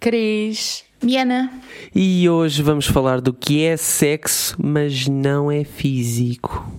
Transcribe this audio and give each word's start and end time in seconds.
Cris. 0.00 0.84
Miana. 1.02 1.50
e 1.94 2.28
hoje 2.28 2.62
vamos 2.62 2.86
falar 2.86 3.22
do 3.22 3.32
que 3.32 3.64
é 3.64 3.74
sexo, 3.76 4.54
mas 4.62 5.06
não 5.08 5.50
é 5.50 5.64
físico. 5.64 6.70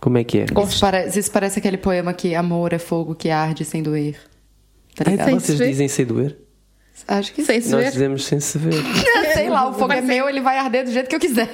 Como 0.00 0.18
é 0.18 0.24
que 0.24 0.38
é? 0.38 0.46
Isso 0.66 0.80
parece, 0.80 1.18
isso 1.20 1.30
parece 1.30 1.58
aquele 1.60 1.76
poema 1.78 2.12
que 2.12 2.34
amor 2.34 2.72
é 2.72 2.78
fogo 2.78 3.14
que 3.14 3.30
arde 3.30 3.64
sem 3.64 3.80
doer. 3.82 4.16
Tá 4.96 5.04
Ai, 5.06 5.12
ligado? 5.12 5.30
vocês 5.30 5.44
se 5.44 5.54
ver. 5.64 5.68
dizem 5.70 5.86
sem 5.88 6.04
doer? 6.06 6.36
Acho 7.06 7.32
que 7.32 7.44
Sem 7.44 7.60
se 7.60 7.70
Nós 7.70 7.84
ver. 7.84 7.90
dizemos 7.92 8.24
sem 8.24 8.40
se 8.40 8.58
ver. 8.58 8.74
Sei 9.32 9.48
lá, 9.48 9.68
o 9.68 9.72
fogo 9.74 9.86
Vai 9.88 9.98
é 9.98 10.02
meu, 10.02 10.28
ele 10.28 10.40
vai 10.40 10.58
arder 10.58 10.84
do 10.84 10.90
jeito 10.92 11.08
que 11.08 11.14
eu 11.14 11.20
quiser. 11.20 11.48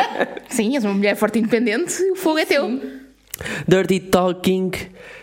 Sim, 0.48 0.74
és 0.76 0.84
uma 0.84 0.94
mulher 0.94 1.14
forte 1.16 1.36
e 1.36 1.40
independente, 1.42 2.02
o 2.10 2.16
fogo 2.16 2.38
é 2.38 2.46
teu. 2.46 2.80
Dirty 3.68 4.00
talking, 4.00 4.70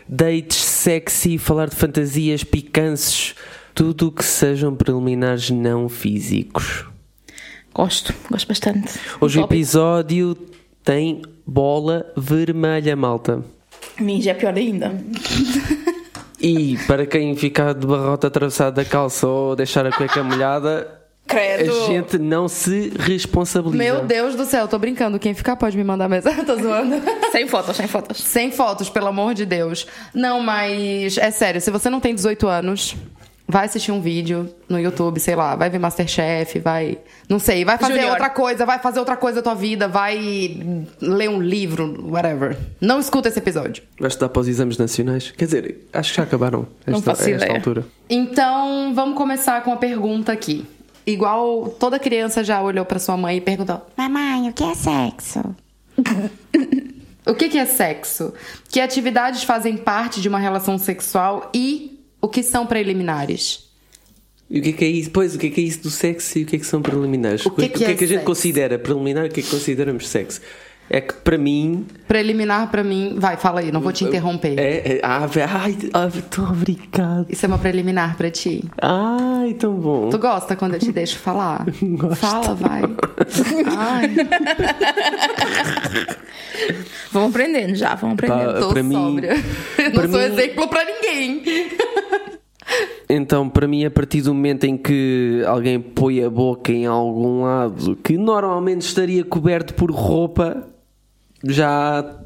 dates 0.08 0.58
sexy, 0.58 1.40
falar 1.40 1.68
de 1.68 1.76
fantasias, 1.76 2.44
picanços, 2.44 3.34
tudo 3.74 4.08
o 4.08 4.12
que 4.12 4.24
sejam 4.24 4.76
preliminares 4.76 5.50
não 5.50 5.90
físicos. 5.90 6.86
Gosto, 7.74 8.14
gosto 8.30 8.48
bastante. 8.48 9.00
Hoje 9.20 9.40
o 9.40 9.44
episódio 9.44 10.38
tem 10.84 11.22
bola 11.46 12.06
vermelha, 12.16 12.96
malta. 12.96 13.44
A 13.98 14.02
mim 14.02 14.22
já 14.22 14.32
é 14.32 14.34
pior 14.34 14.56
ainda. 14.56 14.94
E 16.40 16.78
para 16.88 17.06
quem 17.06 17.36
ficar 17.36 17.74
de 17.74 17.88
barrota 17.88 18.28
atravessada 18.28 18.84
da 18.84 18.86
calça 18.86 19.28
ou 19.28 19.56
deixar 19.56 19.86
a 19.86 19.92
cueca 19.92 20.22
molhada, 20.24 21.00
Credo. 21.26 21.72
a 21.72 21.88
gente 21.88 22.18
não 22.20 22.48
se 22.50 22.92
responsabiliza. 23.00 23.78
Meu 23.82 24.04
Deus 24.04 24.36
do 24.36 24.46
céu, 24.46 24.68
tô 24.68 24.78
brincando. 24.78 25.18
Quem 25.18 25.34
ficar 25.34 25.56
pode 25.56 25.78
me 25.78 25.84
mandar 25.84 26.10
mensagem. 26.10 26.44
tô 26.46 26.56
zoando. 26.58 27.02
Sem 27.32 27.48
fotos, 27.48 27.78
sem 27.78 27.88
fotos. 27.88 28.18
Sem 28.22 28.52
fotos, 28.52 28.90
pelo 28.90 29.08
amor 29.08 29.34
de 29.34 29.46
Deus. 29.46 29.88
Não, 30.14 30.42
mas 30.42 31.18
é 31.18 31.32
sério, 31.32 31.62
se 31.62 31.72
você 31.72 31.90
não 31.90 32.00
tem 32.00 32.14
18 32.14 32.46
anos, 32.48 32.96
vai 33.48 33.66
assistir 33.66 33.92
um 33.92 34.02
vídeo 34.02 34.54
no 34.68 34.80
YouTube, 34.80 35.20
sei 35.20 35.36
lá, 35.36 35.56
vai 35.56 35.70
ver 35.70 35.80
Masterchef, 35.80 36.60
vai. 36.60 36.98
Não 37.30 37.40
sei, 37.40 37.64
vai 37.66 37.78
fazer 37.78 37.94
Junior. 37.94 38.12
outra 38.12 38.30
coisa, 38.30 38.66
vai 38.66 38.80
fazer 38.80 39.00
outra 39.00 39.16
coisa 39.18 39.42
da 39.42 39.42
tua 39.42 39.56
vida, 39.56 39.88
vai 39.88 40.58
ler 41.02 41.30
um 41.30 41.42
livro, 41.42 42.10
whatever. 42.10 42.58
Não 42.80 43.00
escuta 43.00 43.30
esse 43.30 43.40
episódio. 43.40 43.84
Vai 44.00 44.08
estudar 44.08 44.30
para 44.30 44.40
os 44.40 44.48
exames 44.48 44.78
nacionais? 44.78 45.32
Quer 45.32 45.46
dizer, 45.46 45.88
acho 45.94 46.12
que 46.12 46.18
já 46.18 46.24
acabaram 46.24 46.68
Não 46.88 46.98
esta, 46.98 47.16
faço 47.16 47.30
a 47.30 47.32
esta 47.32 47.54
altura. 47.54 47.86
Então, 48.10 48.94
vamos 48.94 49.18
começar 49.18 49.62
com 49.64 49.72
a 49.72 49.78
pergunta 49.78 50.32
aqui. 50.32 50.66
Igual 51.06 51.68
toda 51.80 52.00
criança 52.00 52.44
já 52.44 52.62
olhou 52.62 52.86
pra 52.86 52.98
sua 52.98 53.18
mãe 53.18 53.38
e 53.38 53.42
perguntou: 53.42 53.86
Mamãe, 53.98 54.50
o 54.50 54.54
que 54.54 54.64
é 54.64 54.74
sexo? 54.74 55.44
O 57.26 57.34
que, 57.34 57.48
que 57.48 57.58
é 57.58 57.66
sexo? 57.66 58.34
Que 58.70 58.82
atividades 58.82 59.44
fazem 59.44 59.78
parte 59.78 60.20
de 60.20 60.28
uma 60.28 60.40
relação 60.40 60.78
sexual 60.78 61.50
e 61.54 61.93
o 62.24 62.30
que 62.30 62.42
são 62.42 62.66
preliminares? 62.66 63.70
E 64.50 64.60
o 64.60 64.64
que 64.64 64.70
é 64.70 64.72
que 64.72 64.86
é 64.86 64.88
isso? 64.88 65.12
Pois, 65.12 65.36
o 65.36 65.38
que 65.38 65.48
é 65.48 65.50
que 65.50 65.60
é 65.60 65.64
isso 65.66 65.82
do 65.82 65.90
sexo 65.90 66.40
e 66.40 66.44
o 66.44 66.46
que 66.46 66.56
é 66.56 66.60
que 66.60 66.66
são 66.66 66.82
preliminares? 66.82 67.46
O 67.46 67.52
que 67.52 67.66
é 67.66 67.68
que 67.68 67.84
é 67.84 67.88
a 67.88 67.90
gente 67.90 68.08
sexo? 68.08 68.26
considera 68.26 68.80
preliminar 68.80 69.26
e 69.26 69.28
o 69.28 69.32
que 69.32 69.42
é 69.42 69.44
que 69.44 69.50
consideramos 69.50 70.08
sexo? 70.08 70.40
É 70.96 71.02
que 71.02 71.12
para 71.16 71.40
mim. 71.40 71.88
Preliminar 72.08 72.70
pra 72.70 72.84
mim. 72.84 73.16
Vai, 73.18 73.36
fala 73.36 73.62
aí, 73.62 73.72
não 73.72 73.82
vou 73.82 73.92
te 73.92 74.04
interromper. 74.04 74.60
É, 74.60 74.98
é, 74.98 75.00
ah, 75.02 75.26
ve- 75.26 75.42
ai, 75.42 75.76
ai, 75.92 76.12
tão 76.30 76.52
obrigado. 76.52 77.26
Isso 77.30 77.44
é 77.44 77.48
uma 77.48 77.58
preliminar 77.58 78.16
pra 78.16 78.30
ti. 78.30 78.64
Ai, 78.80 79.56
tão 79.56 79.74
bom. 79.74 80.10
Tu 80.10 80.20
gosta 80.20 80.56
quando 80.56 80.76
eu 80.76 80.80
te 80.80 80.92
deixo 80.92 81.18
falar? 81.18 81.66
Gosto. 81.82 82.16
Fala, 82.18 82.54
vai. 82.54 82.84
Ai, 83.76 84.14
Vão 87.12 87.28
aprendendo 87.28 87.76
já, 87.76 87.96
vão 87.96 88.12
aprendendo. 88.12 88.54
Pá, 88.54 88.60
tô 88.60 88.70
para 88.70 88.84
mim- 88.84 88.96
sóbria. 88.96 89.34
Eu 89.78 89.92
para 89.92 90.04
não 90.08 90.12
sou 90.12 90.20
mim- 90.20 90.26
exemplo 90.26 90.68
pra 90.68 90.86
ninguém. 90.86 91.44
Então, 93.10 93.50
para 93.50 93.68
mim, 93.68 93.86
a 93.86 93.92
partir 93.92 94.22
do 94.22 94.34
momento 94.34 94.64
em 94.64 94.78
que 94.78 95.44
alguém 95.46 95.80
põe 95.80 96.24
a 96.24 96.30
boca 96.30 96.72
em 96.72 96.86
algum 96.86 97.44
lado 97.44 97.96
que 97.98 98.18
normalmente 98.18 98.82
estaria 98.82 99.24
coberto 99.24 99.74
por 99.74 99.92
roupa, 99.92 100.68
já 101.44 102.20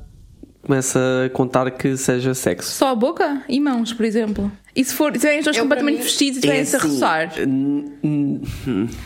começa 0.61 1.00
a 1.25 1.29
contar 1.29 1.72
que 1.72 1.95
seja 1.95 2.33
sexo. 2.33 2.72
Só 2.72 2.89
a 2.89 2.95
boca 2.95 3.44
e 3.47 3.59
mãos, 3.59 3.94
por 3.94 4.05
exemplo. 4.05 4.51
E 4.75 4.83
se 4.83 4.94
for, 4.94 5.11
se 5.13 5.19
tiverem 5.19 5.39
os 5.39 5.45
dois 5.45 5.57
completamente 5.57 5.95
para 5.95 6.03
mim, 6.03 6.07
vestidos 6.09 6.35
e 6.35 6.39
estiverem-se 6.39 6.75
a 6.75 6.79
assim, 6.79 6.89
roçar? 6.89 7.31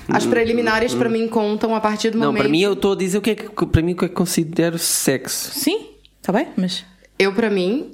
As 0.10 0.26
preliminares 0.26 0.94
pra 0.94 1.08
mim 1.08 1.28
contam 1.28 1.76
a 1.76 1.80
partir 1.80 2.10
do 2.10 2.18
Não, 2.18 2.28
momento. 2.28 2.42
para 2.42 2.50
mim 2.52 2.62
eu 2.62 2.74
estou 2.74 2.94
a 2.94 2.96
dizer 2.96 3.18
o 3.18 3.22
que 3.22 3.30
é 3.32 3.36
que 3.36 3.66
para 3.68 3.82
mim 3.82 3.94
o 3.94 3.96
que 3.96 4.06
é 4.06 4.10
que 4.10 4.14
considero 4.14 4.78
sexo. 4.78 5.52
Sim, 5.58 5.88
está 6.20 6.34
bem, 6.34 6.48
mas. 6.58 6.84
Eu, 7.18 7.34
pra 7.34 7.50
mim, 7.50 7.92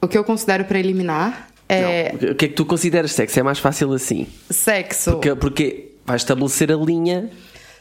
o 0.00 0.06
que 0.06 0.16
eu 0.16 0.24
considero 0.24 0.64
preliminar 0.64 1.48
é 1.68 2.12
O 2.14 2.34
que 2.34 2.44
é 2.46 2.48
que 2.48 2.54
tu 2.54 2.64
consideras 2.64 3.12
sexo? 3.12 3.38
É 3.38 3.42
mais 3.42 3.58
fácil 3.58 3.92
assim. 3.92 4.26
sexo. 4.48 5.10
Porque, 5.12 5.34
porque 5.34 5.92
vai 6.06 6.16
estabelecer 6.16 6.72
a 6.72 6.76
linha. 6.76 7.28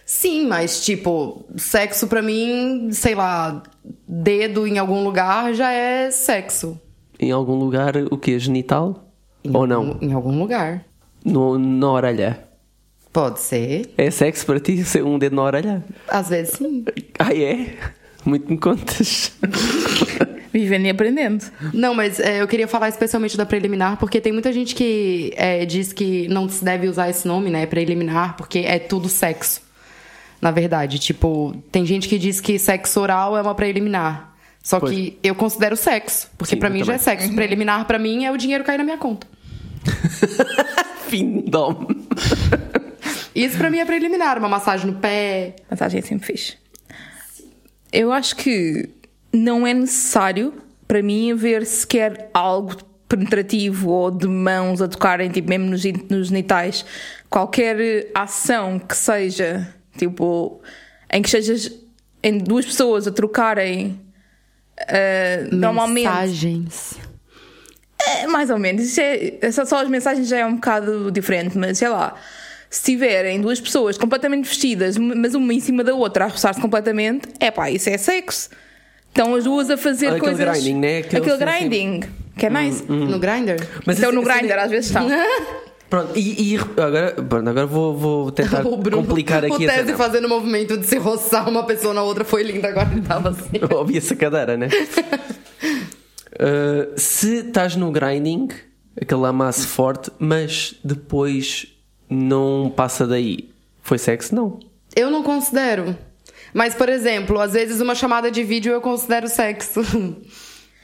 Sim, 0.08 0.48
mas 0.48 0.86
tipo, 0.86 1.46
sexo 1.58 2.08
pra 2.08 2.22
mim, 2.22 2.92
sei 2.94 3.14
lá, 3.14 3.62
dedo 4.08 4.66
em 4.66 4.78
algum 4.78 5.04
lugar 5.04 5.54
já 5.54 5.70
é 5.70 6.10
sexo. 6.12 6.80
Em 7.20 7.30
algum 7.30 7.56
lugar, 7.56 7.94
o 8.10 8.18
que? 8.18 8.40
Genital? 8.40 9.12
Ou 9.54 9.68
não? 9.68 9.98
Em 10.00 10.14
algum 10.14 10.40
lugar. 10.40 10.86
No, 11.26 11.60
na 11.60 11.92
orelha. 11.92 12.48
Pode 13.12 13.42
ser. 13.42 13.94
É 13.98 14.10
sexo 14.10 14.46
para 14.46 14.62
ti 14.62 14.82
ser 14.86 15.04
um 15.04 15.20
dedo 15.20 15.36
na 15.36 15.44
orelha? 15.44 15.84
Às 16.08 16.30
vezes 16.30 16.54
sim. 16.54 16.86
Ah, 17.20 17.36
é? 17.36 17.76
Muito 18.24 18.50
me 18.50 18.58
contas. 18.58 19.34
Vivendo 20.54 20.86
e 20.86 20.90
aprendendo. 20.90 21.44
Não, 21.74 21.94
mas 21.94 22.18
é, 22.22 22.42
eu 22.42 22.48
queria 22.48 22.68
falar 22.68 22.88
especialmente 22.88 23.36
da 23.36 23.46
preliminar, 23.46 23.98
porque 23.98 24.22
tem 24.22 24.32
muita 24.32 24.54
gente 24.54 24.74
que 24.74 25.34
é, 25.36 25.66
diz 25.66 25.92
que 25.92 26.30
não 26.30 26.48
se 26.48 26.64
deve 26.64 26.88
usar 26.88 27.10
esse 27.10 27.28
nome, 27.28 27.50
né? 27.50 27.66
Preliminar, 27.66 28.38
porque 28.38 28.60
é 28.60 28.80
tudo 28.80 29.10
sexo. 29.10 29.67
Na 30.42 30.52
verdade, 30.52 31.00
tipo, 31.00 31.56
tem 31.72 31.86
gente 31.86 32.08
que 32.08 32.18
diz 32.18 32.40
que 32.40 32.60
sexo 32.60 33.00
oral 33.00 33.38
é 33.38 33.42
uma 33.42 33.56
preliminar. 33.56 34.36
Só 34.62 34.80
Pois. 34.80 34.94
que 34.94 35.18
eu 35.24 35.34
considero 35.34 35.76
sexo, 35.78 36.30
porque 36.38 36.56
eu 36.56 36.70
mim 36.70 36.84
já 36.84 36.94
é 36.94 36.98
sexo. 36.98 37.34
Preliminar 37.34 37.86
pra 37.86 37.98
mim 37.98 38.26
é 38.26 38.32
o 38.32 38.38
dinheiro 38.38 38.64
cair 38.64 38.78
na 38.78 38.84
minha 38.84 38.98
conta. 38.98 39.26
Findom. 41.08 41.88
Isso 43.34 43.58
pra 43.58 43.70
mim 43.70 43.78
é 43.80 43.86
preliminar, 43.86 44.38
uma 44.38 44.50
massagem 44.50 44.88
no 44.88 44.94
pé. 44.98 45.56
Massagem 45.70 46.00
é 46.00 46.02
sempre 46.04 46.26
fixe. 46.26 46.56
Eu 47.94 48.12
acho 48.12 48.36
que 48.36 48.90
não 49.32 49.66
é 49.66 49.74
necessário 49.74 50.54
para 50.88 51.02
mim 51.02 51.32
haver 51.32 51.66
sequer 51.66 52.30
algo 52.34 52.76
penetrativo 53.08 53.90
ou 53.90 54.12
de 54.12 54.28
mãos 54.28 54.82
a 54.82 54.88
tocarem, 54.88 55.30
tipo, 55.30 55.50
mesmo 55.50 55.68
nos, 55.68 55.84
nos 56.10 56.28
genitais. 56.28 56.86
Qualquer 57.30 58.10
ação 58.14 58.80
que 58.80 58.96
seja, 58.96 59.74
tipo, 59.98 60.62
em 61.12 61.22
que 61.22 61.30
sejas 61.30 61.72
em 62.24 62.38
duas 62.38 62.66
pessoas 62.66 63.08
a 63.08 63.12
trocarem. 63.12 64.00
eh, 64.88 65.48
normalmente 65.52 66.06
Mensagens. 66.08 66.96
é, 68.00 68.28
mais 68.28 68.50
ou 68.50 68.60
menos. 68.60 68.84
Isso 68.84 69.02
é, 69.02 69.52
só 69.66 69.82
as 69.82 69.90
mensagens 69.90 70.28
já 70.28 70.38
é 70.40 70.46
um 70.46 70.56
bocado 70.56 71.12
diferente, 71.12 71.58
mas 71.58 71.78
sei 71.78 71.90
lá. 71.90 72.16
Se 72.70 72.84
tiverem 72.84 73.40
duas 73.40 73.62
pessoas 73.62 73.98
completamente 73.98 74.46
vestidas, 74.46 74.98
mas 74.98 75.34
uma 75.34 75.54
em 75.54 75.60
cima 75.62 75.86
da 75.86 75.96
outra 75.96 76.26
a 76.26 76.28
roçar-se 76.28 76.60
completamente, 76.60 77.30
é 77.40 77.50
pá, 77.50 77.72
isso 77.72 77.90
é 77.90 77.98
sexo. 77.98 78.50
Estão 79.08 79.34
as 79.36 79.46
duas 79.46 79.70
a 79.72 79.78
fazer 79.78 80.08
Aquele 80.08 80.20
coisas. 80.20 80.40
grinding, 80.46 80.76
né? 80.80 80.98
Aquele 80.98 81.22
Aquele 81.22 81.32
sim, 81.38 81.38
sim. 81.40 81.46
grinding, 81.70 82.04
que 82.38 82.46
é 82.46 82.50
nice. 82.50 82.84
No 82.92 83.18
grinder? 83.20 83.58
Mas 83.86 83.98
então 83.98 84.10
esse- 84.10 84.16
no 84.20 84.22
esse- 84.30 84.38
grinder 84.40 84.60
às 84.60 84.70
vezes 84.70 84.88
estão. 84.88 85.08
Pronto, 85.90 86.12
e, 86.18 86.54
e 86.54 86.58
agora, 86.58 87.12
pronto, 87.14 87.50
agora 87.50 87.66
vou, 87.66 87.96
vou 87.96 88.32
tentar 88.32 88.62
complicar 88.92 89.46
aqui 89.46 89.66
o 89.66 89.70
a 89.70 89.74
Tese 89.74 89.86
cena. 89.86 89.98
fazendo 89.98 90.26
o 90.26 90.30
movimento 90.30 90.78
de 90.78 90.86
se 90.86 90.98
roçar 90.98 91.48
uma 91.48 91.64
pessoa 91.66 91.94
na 91.94 92.04
outra 92.04 92.26
foi 92.26 92.44
lindo, 92.44 92.68
agora 92.68 92.90
ele 92.92 93.02
tava 93.02 93.30
assim. 93.30 93.52
Ouvi 93.74 93.98
essa 93.98 94.16
cadeira, 94.16 94.58
né? 94.58 94.70
Uh, 96.40 96.94
se 97.00 97.38
estás 97.38 97.76
no 97.76 97.92
grinding, 97.92 98.50
aquele 99.02 99.26
amasso 99.26 99.68
forte, 99.68 100.12
mas 100.20 100.76
depois 100.84 101.66
não 102.08 102.72
passa 102.76 103.08
daí, 103.08 103.50
foi 103.82 103.98
sexo? 103.98 104.36
Não. 104.36 104.60
Eu 104.96 105.10
não 105.10 105.24
considero. 105.24 105.98
Mas, 106.54 106.76
por 106.76 106.90
exemplo, 106.90 107.40
às 107.40 107.54
vezes 107.54 107.82
uma 107.82 107.96
chamada 107.96 108.30
de 108.30 108.44
vídeo 108.44 108.72
eu 108.72 108.82
considero 108.82 109.28
sexo. 109.28 109.82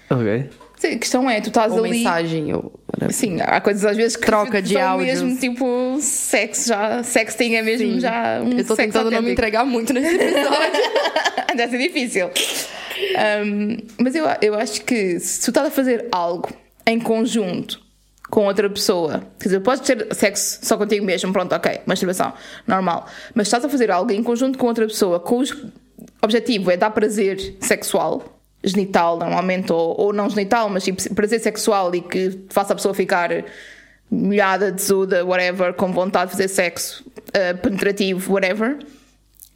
Ok. 0.09 0.49
Sim, 0.83 0.95
a 0.95 0.97
questão 0.97 1.29
é, 1.29 1.39
tu 1.39 1.47
estás 1.47 1.71
Ou 1.71 1.79
ali. 1.79 1.91
mensagem, 1.91 2.53
ou... 2.53 2.73
Sim, 3.09 3.39
há 3.41 3.61
coisas 3.61 3.85
às 3.85 3.95
vezes 3.95 4.17
que 4.17 4.25
Troca 4.25 4.61
de 4.61 4.73
são 4.73 4.81
áudios. 4.81 5.21
mesmo 5.21 5.39
tipo 5.39 5.97
sexo 6.01 6.67
já. 6.67 7.01
Sexting 7.03 7.55
é 7.55 7.61
mesmo 7.61 7.93
Sim. 7.93 7.99
já 8.01 8.41
um 8.41 8.49
Eu 8.51 8.65
tô 8.65 8.75
sexo 8.75 8.91
tentando 8.91 9.09
não 9.09 9.21
me 9.21 9.31
entregar 9.31 9.65
muito 9.65 9.93
nesse 9.93 10.13
episódio. 10.21 10.81
Deve 11.55 11.71
ser 11.71 11.87
difícil. 11.87 12.29
Um, 13.45 13.77
mas 13.97 14.13
eu, 14.13 14.25
eu 14.41 14.55
acho 14.55 14.81
que 14.83 15.19
se 15.21 15.41
tu 15.45 15.51
estás 15.51 15.67
a 15.67 15.71
fazer 15.71 16.07
algo 16.11 16.49
em 16.85 16.99
conjunto 16.99 17.81
com 18.29 18.45
outra 18.45 18.69
pessoa, 18.69 19.23
quer 19.39 19.45
dizer, 19.45 19.59
podes 19.61 19.87
ter 19.87 20.13
sexo 20.13 20.59
só 20.63 20.75
contigo 20.75 21.05
mesmo, 21.05 21.31
pronto, 21.31 21.53
ok, 21.55 21.79
masturbação, 21.85 22.33
normal. 22.67 23.07
Mas 23.33 23.47
se 23.47 23.55
estás 23.55 23.63
a 23.63 23.69
fazer 23.69 23.89
algo 23.89 24.11
em 24.11 24.21
conjunto 24.21 24.57
com 24.57 24.67
outra 24.67 24.85
pessoa, 24.85 25.17
cujo 25.19 25.71
objetivo 26.21 26.71
é 26.71 26.75
dar 26.77 26.89
prazer 26.89 27.55
sexual, 27.61 28.41
genital 28.63 29.17
normalmente, 29.17 29.71
ou, 29.73 29.99
ou 29.99 30.13
não 30.13 30.29
genital, 30.29 30.69
mas 30.69 30.83
tipo 30.83 31.13
prazer 31.13 31.39
sexual 31.39 31.93
e 31.93 32.01
que 32.01 32.39
faça 32.49 32.73
a 32.73 32.75
pessoa 32.75 32.93
ficar 32.93 33.29
molhada, 34.09 34.71
tesuda, 34.71 35.25
whatever, 35.25 35.73
com 35.73 35.91
vontade 35.91 36.31
de 36.31 36.37
fazer 36.37 36.47
sexo 36.47 37.03
uh, 37.29 37.57
penetrativo, 37.61 38.33
whatever. 38.33 38.77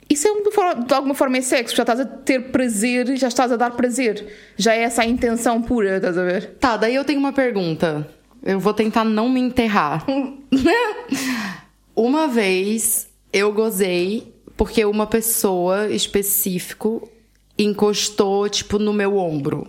Isso 0.09 0.27
é 0.27 0.31
um- 0.31 0.41
de 0.85 0.93
alguma 0.93 1.13
forma 1.13 1.37
é 1.37 1.41
sexo, 1.41 1.75
já 1.75 1.83
estás 1.83 1.99
a 1.99 2.05
ter 2.05 2.49
prazer, 2.51 3.15
já 3.17 3.27
estás 3.27 3.51
a 3.51 3.57
dar 3.57 3.71
prazer. 3.71 4.25
Já 4.55 4.73
é 4.73 4.83
essa 4.83 5.01
a 5.01 5.05
intenção 5.05 5.61
pura, 5.61 5.97
estás 5.97 6.17
a 6.17 6.23
ver? 6.23 6.55
Tá, 6.59 6.77
daí 6.77 6.95
eu 6.95 7.03
tenho 7.05 7.19
uma 7.19 7.33
pergunta. 7.33 8.07
Eu 8.41 8.59
vou 8.59 8.73
tentar 8.73 9.03
não 9.03 9.27
me 9.27 9.39
enterrar. 9.41 10.05
uma 11.95 12.27
vez 12.27 13.07
eu 13.33 13.51
gozei 13.51 14.33
porque 14.55 14.83
uma 14.85 15.05
pessoa 15.05 15.87
específico 15.89 17.09
encostou, 17.57 18.47
tipo, 18.49 18.77
no 18.79 18.93
meu 18.93 19.17
ombro. 19.17 19.67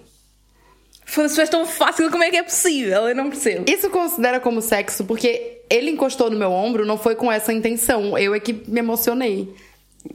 Foda-se, 1.05 1.40
és 1.40 1.49
tão 1.49 1.64
fácil, 1.64 2.11
como 2.11 2.23
é 2.23 2.31
que 2.31 2.37
é 2.37 2.43
possível? 2.43 3.08
Eu 3.08 3.14
não 3.14 3.31
percebo. 3.31 3.64
Isso 3.70 3.88
considera 3.88 4.38
como 4.40 4.61
sexo 4.61 5.05
porque 5.05 5.62
ele 5.70 5.90
encostou 5.90 6.31
no 6.31 6.37
meu 6.38 6.52
ombro, 6.52 6.85
não 6.85 6.99
foi 6.99 7.14
com 7.14 7.32
essa 7.32 7.52
intenção. 7.52 8.17
Eu 8.19 8.35
é 8.35 8.40
que 8.40 8.52
me 8.69 8.81
emocionei. 8.81 9.49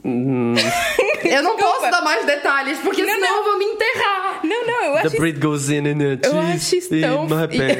eu 0.04 1.42
não 1.42 1.56
posso 1.58 1.90
dar 1.90 2.00
mais 2.02 2.24
detalhes, 2.24 2.78
porque 2.78 3.02
Não, 3.04 3.12
senão 3.14 3.28
não. 3.28 3.36
eu 3.38 3.44
vou 3.44 3.58
me 3.58 3.64
enterrar. 3.64 4.40
Não, 4.44 4.66
não, 4.66 4.84
eu 4.84 4.92
The 4.92 4.98
acho 4.98 5.06
isso, 5.08 5.16
breed 5.18 5.40
goes 5.40 5.68
in 5.68 5.78
and 5.88 6.10
it 6.10 6.26
eu 6.28 6.38
acho 6.38 6.76
isso 6.76 6.90
tão... 7.00 7.26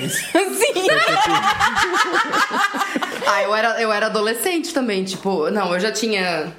Sim. 0.08 0.88
Ah, 3.26 3.42
eu 3.42 3.54
era, 3.54 3.80
eu 3.80 3.92
era 3.92 4.06
adolescente 4.06 4.72
também, 4.74 5.04
tipo, 5.04 5.50
não, 5.50 5.72
eu 5.72 5.80
já 5.80 5.90
tinha. 5.92 6.52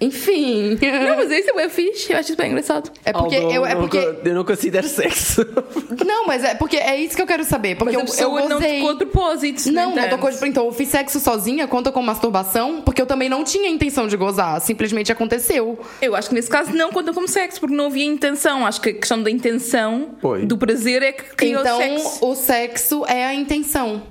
Enfim. 0.00 0.78
Não, 1.04 1.16
mas 1.16 1.30
isso 1.30 1.58
é 1.58 1.68
fixe, 1.68 2.12
eu 2.12 2.18
acho 2.18 2.28
isso 2.28 2.36
bem 2.36 2.50
engraçado. 2.50 2.90
É 3.04 3.12
porque 3.12 3.36
Although 3.36 3.54
eu, 3.54 3.66
é 3.66 3.74
não 3.74 3.80
porque 3.80 4.18
eu 4.24 4.34
não 4.34 4.44
considero 4.44 4.86
sexo. 4.86 5.46
Não, 6.06 6.26
mas 6.26 6.44
é 6.44 6.54
porque 6.54 6.76
é 6.76 6.96
isso 6.96 7.16
que 7.16 7.22
eu 7.22 7.26
quero 7.26 7.42
saber. 7.44 7.76
Porque 7.76 7.96
Mas 7.96 8.18
eu, 8.18 8.28
eu 8.28 8.32
pessoa 8.34 8.48
não 8.48 8.58
gozei. 8.58 8.80
tocou 8.80 8.98
de 8.98 9.06
propósito. 9.06 9.72
Não, 9.72 9.94
não 9.94 10.08
tocou 10.08 10.30
de. 10.30 10.46
Então, 10.46 10.66
eu 10.66 10.72
fiz 10.72 10.88
sexo 10.88 11.18
sozinha, 11.18 11.66
conta 11.66 11.90
com 11.90 12.02
masturbação, 12.02 12.82
porque 12.82 13.00
eu 13.00 13.06
também 13.06 13.28
não 13.28 13.42
tinha 13.42 13.68
intenção 13.68 14.06
de 14.06 14.16
gozar. 14.16 14.60
Simplesmente 14.60 15.10
aconteceu. 15.10 15.78
Eu 16.00 16.14
acho 16.14 16.28
que 16.28 16.34
nesse 16.34 16.50
caso 16.50 16.72
não 16.72 16.92
conta 16.92 17.12
como 17.12 17.26
sexo, 17.26 17.60
porque 17.60 17.74
não 17.74 17.86
havia 17.86 18.04
intenção. 18.04 18.66
Acho 18.66 18.80
que 18.80 18.90
a 18.90 18.94
questão 18.94 19.22
da 19.22 19.30
intenção, 19.30 20.16
Foi. 20.20 20.44
do 20.44 20.56
prazer, 20.58 21.02
é 21.02 21.12
que 21.12 21.24
criou 21.34 21.60
então, 21.62 21.78
o 21.78 21.80
sexo. 21.82 22.26
o 22.26 22.34
sexo 22.34 23.06
é 23.06 23.24
a 23.24 23.34
intenção. 23.34 24.02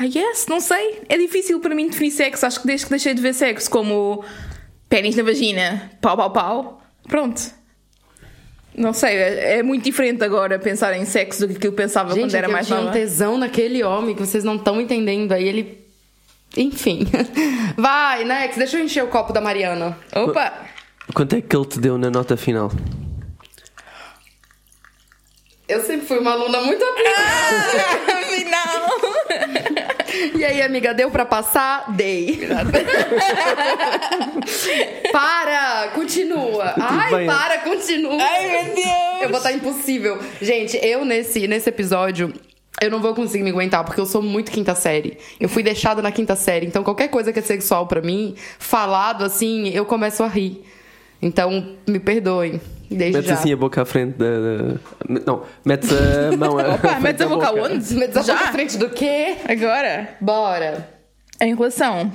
I 0.00 0.08
guess, 0.08 0.46
não 0.48 0.60
sei. 0.60 1.02
É 1.08 1.16
difícil 1.16 1.60
para 1.60 1.74
mim 1.74 1.88
definir 1.88 2.10
sexo. 2.10 2.44
Acho 2.44 2.60
que 2.60 2.66
desde 2.66 2.86
que 2.86 2.90
deixei 2.90 3.14
de 3.14 3.22
ver 3.22 3.32
sexo 3.32 3.70
como 3.70 4.24
pênis 4.88 5.14
na 5.16 5.22
vagina, 5.22 5.90
pau, 6.00 6.16
pau, 6.16 6.30
pau, 6.32 6.82
pronto. 7.08 7.40
Não 8.76 8.92
sei, 8.92 9.14
é, 9.16 9.58
é 9.58 9.62
muito 9.62 9.84
diferente 9.84 10.24
agora 10.24 10.58
pensar 10.58 10.96
em 10.96 11.04
sexo 11.04 11.46
do 11.46 11.54
que 11.54 11.66
eu 11.66 11.72
pensava 11.72 12.12
Gente, 12.12 12.24
quando 12.24 12.34
era 12.34 12.46
é 12.46 12.48
que 12.48 12.52
mais 12.52 12.66
eu 12.68 12.74
tinha 12.74 12.80
um 12.80 12.84
nova. 12.86 12.98
tesão 12.98 13.38
naquele 13.38 13.84
homem 13.84 14.16
que 14.16 14.20
vocês 14.20 14.42
não 14.42 14.56
estão 14.56 14.80
entendendo. 14.80 15.30
Aí 15.30 15.46
ele. 15.46 15.84
Enfim. 16.56 17.06
Vai, 17.78 18.24
Nex, 18.24 18.56
deixa 18.56 18.78
eu 18.78 18.84
encher 18.84 19.04
o 19.04 19.08
copo 19.08 19.32
da 19.32 19.40
Mariana. 19.40 19.96
Opa! 20.14 20.52
Quanto 21.12 21.36
é 21.36 21.40
que 21.40 21.54
ele 21.54 21.66
te 21.66 21.78
deu 21.78 21.96
na 21.98 22.10
nota 22.10 22.36
final? 22.36 22.72
Eu 25.68 25.82
sempre 25.82 26.06
fui 26.06 26.18
uma 26.18 26.32
aluna 26.32 26.60
muito 26.60 26.84
aplicada. 26.84 28.18
Afinal! 28.20 28.90
E 30.36 30.44
aí, 30.44 30.62
amiga, 30.62 30.94
deu 30.94 31.10
pra 31.10 31.24
passar? 31.24 31.92
Dei. 31.92 32.40
para, 35.12 35.88
continua. 35.94 36.74
Ai, 36.78 37.14
bem. 37.14 37.26
para, 37.26 37.58
continua. 37.58 38.22
Ai, 38.22 38.48
meu 38.48 38.74
Deus! 38.74 39.22
Eu 39.22 39.28
vou 39.28 39.38
estar 39.38 39.52
impossível. 39.52 40.18
Gente, 40.40 40.78
eu 40.82 41.04
nesse, 41.04 41.46
nesse 41.46 41.68
episódio. 41.68 42.32
Eu 42.80 42.90
não 42.90 43.00
vou 43.00 43.14
conseguir 43.14 43.44
me 43.44 43.50
aguentar, 43.50 43.84
porque 43.84 44.00
eu 44.00 44.06
sou 44.06 44.20
muito 44.20 44.50
quinta 44.50 44.74
série. 44.74 45.16
Eu 45.38 45.48
fui 45.48 45.62
deixada 45.62 46.02
na 46.02 46.10
quinta 46.10 46.34
série. 46.34 46.66
Então, 46.66 46.82
qualquer 46.82 47.08
coisa 47.08 47.32
que 47.32 47.38
é 47.38 47.42
sexual 47.42 47.86
pra 47.86 48.02
mim, 48.02 48.34
falado 48.58 49.24
assim, 49.24 49.68
eu 49.68 49.86
começo 49.86 50.22
a 50.24 50.26
rir. 50.26 50.64
Então, 51.24 51.76
me 51.86 51.98
perdoem. 51.98 52.60
Desde 52.90 53.16
Metes 53.16 53.28
já. 53.28 53.34
assim 53.34 53.52
a 53.52 53.56
boca 53.56 53.80
à 53.82 53.84
frente 53.84 54.16
da. 54.18 54.26
da- 54.26 55.20
Não, 55.26 55.42
metes 55.64 55.88
a 55.90 56.36
mão 56.36 56.58
à 56.58 56.74
Opa, 56.76 57.00
metes 57.00 57.22
a 57.22 57.26
boca 57.28 57.46
aonde? 57.48 57.94
Me 57.94 58.06
desafio 58.06 58.22
Já? 58.22 58.34
à 58.48 58.52
frente 58.52 58.76
do 58.76 58.90
quê? 58.90 59.36
Agora, 59.48 60.10
Bora. 60.20 60.88
em 61.40 61.54
relação 61.54 62.12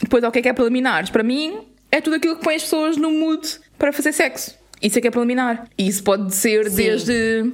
depois 0.00 0.22
ao 0.22 0.30
que 0.30 0.38
é 0.38 0.42
que 0.42 0.48
é 0.48 0.52
preliminares, 0.52 1.10
para 1.10 1.22
mim 1.22 1.60
é 1.90 2.00
tudo 2.00 2.16
aquilo 2.16 2.36
que 2.36 2.44
põe 2.44 2.54
as 2.54 2.62
pessoas 2.62 2.96
no 2.96 3.10
mood 3.10 3.48
para 3.78 3.92
fazer 3.92 4.12
sexo. 4.12 4.54
Isso 4.82 4.98
é 4.98 5.00
que 5.00 5.08
é 5.08 5.10
preliminar. 5.10 5.66
E 5.76 5.88
Isso 5.88 6.02
pode 6.04 6.34
ser 6.34 6.68
Sim. 6.70 6.76
desde 6.76 7.52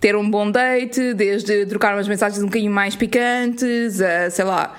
ter 0.00 0.14
um 0.16 0.28
bom 0.28 0.50
date, 0.50 1.14
desde 1.14 1.64
trocar 1.66 1.94
umas 1.94 2.06
mensagens 2.08 2.40
um 2.42 2.46
bocadinho 2.46 2.70
mais 2.72 2.94
picantes, 2.96 4.00
a, 4.00 4.30
sei 4.30 4.44
lá, 4.44 4.74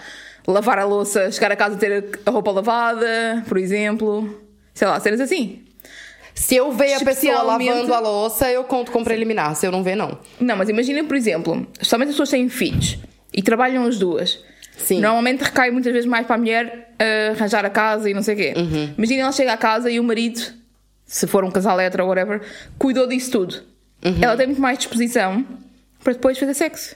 lavar 0.48 0.80
a 0.80 0.86
louça, 0.86 1.32
chegar 1.32 1.52
a 1.52 1.56
casa 1.56 1.76
e 1.76 1.80
ter 1.80 2.20
a 2.26 2.32
roupa 2.32 2.52
lavada, 2.52 3.44
por 3.48 3.58
exemplo. 3.58 4.41
Sei 4.74 4.88
lá, 4.88 5.00
cenas 5.00 5.20
assim. 5.22 5.64
Se 6.34 6.56
eu 6.56 6.72
ver 6.72 6.94
a 6.94 7.00
pessoa 7.00 7.12
Especialmente- 7.12 7.70
lavando 7.70 7.94
a 7.94 8.00
louça, 8.00 8.50
eu 8.50 8.64
conto 8.64 8.92
com 8.92 9.04
preliminar. 9.04 9.56
Se 9.56 9.68
eu 9.68 9.72
não 9.72 9.84
ver, 9.84 9.96
não. 9.96 10.18
Não, 10.40 10.56
mas 10.56 10.70
imagina, 10.70 11.04
por 11.04 11.16
exemplo, 11.16 11.68
somente 11.82 12.10
as 12.10 12.14
pessoas 12.14 12.30
têm 12.30 12.48
filhos 12.50 12.98
e 13.34 13.42
trabalham 13.42 13.84
as 13.86 13.98
duas. 14.00 14.40
Sim. 14.78 15.00
Normalmente 15.02 15.44
recai 15.44 15.70
muitas 15.70 15.92
vezes 15.92 16.08
mais 16.10 16.26
para 16.26 16.36
a 16.36 16.40
mulher 16.40 16.94
uh, 17.00 17.36
arranjar 17.38 17.66
a 17.66 17.70
casa 17.70 18.10
e 18.10 18.14
não 18.14 18.24
sei 18.24 18.34
o 18.34 18.38
quê. 18.38 18.54
Uhum. 18.56 18.94
Imagina 18.98 19.24
ela 19.24 19.32
chega 19.32 19.54
à 19.54 19.58
casa 19.58 19.92
e 19.92 20.00
o 20.00 20.04
marido, 20.04 20.42
se 21.06 21.28
for 21.28 21.44
um 21.44 21.52
casal 21.52 21.80
hétero 21.80 22.04
ou 22.04 22.10
whatever, 22.10 22.42
cuidou 22.80 23.06
disso 23.08 23.30
tudo. 23.32 23.62
Uhum. 24.04 24.18
Ela 24.22 24.36
tem 24.38 24.48
muito 24.48 24.62
mais 24.62 24.78
disposição 24.80 25.46
para 26.04 26.14
depois 26.14 26.38
fazer 26.40 26.54
sexo. 26.56 26.96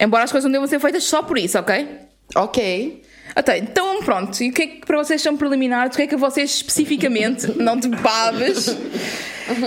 Embora 0.00 0.24
as 0.24 0.32
coisas 0.32 0.46
não 0.46 0.52
devam 0.52 0.66
ser 0.66 0.80
feitas 0.80 1.04
só 1.04 1.22
por 1.22 1.38
isso, 1.38 1.56
ok? 1.58 1.86
Ok. 2.34 3.02
Até, 3.34 3.58
então 3.58 4.02
pronto, 4.02 4.42
e 4.42 4.50
o 4.50 4.52
que 4.52 4.62
é 4.62 4.66
que 4.66 4.86
para 4.86 4.98
vocês 4.98 5.20
são 5.20 5.36
preliminares? 5.36 5.94
O 5.94 5.96
que 5.96 6.02
é 6.02 6.06
que 6.06 6.16
vocês 6.16 6.50
especificamente, 6.50 7.46
não 7.60 7.78
te 7.78 7.88
babes, 7.88 8.66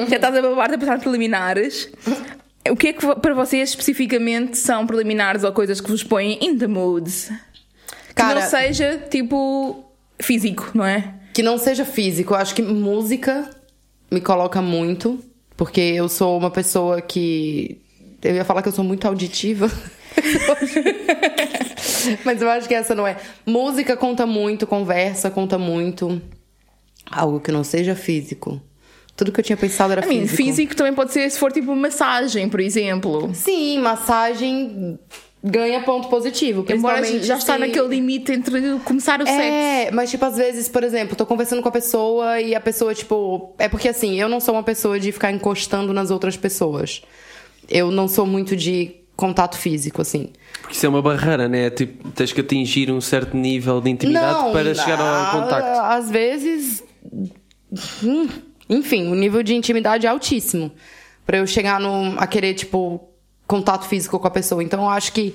já 0.10 0.16
estás 0.16 0.36
a 0.36 0.42
babar 0.42 0.74
a 0.74 0.78
pensar 0.78 1.00
preliminares, 1.00 1.90
o 2.70 2.76
que 2.76 2.88
é 2.90 2.94
que 2.94 3.06
para 3.16 3.34
vocês 3.34 3.70
especificamente 3.70 4.58
são 4.58 4.86
preliminares 4.88 5.44
ou 5.44 5.52
coisas 5.52 5.82
que 5.82 5.90
vos 5.90 6.04
põem 6.04 6.38
in 6.42 6.58
the 6.58 6.68
mood? 6.68 7.12
Que 8.10 8.14
Cara- 8.16 8.42
não 8.42 8.50
seja 8.50 8.98
tipo 9.10 9.86
físico, 10.20 10.72
não 10.74 10.86
é? 10.86 11.14
Que 11.34 11.44
não 11.44 11.58
seja 11.58 11.86
físico. 11.86 12.34
Eu 12.34 12.38
acho 12.38 12.56
que 12.56 12.62
música 12.62 13.50
me 14.10 14.20
coloca 14.20 14.62
muito. 14.62 15.24
Porque 15.56 15.82
eu 15.82 16.08
sou 16.08 16.38
uma 16.38 16.52
pessoa 16.52 17.02
que. 17.02 17.82
Eu 18.24 18.36
ia 18.36 18.46
falar 18.46 18.62
que 18.62 18.68
eu 18.70 18.74
sou 18.74 18.84
muito 18.84 19.08
auditiva. 19.08 19.72
Mas 22.24 22.42
eu 22.42 22.50
acho 22.50 22.68
que 22.68 22.74
essa 22.74 22.96
não 22.96 23.06
é. 23.08 23.18
Música 23.46 23.96
conta 23.96 24.26
muito, 24.26 24.66
conversa 24.68 25.30
conta 25.30 25.58
muito. 25.58 26.22
Algo 27.10 27.40
que 27.40 27.52
não 27.52 27.64
seja 27.64 27.96
físico. 27.96 28.62
Tudo 29.16 29.32
que 29.32 29.40
eu 29.40 29.44
tinha 29.44 29.58
pensado 29.58 29.94
era 29.94 30.06
I 30.06 30.10
mean, 30.10 30.22
físico. 30.28 30.38
físico 30.38 30.76
também 30.76 30.94
pode 30.94 31.12
ser 31.12 31.30
se 31.32 31.40
for 31.40 31.52
tipo 31.52 31.76
massagem, 31.76 32.48
por 32.50 32.60
exemplo. 32.60 33.32
Sim, 33.34 33.80
massagem 33.80 35.00
ganha 35.44 35.82
ponto 35.82 36.08
positivo. 36.10 36.66
Embora 36.70 37.04
já 37.22 37.38
está 37.38 37.54
se- 37.54 37.60
naquele 37.60 37.88
limite 37.88 38.32
entre 38.32 38.78
começar 38.84 39.20
o 39.22 39.26
sexo. 39.26 39.42
É, 39.42 39.90
mas 39.92 40.12
tipo, 40.12 40.24
às 40.26 40.38
vezes, 40.38 40.68
por 40.70 40.84
exemplo, 40.84 41.16
tô 41.16 41.26
conversando 41.26 41.62
com 41.64 41.70
a 41.70 41.72
pessoa 41.72 42.40
e 42.42 42.54
a 42.54 42.60
pessoa, 42.60 42.94
tipo. 42.94 43.56
É 43.58 43.68
porque 43.68 43.90
assim, 43.90 44.20
eu 44.20 44.30
não 44.30 44.40
sou 44.40 44.54
uma 44.54 44.64
pessoa 44.64 45.00
de 45.00 45.12
ficar 45.12 45.32
encostando 45.32 45.94
nas 45.94 46.12
outras 46.12 46.38
pessoas. 46.38 47.02
Eu 47.70 47.90
não 47.90 48.08
sou 48.08 48.26
muito 48.26 48.56
de 48.56 48.96
contato 49.18 49.58
físico, 49.58 50.02
assim. 50.02 50.32
Porque 50.62 50.76
isso 50.76 50.86
é 50.86 50.90
uma 50.90 51.02
barreira, 51.02 51.50
né? 51.50 51.70
Tipo, 51.72 52.10
tens 52.12 52.32
que 52.32 52.40
atingir 52.40 52.92
um 52.92 53.02
certo 53.02 53.36
nível 53.36 53.82
de 53.82 53.90
intimidade 53.90 54.44
não, 54.44 54.52
para 54.52 54.76
chegar 54.76 55.02
ao 55.02 55.42
contacto. 55.42 55.82
Às 55.82 56.10
vezes. 56.10 56.84
hum, 58.04 58.30
enfim, 58.70 59.12
o 59.12 59.16
nível 59.16 59.42
de 59.42 59.56
intimidade 59.56 60.06
é 60.06 60.10
altíssimo. 60.10 60.72
Pra 61.26 61.38
eu 61.38 61.48
chegar 61.48 61.80
no, 61.80 62.18
a 62.18 62.28
querer, 62.28 62.54
tipo, 62.54 63.10
contato 63.48 63.88
físico 63.88 64.20
com 64.20 64.28
a 64.28 64.32
pessoa. 64.32 64.64
Então 64.64 64.84
eu 64.84 64.90
acho 64.90 65.12
que 65.12 65.34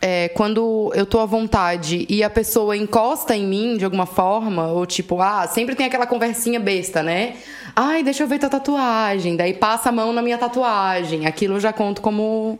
é, 0.00 0.28
quando 0.28 0.92
eu 0.94 1.04
tô 1.04 1.20
à 1.20 1.26
vontade 1.26 2.06
e 2.08 2.22
a 2.22 2.30
pessoa 2.30 2.76
encosta 2.76 3.36
em 3.36 3.46
mim 3.46 3.76
de 3.76 3.84
alguma 3.84 4.06
forma, 4.06 4.68
ou 4.68 4.86
tipo, 4.86 5.20
ah, 5.20 5.46
sempre 5.46 5.74
tem 5.74 5.86
aquela 5.86 6.06
conversinha 6.06 6.60
besta, 6.60 7.02
né? 7.02 7.36
Ai, 7.74 8.02
deixa 8.02 8.22
eu 8.22 8.26
ver 8.26 8.38
tua 8.38 8.48
tatuagem. 8.48 9.36
Daí 9.36 9.54
passa 9.54 9.88
a 9.88 9.92
mão 9.92 10.12
na 10.12 10.22
minha 10.22 10.38
tatuagem. 10.38 11.26
Aquilo 11.26 11.54
eu 11.54 11.60
já 11.60 11.72
conto 11.72 12.00
como, 12.00 12.58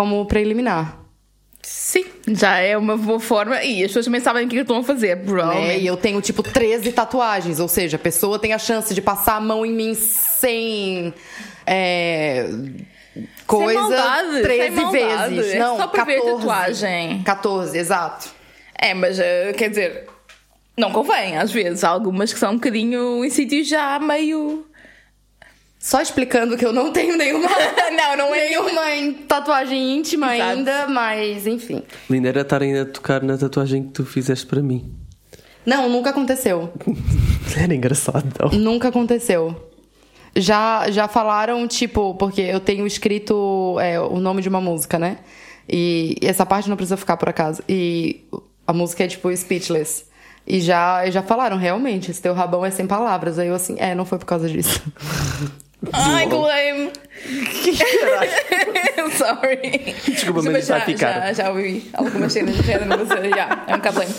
como 0.00 0.24
preliminar. 0.24 0.98
Sim, 1.62 2.06
já 2.26 2.56
é 2.56 2.74
uma 2.74 2.96
boa 2.96 3.20
forma. 3.20 3.62
E 3.62 3.80
as 3.84 3.88
pessoas 3.88 4.06
também 4.06 4.20
sabem 4.22 4.46
o 4.46 4.48
que 4.48 4.56
estão 4.56 4.78
a 4.78 4.82
fazer, 4.82 5.14
Né? 5.18 5.24
provavelmente. 5.26 5.80
E 5.82 5.86
eu 5.86 5.94
tenho, 5.94 6.18
tipo, 6.22 6.42
13 6.42 6.90
tatuagens. 6.90 7.60
Ou 7.60 7.68
seja, 7.68 7.96
a 7.96 8.00
pessoa 8.00 8.38
tem 8.38 8.54
a 8.54 8.58
chance 8.58 8.94
de 8.94 9.02
passar 9.02 9.36
a 9.36 9.40
mão 9.40 9.64
em 9.66 9.70
mim 9.72 9.92
sem. 9.94 11.12
É, 11.66 12.48
coisa 13.46 13.78
maldade, 13.78 14.40
13 14.42 14.62
sem 14.62 14.70
maldade. 14.70 15.34
vezes. 15.34 15.52
É 15.54 15.58
Não, 15.58 15.76
só 15.76 15.86
para 15.86 16.04
ver 16.04 16.16
14. 16.16 16.36
tatuagem. 16.38 17.22
14, 17.22 17.78
exato. 17.78 18.30
É, 18.78 18.94
mas 18.94 19.18
eh, 19.18 19.52
quer 19.52 19.68
dizer, 19.68 20.06
não 20.78 20.90
convém, 20.92 21.36
às 21.36 21.52
vezes. 21.52 21.84
Há 21.84 21.90
algumas 21.90 22.32
que 22.32 22.38
são 22.38 22.52
um 22.52 22.54
bocadinho 22.54 23.22
em 23.22 23.28
sítios 23.28 23.68
já 23.68 23.98
meio. 23.98 24.64
Só 25.82 26.02
explicando 26.02 26.58
que 26.58 26.64
eu 26.64 26.74
não 26.74 26.92
tenho 26.92 27.16
nenhuma. 27.16 27.48
não, 27.96 28.16
não 28.16 28.34
é 28.34 28.50
nenhuma. 28.50 28.90
em- 28.94 29.14
tatuagem 29.14 29.96
íntima 29.96 30.36
Exato. 30.36 30.50
ainda, 30.58 30.86
mas 30.88 31.46
enfim. 31.46 31.82
Linda 32.08 32.28
era 32.28 32.42
estarem 32.42 32.78
a 32.78 32.84
tocar 32.84 33.22
na 33.22 33.38
tatuagem 33.38 33.84
que 33.84 33.92
tu 33.92 34.04
fizeste 34.04 34.44
para 34.46 34.60
mim. 34.60 34.94
Não, 35.64 35.88
nunca 35.88 36.10
aconteceu. 36.10 36.70
Era 37.56 37.74
engraçado, 37.74 38.26
não? 38.38 38.58
Nunca 38.58 38.88
aconteceu. 38.88 39.70
Já, 40.36 40.90
já 40.90 41.08
falaram, 41.08 41.66
tipo, 41.66 42.14
porque 42.14 42.42
eu 42.42 42.60
tenho 42.60 42.86
escrito 42.86 43.76
é, 43.80 43.98
o 43.98 44.20
nome 44.20 44.42
de 44.42 44.48
uma 44.50 44.60
música, 44.60 44.98
né? 44.98 45.18
E, 45.68 46.16
e 46.20 46.26
essa 46.26 46.44
parte 46.44 46.68
não 46.68 46.76
precisa 46.76 46.96
ficar 46.96 47.16
por 47.16 47.28
acaso. 47.28 47.62
E 47.68 48.24
a 48.66 48.72
música 48.72 49.04
é 49.04 49.08
tipo 49.08 49.34
Speechless. 49.34 50.04
E 50.46 50.60
já, 50.60 51.08
já 51.10 51.22
falaram, 51.22 51.56
realmente, 51.56 52.10
esse 52.10 52.20
teu 52.20 52.34
rabão 52.34 52.64
é 52.64 52.70
sem 52.70 52.86
palavras. 52.86 53.38
Aí 53.38 53.48
eu 53.48 53.54
assim, 53.54 53.76
é, 53.78 53.94
não 53.94 54.04
foi 54.04 54.18
por 54.18 54.26
causa 54.26 54.46
disso. 54.48 54.82
Ai, 55.92 56.28
que 56.28 56.34
lame. 56.34 56.90
Sorry. 59.16 59.94
Desculpa, 60.06 60.42
mas 60.42 60.66
já, 60.66 60.78
já, 60.78 61.32
já 61.32 61.50
ouvi 61.50 61.90
algumas 61.94 62.32
cenas 62.32 62.56
de 62.56 62.62
género, 62.62 62.86
mas 62.88 63.10
eh, 63.10 63.30
já, 63.30 63.64
é 63.66 63.74
um 63.74 63.78
bocado 63.78 63.98
lame. 63.98 64.14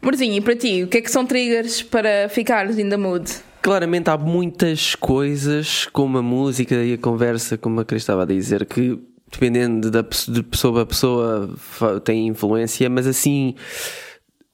Morzinho, 0.00 0.34
e 0.34 0.40
para 0.40 0.56
ti, 0.56 0.82
o 0.82 0.88
que 0.88 0.98
é 0.98 1.00
que 1.00 1.10
são 1.10 1.24
triggers 1.24 1.82
para 1.82 2.28
ficares 2.28 2.78
in 2.78 2.88
the 2.88 2.96
mood? 2.96 3.30
Claramente 3.60 4.10
há 4.10 4.18
muitas 4.18 4.94
coisas, 4.96 5.86
como 5.86 6.18
a 6.18 6.22
música 6.22 6.74
e 6.74 6.94
a 6.94 6.98
conversa, 6.98 7.56
como 7.56 7.80
a 7.80 7.84
Cris 7.84 8.02
estava 8.02 8.22
a 8.22 8.26
dizer, 8.26 8.66
que 8.66 8.98
dependendo 9.30 9.90
da, 9.90 10.02
de 10.02 10.42
pessoa 10.42 10.82
a 10.82 10.86
pessoa 10.86 11.56
tem 12.04 12.26
influência, 12.26 12.90
mas 12.90 13.06
assim, 13.06 13.54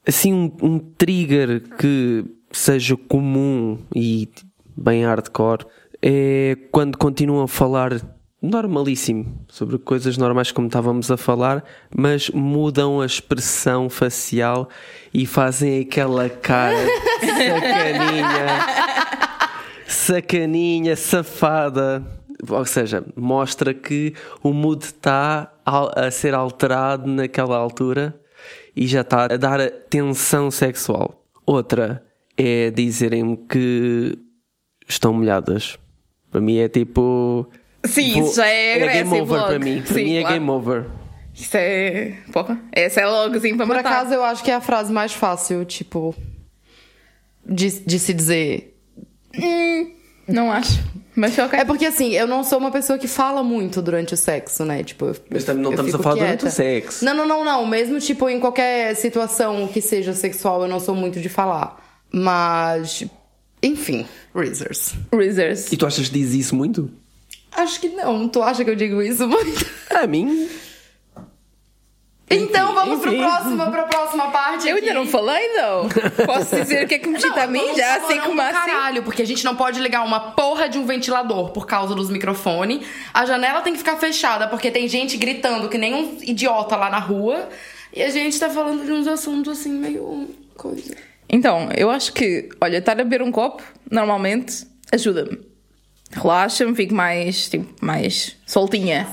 assim 0.06 0.32
um, 0.32 0.52
um 0.62 0.78
trigger 0.78 1.62
que 1.78 2.24
seja 2.52 2.96
comum 2.96 3.78
e 3.94 4.28
bem 4.76 5.04
hardcore 5.04 5.66
é 6.02 6.56
quando 6.70 6.96
continuam 6.96 7.42
a 7.42 7.48
falar 7.48 8.00
normalíssimo 8.40 9.44
sobre 9.48 9.78
coisas 9.78 10.16
normais 10.16 10.52
como 10.52 10.68
estávamos 10.68 11.10
a 11.10 11.16
falar, 11.16 11.64
mas 11.94 12.30
mudam 12.30 13.00
a 13.00 13.06
expressão 13.06 13.90
facial 13.90 14.68
e 15.12 15.26
fazem 15.26 15.80
aquela 15.80 16.28
cara 16.28 16.86
sacaninha 17.20 18.88
sacaninha, 20.08 20.94
safada. 20.94 22.04
Ou 22.48 22.64
seja, 22.64 23.04
mostra 23.16 23.74
que 23.74 24.14
o 24.42 24.52
mood 24.52 24.84
está 24.84 25.52
a 25.66 26.10
ser 26.10 26.34
alterado 26.34 27.08
naquela 27.08 27.56
altura 27.56 28.18
e 28.76 28.86
já 28.86 29.00
está 29.00 29.24
a 29.24 29.36
dar 29.36 29.68
tensão 29.90 30.50
sexual. 30.50 31.24
Outra 31.44 32.04
é 32.36 32.70
dizerem-me 32.70 33.36
que 33.36 34.16
estão 34.88 35.12
molhadas. 35.12 35.78
Para 36.30 36.40
mim 36.40 36.58
é 36.58 36.68
tipo. 36.68 37.48
Sim, 37.84 38.20
isso 38.24 38.36
já 38.36 38.46
é 38.46 38.74
game 38.78 38.84
agressivo 38.90 39.22
over 39.22 39.36
logo. 39.38 39.48
para 39.48 39.58
mim. 39.58 39.82
Para 39.82 39.94
Sim, 39.94 40.04
mim 40.04 40.16
é 40.16 40.20
claro. 40.20 40.34
game 40.36 40.50
over. 40.50 40.84
Isso 41.34 41.56
é. 41.56 42.14
Porra, 42.32 42.60
essa 42.72 43.00
é 43.00 43.06
logo 43.06 43.36
assim 43.36 43.56
para 43.56 43.66
Por 43.66 43.76
matar. 43.76 43.90
acaso, 43.92 44.14
eu 44.14 44.24
acho 44.24 44.42
que 44.42 44.50
é 44.50 44.54
a 44.54 44.60
frase 44.60 44.92
mais 44.92 45.12
fácil, 45.12 45.64
tipo, 45.64 46.14
de, 47.46 47.70
de 47.80 47.98
se 47.98 48.12
dizer. 48.12 48.76
Não 50.26 50.50
acho. 50.52 50.80
Mas 51.14 51.36
ok. 51.38 51.58
É 51.58 51.64
porque 51.64 51.86
assim, 51.86 52.10
eu 52.12 52.26
não 52.26 52.44
sou 52.44 52.58
uma 52.58 52.70
pessoa 52.70 52.98
que 52.98 53.08
fala 53.08 53.42
muito 53.42 53.80
durante 53.80 54.14
o 54.14 54.16
sexo, 54.16 54.64
né? 54.64 54.84
Tipo, 54.84 55.06
eu- 55.06 55.16
Mas 55.30 55.44
também 55.44 55.62
não 55.62 55.70
estamos 55.70 55.94
a 55.94 55.98
falar 55.98 56.14
durante 56.16 56.30
quieta. 56.40 56.46
o 56.46 56.50
sexo. 56.50 57.04
Não, 57.04 57.14
não, 57.14 57.26
não, 57.26 57.44
não. 57.44 57.66
Mesmo 57.66 57.98
tipo 57.98 58.28
em 58.28 58.38
qualquer 58.38 58.94
situação 58.94 59.66
que 59.68 59.80
seja 59.80 60.12
sexual, 60.12 60.62
eu 60.62 60.68
não 60.68 60.78
sou 60.78 60.94
muito 60.94 61.20
de 61.20 61.28
falar. 61.28 61.82
Mas, 62.12 63.04
enfim, 63.62 64.06
Reasers. 64.34 64.94
Reasers. 65.12 65.72
E 65.72 65.76
tu 65.76 65.86
achas 65.86 66.08
que 66.08 66.14
diz 66.14 66.32
isso 66.34 66.54
muito? 66.54 66.90
Acho 67.52 67.80
que 67.80 67.88
não. 67.88 68.28
Tu 68.28 68.42
acha 68.42 68.64
que 68.64 68.70
eu 68.70 68.76
digo 68.76 69.02
isso 69.02 69.26
muito? 69.26 69.66
A 69.90 70.06
mim. 70.06 70.48
Então 72.30 72.74
vamos 72.74 73.00
pro 73.00 73.10
enfim. 73.10 73.22
próximo, 73.22 73.70
pra 73.70 73.82
próxima 73.84 74.30
parte. 74.30 74.68
Eu 74.68 74.76
ainda 74.76 74.90
aqui. 74.90 74.94
não 74.94 75.06
falei, 75.06 75.48
não. 75.54 75.88
Posso 76.26 76.56
dizer 76.56 76.84
o 76.84 76.88
que 76.88 76.96
é 76.96 76.98
que 76.98 77.08
me 77.08 77.16
excita 77.16 77.44
a 77.44 77.46
mim? 77.46 77.74
Já 77.74 78.02
sei 78.02 78.20
como 78.20 78.40
assim. 78.40 78.52
caralho, 78.52 79.02
porque 79.02 79.22
a 79.22 79.26
gente 79.26 79.44
não 79.44 79.56
pode 79.56 79.80
ligar 79.80 80.04
uma 80.04 80.32
porra 80.32 80.68
de 80.68 80.78
um 80.78 80.84
ventilador 80.84 81.50
por 81.50 81.66
causa 81.66 81.94
dos 81.94 82.10
microfones. 82.10 82.86
A 83.14 83.24
janela 83.24 83.62
tem 83.62 83.72
que 83.72 83.78
ficar 83.78 83.96
fechada 83.96 84.46
porque 84.46 84.70
tem 84.70 84.86
gente 84.86 85.16
gritando 85.16 85.68
que 85.70 85.78
nem 85.78 85.94
um 85.94 86.18
idiota 86.20 86.76
lá 86.76 86.90
na 86.90 86.98
rua. 86.98 87.48
E 87.94 88.02
a 88.02 88.10
gente 88.10 88.38
tá 88.38 88.50
falando 88.50 88.84
de 88.84 88.92
uns 88.92 89.06
assuntos 89.06 89.58
assim 89.58 89.72
meio 89.72 90.28
coisa. 90.54 90.94
Então, 91.28 91.68
eu 91.76 91.90
acho 91.90 92.12
que, 92.12 92.48
olha, 92.60 92.78
estar 92.78 92.92
a 92.92 93.04
beber 93.04 93.22
um 93.22 93.30
copo, 93.30 93.62
normalmente, 93.90 94.66
ajuda-me. 94.90 95.38
Relaxa-me, 96.10 96.74
fico 96.74 96.94
mais, 96.94 97.50
tipo, 97.50 97.84
mais 97.84 98.36
soltinha. 98.46 99.06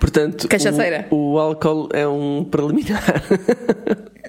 Portanto, 0.00 0.48
Cachaceira. 0.48 1.06
o, 1.10 1.32
o 1.32 1.38
álcool 1.38 1.88
é 1.92 2.06
um 2.06 2.44
preliminar. 2.44 3.22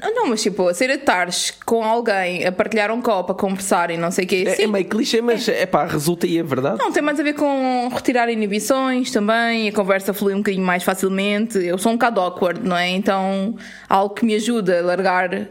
Não, 0.02 0.14
não, 0.14 0.28
mas 0.28 0.42
tipo, 0.42 0.68
a 0.68 0.74
sair 0.74 0.92
a 0.92 0.98
tardes 0.98 1.52
com 1.66 1.84
alguém, 1.84 2.46
a 2.46 2.52
partilhar 2.52 2.92
um 2.92 3.02
copo, 3.02 3.32
a 3.32 3.36
conversar 3.36 3.90
e 3.90 3.98
não 3.98 4.12
sei 4.12 4.26
o 4.26 4.28
quê. 4.28 4.44
É, 4.46 4.56
sim. 4.56 4.64
é 4.64 4.68
meio 4.68 4.86
clichê, 4.86 5.22
mas 5.22 5.48
é 5.48 5.66
pá, 5.66 5.86
resulta 5.86 6.28
e 6.28 6.38
é 6.38 6.44
verdade. 6.44 6.78
Não, 6.78 6.92
tem 6.92 7.02
mais 7.02 7.20
a 7.20 7.24
ver 7.24 7.34
com 7.34 7.90
retirar 7.92 8.30
inibições 8.30 9.10
também, 9.10 9.70
a 9.70 9.72
conversa 9.72 10.14
flui 10.14 10.34
um 10.34 10.38
bocadinho 10.38 10.66
mais 10.66 10.84
facilmente. 10.84 11.58
Eu 11.58 11.78
sou 11.78 11.92
um 11.92 11.96
bocado 11.96 12.20
awkward, 12.20 12.60
não 12.68 12.78
é? 12.78 12.90
Então, 12.90 13.56
algo 13.90 14.14
que 14.14 14.26
me 14.26 14.36
ajuda 14.36 14.80
a 14.80 14.84
largar, 14.84 15.48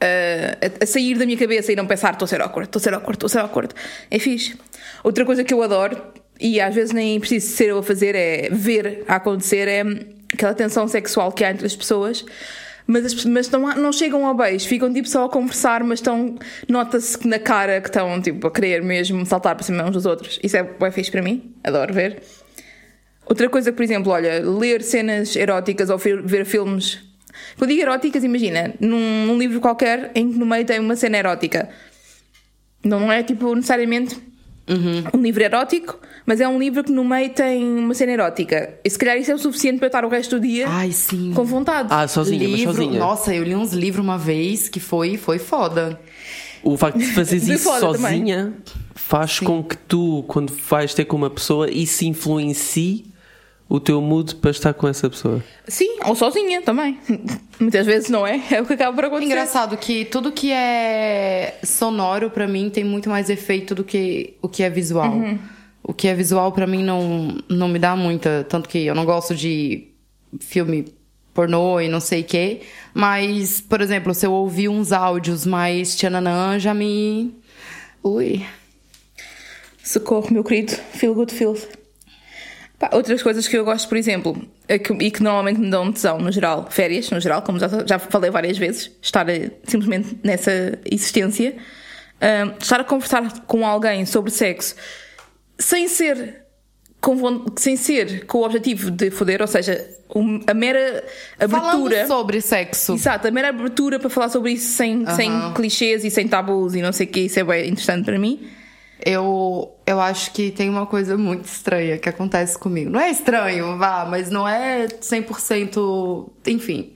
a, 0.00 0.84
a 0.84 0.86
sair 0.86 1.16
da 1.16 1.26
minha 1.26 1.38
cabeça 1.38 1.72
e 1.72 1.76
não 1.76 1.86
pensar 1.86 2.12
estou 2.12 2.26
a 2.26 2.28
ser 2.28 2.40
awkward, 2.40 2.68
estou 2.68 2.80
a 2.80 2.82
ser 2.82 2.94
awkward, 2.94 3.16
estou 3.16 3.26
a 3.26 3.30
ser 3.30 3.38
awkward. 3.38 3.74
É 4.10 4.18
fixe. 4.18 4.56
Outra 5.02 5.24
coisa 5.24 5.44
que 5.44 5.52
eu 5.52 5.62
adoro, 5.62 6.00
e 6.40 6.60
às 6.60 6.74
vezes 6.74 6.92
nem 6.92 7.18
preciso 7.18 7.54
ser 7.54 7.68
eu 7.70 7.78
a 7.78 7.82
fazer, 7.82 8.14
é 8.14 8.48
ver 8.50 9.04
a 9.08 9.16
acontecer, 9.16 9.68
é 9.68 9.82
aquela 10.32 10.54
tensão 10.54 10.86
sexual 10.86 11.32
que 11.32 11.44
há 11.44 11.50
entre 11.50 11.66
as 11.66 11.74
pessoas. 11.74 12.24
Mas, 12.86 13.04
as, 13.04 13.24
mas 13.26 13.50
não, 13.50 13.60
não 13.76 13.92
chegam 13.92 14.24
ao 14.24 14.34
beijo, 14.34 14.66
ficam 14.66 14.90
tipo 14.90 15.06
só 15.06 15.26
a 15.26 15.28
conversar, 15.28 15.84
mas 15.84 15.98
estão. 15.98 16.36
Nota-se 16.66 17.26
na 17.28 17.38
cara 17.38 17.82
que 17.82 17.88
estão 17.88 18.20
tipo 18.22 18.46
a 18.46 18.50
querer 18.50 18.82
mesmo 18.82 19.26
saltar 19.26 19.54
para 19.54 19.62
cima 19.62 19.84
uns 19.84 19.92
dos 19.92 20.06
outros. 20.06 20.38
Isso 20.42 20.56
é 20.56 20.62
bem 20.62 20.90
fixe 20.90 21.10
para 21.10 21.20
mim, 21.20 21.54
adoro 21.62 21.92
ver. 21.92 22.22
Outra 23.26 23.46
coisa, 23.50 23.70
por 23.70 23.82
exemplo, 23.82 24.10
olha, 24.10 24.40
ler 24.42 24.82
cenas 24.82 25.36
eróticas 25.36 25.90
ou 25.90 25.98
ver 25.98 26.46
filmes. 26.46 27.07
Quando 27.56 27.70
digo 27.70 27.82
eróticas, 27.82 28.24
imagina, 28.24 28.74
num, 28.80 29.26
num 29.26 29.38
livro 29.38 29.60
qualquer 29.60 30.10
em 30.14 30.32
que 30.32 30.38
no 30.38 30.46
meio 30.46 30.64
tem 30.64 30.80
uma 30.80 30.96
cena 30.96 31.18
erótica. 31.18 31.68
Não 32.84 33.10
é 33.10 33.22
tipo 33.22 33.54
necessariamente 33.54 34.16
um 35.14 35.22
livro 35.22 35.42
erótico, 35.42 35.98
mas 36.26 36.40
é 36.40 36.48
um 36.48 36.58
livro 36.58 36.84
que 36.84 36.92
no 36.92 37.04
meio 37.04 37.30
tem 37.30 37.64
uma 37.64 37.94
cena 37.94 38.12
erótica. 38.12 38.74
E 38.84 38.90
se 38.90 38.98
calhar 38.98 39.16
isso 39.16 39.30
é 39.30 39.34
o 39.34 39.38
suficiente 39.38 39.78
para 39.78 39.86
eu 39.86 39.88
estar 39.88 40.04
o 40.04 40.08
resto 40.08 40.38
do 40.38 40.46
dia 40.46 40.66
Ai, 40.68 40.92
sim. 40.92 41.32
com 41.34 41.44
vontade. 41.44 41.88
Ah, 41.90 42.06
sozinha, 42.06 42.46
livro, 42.46 42.66
mas 42.66 42.76
sozinha. 42.76 42.98
Nossa, 42.98 43.34
eu 43.34 43.42
li 43.44 43.54
uns 43.54 43.72
livros 43.72 44.04
uma 44.04 44.18
vez 44.18 44.68
que 44.68 44.78
foi, 44.78 45.16
foi 45.16 45.38
foda. 45.38 45.98
O 46.62 46.76
facto 46.76 46.98
de 46.98 47.06
fazeres 47.06 47.44
De 47.46 47.54
isso 47.54 47.64
fora 47.64 47.80
também. 47.80 48.18
sozinha 48.18 48.52
faz 48.94 49.40
com 49.40 49.62
que 49.62 49.76
tu, 49.76 50.24
quando 50.28 50.52
vais 50.68 50.92
ter 50.92 51.06
com 51.06 51.16
uma 51.16 51.30
pessoa, 51.30 51.70
isso 51.70 52.04
influencie 52.04 53.06
o 53.68 53.78
teu 53.78 54.00
mood 54.00 54.36
para 54.36 54.50
estar 54.50 54.72
com 54.72 54.88
essa 54.88 55.10
pessoa. 55.10 55.44
Sim, 55.66 55.98
ou 56.06 56.14
sozinha 56.14 56.62
também. 56.62 56.98
Muitas 57.60 57.84
vezes 57.86 58.08
não 58.08 58.26
é, 58.26 58.40
é 58.50 58.62
o 58.62 58.66
que 58.66 58.72
acaba 58.72 58.94
por 58.94 59.04
acontecer. 59.04 59.26
Engraçado 59.26 59.76
que 59.76 60.04
tudo 60.06 60.32
que 60.32 60.50
é 60.50 61.58
sonoro 61.62 62.30
pra 62.30 62.46
mim 62.48 62.70
tem 62.70 62.82
muito 62.82 63.10
mais 63.10 63.28
efeito 63.28 63.74
do 63.74 63.84
que 63.84 64.34
o 64.40 64.48
que 64.48 64.62
é 64.62 64.70
visual. 64.70 65.14
O 65.82 65.92
que 65.92 66.08
é 66.08 66.14
visual 66.14 66.50
pra 66.52 66.66
mim 66.66 66.82
não, 66.82 67.36
não 67.48 67.68
me 67.68 67.78
dá 67.78 67.94
muita, 67.94 68.46
tanto 68.48 68.68
que 68.68 68.86
eu 68.86 68.94
não 68.94 69.04
gosto 69.04 69.34
de 69.34 69.88
filme 70.40 70.86
pornô 71.34 71.80
e 71.80 71.88
não 71.88 72.00
sei 72.00 72.22
o 72.22 72.24
quê, 72.24 72.62
mas, 72.92 73.60
por 73.60 73.80
exemplo, 73.80 74.12
se 74.12 74.26
eu 74.26 74.32
ouvir 74.32 74.68
uns 74.68 74.90
áudios 74.90 75.46
mais 75.46 75.94
tchananã, 75.94 76.58
já 76.58 76.74
me 76.74 77.32
ui. 78.02 78.44
Socorro, 79.84 80.32
meu 80.32 80.42
querido. 80.42 80.72
Feel 80.92 81.14
good 81.14 81.32
feels. 81.32 81.66
Pá, 82.78 82.90
outras 82.92 83.22
coisas 83.22 83.48
que 83.48 83.56
eu 83.56 83.64
gosto, 83.64 83.88
por 83.88 83.96
exemplo, 83.98 84.40
é 84.68 84.78
que- 84.78 84.92
e 84.92 85.10
que 85.10 85.20
normalmente 85.22 85.58
me 85.58 85.68
dão 85.68 85.90
tesão 85.92 86.18
no 86.20 86.30
geral, 86.30 86.68
férias 86.70 87.10
no 87.10 87.18
geral, 87.20 87.42
como 87.42 87.58
já, 87.58 87.68
já 87.84 87.98
falei 87.98 88.30
várias 88.30 88.56
vezes, 88.56 88.90
estar 89.02 89.28
eh, 89.28 89.50
simplesmente 89.64 90.16
nessa 90.22 90.78
existência, 90.84 91.56
Ahm, 92.20 92.52
estar 92.60 92.80
a 92.80 92.84
conversar 92.84 93.42
com 93.46 93.64
alguém 93.64 94.04
sobre 94.04 94.32
sexo 94.32 94.74
sem 95.56 95.86
ser 95.86 96.42
com, 97.00 97.46
sem 97.56 97.76
ser 97.76 98.26
com 98.26 98.38
o 98.38 98.42
objetivo 98.44 98.90
de 98.90 99.08
foder, 99.08 99.40
ou 99.40 99.46
seja, 99.46 99.88
um- 100.12 100.40
a 100.48 100.52
mera 100.52 101.04
abertura. 101.38 101.96
Falando 101.98 102.06
sobre 102.08 102.40
sexo. 102.40 102.94
Exato, 102.94 103.28
a 103.28 103.30
mera 103.30 103.50
abertura 103.50 104.00
para 104.00 104.10
falar 104.10 104.28
sobre 104.30 104.50
isso 104.52 104.72
sem, 104.76 105.06
sem 105.14 105.30
clichês 105.54 106.04
e 106.04 106.10
sem 106.10 106.26
tabus 106.26 106.74
e 106.74 106.82
não 106.82 106.92
sei 106.92 107.06
o 107.06 107.10
que, 107.10 107.20
isso 107.20 107.38
é 107.38 107.44
bem 107.44 107.68
interessante 107.70 108.04
para 108.04 108.18
mim. 108.18 108.48
Eu, 109.04 109.72
eu 109.86 110.00
acho 110.00 110.32
que 110.32 110.50
tem 110.50 110.68
uma 110.68 110.86
coisa 110.86 111.16
muito 111.16 111.44
estranha 111.44 111.98
que 111.98 112.08
acontece 112.08 112.58
comigo. 112.58 112.90
Não 112.90 113.00
é 113.00 113.10
estranho, 113.10 113.76
vá, 113.78 114.06
mas 114.08 114.30
não 114.30 114.46
é 114.46 114.86
100%. 114.86 116.28
Enfim. 116.46 116.92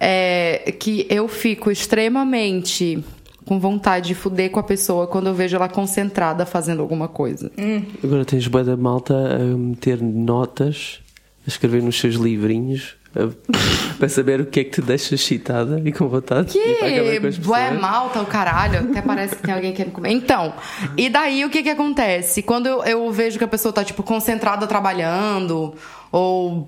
É 0.00 0.74
que 0.78 1.06
eu 1.08 1.28
fico 1.28 1.70
extremamente 1.70 3.02
com 3.44 3.60
vontade 3.60 4.08
de 4.08 4.14
fuder 4.14 4.50
com 4.50 4.58
a 4.58 4.62
pessoa 4.62 5.06
quando 5.06 5.28
eu 5.28 5.34
vejo 5.34 5.56
ela 5.56 5.68
concentrada 5.68 6.46
fazendo 6.46 6.80
alguma 6.80 7.08
coisa. 7.08 7.50
Agora 8.02 8.24
tens 8.24 8.46
bué 8.48 8.64
da 8.64 8.76
malta 8.76 9.14
a 9.14 9.38
meter 9.38 10.02
notas, 10.02 11.00
a 11.46 11.48
escrever 11.48 11.82
nos 11.82 11.98
seus 11.98 12.14
livrinhos, 12.16 12.96
para 13.98 14.08
saber 14.08 14.40
o 14.40 14.46
que 14.46 14.60
é 14.60 14.64
que 14.64 14.70
te 14.70 14.82
deixa 14.82 15.14
excitada 15.14 15.80
e 15.84 15.92
com 15.92 16.08
vontade 16.08 16.52
Que 16.52 17.20
pessoas. 17.20 17.80
malta, 17.80 18.20
o 18.20 18.26
caralho. 18.26 18.80
Até 18.90 19.00
parece 19.00 19.36
que 19.36 19.42
tem 19.42 19.54
alguém 19.54 19.72
querendo 19.72 19.92
comer. 19.92 20.10
Então, 20.10 20.52
e 20.96 21.08
daí 21.08 21.44
o 21.44 21.50
que 21.50 21.62
que 21.62 21.70
acontece? 21.70 22.42
Quando 22.42 22.66
eu, 22.66 22.82
eu 22.84 23.10
vejo 23.12 23.38
que 23.38 23.44
a 23.44 23.48
pessoa 23.48 23.72
tá, 23.72 23.84
tipo, 23.84 24.02
concentrada 24.02 24.66
trabalhando, 24.66 25.74
ou, 26.10 26.66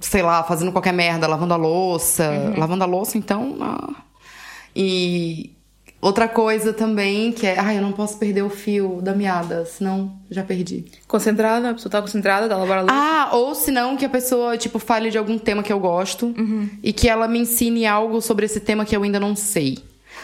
sei 0.00 0.22
lá, 0.22 0.42
fazendo 0.42 0.70
qualquer 0.72 0.92
merda, 0.92 1.26
lavando 1.26 1.54
a 1.54 1.56
louça. 1.56 2.52
Lavando 2.56 2.84
a 2.84 2.86
louça, 2.86 3.16
então. 3.16 3.56
ah. 3.60 3.88
E 4.74 5.56
outra 6.00 6.28
coisa 6.28 6.72
também 6.72 7.32
que 7.32 7.46
é. 7.46 7.58
Ai, 7.58 7.78
eu 7.78 7.82
não 7.82 7.92
posso 7.92 8.18
perder 8.18 8.42
o 8.42 8.50
fio 8.50 9.00
da 9.02 9.14
meada, 9.14 9.64
senão 9.64 10.16
já 10.30 10.42
perdi. 10.42 10.84
Concentrada, 11.06 11.70
a 11.70 11.74
pessoa 11.74 11.88
está 11.88 12.00
concentrada, 12.00 12.52
a 12.54 12.58
lavar 12.58 12.78
a 12.78 12.80
luz. 12.82 12.92
Ah, 12.92 13.30
ou 13.32 13.54
se 13.54 13.70
não, 13.70 13.96
que 13.96 14.04
a 14.04 14.08
pessoa, 14.08 14.56
tipo, 14.56 14.78
fale 14.78 15.10
de 15.10 15.18
algum 15.18 15.38
tema 15.38 15.62
que 15.62 15.72
eu 15.72 15.78
gosto 15.80 16.34
e 16.82 16.92
que 16.92 17.08
ela 17.08 17.28
me 17.28 17.38
ensine 17.38 17.86
algo 17.86 18.20
sobre 18.20 18.46
esse 18.46 18.60
tema 18.60 18.84
que 18.84 18.96
eu 18.96 19.02
ainda 19.02 19.20
não 19.20 19.34
sei. 19.36 19.78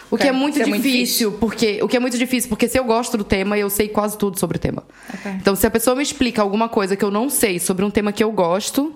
O 0.09 0.15
Ok, 0.15 0.23
que 0.23 0.27
é 0.27 0.31
muito 0.31 0.55
isso 0.55 0.63
é 0.63 0.67
muito 0.67 0.83
difícil, 0.83 1.31
porque 1.33 1.79
o 1.81 1.87
que 1.87 1.97
é 1.97 1.99
muito 1.99 2.17
difícil, 2.17 2.49
porque 2.49 2.67
se 2.67 2.79
eu 2.79 2.83
gosto 2.85 3.17
do 3.17 3.23
tema, 3.25 3.57
eu 3.57 3.69
sei 3.69 3.89
quase 3.89 4.17
tudo 4.17 4.39
sobre 4.39 4.55
o 4.57 4.59
tema. 4.59 4.83
Ok. 5.13 5.31
Então, 5.33 5.55
se 5.55 5.67
a 5.67 5.71
pessoa 5.71 5.95
me 5.95 6.03
explica 6.03 6.41
alguma 6.41 6.69
coisa 6.69 6.95
que 6.95 7.03
eu 7.03 7.11
não 7.11 7.29
sei 7.29 7.59
sobre 7.59 7.83
um 7.83 7.89
tema 7.89 8.13
que 8.13 8.23
eu 8.23 8.31
gosto, 8.31 8.93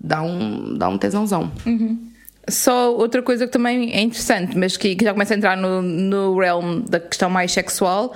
dá 0.00 0.22
um, 0.22 0.78
dá 0.78 0.88
um 0.88 0.96
tesãozão. 0.96 1.52
Só 2.50 2.92
outra 2.94 3.22
coisa 3.22 3.46
que 3.46 3.52
também 3.52 3.92
é 3.92 4.00
interessante, 4.00 4.56
mas 4.56 4.76
que, 4.76 4.94
que 4.96 5.04
já 5.04 5.12
começa 5.12 5.34
a 5.34 5.36
entrar 5.36 5.56
no, 5.56 5.80
no 5.82 6.38
realm 6.38 6.80
da 6.80 6.98
questão 7.00 7.30
mais 7.30 7.52
sexual, 7.52 8.14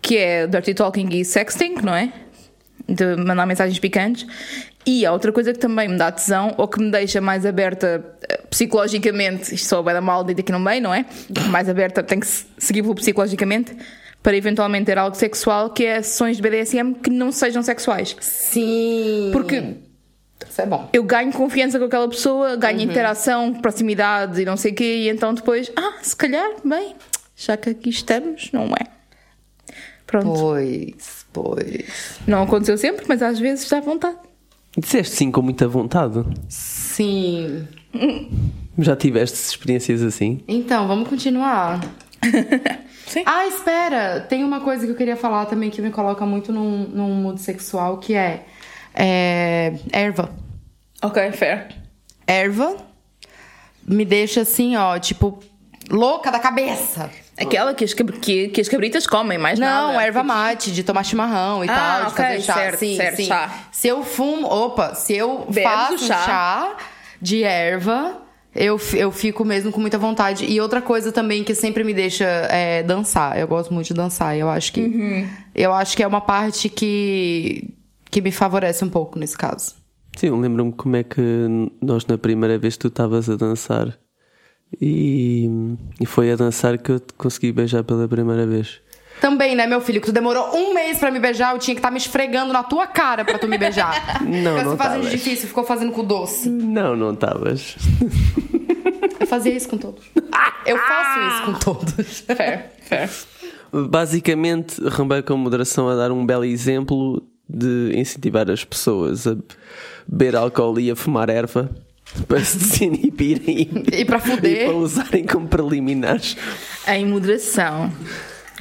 que 0.00 0.16
é 0.16 0.46
dirty 0.46 0.74
talking 0.74 1.08
e 1.10 1.24
sexting, 1.24 1.74
não 1.82 1.94
é? 1.94 2.12
De 2.88 3.16
mandar 3.16 3.46
mensagens 3.46 3.78
picantes. 3.78 4.26
E 4.84 5.06
há 5.06 5.12
outra 5.12 5.30
coisa 5.32 5.52
que 5.52 5.58
também 5.60 5.88
me 5.88 5.96
dá 5.96 6.10
tesão, 6.10 6.54
ou 6.58 6.66
que 6.66 6.80
me 6.80 6.90
deixa 6.90 7.20
mais 7.20 7.46
aberta 7.46 8.04
eh, 8.28 8.40
psicologicamente, 8.50 9.54
isto 9.54 9.68
só 9.68 9.80
é 9.88 9.92
da 9.92 10.00
mal 10.00 10.24
dito 10.24 10.40
aqui 10.40 10.50
no 10.50 10.58
meio, 10.58 10.82
não 10.82 10.92
é? 10.92 11.06
Mais 11.50 11.68
aberta, 11.68 12.02
tem 12.02 12.18
que 12.18 12.26
se- 12.26 12.46
seguir 12.58 12.82
pelo 12.82 12.94
psicologicamente, 12.96 13.76
para 14.20 14.36
eventualmente 14.36 14.86
ter 14.86 14.98
algo 14.98 15.14
sexual, 15.16 15.70
que 15.70 15.84
é 15.84 16.02
sessões 16.02 16.36
de 16.36 16.42
BDSM 16.42 16.94
que 16.94 17.10
não 17.10 17.30
sejam 17.30 17.62
sexuais. 17.62 18.16
Sim. 18.20 19.30
Porque 19.32 19.62
Isso 20.48 20.60
é 20.60 20.66
bom. 20.66 20.88
eu 20.92 21.02
ganho 21.04 21.32
confiança 21.32 21.78
com 21.78 21.84
aquela 21.84 22.08
pessoa, 22.08 22.56
ganho 22.56 22.80
interação, 22.80 23.54
proximidade 23.54 24.40
e 24.40 24.44
não 24.44 24.56
sei 24.56 24.72
o 24.72 24.74
quê, 24.74 24.96
e 24.96 25.08
então 25.08 25.32
depois, 25.34 25.70
ah, 25.76 25.94
se 26.02 26.14
calhar, 26.16 26.50
bem, 26.64 26.94
já 27.36 27.56
que 27.56 27.70
aqui 27.70 27.90
estamos, 27.90 28.50
não 28.52 28.66
é? 28.66 28.86
Pronto. 30.06 30.26
Pois, 30.26 31.26
pois. 31.32 32.20
Não 32.26 32.42
aconteceu 32.42 32.76
sempre, 32.76 33.04
mas 33.08 33.22
às 33.22 33.38
vezes 33.38 33.68
dá 33.68 33.80
vontade. 33.80 34.16
Disseste 34.76 35.16
sim 35.16 35.30
com 35.30 35.42
muita 35.42 35.66
vontade. 35.68 36.24
Sim. 36.48 37.66
Já 38.78 38.96
tiveste 38.96 39.36
experiências 39.36 40.02
assim? 40.02 40.42
Então, 40.48 40.88
vamos 40.88 41.08
continuar. 41.08 41.80
Sim. 43.06 43.24
Ah, 43.26 43.46
espera! 43.46 44.20
Tem 44.20 44.42
uma 44.42 44.60
coisa 44.60 44.86
que 44.86 44.92
eu 44.92 44.96
queria 44.96 45.16
falar 45.16 45.44
também 45.44 45.68
que 45.68 45.82
me 45.82 45.90
coloca 45.90 46.24
muito 46.24 46.50
num, 46.50 46.88
num 46.88 47.14
mood 47.14 47.40
sexual, 47.40 47.98
que 47.98 48.14
é, 48.14 48.46
é 48.94 49.72
erva. 49.92 50.30
Ok, 51.02 51.32
fair. 51.32 51.68
Erva 52.26 52.76
me 53.86 54.04
deixa 54.04 54.42
assim, 54.42 54.76
ó, 54.76 54.96
tipo, 54.98 55.40
louca 55.90 56.30
da 56.30 56.38
cabeça. 56.38 57.10
Aquela 57.36 57.74
que 57.74 57.82
as, 57.82 57.92
que, 57.94 58.48
que 58.48 58.60
as 58.60 58.68
cabritas 58.68 59.06
comem, 59.06 59.38
mais 59.38 59.58
Não, 59.58 59.88
nada. 59.94 60.04
erva 60.04 60.22
mate, 60.22 60.70
de 60.70 60.84
tomar 60.84 61.02
chimarrão 61.02 61.64
e 61.64 61.68
Ah, 61.68 61.74
tal, 61.74 62.00
de 62.00 62.06
ok, 62.12 62.24
fazer 62.24 62.40
chá. 62.42 62.54
certo, 62.54 62.78
sim, 62.78 62.96
certo, 62.96 63.16
sim. 63.16 63.24
chá. 63.24 63.50
Se 63.72 63.88
eu 63.88 64.04
fumo, 64.04 64.46
opa, 64.46 64.94
se 64.94 65.14
eu 65.16 65.46
Bebes 65.48 65.62
faço 65.64 65.98
chá. 66.06 66.22
chá 66.24 66.76
de 67.20 67.42
erva, 67.42 68.20
eu, 68.54 68.78
eu 68.94 69.10
fico 69.10 69.44
mesmo 69.44 69.72
com 69.72 69.80
muita 69.80 69.98
vontade. 69.98 70.44
E 70.44 70.60
outra 70.60 70.80
coisa 70.82 71.10
também 71.10 71.42
que 71.42 71.54
sempre 71.54 71.82
me 71.82 71.94
deixa 71.94 72.24
é 72.50 72.82
dançar. 72.84 73.36
Eu 73.38 73.48
gosto 73.48 73.72
muito 73.74 73.88
de 73.88 73.94
dançar. 73.94 74.36
Eu 74.36 74.48
acho 74.48 74.72
que 74.72 74.80
Uhum. 74.82 75.28
eu 75.54 75.72
acho 75.72 75.96
que 75.96 76.02
é 76.02 76.06
uma 76.06 76.20
parte 76.20 76.68
que 76.68 77.70
que 78.12 78.20
me 78.20 78.30
favorece 78.30 78.84
um 78.84 78.88
pouco 78.88 79.18
nesse 79.18 79.36
caso. 79.36 79.74
Sim, 80.16 80.26
eu 80.28 80.36
lembro-me 80.38 80.70
como 80.72 80.94
é 80.94 81.02
que 81.02 81.20
nós 81.80 82.06
na 82.06 82.18
primeira 82.18 82.58
vez 82.58 82.76
tu 82.76 82.88
estavas 82.88 83.28
a 83.30 83.34
dançar 83.34 83.98
e, 84.80 85.48
e 85.98 86.06
foi 86.06 86.30
a 86.30 86.36
dançar 86.36 86.76
que 86.78 86.92
eu 86.92 87.00
te 87.00 87.14
consegui 87.14 87.50
beijar 87.50 87.82
pela 87.82 88.06
primeira 88.06 88.46
vez. 88.46 88.80
Também, 89.20 89.54
né, 89.54 89.66
meu 89.66 89.80
filho? 89.80 90.00
Que 90.00 90.06
tu 90.08 90.12
demorou 90.12 90.54
um 90.54 90.74
mês 90.74 90.98
pra 90.98 91.10
me 91.10 91.18
beijar, 91.20 91.54
eu 91.54 91.58
tinha 91.58 91.74
que 91.74 91.78
estar 91.78 91.90
me 91.90 91.96
esfregando 91.96 92.52
na 92.52 92.62
tua 92.62 92.86
cara 92.86 93.24
pra 93.24 93.38
tu 93.38 93.48
me 93.48 93.56
beijar. 93.56 94.20
Não, 94.22 94.56
Ficou 94.58 94.70
não 94.72 94.76
fazendo 94.76 95.02
tavas. 95.02 95.10
difícil, 95.10 95.48
ficou 95.48 95.64
fazendo 95.64 95.92
com 95.92 96.04
doce. 96.04 96.48
Não, 96.50 96.94
não 96.96 97.12
estavas. 97.12 97.76
Eu 99.20 99.26
fazia 99.26 99.54
isso 99.56 99.68
com 99.68 99.78
todos. 99.78 100.04
Eu 100.66 100.76
faço 100.76 101.20
isso 101.28 101.44
com 101.46 101.52
todos. 101.58 102.20
Fair, 102.20 102.70
fair. 102.82 103.08
Basicamente, 103.88 104.82
Rambei 104.86 105.22
com 105.22 105.36
moderação 105.36 105.88
a 105.88 105.94
dar 105.94 106.10
um 106.12 106.26
belo 106.26 106.44
exemplo 106.44 107.22
de 107.48 107.92
incentivar 107.94 108.50
as 108.50 108.64
pessoas 108.64 109.26
a 109.26 109.36
beber 110.06 110.36
álcool 110.36 110.78
e 110.78 110.90
a 110.90 110.96
fumar 110.96 111.28
erva 111.28 111.70
para 112.26 112.44
se 112.44 112.58
desinibirem 112.58 113.70
e, 113.92 114.04
pra 114.04 114.18
fuder. 114.18 114.62
e 114.62 114.64
para 114.66 114.76
usarem 114.76 115.26
como 115.26 115.48
preliminares. 115.48 116.36
Em 116.86 117.06
moderação. 117.06 117.92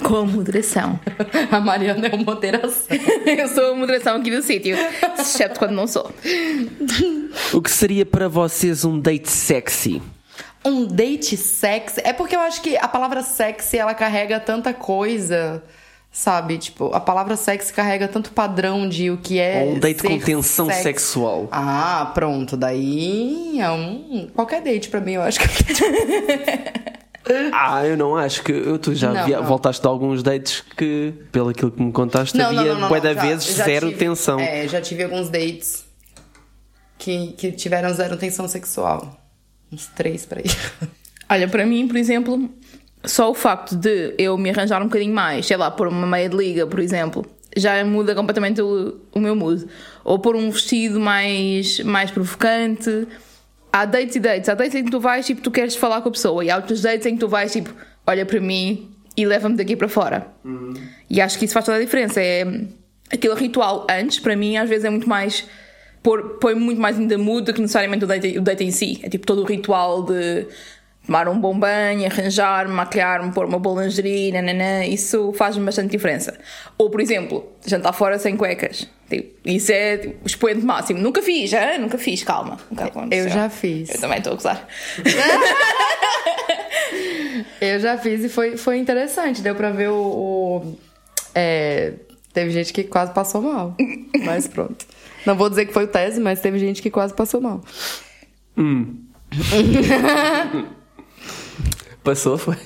Com 0.03 0.25
moderação. 0.27 0.99
A 1.51 1.59
Mariana 1.59 2.07
é 2.07 2.15
uma 2.15 2.23
moderação. 2.23 2.97
Eu 3.25 3.47
sou 3.47 3.71
a 3.71 3.75
moderação 3.75 4.17
aqui 4.17 4.31
do 4.31 4.41
sítio, 4.41 4.75
exceto 5.19 5.59
quando 5.59 5.71
não 5.71 5.87
sou. 5.87 6.11
O 7.53 7.61
que 7.61 7.69
seria 7.69 8.05
para 8.05 8.27
vocês 8.27 8.83
um 8.83 8.99
date 8.99 9.29
sexy? 9.29 10.01
Um 10.63 10.85
date 10.85 11.37
sexy. 11.37 12.01
É 12.03 12.13
porque 12.13 12.35
eu 12.35 12.39
acho 12.39 12.61
que 12.61 12.77
a 12.77 12.87
palavra 12.87 13.21
sexy 13.21 13.77
ela 13.77 13.93
carrega 13.93 14.39
tanta 14.39 14.73
coisa, 14.73 15.63
sabe? 16.11 16.57
Tipo, 16.57 16.93
a 16.93 16.99
palavra 16.99 17.35
sexy 17.37 17.71
carrega 17.73 18.07
tanto 18.07 18.31
padrão 18.31 18.87
de 18.89 19.09
o 19.09 19.17
que 19.17 19.39
é. 19.39 19.63
Ou 19.63 19.75
um 19.75 19.79
date 19.79 20.01
ser 20.01 20.07
com 20.07 20.19
tensão 20.19 20.65
sexy. 20.67 20.83
sexual? 20.83 21.47
Ah, 21.51 22.11
pronto. 22.13 22.57
Daí 22.57 23.59
é 23.59 23.69
um. 23.71 24.27
Qualquer 24.35 24.61
date 24.61 24.89
pra 24.89 24.99
mim, 24.99 25.13
eu 25.13 25.21
acho 25.21 25.39
que. 25.39 25.47
Ah, 27.53 27.85
eu 27.85 27.95
não 27.95 28.15
acho 28.17 28.43
que 28.43 28.51
eu, 28.51 28.77
tu 28.79 28.93
já 28.95 29.13
Não, 29.13 29.25
via- 29.25 29.39
não. 29.39 29.45
voltaste 29.47 29.81
de 29.81 29.87
alguns 29.87 30.23
dates 30.23 30.63
que, 30.75 31.13
pelo 31.31 31.49
aquilo 31.49 31.71
que 31.71 31.81
me 31.81 31.91
contaste, 31.91 32.39
havia 32.41 32.75
bué 32.75 32.99
de 32.99 33.13
já- 33.13 33.21
vezes 33.21 33.55
já 33.55 33.63
zero 33.63 33.87
tive- 33.87 33.99
tensão. 33.99 34.39
É, 34.39 34.67
já 34.67 34.81
tive 34.81 35.03
alguns 35.03 35.29
dates 35.29 35.85
que, 36.97 37.27
que 37.33 37.51
tiveram 37.51 37.93
zero 37.93 38.17
tensão 38.17 38.47
sexual. 38.47 39.17
Uns 39.71 39.85
três 39.95 40.25
pra 40.25 40.41
ir. 40.41 40.51
Olha, 41.29 41.47
para 41.47 41.65
mim, 41.65 41.87
por 41.87 41.95
exemplo, 41.95 42.49
só 43.03 43.31
o 43.31 43.33
facto 43.33 43.75
de 43.75 44.13
eu 44.17 44.37
me 44.37 44.49
arranjar 44.49 44.81
um 44.81 44.85
bocadinho 44.85 45.13
mais, 45.13 45.45
sei 45.45 45.57
lá, 45.57 45.71
por 45.71 45.87
uma 45.87 46.05
meia 46.07 46.29
de 46.29 46.35
liga, 46.37 46.67
por 46.67 46.79
exemplo, 46.79 47.25
já 47.57 47.83
muda 47.83 48.13
completamente 48.15 48.61
o, 48.61 48.99
o 49.13 49.19
meu 49.19 49.35
mood. 49.35 49.65
Ou 50.03 50.19
por 50.19 50.35
um 50.35 50.49
vestido 50.51 50.99
mais, 50.99 51.79
mais 51.81 52.11
provocante. 52.11 53.07
Há 53.73 53.85
dates 53.85 54.15
e 54.15 54.19
dates. 54.19 54.49
Há 54.49 54.53
dates 54.53 54.75
em 54.75 54.83
que 54.85 54.91
tu 54.91 54.99
vais, 54.99 55.25
tipo, 55.25 55.41
tu 55.41 55.49
queres 55.51 55.75
falar 55.75 56.01
com 56.01 56.09
a 56.09 56.11
pessoa. 56.11 56.43
E 56.45 56.49
há 56.49 56.55
outros 56.57 56.81
dates 56.81 57.05
em 57.05 57.13
que 57.15 57.19
tu 57.19 57.27
vais, 57.27 57.51
tipo, 57.51 57.73
olha 58.05 58.25
para 58.25 58.39
mim 58.39 58.89
e 59.17 59.25
leva-me 59.25 59.55
daqui 59.55 59.75
para 59.75 59.87
fora. 59.89 60.27
E 61.09 61.19
acho 61.21 61.37
que 61.39 61.45
isso 61.45 61.53
faz 61.53 61.65
toda 61.65 61.77
a 61.77 61.81
diferença. 61.81 62.21
É 62.21 62.43
aquele 63.11 63.35
ritual 63.35 63.85
antes, 63.89 64.19
para 64.19 64.35
mim, 64.35 64.57
às 64.57 64.69
vezes 64.69 64.85
é 64.85 64.89
muito 64.89 65.07
mais. 65.09 65.45
pôr- 66.03 66.37
Põe 66.39 66.55
muito 66.55 66.79
mais 66.79 66.97
in 66.99 67.07
the 67.07 67.17
mood 67.17 67.45
do 67.45 67.53
que 67.53 67.61
necessariamente 67.61 68.03
o 68.05 68.07
date, 68.07 68.37
o 68.37 68.41
date 68.41 68.63
em 68.63 68.71
si. 68.71 68.99
É 69.03 69.09
tipo 69.09 69.25
todo 69.25 69.41
o 69.41 69.45
ritual 69.45 70.03
de 70.03 70.47
tomar 71.11 71.27
um 71.27 71.37
bom 71.37 71.59
banho, 71.59 72.05
arranjar-me, 72.05 72.73
maquilhar-me, 72.73 73.33
pôr 73.33 73.45
uma 73.45 73.59
boa 73.59 73.83
lingerie, 73.83 74.31
nananã, 74.31 74.85
isso 74.85 75.33
faz-me 75.33 75.65
bastante 75.65 75.91
diferença. 75.91 76.39
Ou, 76.77 76.89
por 76.89 77.01
exemplo, 77.01 77.51
jantar 77.65 77.91
fora 77.91 78.17
sem 78.17 78.37
cuecas. 78.37 78.87
Tipo, 79.09 79.29
isso 79.43 79.73
é 79.73 79.97
tipo, 79.97 80.23
o 80.23 80.27
expoente 80.27 80.63
máximo. 80.65 81.01
Nunca 81.01 81.21
fiz, 81.21 81.51
hein? 81.51 81.79
nunca 81.79 81.97
fiz, 81.97 82.23
calma. 82.23 82.57
Nunca 82.69 82.85
aconteceu. 82.85 83.25
Eu 83.25 83.29
já 83.29 83.49
fiz. 83.49 83.89
Eu 83.93 83.99
também 83.99 84.19
estou 84.19 84.31
a 84.31 84.35
gozar. 84.37 84.65
Eu 87.59 87.79
já 87.79 87.97
fiz 87.97 88.23
e 88.23 88.29
foi, 88.29 88.55
foi 88.57 88.77
interessante. 88.77 89.41
Deu 89.41 89.53
pra 89.55 89.69
ver 89.71 89.89
o. 89.89 89.95
o- 90.63 90.79
é, 91.35 91.93
teve 92.33 92.51
gente 92.51 92.71
que 92.73 92.83
quase 92.83 93.13
passou 93.13 93.41
mal. 93.41 93.75
Mas 94.25 94.47
pronto. 94.47 94.85
Não 95.25 95.35
vou 95.35 95.49
dizer 95.49 95.65
que 95.65 95.73
foi 95.73 95.83
o 95.83 95.87
tese, 95.87 96.19
mas 96.21 96.39
teve 96.39 96.57
gente 96.57 96.81
que 96.81 96.89
quase 96.89 97.13
passou 97.13 97.41
mal. 97.41 97.61
Passou, 102.03 102.37
foi. 102.37 102.55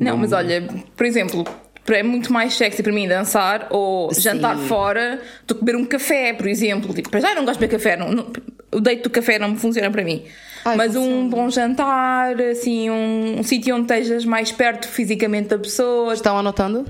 Não, 0.00 0.16
mas 0.16 0.32
olha, 0.32 0.62
por 0.96 1.04
exemplo, 1.04 1.44
é 1.88 2.02
muito 2.02 2.32
mais 2.32 2.54
sexy 2.54 2.82
para 2.82 2.92
mim 2.92 3.06
dançar 3.06 3.66
ou 3.70 4.12
Sim. 4.12 4.20
jantar 4.22 4.56
fora 4.58 5.20
do 5.46 5.54
que 5.54 5.64
beber 5.64 5.76
um 5.78 5.84
café, 5.84 6.32
por 6.32 6.46
exemplo. 6.46 6.94
Tipo, 6.94 7.10
para 7.10 7.20
já 7.20 7.30
eu 7.30 7.36
não 7.36 7.44
gosto 7.44 7.60
de 7.60 7.66
beber 7.66 7.76
café, 7.78 7.96
não, 7.96 8.10
não- 8.12 8.32
o 8.72 8.80
date 8.80 9.02
do 9.02 9.10
café 9.10 9.38
não 9.38 9.50
me 9.50 9.58
funciona 9.58 9.90
para 9.90 10.02
mim. 10.02 10.24
Ai, 10.64 10.76
mas 10.76 10.96
um 10.96 11.28
bom 11.28 11.48
jantar, 11.50 12.40
assim, 12.40 12.90
um, 12.90 13.38
um 13.38 13.42
sítio 13.42 13.74
onde 13.76 13.82
estejas 13.92 14.24
mais 14.24 14.50
perto 14.50 14.88
fisicamente 14.88 15.48
da 15.48 15.58
pessoa, 15.58 16.12
Estão 16.14 16.38
anotando? 16.38 16.84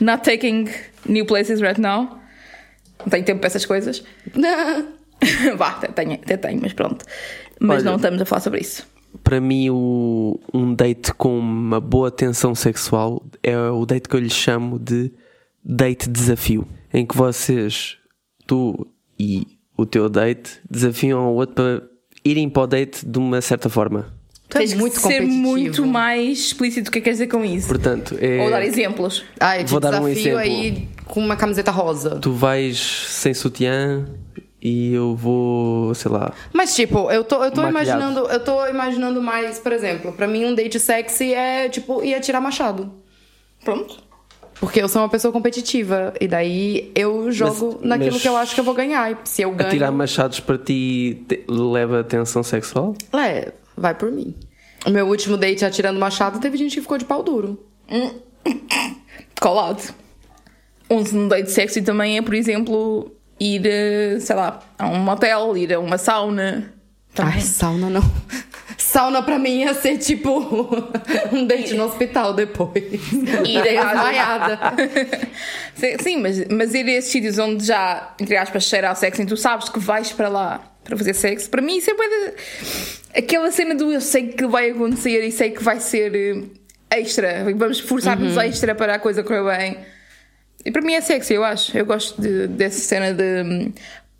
not 0.00 0.22
taking 0.22 0.68
new 1.06 1.24
places 1.24 1.60
right 1.60 1.80
now. 1.80 2.18
Não 3.00 3.08
tenho 3.10 3.24
tempo 3.24 3.40
para 3.40 3.46
essas 3.46 3.64
coisas. 3.64 4.02
Vá, 5.56 5.68
até 5.68 5.86
tenho, 5.88 6.14
até 6.14 6.36
tenho, 6.36 6.60
mas 6.60 6.72
pronto. 6.72 7.04
Mas 7.62 7.76
Olha. 7.82 7.84
não 7.90 7.96
estamos 7.96 8.20
a 8.20 8.24
falar 8.24 8.40
sobre 8.40 8.60
isso. 8.60 8.86
Para 9.22 9.40
mim, 9.40 9.68
o- 9.70 10.40
um 10.52 10.74
date 10.74 11.12
com 11.14 11.38
uma 11.38 11.80
boa 11.80 12.10
tensão 12.10 12.54
sexual 12.54 13.22
é 13.42 13.56
o 13.70 13.84
date 13.86 14.08
que 14.08 14.16
eu 14.16 14.20
lhe 14.20 14.30
chamo 14.30 14.78
de 14.78 15.12
date 15.64 16.08
desafio. 16.08 16.66
Em 16.92 17.06
que 17.06 17.16
vocês, 17.16 17.96
tu 18.46 18.86
e 19.18 19.46
o 19.76 19.86
teu 19.86 20.08
date, 20.08 20.58
desafiam 20.68 21.20
ao 21.20 21.34
outro 21.34 21.54
para 21.54 21.82
irem 22.24 22.48
para 22.48 22.62
o 22.62 22.66
date 22.66 23.06
de 23.06 23.18
uma 23.18 23.40
certa 23.40 23.68
forma. 23.68 24.12
É 24.54 24.58
Tens 24.58 24.74
muito 24.74 24.96
que 24.96 25.00
ser 25.06 25.22
muito 25.22 25.86
mais 25.86 26.38
explícito 26.38 26.88
o 26.88 26.92
que 26.92 26.98
é 26.98 27.00
que 27.00 27.04
queres 27.04 27.18
dizer 27.18 27.28
com 27.30 27.42
isso. 27.44 27.68
Portanto, 27.68 28.16
é, 28.20 28.42
Ou 28.42 28.50
dar 28.50 28.62
exemplos. 28.62 29.24
Ai, 29.40 29.64
te 29.64 29.70
Vou 29.70 29.80
dar 29.80 30.02
um 30.02 30.04
desafio 30.06 30.38
exemplo. 30.38 30.38
aí 30.38 30.88
com 31.06 31.20
uma 31.20 31.36
camiseta 31.36 31.70
rosa. 31.70 32.18
tu 32.20 32.32
vais 32.32 32.78
sem 32.78 33.32
sutiã 33.32 34.04
e 34.62 34.94
eu 34.94 35.16
vou, 35.16 35.92
sei 35.94 36.10
lá, 36.10 36.32
Mas, 36.52 36.74
tipo, 36.74 37.10
eu 37.10 37.24
tô, 37.24 37.42
eu 37.42 37.50
tô 37.50 37.66
imaginando. 37.66 38.20
Eu 38.28 38.38
tô 38.44 38.66
imaginando 38.68 39.20
mais, 39.20 39.58
por 39.58 39.72
exemplo, 39.72 40.12
pra 40.12 40.28
mim 40.28 40.44
um 40.44 40.54
date 40.54 40.78
sexy 40.78 41.34
é, 41.34 41.68
tipo, 41.68 42.02
ir 42.04 42.14
atirar 42.14 42.40
machado. 42.40 42.92
Pronto. 43.64 43.96
Porque 44.60 44.80
eu 44.80 44.88
sou 44.88 45.02
uma 45.02 45.08
pessoa 45.08 45.32
competitiva. 45.32 46.14
E 46.20 46.28
daí 46.28 46.92
eu 46.94 47.32
jogo 47.32 47.78
Mas- 47.80 47.88
naquilo 47.88 48.12
mas 48.12 48.22
que 48.22 48.28
eu 48.28 48.36
acho 48.36 48.54
que 48.54 48.60
eu 48.60 48.64
vou 48.64 48.74
ganhar. 48.74 49.10
E 49.10 49.16
se 49.24 49.42
eu 49.42 49.50
ganho. 49.50 49.68
atirar 49.68 49.90
machados 49.90 50.38
para 50.38 50.56
ti 50.56 51.24
te- 51.26 51.44
leva 51.48 52.04
tensão 52.04 52.44
sexual? 52.44 52.94
É, 53.12 53.52
vai 53.76 53.92
por 53.94 54.12
mim. 54.12 54.32
O 54.86 54.90
meu 54.90 55.08
último 55.08 55.36
date 55.36 55.64
atirando 55.64 55.98
machado 55.98 56.38
teve 56.38 56.56
gente 56.56 56.76
que 56.76 56.80
ficou 56.80 56.96
de 56.98 57.04
pau 57.04 57.22
duro. 57.24 57.58
Colado. 59.40 59.94
Um 60.90 61.26
date 61.28 61.50
sexy 61.50 61.82
também 61.82 62.18
é, 62.18 62.22
por 62.22 62.34
exemplo, 62.34 63.10
ir, 63.42 63.62
eh, 63.66 64.20
sei 64.20 64.36
lá, 64.36 64.60
a 64.78 64.86
um 64.88 64.98
motel, 64.98 65.56
ir 65.56 65.72
a 65.72 65.80
uma 65.80 65.98
sauna. 65.98 66.72
Também. 67.14 67.34
Ai, 67.34 67.40
sauna 67.40 67.90
não. 67.90 68.02
Sauna 68.78 69.22
pra 69.22 69.38
mim 69.38 69.60
ia 69.60 69.74
ser 69.74 69.96
tipo 69.98 70.40
um 71.32 71.46
date 71.46 71.72
no 71.74 71.84
hospital 71.84 72.34
depois. 72.34 72.82
Ir 73.46 73.62
desmaiada. 73.62 74.58
Sim, 76.02 76.16
mas, 76.18 76.46
mas 76.48 76.74
ir 76.74 76.86
a 76.86 76.90
esses 76.92 77.10
sítios 77.10 77.38
onde 77.38 77.64
já, 77.64 78.14
entre 78.20 78.36
aspas, 78.36 78.64
cheira 78.64 78.90
a 78.90 78.94
sexo 78.94 79.22
e 79.22 79.26
tu 79.26 79.36
sabes 79.36 79.68
que 79.68 79.78
vais 79.78 80.12
para 80.12 80.28
lá 80.28 80.60
para 80.84 80.96
fazer 80.96 81.14
sexo, 81.14 81.48
para 81.48 81.62
mim 81.62 81.76
isso 81.76 81.90
é 81.90 81.94
de- 81.94 82.34
aquela 83.18 83.52
cena 83.52 83.74
do 83.74 83.92
eu 83.92 84.00
sei 84.00 84.28
que 84.28 84.46
vai 84.48 84.70
acontecer 84.70 85.24
e 85.24 85.30
sei 85.30 85.50
que 85.52 85.62
vai 85.62 85.78
ser 85.78 86.12
eh, 86.14 86.98
extra, 86.98 87.44
vamos 87.56 87.78
esforçar-nos 87.78 88.36
extra 88.36 88.74
para 88.74 88.96
a 88.96 88.98
coisa 88.98 89.22
correr 89.22 89.44
bem. 89.56 89.76
E 90.64 90.70
para 90.70 90.82
mim 90.82 90.94
é 90.94 91.00
sexy, 91.00 91.34
eu 91.34 91.44
acho. 91.44 91.76
Eu 91.76 91.84
gosto 91.86 92.20
de- 92.20 92.46
dessa 92.46 92.78
cena 92.80 93.12
de 93.12 93.42
hum, 93.42 93.72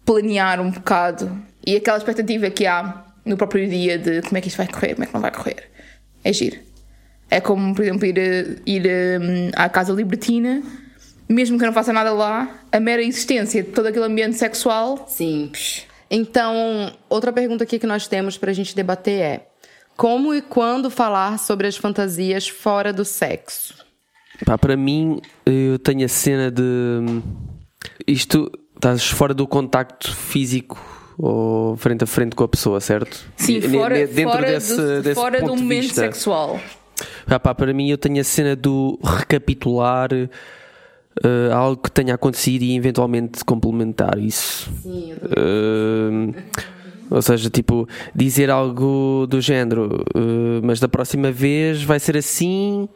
planear 0.04 0.60
um 0.60 0.70
bocado 0.70 1.40
e 1.66 1.76
aquela 1.76 1.98
expectativa 1.98 2.50
que 2.50 2.66
há 2.66 3.04
no 3.24 3.36
próprio 3.36 3.68
dia 3.68 3.96
de 3.98 4.22
como 4.22 4.36
é 4.36 4.40
que 4.40 4.48
isto 4.48 4.56
vai 4.56 4.66
correr, 4.66 4.94
como 4.94 5.04
é 5.04 5.06
que 5.06 5.14
não 5.14 5.20
vai 5.20 5.30
correr. 5.30 5.70
É 6.24 6.32
giro. 6.32 6.58
É 7.30 7.40
como, 7.40 7.74
por 7.74 7.82
exemplo, 7.82 8.04
ir, 8.06 8.18
a- 8.18 8.60
ir 8.66 8.86
hum, 9.20 9.50
à 9.54 9.68
Casa 9.68 9.92
Libertina, 9.92 10.62
mesmo 11.28 11.56
que 11.56 11.64
eu 11.64 11.66
não 11.66 11.72
faça 11.72 11.92
nada 11.92 12.12
lá, 12.12 12.60
a 12.70 12.78
mera 12.80 13.02
existência 13.02 13.62
de 13.62 13.70
todo 13.70 13.86
aquele 13.86 14.04
ambiente 14.04 14.36
sexual. 14.36 15.06
Sim. 15.08 15.50
Então, 16.10 16.92
outra 17.08 17.32
pergunta 17.32 17.64
aqui 17.64 17.78
que 17.78 17.86
nós 17.86 18.06
temos 18.06 18.36
pra 18.36 18.52
gente 18.52 18.76
debater 18.76 19.20
é: 19.20 19.46
como 19.96 20.34
e 20.34 20.42
quando 20.42 20.90
falar 20.90 21.38
sobre 21.38 21.66
as 21.66 21.76
fantasias 21.76 22.48
fora 22.48 22.92
do 22.92 23.04
sexo? 23.04 23.81
Pá, 24.44 24.58
para 24.58 24.76
mim, 24.76 25.20
eu 25.46 25.78
tenho 25.78 26.04
a 26.04 26.08
cena 26.08 26.50
de. 26.50 26.62
Isto, 28.06 28.50
estás 28.74 29.06
fora 29.08 29.32
do 29.34 29.46
contacto 29.46 30.14
físico 30.14 30.80
ou 31.18 31.76
frente 31.76 32.04
a 32.04 32.06
frente 32.06 32.34
com 32.34 32.44
a 32.44 32.48
pessoa, 32.48 32.80
certo? 32.80 33.24
Sim, 33.36 33.60
fora, 33.60 34.06
dentro 34.06 34.32
fora, 34.32 34.46
desse, 34.52 34.76
do, 34.76 35.02
desse 35.02 35.14
fora 35.14 35.40
do 35.40 35.46
ponto 35.46 35.56
de 35.56 35.62
momento 35.62 35.82
vista. 35.82 36.00
sexual. 36.00 36.60
Ah, 37.26 37.38
pá, 37.38 37.54
para 37.54 37.72
mim, 37.72 37.88
eu 37.90 37.98
tenho 37.98 38.20
a 38.20 38.24
cena 38.24 38.56
do 38.56 38.98
recapitular 39.02 40.08
eh, 40.12 41.52
algo 41.52 41.80
que 41.82 41.90
tenha 41.90 42.14
acontecido 42.14 42.62
e 42.62 42.76
eventualmente 42.76 43.44
complementar 43.44 44.18
isso. 44.18 44.70
Sim, 44.82 45.12
eu 45.12 45.18
Eh, 45.36 46.42
ou 47.10 47.20
seja, 47.20 47.50
tipo, 47.50 47.86
dizer 48.14 48.48
algo 48.50 49.26
do 49.28 49.40
género, 49.40 50.02
eh, 50.14 50.60
mas 50.62 50.80
da 50.80 50.88
próxima 50.88 51.30
vez 51.30 51.82
vai 51.82 52.00
ser 52.00 52.16
assim, 52.16 52.88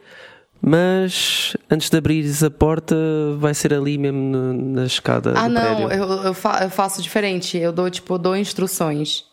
mas 0.61 1.55
antes 1.69 1.89
de 1.89 1.97
abrires 1.97 2.43
a 2.43 2.49
porta 2.49 2.95
vai 3.37 3.53
ser 3.53 3.73
ali 3.73 3.97
mesmo 3.97 4.53
na 4.53 4.85
escada 4.85 5.33
Ah, 5.35 5.47
não, 5.49 5.91
eu, 5.91 6.23
eu, 6.23 6.33
fa- 6.33 6.59
eu 6.63 6.69
faço 6.69 7.01
diferente. 7.01 7.57
Eu 7.57 7.71
dou, 7.71 7.89
tipo, 7.89 8.17
dou 8.17 8.35
instruções. 8.35 9.23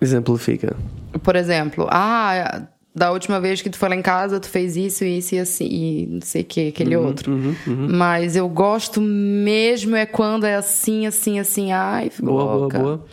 Exemplifica. 0.00 0.76
Por 1.22 1.34
exemplo, 1.36 1.86
ah, 1.90 2.62
da 2.94 3.10
última 3.10 3.40
vez 3.40 3.60
que 3.60 3.68
tu 3.70 3.76
foi 3.78 3.88
lá 3.88 3.96
em 3.96 4.02
casa, 4.02 4.38
tu 4.38 4.48
fez 4.48 4.76
isso, 4.76 5.04
isso 5.04 5.34
e 5.34 5.38
assim, 5.40 5.66
e 5.66 6.06
não 6.06 6.20
sei 6.20 6.42
o 6.42 6.44
que, 6.44 6.68
aquele 6.68 6.96
Uhum, 6.96 7.06
outro. 7.06 7.32
Mas 7.66 8.36
eu 8.36 8.48
gosto 8.48 9.00
mesmo 9.00 9.96
é 9.96 10.06
quando 10.06 10.44
é 10.44 10.54
assim, 10.54 11.06
assim, 11.06 11.38
assim, 11.38 11.72
ai, 11.72 12.10
ficou 12.10 12.30
Boa, 12.32 12.44
boa, 12.44 12.56
louca. 12.58 12.78
boa. 12.78 13.04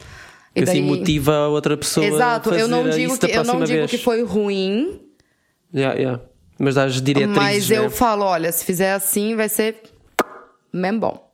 E 0.56 0.62
assim 0.64 0.74
daí- 0.74 0.82
motiva 0.84 1.34
a 1.36 1.48
outra 1.50 1.76
pessoa 1.76 2.06
Exato, 2.06 2.54
eu 2.54 2.68
não 2.68 2.90
digo, 2.90 3.18
que, 3.18 3.26
eu 3.36 3.44
não 3.44 3.60
digo 3.64 3.80
vez. 3.80 3.92
que 3.92 3.98
foi 3.98 4.24
ruim, 4.24 5.02
Yeah, 5.74 6.00
yeah. 6.00 6.22
Mas 6.58 6.76
dás 6.76 7.02
diretrizes, 7.02 7.36
mas 7.38 7.72
eu 7.72 7.84
né? 7.84 7.90
falo, 7.90 8.24
olha, 8.26 8.52
se 8.52 8.64
fizer 8.64 8.94
assim, 8.94 9.36
vai 9.36 9.50
ser 9.50 9.76
mesmo 10.72 11.00
bom. 11.00 11.26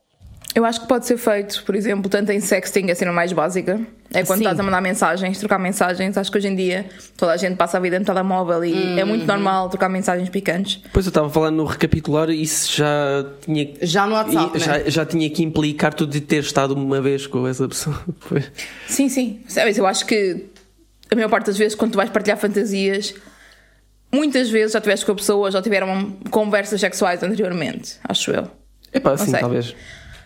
Eu 0.54 0.66
acho 0.66 0.82
que 0.82 0.88
pode 0.88 1.06
ser 1.06 1.16
feito, 1.18 1.64
por 1.64 1.76
exemplo, 1.76 2.10
tanto 2.10 2.30
em 2.30 2.42
sexting, 2.42 2.92
a 2.92 2.96
cena 2.96 3.14
mais 3.14 3.32
básica. 3.32 3.80
É 4.14 4.22
quando 4.26 4.40
Sim. 4.40 4.44
estás 4.44 4.60
a 4.60 4.64
mandar 4.64 4.82
mensagens, 4.82 5.40
trocar 5.40 5.58
mensagens. 5.58 6.18
Acho 6.18 6.30
que 6.30 6.38
hoje 6.38 6.50
em 6.50 6.56
dia 6.58 6.90
toda 7.16 7.32
a 7.32 7.38
gente 7.38 7.56
passa 7.56 7.78
a 7.78 7.80
vida 7.80 7.98
no 7.98 8.04
telemóvel 8.06 8.66
e 8.66 9.00
é 9.00 9.04
Uhum. 9.04 9.10
muito 9.12 9.26
normal 9.26 9.70
trocar 9.70 9.88
mensagens 9.88 10.28
picantes. 10.28 10.82
Pois 10.92 11.06
eu 11.06 11.10
estava 11.12 11.30
falando 11.30 11.56
no 11.56 11.64
recapitular 11.64 12.30
e 12.30 12.42
isso 12.42 12.76
já 12.76 13.26
tinha 13.46 13.74
Já 13.82 14.06
no 14.06 14.14
WhatsApp, 14.16 14.58
e- 14.58 14.60
já, 14.60 14.78
né? 14.80 14.84
já 14.88 15.06
tinha 15.06 15.30
que 15.30 15.42
implicar 15.42 15.94
tu 15.94 16.06
de 16.06 16.20
ter 16.20 16.44
estado 16.44 16.74
uma 16.74 17.00
vez 17.00 17.26
com 17.28 17.48
essa 17.48 17.66
pessoa. 17.70 17.98
Sim, 18.90 19.08
sim. 19.08 19.40
Sabes, 19.48 19.78
eu 19.78 19.86
acho 19.88 20.06
que 20.06 20.48
a 21.10 21.16
maior 21.16 21.30
parte 21.30 21.46
das 21.46 21.58
vezes, 21.58 21.76
quando 21.76 21.92
tu 21.94 21.96
vais 21.96 22.10
partilhar 22.10 22.38
fantasias, 22.38 23.14
muitas 24.13 24.50
vezes 24.50 24.74
já 24.74 24.80
estiveste 24.80 25.06
com 25.06 25.12
a 25.12 25.15
pessoa, 25.15 25.52
já 25.52 25.62
tiveram 25.62 26.12
conversas 26.30 26.80
sexuais 26.80 27.21
anteriormente, 27.24 27.95
acho 28.04 28.32
eu. 28.32 28.47
Epá, 28.93 29.15
sim, 29.17 29.32
sei. 29.32 29.39
talvez. 29.39 29.76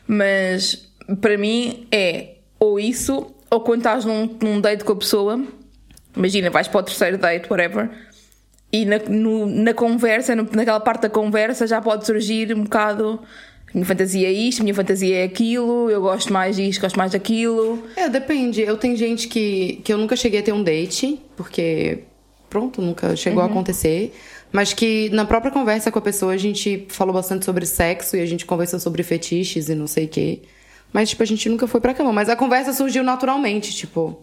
Mas 0.07 0.87
para 1.21 1.37
mim 1.37 1.87
é 1.91 2.35
ou 2.59 2.79
isso, 2.79 3.27
ou 3.49 3.59
quando 3.61 3.79
estás 3.79 4.05
num, 4.05 4.37
num 4.41 4.59
date 4.61 4.83
com 4.83 4.93
a 4.93 4.95
pessoa, 4.95 5.43
imagina, 6.15 6.49
vais 6.49 6.67
para 6.67 6.79
o 6.79 6.83
terceiro 6.83 7.17
date, 7.17 7.47
whatever, 7.49 7.89
e 8.71 8.85
na, 8.85 8.97
no- 8.99 9.45
na 9.45 9.73
conversa, 9.73 10.35
naquela 10.35 10.79
parte 10.79 11.01
da 11.03 11.09
conversa, 11.09 11.67
já 11.67 11.81
pode 11.81 12.05
surgir 12.05 12.53
um 12.55 12.63
bocado. 12.63 13.19
Minha 13.73 13.85
fantasia 13.85 14.27
é 14.29 14.31
isto, 14.31 14.63
minha 14.63 14.73
fantasia 14.73 15.17
é 15.17 15.23
aquilo, 15.23 15.89
eu 15.89 15.99
gosto 16.01 16.31
mais 16.31 16.55
disto, 16.55 16.79
gosto 16.79 16.97
mais 16.97 17.11
daquilo. 17.11 17.83
É, 17.97 18.07
depende. 18.07 18.61
Eu 18.61 18.77
tenho 18.77 18.95
gente 18.95 19.27
que, 19.27 19.81
que 19.83 19.91
eu 19.91 19.97
nunca 19.97 20.15
cheguei 20.15 20.39
a 20.39 20.43
ter 20.43 20.53
um 20.53 20.63
date, 20.63 21.19
porque, 21.35 21.99
pronto, 22.55 22.81
nunca 22.81 23.13
chegou 23.17 23.41
Uhum. 23.43 23.49
a 23.49 23.51
acontecer. 23.51 24.15
Mas 24.51 24.71
que 24.71 25.09
na 25.09 25.25
própria 25.25 25.51
conversa 25.51 25.91
com 25.91 25.99
a 25.99 26.01
pessoa 26.01 26.31
a 26.31 26.37
gente 26.37 26.85
falou 26.87 27.13
bastante 27.13 27.43
sobre 27.43 27.65
sexo 27.65 28.15
e 28.15 28.21
a 28.21 28.25
gente 28.25 28.45
conversou 28.45 28.79
sobre 28.79 29.03
fetiches 29.03 29.67
e 29.67 29.75
não 29.75 29.87
sei 29.87 30.05
o 30.05 30.07
quê. 30.07 30.39
Mas, 30.93 31.09
tipo, 31.09 31.21
a 31.21 31.25
gente 31.25 31.49
nunca 31.49 31.67
foi 31.67 31.81
pra 31.81 31.93
cama. 31.93 32.13
Mas 32.13 32.29
a 32.29 32.35
conversa 32.37 32.71
surgiu 32.71 33.03
naturalmente, 33.03 33.73
tipo. 33.75 34.17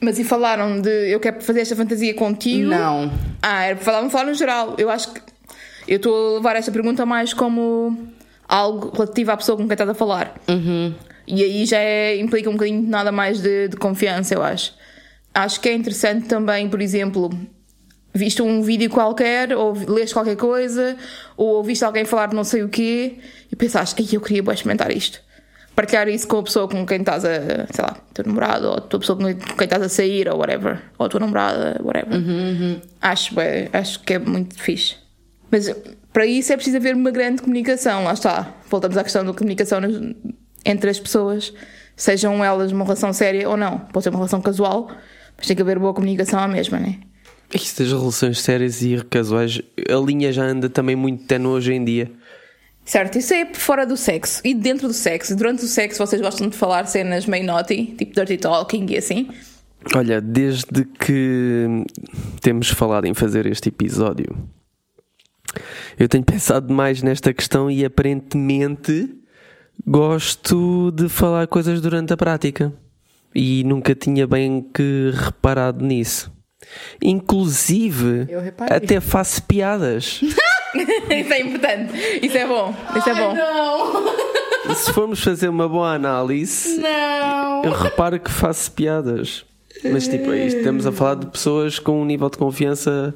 Mas 0.00 0.18
e 0.20 0.22
falaram 0.24 0.80
de 0.80 1.10
eu 1.10 1.18
quero 1.18 1.40
fazer 1.40 1.62
esta 1.62 1.74
fantasia 1.74 2.14
contigo? 2.14 2.68
Não. 2.68 3.10
Ah, 3.42 3.64
era 3.64 3.76
falaram, 3.76 4.08
falaram 4.08 4.30
no 4.30 4.36
geral. 4.36 4.76
Eu 4.78 4.88
acho 4.90 5.12
que 5.12 5.20
eu 5.88 5.96
estou 5.96 6.14
a 6.14 6.34
levar 6.36 6.54
esta 6.54 6.70
pergunta 6.70 7.04
mais 7.04 7.34
como 7.34 7.98
algo 8.46 8.90
relativo 8.96 9.32
à 9.32 9.36
pessoa 9.36 9.56
com 9.56 9.64
quem 9.64 9.72
estás 9.72 9.90
a 9.90 9.94
falar. 9.94 10.40
E 11.26 11.42
aí 11.42 11.66
já 11.66 11.78
é- 11.78 12.16
implica 12.20 12.48
um 12.48 12.52
bocadinho 12.52 12.82
nada 12.86 13.10
mais 13.10 13.40
de, 13.42 13.66
de 13.68 13.76
confiança, 13.76 14.34
eu 14.34 14.42
acho. 14.42 14.72
Acho 15.34 15.58
que 15.60 15.68
é 15.68 15.74
interessante 15.74 16.28
também, 16.28 16.68
por 16.68 16.80
exemplo, 16.80 17.28
viste 18.14 18.40
um 18.40 18.62
vídeo 18.62 18.88
qualquer, 18.88 19.52
ou 19.54 19.72
leste 19.88 20.12
qualquer 20.14 20.36
coisa, 20.36 20.96
ou 21.36 21.56
ouviste 21.56 21.84
alguém 21.84 22.04
falar 22.04 22.28
de 22.28 22.36
não 22.36 22.44
sei 22.44 22.62
o 22.62 22.68
quê, 22.68 23.18
e 23.50 23.56
pensaste, 23.56 24.00
Ei, 24.00 24.08
eu 24.12 24.20
queria 24.20 24.42
bué 24.42 24.54
experimentar 24.54 24.90
isto. 24.92 25.20
Partilhar 25.74 26.08
isso 26.08 26.28
com 26.28 26.38
a 26.38 26.42
pessoa 26.44 26.68
com 26.68 26.86
quem 26.86 27.00
estás 27.00 27.24
a, 27.24 27.66
sei 27.72 27.84
lá, 27.84 27.96
teu 28.12 28.24
namorado, 28.24 28.68
ou 28.68 28.74
a 28.74 28.80
tua 28.80 29.00
pessoa 29.00 29.18
com 29.18 29.24
quem 29.34 29.64
estás 29.64 29.82
a 29.82 29.88
sair, 29.88 30.28
ou 30.28 30.38
whatever, 30.38 30.80
ou 30.96 31.06
a 31.06 31.08
tua 31.08 31.18
namorada, 31.18 31.80
whatever. 31.82 32.16
Acho, 33.02 33.34
bué, 33.34 33.68
acho 33.72 33.98
que 34.00 34.14
é 34.14 34.18
muito 34.20 34.56
fixe. 34.62 34.94
Mas 35.50 35.74
para 36.12 36.26
isso 36.26 36.52
é 36.52 36.56
preciso 36.56 36.76
haver 36.76 36.94
uma 36.94 37.10
grande 37.10 37.42
comunicação, 37.42 38.04
lá 38.04 38.12
está. 38.12 38.54
Voltamos 38.70 38.96
à 38.96 39.02
questão 39.02 39.24
da 39.24 39.32
comunicação 39.32 39.80
entre 40.64 40.88
as 40.88 41.00
pessoas, 41.00 41.52
sejam 41.96 42.44
elas 42.44 42.70
uma 42.70 42.84
relação 42.84 43.12
séria 43.12 43.48
ou 43.48 43.56
não. 43.56 43.80
Pode 43.80 44.04
ser 44.04 44.10
uma 44.10 44.18
relação 44.18 44.40
casual, 44.40 44.88
mas 45.36 45.48
tem 45.48 45.56
que 45.56 45.62
haver 45.62 45.80
boa 45.80 45.92
comunicação 45.92 46.38
à 46.38 46.46
mesma, 46.46 46.78
né? 46.78 47.00
Isso 47.54 47.78
das 47.78 47.92
relações 47.92 48.40
sérias 48.40 48.82
e 48.82 49.02
casuais, 49.08 49.60
a 49.88 49.96
linha 50.04 50.32
já 50.32 50.44
anda 50.44 50.68
também 50.68 50.96
muito 50.96 51.24
tenue 51.24 51.52
hoje 51.52 51.72
em 51.72 51.84
dia. 51.84 52.10
Certo, 52.84 53.16
isso 53.16 53.32
é 53.32 53.54
fora 53.54 53.86
do 53.86 53.96
sexo. 53.96 54.42
E 54.44 54.52
dentro 54.52 54.88
do 54.88 54.92
sexo, 54.92 55.34
durante 55.36 55.64
o 55.64 55.68
sexo, 55.68 56.04
vocês 56.04 56.20
gostam 56.20 56.48
de 56.48 56.56
falar 56.56 56.84
cenas 56.86 57.26
meio 57.26 57.46
naughty, 57.46 57.94
tipo 57.96 58.12
dirty 58.14 58.36
talking 58.36 58.86
e 58.90 58.98
assim? 58.98 59.28
Olha, 59.94 60.20
desde 60.20 60.84
que 60.84 61.84
temos 62.40 62.68
falado 62.70 63.06
em 63.06 63.14
fazer 63.14 63.46
este 63.46 63.68
episódio, 63.68 64.36
eu 65.98 66.08
tenho 66.08 66.24
pensado 66.24 66.72
mais 66.72 67.02
nesta 67.02 67.32
questão 67.32 67.70
e 67.70 67.84
aparentemente 67.84 69.14
gosto 69.86 70.90
de 70.90 71.08
falar 71.08 71.46
coisas 71.46 71.80
durante 71.80 72.12
a 72.12 72.16
prática. 72.16 72.72
E 73.34 73.64
nunca 73.64 73.94
tinha 73.94 74.26
bem 74.26 74.62
que 74.72 75.10
reparado 75.14 75.84
nisso. 75.84 76.32
Inclusive, 77.02 78.26
até 78.70 79.00
faço 79.00 79.42
piadas. 79.42 80.20
isso 80.22 81.32
é 81.32 81.40
importante. 81.40 81.92
Isso 82.22 82.36
é 82.36 82.46
bom. 82.46 82.74
Isso 82.96 83.10
é 83.10 83.14
bom. 83.14 83.34
Não, 83.34 84.74
Se 84.74 84.92
formos 84.92 85.22
fazer 85.22 85.48
uma 85.48 85.68
boa 85.68 85.92
análise, 85.94 86.78
não. 86.78 87.64
eu 87.64 87.72
reparo 87.72 88.18
que 88.18 88.30
faço 88.30 88.72
piadas. 88.72 89.44
Mas 89.84 90.08
tipo, 90.08 90.32
é 90.32 90.46
isto. 90.46 90.58
Estamos 90.58 90.86
a 90.86 90.92
falar 90.92 91.16
de 91.16 91.26
pessoas 91.26 91.78
com 91.78 92.00
um 92.00 92.04
nível 92.04 92.30
de 92.30 92.38
confiança 92.38 93.14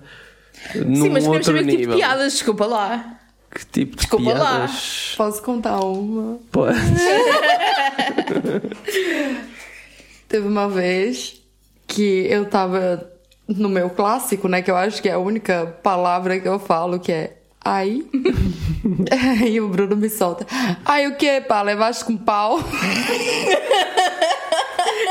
num 0.74 1.04
Sim, 1.04 1.08
mas 1.08 1.26
outro 1.26 1.44
saber 1.44 1.60
que 1.60 1.64
tipo 1.70 1.78
nível. 1.78 1.94
de 1.96 2.02
piadas, 2.02 2.32
desculpa 2.34 2.66
lá. 2.66 3.14
Que 3.50 3.64
tipo 3.64 3.92
de 3.92 3.96
Desculpa 4.02 4.30
lá. 4.32 4.38
piadas? 4.38 5.14
Posso 5.16 5.42
contar 5.42 5.80
uma? 5.80 6.38
Pode. 6.52 6.78
Teve 10.28 10.46
uma 10.46 10.68
vez 10.68 11.40
que 11.86 12.26
eu 12.28 12.44
tava 12.44 13.10
no 13.48 13.68
meu 13.68 13.88
clássico, 13.90 14.46
né? 14.48 14.60
Que 14.60 14.70
eu 14.70 14.76
acho 14.76 15.00
que 15.00 15.08
é 15.08 15.12
a 15.12 15.18
única 15.18 15.78
palavra 15.82 16.38
que 16.38 16.46
eu 16.46 16.58
falo 16.58 17.00
que 17.00 17.10
é 17.10 17.38
ai. 17.64 18.04
Aí 19.40 19.60
o 19.60 19.68
Bruno 19.68 19.96
me 19.96 20.10
solta. 20.10 20.46
Ai, 20.84 21.06
o 21.06 21.16
que, 21.16 21.40
pá? 21.42 21.62
Levaste 21.62 22.04
com 22.04 22.16
pau? 22.16 22.58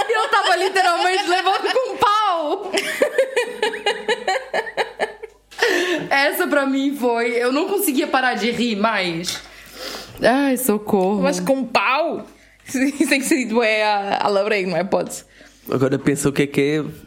E 0.07 0.11
eu 0.11 0.29
tava 0.29 0.55
literalmente 0.55 1.27
levando 1.27 1.73
com 1.73 1.97
pau. 1.97 2.71
Essa 6.09 6.47
pra 6.47 6.65
mim 6.65 6.95
foi. 6.95 7.31
Eu 7.31 7.51
não 7.51 7.67
conseguia 7.67 8.07
parar 8.07 8.35
de 8.35 8.51
rir 8.51 8.75
mais. 8.75 9.41
Ai, 10.21 10.57
socorro. 10.57 11.21
Mas 11.21 11.39
com 11.39 11.63
pau? 11.63 12.25
Isso 12.67 13.09
tem 13.09 13.19
que 13.19 13.25
ser 13.25 13.47
é 13.63 13.85
a, 13.85 14.25
a 14.25 14.27
labrego, 14.27 14.71
não 14.71 14.77
é? 14.77 14.83
Pode. 14.83 15.23
Agora 15.69 15.97
pensa 15.99 16.29
o 16.29 16.31
que 16.31 16.43
é 16.43 16.47
que 16.47 16.61
é 16.61 17.06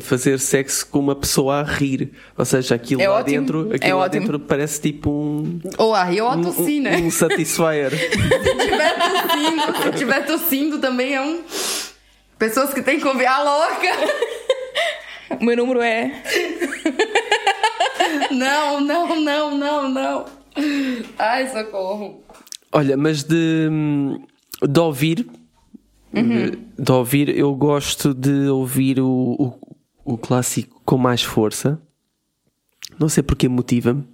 fazer 0.00 0.38
sexo 0.38 0.86
com 0.86 0.98
uma 0.98 1.14
pessoa 1.14 1.60
a 1.60 1.62
rir. 1.62 2.12
Ou 2.36 2.44
seja, 2.44 2.74
aquilo 2.74 3.00
É 3.02 3.08
lá 3.08 3.16
ótimo. 3.20 3.40
dentro, 3.40 3.72
É 3.72 3.76
aquilo 3.76 3.98
lá 3.98 4.04
ótimo. 4.04 4.20
dentro 4.22 4.40
parece 4.40 4.80
tipo 4.80 5.10
um, 5.10 5.60
Ou 5.78 5.94
a 5.94 6.04
rir 6.04 6.20
ou 6.22 6.28
a 6.28 6.36
um, 6.36 6.80
né? 6.80 6.96
um 6.98 7.10
satisfier. 7.10 7.90
Se 7.94 8.56
tiver 8.66 8.94
tossindo, 8.98 9.82
se 9.82 9.92
tiver 9.98 10.26
tossindo 10.26 10.78
também 10.78 11.14
é 11.14 11.20
um. 11.22 11.40
Pessoas 12.38 12.74
que 12.74 12.82
têm 12.82 12.98
que 12.98 13.06
ouvir 13.06 13.26
a 13.26 13.42
louca. 13.42 13.88
O 15.40 15.44
meu 15.44 15.56
número 15.56 15.80
é. 15.80 16.22
Não, 18.30 18.80
não, 18.80 19.20
não, 19.20 19.56
não, 19.56 19.88
não. 19.88 20.24
Ai, 21.18 21.48
socorro. 21.48 22.22
Olha, 22.72 22.96
mas 22.96 23.22
de, 23.22 23.68
de 24.68 24.80
ouvir, 24.80 25.26
de 26.12 26.92
ouvir, 26.92 27.28
eu 27.36 27.54
gosto 27.54 28.12
de 28.12 28.48
ouvir 28.48 29.00
o, 29.00 29.56
o, 30.04 30.18
clássico 30.18 30.80
com 30.84 30.98
mais 30.98 31.22
força. 31.22 31.80
Não 32.98 33.08
sei 33.08 33.22
porque 33.22 33.48
motiva-me. 33.48 34.04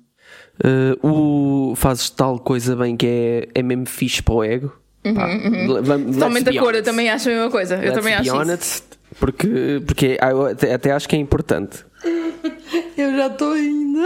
Eh, 0.63 0.97
o 1.03 1.75
fazes 1.77 2.09
tal 2.11 2.39
coisa 2.39 2.77
bem 2.77 2.97
que 2.97 3.07
é, 3.07 3.49
é 3.55 3.63
mesmo 3.63 3.87
fixe 3.87 4.23
para 4.23 4.35
o 4.35 4.45
ego. 4.45 4.73
Pá, 5.15 5.27
le- 5.27 5.81
vamos- 5.83 6.15
Totalmente 6.17 6.51
de 6.51 6.59
acordo, 6.59 6.77
eu 6.77 6.83
também 6.83 7.09
acho 7.11 7.29
a 7.29 7.33
mesma 7.33 7.51
coisa. 7.51 7.75
Eu 7.77 7.81
Let's 7.83 7.95
também 7.95 8.15
acho 8.15 8.23
isso. 8.25 8.37
honest, 8.37 8.85
Porque, 9.19 9.83
porque 9.87 10.19
eu 10.31 10.47
até, 10.47 10.75
até 10.75 10.93
acho 10.93 11.09
que 11.09 11.17
é 11.17 11.19
importante. 11.19 11.85
Eu 12.97 13.17
já 13.17 13.31
tô 13.31 13.55
indo. 13.57 14.01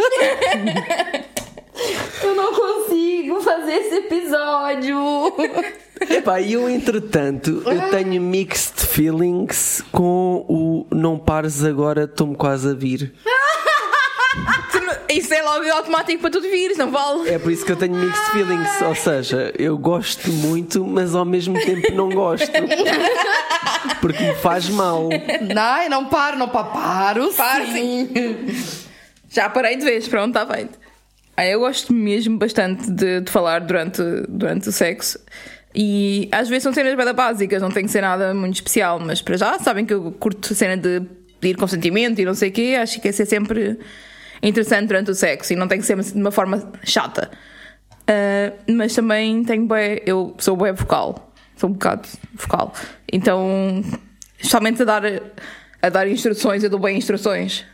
Eu 2.23 2.35
não 2.37 2.55
consigo 2.55 3.41
fazer 3.41 3.73
esse 3.73 3.95
episódio. 3.97 4.97
Epá, 6.11 6.41
e 6.41 6.53
eu 6.55 6.69
entretanto 6.69 7.63
eu 7.67 7.91
tenho 7.91 8.21
mixed 8.21 8.81
feelings 8.87 9.83
com 9.93 10.45
o 10.49 10.87
não 10.95 11.19
pares 11.19 11.65
agora, 11.65 12.05
estou-me 12.05 12.35
quase 12.37 12.71
a 12.71 12.75
vir. 12.75 13.13
Não- 14.85 14.95
Isso 15.17 15.33
é 15.33 15.41
logo 15.43 15.65
automático 15.71 16.21
para 16.21 16.31
tu 16.31 16.41
te 16.41 16.49
vires, 16.51 16.77
não 16.77 16.91
vale? 16.91 17.29
É 17.31 17.39
por 17.39 17.53
isso 17.53 17.65
que 17.65 17.71
eu 17.71 17.77
tenho 17.77 17.95
mixed 17.95 18.25
feelings, 18.33 18.83
ou 18.83 18.95
seja, 18.95 19.53
eu 19.57 19.79
gosto 19.79 20.29
muito, 20.33 20.85
mas 20.85 21.15
ao 21.15 21.25
mesmo 21.25 21.55
tempo 21.65 21.93
não 21.95 22.09
gosto. 22.11 22.51
Porque 24.01 24.23
me 24.23 24.35
faz 24.35 24.69
mal. 24.69 25.09
Ai, 25.57 25.89
não 25.89 26.07
paro, 26.07 26.37
não 26.37 26.49
pa- 26.49 26.65
paro. 26.65 27.33
Paro, 27.35 27.65
sim. 27.67 28.11
Já 29.31 29.49
parei 29.49 29.77
de 29.77 29.85
vez, 29.85 30.09
pronto, 30.09 30.37
está 30.37 30.53
feito. 30.53 30.79
Ah, 31.37 31.47
eu 31.47 31.61
gosto 31.61 31.93
mesmo 31.93 32.37
bastante 32.39 32.91
de, 32.91 33.21
de 33.21 33.31
falar 33.31 33.61
durante, 33.61 34.03
durante 34.29 34.69
o 34.69 34.73
sexo. 34.73 35.19
E 35.75 36.29
às 36.31 36.49
vezes 36.49 36.63
são 36.63 36.73
cenas 36.73 36.95
bem 36.95 37.15
básicas, 37.15 37.61
não 37.61 37.71
tem 37.71 37.85
que 37.85 37.91
ser 37.91 38.01
nada 38.01 38.33
muito 38.33 38.55
especial, 38.55 39.01
mas 39.01 39.21
para 39.21 39.37
já 39.37 39.59
sabem 39.59 39.85
que 39.85 39.93
eu 39.93 40.13
curto 40.13 40.55
cena 40.55 40.77
de 40.77 41.03
pedir 41.41 41.57
consentimento 41.57 42.21
e 42.21 42.25
não 42.25 42.35
sei 42.35 42.51
o 42.51 42.53
quê, 42.53 42.77
acho 42.81 43.01
que 43.01 43.09
esse 43.09 43.23
é 43.23 43.25
sempre 43.25 43.79
interessante 44.43 44.87
durante 44.87 45.11
o 45.11 45.15
sexo 45.15 45.53
e 45.53 45.57
não 45.57 45.67
tem 45.67 45.81
que 45.81 45.87
ser 45.87 46.01
de 46.01 46.21
uma 46.21 46.31
forma 46.31 46.73
chata. 46.85 47.31
Ah, 48.07 48.53
mas 48.71 48.95
também 48.95 49.43
tenho 49.45 49.67
bué, 49.67 50.03
eu 50.07 50.35
sou 50.39 50.57
bué 50.57 50.73
vocal, 50.73 51.33
sou 51.57 51.71
um 51.71 51.73
bocado 51.73 52.09
vocal. 52.35 52.73
Então, 53.13 53.83
especialmente 54.37 54.83
a 54.83 54.85
dar, 54.85 55.03
a 55.83 55.89
dar 55.89 56.09
instruções, 56.09 56.63
eu 56.63 56.71
dou 56.71 56.79
bem 56.79 56.97
instruções. 56.97 57.65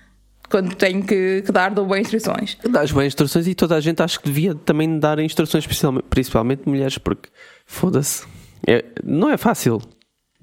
Quando 0.49 0.75
tenho 0.75 1.05
que, 1.05 1.43
que 1.43 1.53
dar, 1.53 1.71
dou 1.71 1.87
bem 1.87 2.01
instruções. 2.01 2.59
Dás 2.69 2.91
bem 2.91 3.07
instruções 3.07 3.47
e 3.47 3.55
toda 3.55 3.77
a 3.77 3.81
gente 3.81 4.03
acho 4.03 4.19
que 4.19 4.27
devia 4.27 4.53
também 4.55 4.99
dar 4.99 5.21
instruções, 5.21 5.65
principalmente 6.09 6.69
mulheres, 6.69 6.99
porque 6.99 7.29
foda-se. 7.71 8.27
É- 8.67 8.85
não 9.05 9.31
é 9.31 9.37
fácil 9.37 9.81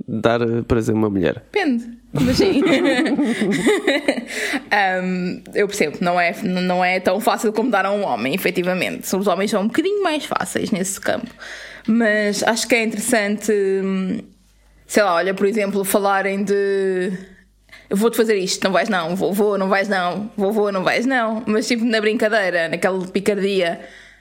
dar 0.07 0.41
eh, 0.41 0.61
prazer 0.65 0.95
a 0.95 0.97
uma 0.97 1.09
mulher. 1.09 1.43
Depende. 1.51 1.97
Mas 2.13 2.37
sim. 2.37 2.61
Um, 5.01 5.41
eu 5.53 5.67
percebo, 5.67 5.97
não 6.01 6.19
é, 6.19 6.35
não 6.43 6.83
é 6.83 6.99
tão 6.99 7.19
fácil 7.19 7.53
como 7.53 7.71
dar 7.71 7.85
a 7.85 7.91
um 7.91 8.03
homem, 8.03 8.35
efetivamente. 8.35 9.15
Os 9.15 9.27
homens 9.27 9.51
são 9.51 9.61
um 9.63 9.67
bocadinho 9.67 10.03
mais 10.03 10.25
fáceis 10.25 10.69
nesse 10.71 10.99
campo. 10.99 11.29
Mas 11.87 12.43
acho 12.43 12.67
que 12.67 12.75
é 12.75 12.83
interessante, 12.83 13.51
hum, 13.51 14.19
sei 14.85 15.03
lá, 15.03 15.15
olha, 15.15 15.33
por 15.33 15.45
exemplo, 15.47 15.83
falarem 15.83 16.43
de. 16.43 17.11
Eu 17.89 17.95
vou-te 17.95 18.17
fazer 18.17 18.35
isto, 18.35 18.63
não 18.63 18.71
vais 18.71 18.89
não, 18.89 19.15
vou, 19.15 19.33
vou, 19.33 19.57
não 19.57 19.69
vais 19.69 19.87
não, 19.87 20.29
vou, 20.35 20.51
vou, 20.51 20.71
não 20.71 20.83
vais 20.83 21.05
não. 21.05 21.43
Mas 21.47 21.67
tipo 21.67 21.85
na 21.85 22.01
brincadeira, 22.01 22.67
naquela 22.67 23.05
picardia, 23.07 23.79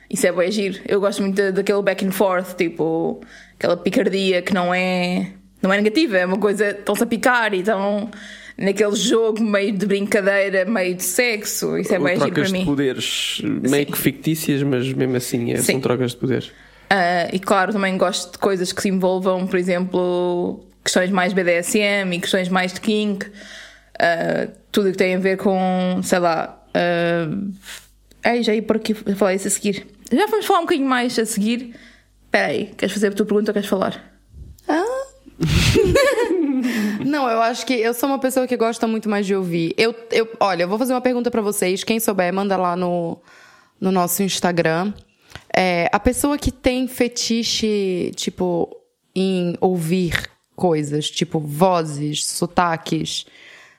isso 0.09 0.25
é 0.27 0.31
bem 0.31 0.51
giro. 0.51 0.79
Eu 0.87 0.99
gosto 0.99 1.21
muito 1.21 1.35
da- 1.35 1.51
daquele 1.51 1.81
back 1.81 2.05
and 2.05 2.11
forth, 2.11 2.55
tipo, 2.57 3.21
aquela 3.57 3.75
picardia 3.77 4.41
que 4.41 4.53
não 4.53 4.73
é, 4.73 5.31
não 5.61 5.71
é 5.73 5.77
negativa, 5.77 6.17
é 6.17 6.25
uma 6.25 6.37
coisa, 6.37 6.69
estão-se 6.71 7.03
a 7.03 7.07
picar 7.07 7.53
e 7.53 7.59
estão 7.59 8.09
naquele 8.57 8.95
jogo 8.95 9.41
meio 9.43 9.71
de 9.71 9.85
brincadeira, 9.85 10.65
meio 10.65 10.95
de 10.95 11.03
sexo. 11.03 11.77
Isso 11.77 11.93
é 11.93 11.99
bem 11.99 12.15
giro 12.15 12.19
trocas 12.21 12.33
para 12.33 12.43
de 12.45 12.51
mim. 12.53 12.65
poderes 12.65 13.41
meio 13.43 13.85
que 13.85 13.97
fictícias, 13.97 14.63
mas 14.63 14.91
mesmo 14.93 15.15
assim 15.15 15.51
é, 15.51 15.57
Sim. 15.57 15.73
são 15.73 15.81
trocas 15.81 16.11
de 16.11 16.17
poderes. 16.17 16.51
Ah, 16.89 17.27
e 17.33 17.39
claro, 17.39 17.73
também 17.73 17.97
gosto 17.97 18.31
de 18.31 18.37
coisas 18.37 18.71
que 18.71 18.81
se 18.81 18.87
envolvam, 18.89 19.45
por 19.45 19.59
exemplo, 19.59 20.65
questões 20.83 21.11
mais 21.11 21.33
BDSM 21.33 22.13
e 22.15 22.19
questões 22.19 22.47
mais 22.49 22.71
de 22.73 22.79
kink, 22.79 23.25
uh, 23.27 24.51
tudo 24.71 24.87
o 24.87 24.91
que 24.91 24.97
tem 24.97 25.15
a 25.15 25.19
ver 25.19 25.35
com, 25.37 25.99
sei 26.01 26.19
lá. 26.19 26.63
Uh, 26.69 27.51
ai, 28.23 28.43
já 28.43 28.53
ia 28.53 28.63
por 28.63 28.75
aqui 28.75 28.93
falar 28.93 29.33
isso 29.33 29.47
a 29.47 29.51
seguir. 29.51 29.87
Já 30.11 30.25
vamos 30.27 30.45
falar 30.45 30.59
um 30.59 30.63
bocadinho 30.63 30.87
mais 30.87 31.17
a 31.17 31.25
seguir. 31.25 31.75
Espera 32.25 32.47
aí, 32.47 32.67
queres 32.77 32.93
fazer 32.93 33.07
a 33.07 33.11
tua 33.11 33.25
pergunta 33.25 33.51
ou 33.51 33.53
queres 33.53 33.69
falar? 33.69 34.13
Ah. 34.67 34.83
Não, 37.05 37.29
eu 37.29 37.41
acho 37.41 37.65
que 37.65 37.73
eu 37.73 37.93
sou 37.93 38.09
uma 38.09 38.19
pessoa 38.19 38.47
que 38.47 38.57
gosta 38.57 38.87
muito 38.87 39.09
mais 39.09 39.25
de 39.25 39.35
ouvir. 39.35 39.73
Eu, 39.77 39.95
eu, 40.11 40.29
olha, 40.39 40.63
eu 40.63 40.67
vou 40.67 40.77
fazer 40.77 40.93
uma 40.93 41.01
pergunta 41.01 41.31
para 41.31 41.41
vocês. 41.41 41.83
Quem 41.83 41.99
souber, 41.99 42.33
manda 42.33 42.57
lá 42.57 42.75
no, 42.75 43.17
no 43.79 43.91
nosso 43.91 44.23
Instagram. 44.23 44.93
É, 45.55 45.89
a 45.91 45.99
pessoa 45.99 46.37
que 46.37 46.51
tem 46.51 46.87
fetiche, 46.87 48.11
tipo, 48.15 48.69
em 49.15 49.55
ouvir 49.61 50.29
coisas, 50.55 51.09
tipo 51.09 51.39
vozes, 51.39 52.25
sotaques, 52.25 53.25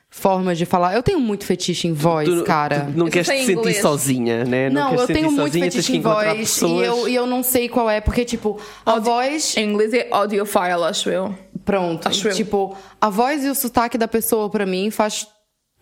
formas 0.09 0.57
de 0.57 0.65
falar. 0.65 0.95
Eu 0.95 1.03
tenho 1.03 1.19
muito 1.19 1.45
fetiche 1.45 1.87
em 1.87 1.93
voz, 1.93 2.27
Tu- 2.27 2.43
cara. 2.43 2.87
tu 2.91 2.97
não 2.97 3.05
Eu 3.07 3.11
te 3.11 3.23
sei 3.23 3.39
sentir 3.45 3.51
inglês. 3.59 3.77
sozinha, 3.81 4.43
né? 4.45 4.69
Não, 4.69 4.89
queres 4.89 5.01
eu 5.01 5.07
te 5.07 5.13
tenho 5.13 5.31
muito 5.31 5.45
sozinha, 5.45 5.65
fetiche 5.71 5.97
em 5.97 6.01
voz 6.01 6.61
e 6.61 6.65
eu, 6.83 7.07
e 7.07 7.15
eu 7.15 7.27
não 7.27 7.43
sei 7.43 7.69
qual 7.69 7.89
é, 7.89 8.01
porque, 8.01 8.25
tipo, 8.25 8.59
a 8.85 8.99
voz. 8.99 9.55
Em 9.55 9.69
inglês 9.69 9.93
é 9.93 10.07
audiophile, 10.11 10.83
acho 10.87 11.09
eu. 11.09 11.35
Pronto. 11.63 12.07
Acho 12.07 12.29
eu. 12.29 12.33
tipo, 12.35 12.75
a 12.99 13.09
voz 13.09 13.43
e 13.45 13.49
o 13.49 13.55
sotaque 13.55 13.97
da 13.97 14.07
pessoa, 14.07 14.49
pra 14.49 14.65
mim, 14.65 14.89
faz 14.89 15.27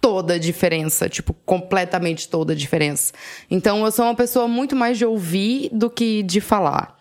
toda 0.01 0.33
a 0.33 0.37
diferença. 0.37 1.07
Tipo, 1.07 1.33
completamente 1.45 2.27
toda 2.27 2.51
a 2.51 2.55
diferença. 2.55 3.13
Então, 3.49 3.85
eu 3.85 3.91
sou 3.91 4.03
uma 4.05 4.15
pessoa 4.15 4.47
muito 4.47 4.75
mais 4.75 4.97
de 4.97 5.05
ouvir 5.05 5.69
do 5.71 5.89
que 5.89 6.21
de 6.23 6.41
falar. 6.41 6.97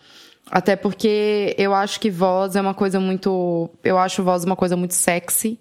Até 0.49 0.77
porque 0.77 1.53
eu 1.57 1.73
acho 1.73 1.99
que 1.99 2.09
voz 2.09 2.55
é 2.55 2.61
uma 2.61 2.73
coisa 2.73 3.01
muito. 3.01 3.69
Eu 3.83 3.97
acho 3.97 4.23
voz 4.23 4.45
uma 4.45 4.55
coisa 4.55 4.77
muito 4.77 4.93
sexy. 4.93 5.59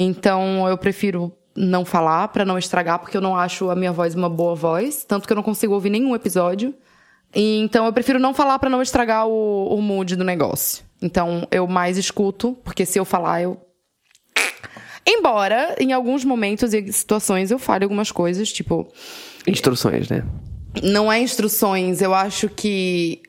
Então, 0.00 0.68
eu 0.68 0.78
prefiro 0.78 1.32
não 1.56 1.84
falar 1.84 2.28
pra 2.28 2.44
não 2.44 2.56
estragar, 2.56 3.00
porque 3.00 3.16
eu 3.16 3.20
não 3.20 3.36
acho 3.36 3.68
a 3.68 3.74
minha 3.74 3.92
voz 3.92 4.14
uma 4.14 4.28
boa 4.28 4.54
voz. 4.54 5.04
Tanto 5.04 5.26
que 5.26 5.32
eu 5.32 5.36
não 5.36 5.42
consigo 5.42 5.74
ouvir 5.74 5.90
nenhum 5.90 6.14
episódio. 6.14 6.72
E, 7.34 7.58
então 7.58 7.84
eu 7.84 7.92
prefiro 7.92 8.18
não 8.18 8.32
falar 8.32 8.58
pra 8.58 8.70
não 8.70 8.80
estragar 8.80 9.26
o, 9.26 9.74
o 9.74 9.82
mood 9.82 10.14
do 10.14 10.24
negócio. 10.24 10.84
Então 11.02 11.46
eu 11.50 11.66
mais 11.66 11.98
escuto, 11.98 12.56
porque 12.64 12.86
se 12.86 12.98
eu 12.98 13.04
falar 13.04 13.42
eu. 13.42 13.60
Embora 15.06 15.74
em 15.80 15.92
alguns 15.92 16.24
momentos 16.24 16.72
e 16.72 16.92
situações 16.92 17.50
eu 17.50 17.58
fale 17.58 17.84
algumas 17.84 18.12
coisas, 18.12 18.52
tipo, 18.52 18.86
Instruções, 19.46 20.08
né? 20.08 20.24
não 20.82 21.10
é 21.10 21.20
instruções, 21.20 22.02
eu 22.02 22.14
acho 22.14 22.48
que 22.48 23.22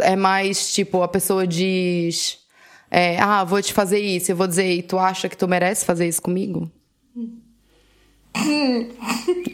é 0.00 0.16
mais 0.16 0.72
tipo 0.72 1.02
a 1.02 1.08
pessoa 1.08 1.46
diz. 1.46 2.38
É, 2.90 3.18
ah, 3.18 3.44
vou 3.44 3.60
te 3.60 3.72
fazer 3.72 3.98
isso. 3.98 4.32
Eu 4.32 4.36
vou 4.36 4.46
dizer, 4.46 4.70
e 4.70 4.82
tu 4.82 4.98
acha 4.98 5.28
que 5.28 5.36
tu 5.36 5.48
merece 5.48 5.84
fazer 5.84 6.06
isso 6.06 6.22
comigo? 6.22 6.70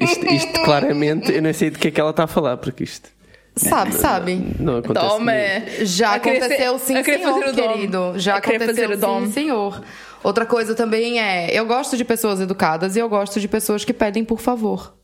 Isto, 0.00 0.26
isto 0.26 0.62
claramente, 0.64 1.30
eu 1.30 1.42
não 1.42 1.52
sei 1.52 1.70
do 1.70 1.78
que 1.78 1.88
é 1.88 1.90
que 1.90 2.00
ela 2.00 2.10
está 2.10 2.24
a 2.24 2.26
falar, 2.26 2.56
porque 2.56 2.84
isto 2.84 3.10
Sabe, 3.56 3.92
sabe? 3.92 4.54
não 4.58 4.78
acontece. 4.78 5.06
Toma! 5.06 5.32
comigo. 5.32 5.84
Já 5.84 6.14
aconteceu 6.14 6.78
sim, 6.78 7.02
senhor, 7.02 7.04
querido. 7.54 8.12
Já 8.16 8.36
aconteceu 8.36 8.98
sim, 8.98 9.32
senhor. 9.32 9.82
Outra 10.22 10.46
coisa 10.46 10.74
também 10.74 11.20
é, 11.20 11.50
eu 11.52 11.66
gosto 11.66 11.96
de 11.96 12.04
pessoas 12.04 12.40
educadas 12.40 12.96
e 12.96 12.98
eu 12.98 13.08
gosto 13.08 13.40
de 13.40 13.48
pessoas 13.48 13.84
que 13.84 13.92
pedem 13.92 14.24
por 14.24 14.38
favor. 14.38 14.94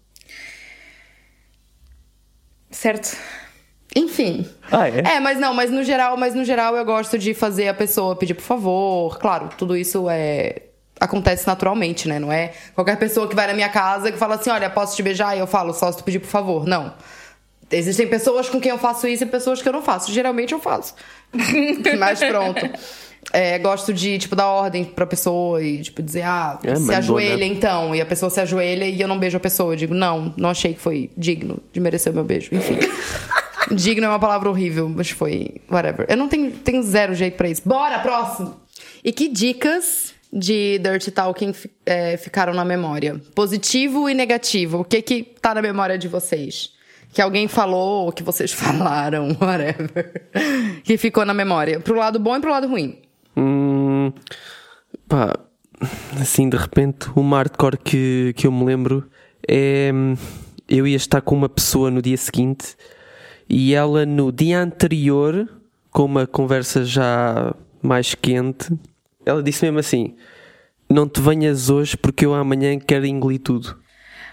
Certo. 2.71 3.17
Enfim. 3.97 4.47
Ah, 4.71 4.87
é? 4.89 5.17
É, 5.17 5.21
mas 5.21 5.39
não, 5.41 5.55
mas 5.55 5.71
no 5.71 5.83
geral, 5.83 6.17
mas 6.19 6.35
no 6.35 6.45
geral 6.45 6.77
eu 6.77 6.85
gosto 6.85 7.19
de 7.19 7.33
fazer 7.33 7.67
a 7.69 7.75
pessoa 7.75 8.15
pedir 8.15 8.35
por 8.35 8.43
favor. 8.43 9.19
Claro, 9.19 9.49
tudo 9.57 9.75
isso 9.75 10.07
é 10.11 10.63
acontece 11.01 11.47
naturalmente, 11.47 12.07
né? 12.07 12.19
Não 12.19 12.31
é 12.33 12.53
qualquer 12.75 12.99
pessoa 12.99 13.27
que 13.29 13.35
vai 13.35 13.47
na 13.47 13.55
minha 13.55 13.69
casa 13.71 14.13
que 14.13 14.19
fala 14.19 14.35
assim, 14.37 14.51
olha, 14.51 14.69
posso 14.71 14.95
te 14.97 15.03
beijar? 15.03 15.35
E 15.35 15.41
eu 15.41 15.47
falo, 15.47 15.73
só 15.73 15.91
se 15.91 15.99
tu 15.99 16.05
pedir 16.05 16.19
por 16.19 16.29
favor. 16.29 16.67
Não. 16.67 16.93
Existem 17.71 18.07
pessoas 18.07 18.49
com 18.49 18.61
quem 18.61 18.71
eu 18.71 18.79
faço 18.79 19.09
isso 19.09 19.25
e 19.25 19.27
pessoas 19.27 19.61
que 19.63 19.69
eu 19.69 19.73
não 19.73 19.83
faço. 19.83 20.13
Geralmente 20.13 20.53
eu 20.53 20.61
faço. 20.61 20.95
Mas 21.99 22.21
pronto. 22.21 22.61
É, 23.33 23.59
gosto 23.59 23.93
de, 23.93 24.19
tipo, 24.19 24.37
dar 24.37 24.47
ordem 24.47 24.85
pra 24.85 25.05
pessoa 25.05 25.61
e, 25.63 25.83
tipo, 25.83 26.01
dizer, 26.03 26.23
ah, 26.23 26.59
É, 26.63 26.75
se 26.77 26.81
mandona. 26.81 26.99
ajoelha 26.99 27.45
então. 27.45 27.95
E 27.95 28.01
a 28.01 28.07
pessoa 28.07 28.31
se 28.31 28.41
ajoelha 28.41 28.85
e 28.85 29.01
eu 29.01 29.09
não 29.09 29.19
beijo 29.19 29.37
a 29.37 29.41
pessoa. 29.41 29.73
Eu 29.73 29.77
digo, 29.77 29.95
não, 29.95 30.33
não 30.37 30.51
achei 30.51 30.75
que 30.75 30.81
foi 30.81 31.11
digno 31.17 31.59
de 31.73 31.81
merecer 31.81 32.13
o 32.13 32.15
meu 32.15 32.25
beijo. 32.25 32.51
Enfim. 32.53 32.79
Digno 33.75 34.07
é 34.07 34.09
uma 34.09 34.19
palavra 34.19 34.49
horrível, 34.49 34.89
mas 34.89 35.11
foi. 35.11 35.57
Whatever. 35.71 36.07
Eu 36.09 36.17
não 36.17 36.29
tenho, 36.29 36.51
tenho 36.53 36.83
zero 36.83 37.15
jeito 37.15 37.37
pra 37.37 37.49
isso. 37.49 37.63
Bora, 37.65 37.99
próximo! 37.99 38.61
E 39.05 39.13
que 39.13 39.29
dicas 39.29 40.15
de 40.33 40.79
Dirty 40.79 41.11
Talking 41.11 41.53
é, 41.85 42.17
ficaram 42.17 42.53
na 42.53 42.65
memória? 42.65 43.21
Positivo 43.35 44.09
e 44.09 44.15
negativo. 44.15 44.81
O 44.81 44.85
que 44.85 45.01
que 45.03 45.23
tá 45.23 45.55
na 45.55 45.63
memória 45.63 45.97
de 45.99 46.09
vocês? 46.09 46.73
Que 47.13 47.23
alguém 47.23 47.49
falou, 47.49 48.07
ou 48.07 48.13
que 48.13 48.23
vocês 48.23 48.53
falaram, 48.53 49.29
whatever. 49.41 50.31
Que 50.85 50.97
ficou 50.97 51.25
na 51.25 51.33
memória. 51.33 51.81
Pro 51.81 51.97
lado 51.97 52.19
bom 52.19 52.37
e 52.37 52.41
pro 52.41 52.51
lado 52.51 52.69
ruim. 52.69 52.99
Hum, 53.37 54.13
pá, 55.09 55.39
assim 56.21 56.49
de 56.49 56.57
repente, 56.57 57.09
uma 57.15 57.39
hardcore 57.39 57.79
que, 57.79 58.35
que 58.37 58.47
eu 58.47 58.53
me 58.53 58.65
lembro 58.65 59.09
é. 59.49 59.91
hum, 59.95 60.15
Eu 60.69 60.87
ia 60.87 60.97
estar 60.97 61.21
com 61.21 61.35
uma 61.35 61.49
pessoa 61.49 61.91
no 61.91 62.03
dia 62.03 62.17
seguinte 62.17 62.77
e 63.49 63.75
ela 63.75 64.05
no 64.05 64.31
dia 64.33 64.61
anterior, 64.61 65.49
com 65.91 66.05
uma 66.05 66.27
conversa 66.27 66.85
já 66.85 67.55
mais 67.83 68.15
quente, 68.15 68.69
ela 69.25 69.43
disse 69.43 69.65
mesmo 69.65 69.79
assim: 69.79 70.15
Não 70.89 71.09
te 71.09 71.21
venhas 71.21 71.71
hoje 71.71 71.97
porque 71.97 72.27
eu 72.27 72.35
amanhã 72.35 72.79
quero 72.79 73.07
engolir 73.07 73.41
tudo. 73.41 73.77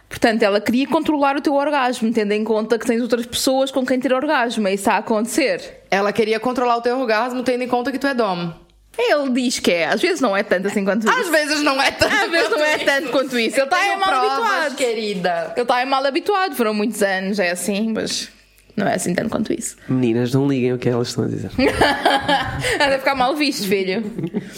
Portanto, 0.09 0.43
ela 0.43 0.61
queria 0.61 0.87
controlar 0.87 1.35
o 1.37 1.41
teu 1.41 1.55
orgasmo, 1.55 2.11
tendo 2.13 2.33
em 2.33 2.43
conta 2.43 2.77
que 2.77 2.85
tens 2.85 3.01
outras 3.01 3.25
pessoas 3.25 3.71
com 3.71 3.83
quem 3.83 3.99
ter 3.99 4.13
orgasmo. 4.13 4.67
E 4.67 4.73
isso 4.73 4.81
está 4.81 4.93
a 4.93 4.97
acontecer. 4.99 5.81
Ela 5.89 6.13
queria 6.13 6.39
controlar 6.39 6.77
o 6.77 6.81
teu 6.81 6.99
orgasmo, 6.99 7.41
tendo 7.41 7.63
em 7.63 7.67
conta 7.67 7.91
que 7.91 7.97
tu 7.97 8.05
é 8.05 8.13
dom. 8.13 8.53
Ele 8.95 9.31
diz 9.31 9.57
que 9.57 9.71
é. 9.71 9.87
Às 9.87 9.99
vezes 10.01 10.21
não 10.21 10.37
é 10.37 10.43
tanto 10.43 10.67
assim 10.67 10.85
quanto 10.85 11.09
Às 11.09 11.17
isso. 11.21 11.31
vezes 11.31 11.61
não 11.63 11.81
é 11.81 11.89
tanto. 11.89 12.13
Às 12.13 12.29
vezes 12.29 12.49
não 12.51 12.59
é 12.63 12.77
quanto 12.77 12.85
tanto 12.85 13.09
quanto 13.09 13.39
isso. 13.39 13.55
Ele 13.57 13.63
está 13.63 13.83
é 13.83 13.95
mal 13.95 14.09
provas, 14.09 14.39
habituado. 14.39 14.75
querida. 14.75 15.51
Ele 15.55 15.61
está 15.63 15.79
é 15.81 15.85
mal 15.85 16.05
habituado. 16.05 16.55
Foram 16.55 16.75
muitos 16.75 17.01
anos, 17.01 17.39
é 17.39 17.49
assim, 17.49 17.91
mas 17.91 18.29
não 18.75 18.87
é 18.87 18.95
assim 18.95 19.13
tanto 19.13 19.29
quanto 19.29 19.53
isso. 19.53 19.75
Meninas, 19.87 20.33
não 20.33 20.47
liguem 20.47 20.73
o 20.73 20.79
que 20.79 20.89
elas 20.89 21.09
estão 21.09 21.25
a 21.25 21.27
dizer. 21.27 21.51
Anda 22.75 22.95
a 22.95 22.99
ficar 22.99 23.15
mal 23.15 23.35
visto, 23.35 23.67
filho. 23.67 24.03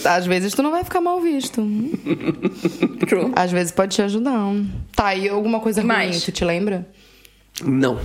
Às 0.06 0.25
vezes 0.25 0.54
tu 0.54 0.63
não 0.63 0.71
vai 0.71 0.84
ficar 0.84 1.01
mal 1.01 1.19
visto. 1.19 1.62
True. 3.08 3.32
Às 3.36 3.51
vezes 3.51 3.71
pode 3.73 3.95
te 3.95 4.01
ajudar. 4.01 4.54
Tá, 4.95 5.13
e 5.13 5.28
alguma 5.28 5.60
coisa 5.60 5.82
ruim, 5.82 5.88
Mais? 5.88 6.23
tu 6.23 6.32
te 6.32 6.45
lembra? 6.45 6.88
Não. 7.63 7.99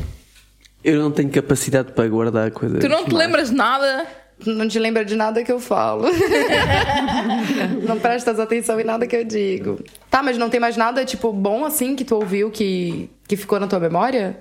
Eu 0.83 1.01
não 1.01 1.11
tenho 1.11 1.31
capacidade 1.31 1.92
para 1.92 2.09
guardar 2.09 2.51
coisas. 2.51 2.81
Tu 2.81 2.88
não 2.88 3.05
te 3.05 3.12
más. 3.12 3.27
lembras 3.27 3.51
de 3.51 3.57
nada? 3.57 4.07
Não 4.46 4.66
te 4.66 4.79
lembra 4.79 5.05
de 5.05 5.14
nada 5.14 5.44
que 5.44 5.53
eu 5.53 5.61
falo. 5.61 6.07
não 7.87 7.99
prestas 7.99 8.40
atenção 8.40 8.81
em 8.81 8.85
nada 8.85 9.07
que 9.07 9.14
eu 9.14 9.25
digo. 9.25 9.79
Tá, 10.11 10.23
mas 10.23 10.38
não 10.38 10.49
tem 10.49 10.59
mais 10.59 10.77
nada, 10.77 11.05
tipo, 11.05 11.33
bom 11.33 11.64
assim 11.64 11.94
que 11.94 12.05
tu 12.05 12.16
ouviu 12.16 12.51
que, 12.51 13.11
que 13.29 13.37
ficou 13.37 13.61
na 13.61 13.66
tua 13.66 13.79
memória? 13.79 14.40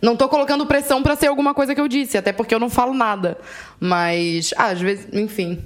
Não 0.00 0.16
tô 0.16 0.28
colocando 0.28 0.66
pressão 0.66 1.02
pra 1.02 1.16
ser 1.16 1.26
alguma 1.26 1.52
coisa 1.54 1.74
que 1.74 1.80
eu 1.80 1.88
disse, 1.88 2.16
até 2.16 2.32
porque 2.32 2.54
eu 2.54 2.60
não 2.60 2.70
falo 2.70 2.94
nada. 2.94 3.38
Mas, 3.80 4.54
ah, 4.56 4.66
às 4.66 4.80
vezes, 4.80 5.08
enfim. 5.12 5.62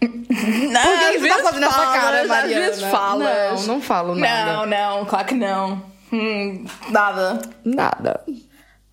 Não, 0.00 0.82
Por 0.82 1.12
que 1.12 1.18
você 1.18 1.28
tá 1.28 1.38
fazendo 1.42 1.66
essa 1.66 1.86
cara, 1.86 2.42
Às 2.42 2.48
vezes 2.50 2.82
falas. 2.82 3.66
Não, 3.66 3.74
não 3.74 3.80
falo 3.80 4.14
nada. 4.14 4.52
Não, 4.52 4.66
não, 4.66 5.04
claro 5.06 5.26
que 5.26 5.34
não. 5.34 5.82
Hum, 6.12 6.64
nada. 6.90 7.40
Nada. 7.64 8.20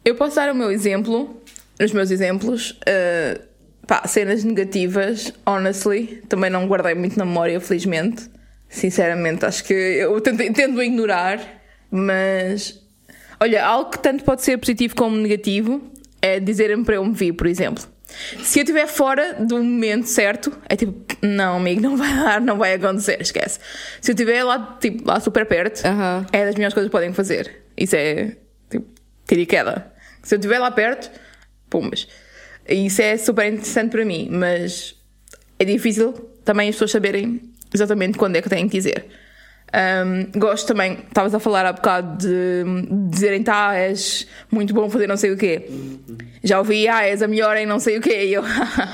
Eu 0.03 0.15
posso 0.15 0.36
dar 0.36 0.51
o 0.51 0.55
meu 0.55 0.71
exemplo, 0.71 1.41
os 1.81 1.91
meus 1.91 2.09
exemplos. 2.09 2.71
uh, 2.71 3.39
pá, 3.86 4.07
cenas 4.07 4.43
negativas, 4.43 5.33
honestly. 5.45 6.23
Também 6.27 6.49
não 6.49 6.67
guardei 6.67 6.95
muito 6.95 7.17
na 7.17 7.25
memória, 7.25 7.59
felizmente. 7.59 8.29
Sinceramente, 8.69 9.45
acho 9.45 9.63
que 9.63 9.73
eu 9.73 10.19
tento, 10.19 10.38
tento 10.53 10.81
ignorar. 10.81 11.39
Mas, 11.91 12.81
olha, 13.43 13.65
algo 13.65 13.91
que 13.91 13.99
tanto 13.99 14.23
pode 14.23 14.41
ser 14.41 14.58
positivo 14.58 14.95
como 14.95 15.17
negativo 15.17 15.82
é 16.21 16.39
dizerem 16.39 16.84
para 16.84 16.95
eu 16.95 17.06
me 17.06 17.13
vir, 17.13 17.34
por 17.34 17.45
exemplo. 17.45 17.84
Se 18.41 18.60
eu 18.60 18.63
estiver 18.63 18.88
fora 18.88 19.34
do 19.34 19.58
momento 19.58 20.06
certo, 20.06 20.56
é 20.69 20.75
tipo, 20.75 20.93
não, 21.21 21.58
amigo, 21.58 21.82
não 21.82 21.97
vai 21.97 22.15
dar, 22.15 22.39
não 22.39 22.58
vai 22.58 22.73
acontecer, 22.75 23.19
esquece. 23.21 23.60
Se 23.99 24.12
eu 24.12 24.13
estiver 24.13 24.43
lá, 24.43 24.77
tipo, 24.79 25.06
lá 25.06 25.19
super 25.19 25.45
perto, 25.45 25.82
é 26.32 26.45
das 26.45 26.56
melhores 26.56 26.73
coisas 26.73 26.88
que 26.88 26.91
podem 26.91 27.12
fazer. 27.12 27.63
Isso 27.75 27.95
é, 27.95 28.38
tipo, 28.69 28.86
tira 29.27 29.41
e 29.41 29.45
queda. 29.45 29.91
Se 30.21 30.36
eu 30.36 30.39
estiver 30.39 30.60
lá 30.60 30.71
perto, 30.71 31.12
pumas. 31.69 32.08
Isso 32.67 33.01
é 33.01 33.17
super 33.17 33.51
interessante 33.51 33.91
para 33.91 34.06
mim, 34.06 34.30
mas 34.32 34.95
é 35.59 35.65
difícil 35.65 36.13
também 36.45 36.70
as 36.70 36.76
pessoas 36.76 36.91
saberem 36.91 37.41
exatamente 37.74 38.17
quando 38.17 38.38
é 38.38 38.41
que 38.41 38.49
têm 38.49 38.70
que 38.70 38.78
dizer. 38.78 39.05
Um, 39.74 40.39
gosto 40.39 40.67
também, 40.67 40.99
estavas 41.07 41.34
a 41.34 41.39
falar 41.39 41.65
há 41.65 41.74
bocado 41.74 42.17
de 42.17 42.63
dizerem, 43.09 43.41
tá, 43.41 43.76
és 43.76 44.28
muito 44.51 44.71
bom 44.71 44.88
fazer 44.88 45.07
não 45.07 45.17
sei 45.17 45.32
o 45.32 45.38
quê. 45.38 45.67
Já 46.43 46.59
ouvi, 46.59 46.88
ah, 46.88 47.03
és 47.03 47.24
a 47.24 47.28
melhor 47.28 47.57
em 47.57 47.65
não 47.65 47.80
sei 47.80 47.97
o 47.97 48.01
quê. 48.01 48.26
E 48.26 48.34
eu, 48.34 48.43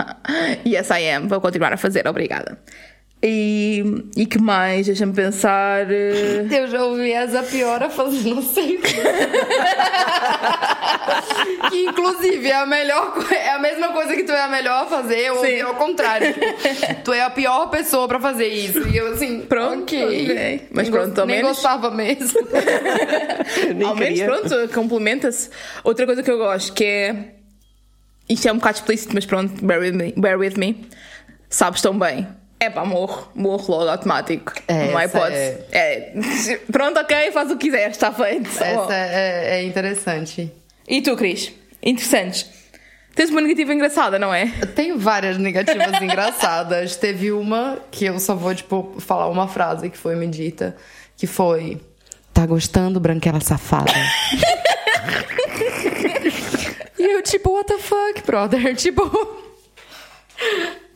Yes, 0.66 0.90
I 0.90 1.10
am. 1.10 1.28
Vou 1.28 1.42
continuar 1.42 1.74
a 1.74 1.78
fazer, 1.78 2.08
obrigada. 2.08 2.58
E, 3.22 3.84
e 4.16 4.26
que 4.26 4.40
mais? 4.40 4.86
Deixa-me 4.86 5.12
pensar. 5.14 5.92
eh, 5.92 6.46
Eu 6.50 6.68
já 6.68 6.84
ouvi 6.86 7.12
essa 7.12 7.44
pior 7.44 7.84
a 7.84 7.90
fazer, 7.90 8.30
não 8.34 8.42
sei 8.42 8.78
o 8.78 8.82
que. 8.82 8.94
que 11.70 11.86
inclusive 11.86 12.48
é 12.48 12.56
a 12.56 12.66
melhor 12.66 13.14
é 13.32 13.50
a 13.52 13.60
mesma 13.60 13.90
coisa 13.90 14.16
que 14.16 14.24
tu 14.24 14.32
é 14.32 14.42
a 14.42 14.48
melhor 14.48 14.84
a 14.84 14.86
fazer, 14.86 15.18
eu 15.20 15.36
ouvi 15.36 15.58
Sim. 15.58 15.62
ao 15.62 15.76
contrário. 15.76 16.34
tu 17.04 17.12
é 17.12 17.22
a 17.22 17.30
pior 17.30 17.68
pessoa 17.70 18.08
pra 18.08 18.20
fazer 18.22 18.48
isso. 18.48 18.88
E 18.88 18.96
eu 18.98 19.12
assim, 19.14 19.42
Pronto, 19.42 19.82
ok. 19.84 20.24
ok. 20.32 20.68
Mas 20.72 20.90
Nem 20.90 21.00
pronto, 21.00 21.20
ao 21.20 21.28
nem 21.28 21.36
menos- 21.38 21.52
gostava 21.58 21.92
mesmo. 21.92 22.40
Nem 23.76 23.88
Ao 23.88 23.96
menos, 23.96 24.20
queria. 24.20 24.26
pronto, 24.26 24.74
complementa-se. 24.74 25.50
Outra 25.84 26.06
coisa 26.06 26.24
que 26.24 26.32
eu 26.32 26.38
gosto 26.38 26.72
que 26.74 26.86
é. 26.86 27.34
Isto 28.30 28.48
é 28.48 28.54
um 28.54 28.58
bocado 28.58 28.78
explícito, 28.78 29.14
mas 29.14 29.26
pronto, 29.26 29.66
bear 29.66 29.82
with 29.82 29.92
me. 29.94 30.14
Bear 30.16 30.38
with 30.40 30.54
me. 30.56 30.88
Sabes 31.50 31.82
tão 31.82 31.98
bem. 31.98 32.28
É 32.60 32.70
pá, 32.70 32.84
morro. 32.84 33.30
Morro 33.34 33.72
logo 33.72 33.90
automático. 33.90 34.54
É, 34.68 34.92
não 34.92 34.98
há 34.98 35.06
hipótese. 35.06 35.58
É. 35.72 36.14
Pronto, 36.70 37.00
ok, 37.00 37.32
faz 37.32 37.50
o 37.52 37.58
que 37.58 37.68
quiser, 37.68 37.90
está 37.90 38.12
feito. 38.12 38.50
Essa 38.50 38.94
é, 38.94 39.60
é 39.60 39.64
interessante. 39.64 40.52
E 40.88 41.02
tu, 41.02 41.16
Cris? 41.16 41.54
Interessantes. 41.82 42.50
Tens 43.16 43.30
uma 43.30 43.42
negativa 43.42 43.74
engraçada, 43.74 44.20
não 44.20 44.34
é? 44.34 44.48
Tenho 44.76 44.98
várias 44.98 45.38
negativas 45.38 45.90
engraçadas. 46.02 46.96
Teve 46.98 47.32
uma 47.32 47.78
que 47.92 48.06
eu 48.06 48.20
só 48.20 48.36
vou, 48.36 48.54
tipo, 48.54 48.96
falar 49.00 49.28
uma 49.30 49.48
frase 49.48 49.90
que 49.90 49.98
foi 49.98 50.16
me 50.16 50.28
dita, 50.28 50.76
que 51.16 51.28
foi... 51.28 51.80
Tá 52.34 52.46
gostando, 52.46 53.00
branquela 53.00 53.40
safada? 53.42 53.92
e 56.98 57.04
eu, 57.04 57.22
tipo, 57.22 57.52
what 57.52 57.68
the 57.68 57.78
fuck, 57.78 58.22
brother? 58.26 58.76
Tipo... 58.76 59.04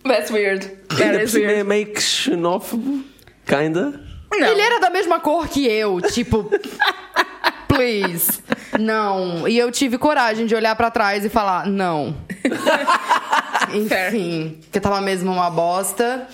That's 0.05 0.31
weird. 0.31 0.69
Ainda 1.01 1.19
por 1.19 1.29
cima 1.29 1.51
é 1.51 1.63
meio 1.63 1.87
que 1.87 2.01
xenófobo. 2.01 3.03
Kinda. 3.45 3.99
Não. 4.31 4.47
Ele 4.47 4.61
era 4.61 4.79
da 4.79 4.89
mesma 4.89 5.19
cor 5.19 5.47
que 5.47 5.65
eu, 5.65 6.01
tipo... 6.01 6.49
Please. 7.67 8.41
Não. 8.79 9.47
E 9.47 9.57
eu 9.57 9.71
tive 9.71 9.97
coragem 9.97 10.45
de 10.45 10.55
olhar 10.55 10.75
pra 10.75 10.91
trás 10.91 11.25
e 11.25 11.29
falar, 11.29 11.65
não. 11.65 12.15
Enfim, 13.73 14.59
que 14.71 14.79
tava 14.79 15.01
mesmo 15.01 15.31
uma 15.31 15.49
bosta. 15.49 16.27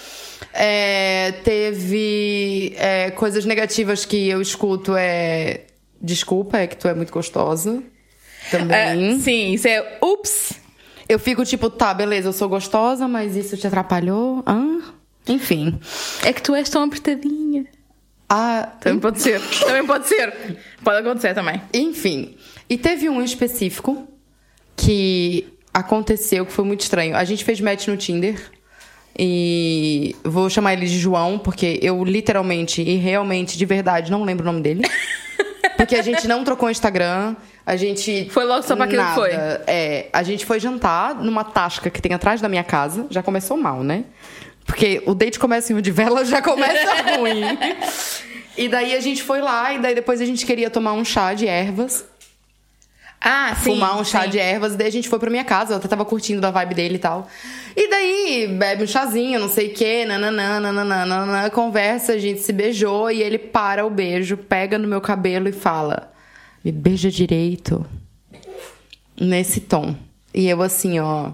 É, 0.54 1.34
teve 1.44 2.74
é, 2.78 3.12
coisas 3.12 3.46
negativas 3.46 4.06
que 4.06 4.28
eu 4.30 4.42
escuto 4.42 4.96
é. 4.98 5.62
Desculpa, 6.02 6.58
é 6.58 6.68
que 6.68 6.78
tu 6.78 6.88
é 6.88 6.94
muito 6.94 7.12
gostosa. 7.12 7.82
Também. 8.52 9.14
É, 9.14 9.20
sim, 9.20 9.54
isso 9.54 9.68
é. 9.68 9.98
Ups! 10.02 10.60
Eu 11.10 11.18
fico 11.18 11.44
tipo, 11.44 11.72
tá, 11.72 11.92
beleza, 11.92 12.30
eu 12.30 12.34
sou 12.34 12.48
gostosa, 12.48 13.08
mas 13.08 13.36
isso 13.36 13.58
te 13.58 13.66
atrapalhou? 13.66 14.44
Hã? 14.46 14.80
Enfim. 15.28 15.80
É 16.24 16.32
que 16.32 16.42
tu 16.42 16.54
és 16.54 16.70
tão 16.70 16.84
apertadinha. 16.84 17.66
Ah, 18.30 18.70
Também 18.80 19.00
pode 19.00 19.20
ser. 19.20 19.42
Também 19.66 19.86
pode 19.86 20.08
ser. 20.08 20.32
Pode 20.84 21.00
acontecer 21.00 21.34
também. 21.34 21.60
Enfim. 21.74 22.36
E 22.70 22.78
teve 22.78 23.10
um 23.10 23.24
específico 23.24 24.08
que 24.76 25.48
aconteceu 25.74 26.46
que 26.46 26.52
foi 26.54 26.64
muito 26.64 26.82
estranho. 26.82 27.16
A 27.16 27.24
gente 27.24 27.44
fez 27.44 27.60
match 27.60 27.88
no 27.88 27.98
Tinder. 27.98 28.40
E 29.18 30.16
vou 30.24 30.48
chamar 30.50 30.74
ele 30.74 30.86
de 30.86 30.98
João, 30.98 31.40
porque 31.40 31.80
eu 31.82 32.04
literalmente 32.06 32.82
e 32.82 32.96
realmente, 32.98 33.58
de 33.58 33.66
verdade, 33.66 34.12
não 34.12 34.24
lembro 34.24 34.44
o 34.44 34.52
nome 34.52 34.62
dele. 34.62 34.84
Porque 35.76 35.96
a 35.96 36.02
gente 36.02 36.28
não 36.28 36.44
trocou 36.44 36.70
Instagram. 36.70 37.36
A 37.70 37.76
gente. 37.76 38.28
Foi 38.32 38.46
logo 38.46 38.64
só 38.64 38.76
pra 38.76 38.86
aquilo 38.86 39.04
que 39.04 39.08
nada. 39.10 39.22
foi. 39.22 39.30
É, 39.68 40.10
a 40.12 40.24
gente 40.24 40.44
foi 40.44 40.60
jantar 40.60 41.14
numa 41.14 41.44
tasca 41.44 41.92
que 41.92 42.02
tem 42.02 42.16
atrás 42.16 42.42
da 42.42 42.50
minha 42.50 42.64
casa. 42.64 43.06
Já 43.12 43.22
começou 43.22 43.56
mal, 43.56 43.84
né? 43.84 44.06
Porque 44.66 45.04
o 45.06 45.14
date 45.14 45.38
começa 45.38 45.72
em 45.72 45.76
um 45.76 45.82
de 45.82 45.92
vela, 45.92 46.26
já 46.26 46.42
começa 46.42 46.92
ruim. 47.16 47.44
E 48.58 48.68
daí 48.68 48.96
a 48.96 49.00
gente 49.00 49.22
foi 49.22 49.40
lá, 49.40 49.72
e 49.72 49.78
daí 49.78 49.94
depois 49.94 50.20
a 50.20 50.26
gente 50.26 50.48
queria 50.48 50.68
tomar 50.72 50.94
um 50.94 51.06
chá 51.06 51.36
de 51.36 51.46
ervas. 51.46 52.06
Ah, 53.22 53.54
sim. 53.56 53.74
fumar 53.74 54.00
um 54.00 54.04
chá 54.04 54.24
sim. 54.24 54.30
de 54.30 54.40
ervas, 54.40 54.74
e 54.74 54.78
daí 54.78 54.88
a 54.88 54.92
gente 54.92 55.08
foi 55.08 55.20
pra 55.20 55.30
minha 55.30 55.44
casa, 55.44 55.74
eu 55.74 55.78
até 55.78 55.88
tava 55.88 56.06
curtindo 56.06 56.42
da 56.42 56.50
vibe 56.50 56.74
dele 56.74 56.96
e 56.96 57.00
tal. 57.00 57.28
E 57.78 57.88
daí, 57.88 58.48
bebe 58.48 58.84
um 58.84 58.88
chazinho, 58.88 59.40
não 59.40 59.50
sei 59.50 59.68
o 59.68 59.74
quê, 59.76 60.06
nananã, 60.06 60.60
nananã, 60.60 61.06
nananã, 61.06 61.50
conversa, 61.52 62.14
a 62.14 62.18
gente 62.18 62.40
se 62.40 62.52
beijou, 62.52 63.12
e 63.12 63.22
ele 63.22 63.38
para 63.38 63.86
o 63.86 63.92
beijo, 63.92 64.38
pega 64.38 64.80
no 64.80 64.88
meu 64.88 65.02
cabelo 65.02 65.48
e 65.48 65.52
fala: 65.52 66.12
Me 66.64 66.72
beija 66.72 67.10
direito. 67.10 67.86
Nesse 69.20 69.62
tom. 69.62 69.96
E 70.34 70.48
eu 70.48 70.62
assim, 70.62 71.00
ó. 71.00 71.32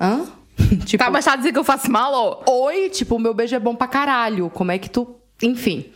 Hã? 0.00 0.26
tipo, 0.84 1.02
Tá, 1.02 1.10
mas 1.10 1.24
tá 1.24 1.36
dizer 1.36 1.52
que 1.52 1.58
eu 1.58 1.64
faço 1.64 1.90
mal 1.90 2.12
ou. 2.46 2.64
Oi, 2.66 2.88
tipo, 2.90 3.16
o 3.16 3.18
meu 3.18 3.34
beijo 3.34 3.54
é 3.54 3.58
bom 3.60 3.74
pra 3.74 3.86
caralho. 3.86 4.50
Como 4.50 4.72
é 4.72 4.78
que 4.78 4.90
tu. 4.90 5.16
Enfim. 5.42 5.86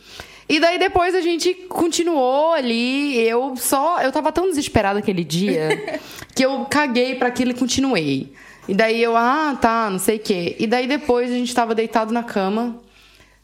E 0.47 0.59
daí 0.59 0.79
depois 0.79 1.13
a 1.13 1.21
gente 1.21 1.53
continuou 1.53 2.53
ali. 2.53 3.19
Eu 3.19 3.55
só. 3.55 4.01
Eu 4.01 4.11
tava 4.11 4.31
tão 4.31 4.49
desesperada 4.49 4.99
aquele 4.99 5.23
dia 5.23 5.99
que 6.35 6.43
eu 6.43 6.65
caguei 6.65 7.15
pra 7.15 7.27
aquilo 7.27 7.51
e 7.51 7.55
continuei. 7.55 8.33
E 8.67 8.73
daí 8.73 9.01
eu, 9.01 9.17
ah, 9.17 9.57
tá, 9.59 9.89
não 9.89 9.97
sei 9.97 10.17
o 10.17 10.19
quê. 10.19 10.55
E 10.59 10.67
daí 10.67 10.87
depois 10.87 11.31
a 11.31 11.33
gente 11.33 11.53
tava 11.53 11.73
deitado 11.73 12.13
na 12.13 12.23
cama. 12.23 12.77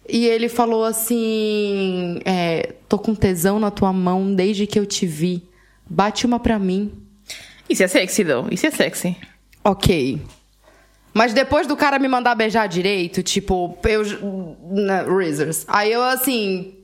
E 0.07 0.25
ele 0.25 0.49
falou 0.49 0.83
assim: 0.83 2.19
é, 2.25 2.73
tô 2.87 2.97
com 2.97 3.15
tesão 3.15 3.59
na 3.59 3.71
tua 3.71 3.91
mão 3.91 4.33
desde 4.33 4.67
que 4.67 4.79
eu 4.79 4.85
te 4.85 5.05
vi. 5.05 5.43
Bate 5.87 6.25
uma 6.25 6.39
pra 6.39 6.59
mim. 6.59 6.91
Isso 7.69 7.83
é 7.83 7.87
sexy, 7.87 8.23
though. 8.23 8.47
Isso 8.51 8.67
é 8.67 8.71
sexy. 8.71 9.15
Ok. 9.63 10.21
Mas 11.13 11.33
depois 11.33 11.65
do 11.65 11.77
cara 11.77 11.97
me 11.97 12.07
mandar 12.07 12.35
beijar 12.35 12.67
direito, 12.67 13.23
tipo, 13.23 13.77
eu. 13.83 14.57
Na, 14.71 15.03
Razors. 15.03 15.65
Aí 15.67 15.91
eu 15.91 16.03
assim. 16.03 16.75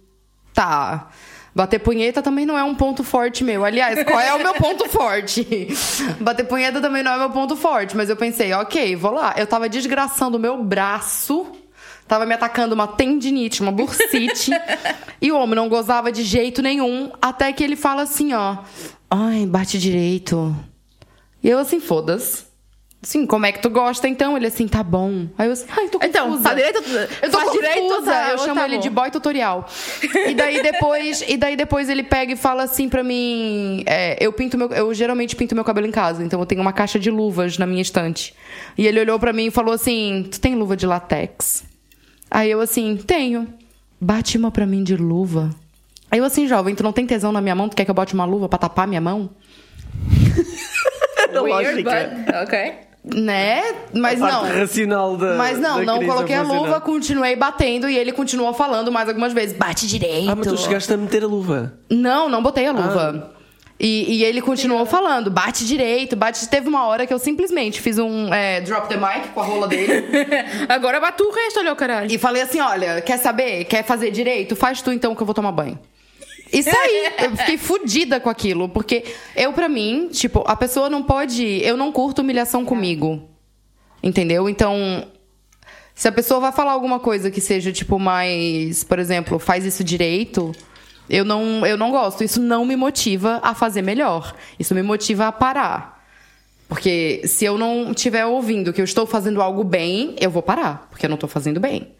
Tá. 0.53 1.09
Bater 1.53 1.79
punheta 1.79 2.21
também 2.21 2.45
não 2.45 2.57
é 2.57 2.63
um 2.63 2.73
ponto 2.73 3.03
forte 3.03 3.43
meu. 3.43 3.65
Aliás, 3.65 4.01
qual 4.03 4.19
é 4.19 4.33
o 4.33 4.39
meu 4.39 4.53
ponto 4.53 4.87
forte? 4.89 5.67
Bater 6.19 6.45
punheta 6.45 6.79
também 6.79 7.03
não 7.03 7.11
é 7.11 7.17
meu 7.19 7.29
ponto 7.29 7.57
forte. 7.57 7.95
Mas 7.95 8.09
eu 8.09 8.15
pensei, 8.15 8.53
ok, 8.53 8.95
vou 8.95 9.11
lá. 9.11 9.35
Eu 9.37 9.45
tava 9.45 9.67
desgraçando 9.67 10.37
o 10.37 10.39
meu 10.39 10.63
braço. 10.63 11.45
Tava 12.11 12.25
me 12.25 12.33
atacando 12.33 12.75
uma 12.75 12.87
tendinite, 12.87 13.61
uma 13.61 13.71
bursite. 13.71 14.51
e 15.21 15.31
o 15.31 15.37
homem 15.37 15.55
não 15.55 15.69
gozava 15.69 16.11
de 16.11 16.23
jeito 16.23 16.61
nenhum. 16.61 17.09
Até 17.21 17.53
que 17.53 17.63
ele 17.63 17.77
fala 17.77 18.01
assim, 18.01 18.33
ó. 18.33 18.57
Ai, 19.09 19.45
bate 19.45 19.79
direito. 19.79 20.53
E 21.41 21.47
eu 21.47 21.57
assim, 21.57 21.79
foda-se. 21.79 22.43
Sim, 23.01 23.25
como 23.25 23.45
é 23.45 23.53
que 23.53 23.61
tu 23.61 23.69
gosta 23.69 24.09
então? 24.09 24.35
Ele 24.35 24.45
assim, 24.45 24.67
tá 24.67 24.83
bom. 24.83 25.27
Aí 25.37 25.47
eu 25.47 25.53
assim, 25.53 25.67
ai, 25.69 25.87
tô 25.87 25.99
confusa. 25.99 26.05
Então, 26.05 26.41
tá 26.41 26.53
direito? 26.53 26.83
Eu 27.21 27.31
tô 27.31 27.37
faz 27.37 27.49
confusa. 27.49 27.51
direito, 27.53 28.03
tá? 28.03 28.29
eu 28.31 28.37
chamo 28.39 28.55
tá 28.55 28.65
ele 28.65 28.75
bom? 28.75 28.81
de 28.81 28.89
boy 28.89 29.09
tutorial. 29.09 29.65
E 30.27 30.35
daí 30.35 30.61
depois, 30.61 31.23
e 31.25 31.37
daí 31.37 31.55
depois 31.55 31.87
ele 31.87 32.03
pega 32.03 32.33
e 32.33 32.35
fala 32.35 32.63
assim 32.63 32.89
pra 32.89 33.05
mim, 33.05 33.85
é, 33.85 34.17
eu 34.19 34.33
pinto 34.33 34.57
meu, 34.57 34.67
eu 34.73 34.93
geralmente 34.93 35.33
pinto 35.33 35.55
meu 35.55 35.63
cabelo 35.63 35.87
em 35.87 35.91
casa, 35.91 36.21
então 36.21 36.41
eu 36.41 36.45
tenho 36.45 36.59
uma 36.59 36.73
caixa 36.73 36.99
de 36.99 37.09
luvas 37.09 37.57
na 37.57 37.65
minha 37.65 37.81
estante. 37.81 38.35
E 38.77 38.85
ele 38.85 38.99
olhou 38.99 39.17
pra 39.17 39.31
mim 39.31 39.45
e 39.45 39.51
falou 39.51 39.73
assim: 39.73 40.27
"Tu 40.29 40.41
tem 40.41 40.55
luva 40.55 40.75
de 40.75 40.85
latex?" 40.85 41.70
Aí 42.31 42.49
eu 42.49 42.61
assim: 42.61 42.95
"Tenho." 42.95 43.47
Bate 43.99 44.35
uma 44.37 44.49
pra 44.49 44.65
mim 44.65 44.83
de 44.83 44.95
luva. 44.95 45.51
Aí 46.09 46.17
eu 46.19 46.25
assim, 46.25 46.47
jovem, 46.47 46.73
tu 46.73 46.81
não 46.83 46.91
tem 46.91 47.05
tesão 47.05 47.31
na 47.31 47.39
minha 47.39 47.53
mão? 47.53 47.69
Tu 47.69 47.75
quer 47.75 47.85
que 47.85 47.91
eu 47.91 47.95
bote 47.95 48.13
uma 48.15 48.25
luva 48.25 48.49
pra 48.49 48.57
tapar 48.57 48.87
minha 48.87 48.99
mão? 48.99 49.29
Weird, 51.31 51.83
but 51.83 52.35
ok. 52.43 52.73
Né? 53.03 53.63
Mas 53.93 54.21
A 54.21 54.27
não. 54.27 54.41
parte 54.41 54.57
racional 54.57 55.17
da. 55.17 55.35
Mas 55.35 55.57
não, 55.57 55.77
da 55.77 55.85
não 55.85 56.05
coloquei 56.05 56.35
a 56.35 56.43
luva, 56.43 56.79
continuei 56.81 57.35
batendo 57.35 57.89
e 57.89 57.97
ele 57.97 58.11
continuou 58.11 58.53
falando 58.53 58.91
mais 58.91 59.07
algumas 59.07 59.33
vezes. 59.33 59.57
Bate 59.57 59.87
direito. 59.87 60.29
Ah, 60.29 60.35
mas 60.35 60.47
tu 60.47 60.57
chegaste 60.57 60.93
a 60.93 60.97
meter 60.97 61.23
a 61.23 61.27
luva. 61.27 61.73
Não, 61.89 62.29
não 62.29 62.43
botei 62.43 62.67
a 62.67 62.71
luva. 62.71 63.33
E, 63.83 64.17
e 64.17 64.23
ele 64.23 64.43
continuou 64.43 64.85
falando, 64.85 65.31
bate 65.31 65.65
direito, 65.65 66.15
bate. 66.15 66.47
Teve 66.47 66.69
uma 66.69 66.85
hora 66.85 67.07
que 67.07 67.11
eu 67.11 67.17
simplesmente 67.17 67.81
fiz 67.81 67.97
um 67.97 68.31
é, 68.31 68.61
drop 68.61 68.87
the 68.87 68.95
mic 68.95 69.29
com 69.33 69.41
a 69.41 69.43
rola 69.43 69.67
dele 69.67 70.05
Agora 70.69 70.99
bate 70.99 71.23
o 71.23 71.31
resto, 71.31 71.61
olha 71.61 71.73
o 71.73 71.75
caralho. 71.75 72.13
e 72.13 72.15
falei 72.19 72.43
assim: 72.43 72.59
olha, 72.59 73.01
quer 73.01 73.17
saber? 73.17 73.65
Quer 73.65 73.83
fazer 73.83 74.11
direito? 74.11 74.55
Faz 74.55 74.83
tu 74.83 74.91
então 74.91 75.15
que 75.15 75.21
eu 75.23 75.25
vou 75.25 75.33
tomar 75.33 75.51
banho. 75.51 75.79
Isso 76.53 76.69
aí, 76.69 77.11
eu 77.25 77.35
fiquei 77.35 77.57
fodida 77.57 78.19
com 78.19 78.29
aquilo, 78.29 78.69
porque 78.69 79.03
eu, 79.35 79.51
pra 79.51 79.67
mim, 79.67 80.09
tipo, 80.11 80.43
a 80.45 80.55
pessoa 80.55 80.87
não 80.87 81.01
pode. 81.01 81.43
Eu 81.43 81.75
não 81.75 81.91
curto 81.91 82.21
humilhação 82.21 82.63
comigo. 82.63 83.27
Entendeu? 84.03 84.47
Então, 84.47 85.07
se 85.95 86.07
a 86.07 86.11
pessoa 86.11 86.39
vai 86.39 86.51
falar 86.51 86.73
alguma 86.73 86.99
coisa 86.99 87.31
que 87.31 87.41
seja, 87.41 87.71
tipo, 87.71 87.97
mais, 87.97 88.83
por 88.83 88.99
exemplo, 88.99 89.39
faz 89.39 89.65
isso 89.65 89.83
direito, 89.83 90.51
eu 91.11 91.25
não, 91.25 91.65
eu 91.65 91.77
não 91.77 91.91
gosto. 91.91 92.23
Isso 92.23 92.39
não 92.39 92.63
me 92.63 92.75
motiva 92.75 93.39
a 93.43 93.53
fazer 93.53 93.81
melhor. 93.81 94.33
Isso 94.57 94.73
me 94.73 94.81
motiva 94.81 95.27
a 95.27 95.31
parar. 95.31 96.01
Porque 96.69 97.21
se 97.27 97.43
eu 97.43 97.57
não 97.57 97.91
estiver 97.91 98.25
ouvindo 98.25 98.71
que 98.71 98.79
eu 98.79 98.85
estou 98.85 99.05
fazendo 99.05 99.41
algo 99.41 99.61
bem, 99.61 100.15
eu 100.21 100.31
vou 100.31 100.41
parar, 100.41 100.87
porque 100.89 101.05
eu 101.05 101.09
não 101.09 101.15
estou 101.15 101.29
fazendo 101.29 101.59
bem. 101.59 101.91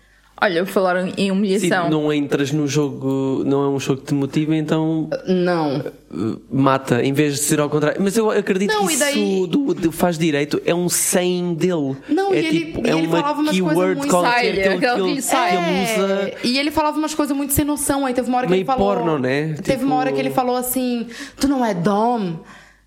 Olha, 0.44 0.66
falaram 0.66 1.12
em 1.18 1.30
humilhação. 1.32 1.88
não 1.90 2.12
entras 2.12 2.52
no 2.52 2.68
jogo, 2.68 3.44
não 3.46 3.64
é 3.64 3.70
um 3.70 3.80
jogo 3.80 4.02
que 4.02 4.08
te 4.08 4.14
motiva, 4.16 4.56
então 4.56 5.08
Não. 5.28 5.84
uh, 6.12 6.42
mata, 6.52 7.04
em 7.04 7.14
vez 7.14 7.34
de 7.36 7.40
ser 7.42 7.60
ao 7.60 7.70
contrário. 7.70 8.02
Mas 8.02 8.18
eu 8.18 8.32
acredito 8.32 8.74
Não, 8.74 8.88
que 8.88 8.94
e 8.94 8.96
isso 8.96 9.00
daí- 9.04 9.48
do, 9.48 9.74
do 9.76 9.92
faz 9.92 10.18
direito 10.18 10.60
é 10.66 10.74
um 10.74 10.90
saying 10.90 11.54
dele. 11.54 11.96
Não, 12.10 12.34
é 12.34 12.38
e 12.42 12.46
ele- 12.46 12.60
tipo, 12.66 12.88
e 12.88 12.90
é 12.90 12.94
ele 12.98 13.06
uma 13.08 13.18
falava 13.22 13.42
umas 13.42 13.60
coisas 13.60 13.98
muito 13.98 14.22
sai, 14.22 14.42
que 14.42 14.48
ele, 14.48 14.60
ele. 14.62 14.86
É, 14.86 16.38
e 16.44 16.58
ele 16.58 16.72
falava 16.72 16.98
umas 16.98 17.14
coisas 17.14 17.38
muito 17.38 17.54
sem 17.54 17.64
noção. 17.64 18.06
Aí 18.06 18.14
teve 18.14 18.28
uma 18.28 18.38
hora 18.40 18.48
que 18.48 18.52
Meio 18.52 18.62
ele 18.62 18.66
falou. 18.66 18.96
porno, 18.96 19.20
né? 19.20 19.54
Teve 19.62 19.74
Tipo- 19.74 19.86
uma 19.86 19.96
hora 19.98 20.12
que 20.12 20.20
ele 20.20 20.32
falou 20.32 20.56
assim: 20.56 21.06
Tu 21.40 21.48
não 21.48 21.64
é 21.64 21.74
Dom? 21.74 22.38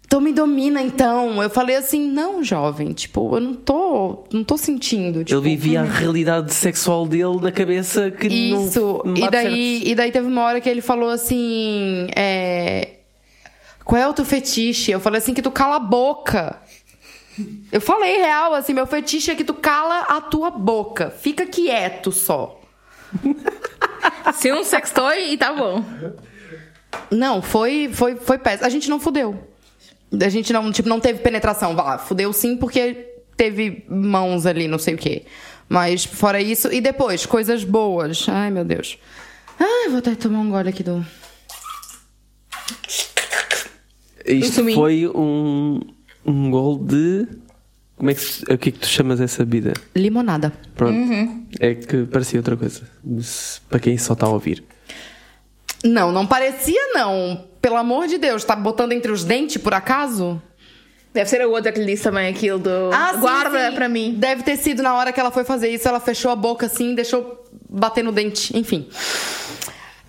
Então 0.06 0.20
me 0.20 0.32
domina 0.32 0.82
então. 0.82 1.42
Eu 1.42 1.50
falei 1.50 1.76
assim: 1.76 2.08
Não, 2.08 2.42
jovem. 2.42 2.92
Tipo, 2.92 3.36
eu 3.36 3.40
não 3.40 3.54
tô, 3.54 4.24
não 4.32 4.44
tô 4.44 4.56
sentindo. 4.56 5.24
Tipo, 5.24 5.40
Ele 5.40 5.56
vivia 5.56 5.80
a 5.80 5.84
realidade 5.84 6.52
sexual 6.52 7.06
dele 7.06 7.40
na 7.40 7.50
cabeça 7.50 8.10
que 8.10 8.28
Isso. 8.28 9.02
não, 9.04 9.12
não 9.12 9.16
e, 9.16 9.30
daí, 9.30 9.78
certo. 9.78 9.88
e 9.88 9.94
daí 9.94 10.12
teve 10.12 10.26
uma 10.26 10.42
hora 10.42 10.60
que 10.60 10.68
ele 10.68 10.80
falou 10.80 11.08
assim: 11.08 12.06
é, 12.14 12.96
Qual 13.84 14.00
é 14.00 14.06
o 14.06 14.12
teu 14.12 14.24
fetiche? 14.24 14.90
Eu 14.92 15.00
falei 15.00 15.18
assim: 15.18 15.34
Que 15.34 15.42
tu 15.42 15.50
cala 15.50 15.76
a 15.76 15.80
boca. 15.80 16.60
Eu 17.72 17.80
falei 17.80 18.18
real, 18.18 18.54
assim: 18.54 18.74
Meu 18.74 18.86
fetiche 18.86 19.30
é 19.30 19.34
que 19.34 19.44
tu 19.44 19.54
cala 19.54 20.00
a 20.02 20.20
tua 20.20 20.50
boca. 20.50 21.10
Fica 21.10 21.46
quieto 21.46 22.12
só. 22.12 22.60
Se 24.34 24.52
um 24.52 24.62
sextoy 24.62 25.32
e 25.32 25.36
tá 25.36 25.52
bom. 25.52 25.84
Não, 27.10 27.42
foi, 27.42 27.90
foi, 27.92 28.16
foi 28.16 28.38
péssimo. 28.38 28.66
A 28.66 28.70
gente 28.70 28.88
não 28.88 29.00
fudeu. 29.00 29.53
A 30.22 30.28
gente 30.28 30.52
não, 30.52 30.70
tipo, 30.72 30.88
não 30.88 31.00
teve 31.00 31.20
penetração. 31.20 31.74
Vá, 31.74 31.98
fudeu 31.98 32.32
sim 32.32 32.56
porque 32.56 33.08
teve 33.36 33.84
mãos 33.88 34.46
ali, 34.46 34.68
não 34.68 34.78
sei 34.78 34.94
o 34.94 34.98
quê. 34.98 35.24
Mas 35.68 36.04
fora 36.04 36.40
isso. 36.40 36.72
E 36.72 36.80
depois, 36.80 37.24
coisas 37.26 37.64
boas. 37.64 38.26
Ai, 38.28 38.50
meu 38.50 38.64
Deus. 38.64 38.98
Ai, 39.58 39.88
vou 39.88 39.98
até 39.98 40.14
tomar 40.14 40.40
um 40.40 40.50
gole 40.50 40.68
aqui 40.68 40.82
do. 40.82 41.04
Isto 44.26 44.64
foi 44.74 45.06
um, 45.08 45.80
um 46.24 46.50
gol 46.50 46.78
de. 46.78 47.26
Como 47.96 48.10
é 48.10 48.14
que, 48.14 48.20
se- 48.20 48.42
o 48.44 48.58
que 48.58 48.68
é 48.70 48.72
que 48.72 48.78
tu 48.78 48.86
chamas 48.86 49.20
essa 49.20 49.44
bebida? 49.44 49.72
Limonada. 49.94 50.52
Pronto. 50.74 50.94
Uhum. 50.96 51.46
É 51.60 51.74
que 51.74 52.04
parecia 52.04 52.40
outra 52.40 52.56
coisa. 52.56 52.82
Mas 53.04 53.60
Para 53.68 53.78
quem 53.78 53.96
só 53.98 54.14
está 54.14 54.26
a 54.26 54.30
ouvir. 54.30 54.64
Não, 55.84 56.10
não 56.10 56.26
parecia, 56.26 56.80
não. 56.94 57.44
Pelo 57.60 57.76
amor 57.76 58.06
de 58.06 58.18
Deus, 58.18 58.42
tá 58.44 58.56
botando 58.56 58.92
entre 58.92 59.12
os 59.12 59.22
dentes, 59.24 59.56
por 59.58 59.74
acaso? 59.74 60.40
Deve 61.12 61.30
ser 61.30 61.40
a 61.42 61.46
outra 61.46 61.70
que 61.70 61.84
disse 61.84 62.02
também 62.02 62.28
aquilo 62.28 62.58
do. 62.58 62.90
Ah, 62.92 63.12
sim, 63.14 63.20
Guarda 63.20 63.68
sim. 63.70 63.74
pra 63.76 63.88
mim. 63.88 64.14
Deve 64.18 64.42
ter 64.42 64.56
sido 64.56 64.82
na 64.82 64.94
hora 64.96 65.12
que 65.12 65.20
ela 65.20 65.30
foi 65.30 65.44
fazer 65.44 65.68
isso, 65.68 65.86
ela 65.86 66.00
fechou 66.00 66.30
a 66.30 66.36
boca 66.36 66.66
assim, 66.66 66.94
deixou 66.94 67.44
bater 67.68 68.02
no 68.02 68.10
dente. 68.10 68.56
Enfim. 68.58 68.88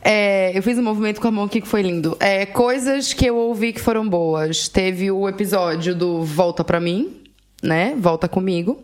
É, 0.01 0.51
eu 0.55 0.61
fiz 0.61 0.77
um 0.77 0.83
movimento 0.83 1.19
com 1.19 1.27
a 1.27 1.31
mão 1.31 1.45
aqui 1.45 1.61
que 1.61 1.67
foi 1.67 1.81
lindo. 1.81 2.15
É, 2.19 2.45
coisas 2.45 3.11
que 3.13 3.25
eu 3.25 3.35
ouvi 3.35 3.73
que 3.73 3.81
foram 3.81 4.07
boas. 4.07 4.67
Teve 4.69 5.09
o 5.11 5.27
episódio 5.27 5.95
do 5.95 6.23
Volta 6.23 6.63
Pra 6.63 6.79
Mim, 6.79 7.21
né? 7.61 7.95
Volta 7.97 8.27
Comigo. 8.27 8.83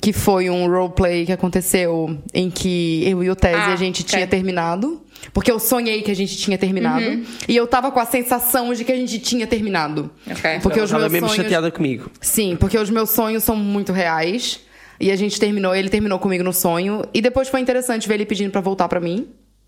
Que 0.00 0.12
foi 0.12 0.50
um 0.50 0.66
roleplay 0.68 1.24
que 1.24 1.32
aconteceu 1.32 2.18
em 2.34 2.50
que 2.50 3.02
eu 3.08 3.22
e 3.22 3.30
o 3.30 3.36
Tese 3.36 3.54
Ah, 3.56 3.72
a 3.72 3.76
gente 3.76 4.02
ok. 4.02 4.14
tinha 4.14 4.26
terminado. 4.26 5.00
Porque 5.32 5.50
eu 5.50 5.58
sonhei 5.58 6.02
que 6.02 6.10
a 6.10 6.14
gente 6.16 6.36
tinha 6.36 6.58
terminado. 6.58 7.04
Uhum. 7.04 7.24
E 7.48 7.56
eu 7.56 7.66
tava 7.66 7.90
com 7.92 8.00
a 8.00 8.04
sensação 8.06 8.72
de 8.74 8.84
que 8.84 8.92
a 8.92 8.96
gente 8.96 9.18
tinha 9.18 9.46
terminado. 9.46 10.10
Ok. 10.26 10.60
Porque 10.62 10.78
Ela 10.78 10.84
os 10.84 10.90
estava 10.90 11.00
meus 11.02 11.12
mesmo 11.12 11.28
sonhos... 11.28 11.42
chateada 11.42 11.70
comigo. 11.70 12.10
Sim, 12.20 12.56
porque 12.56 12.76
os 12.78 12.90
meus 12.90 13.10
sonhos 13.10 13.44
são 13.44 13.54
muito 13.56 13.92
reais. 13.92 14.60
E 15.00 15.10
a 15.10 15.16
gente 15.16 15.38
terminou, 15.40 15.74
ele 15.74 15.88
terminou 15.88 16.18
comigo 16.18 16.44
no 16.44 16.52
sonho. 16.52 17.02
E 17.12 17.20
depois 17.20 17.48
foi 17.48 17.60
interessante 17.60 18.06
ver 18.08 18.14
ele 18.14 18.26
pedindo 18.26 18.50
pra 18.50 18.60
voltar 18.60 18.88
pra 18.88 19.00
mim. 19.00 19.26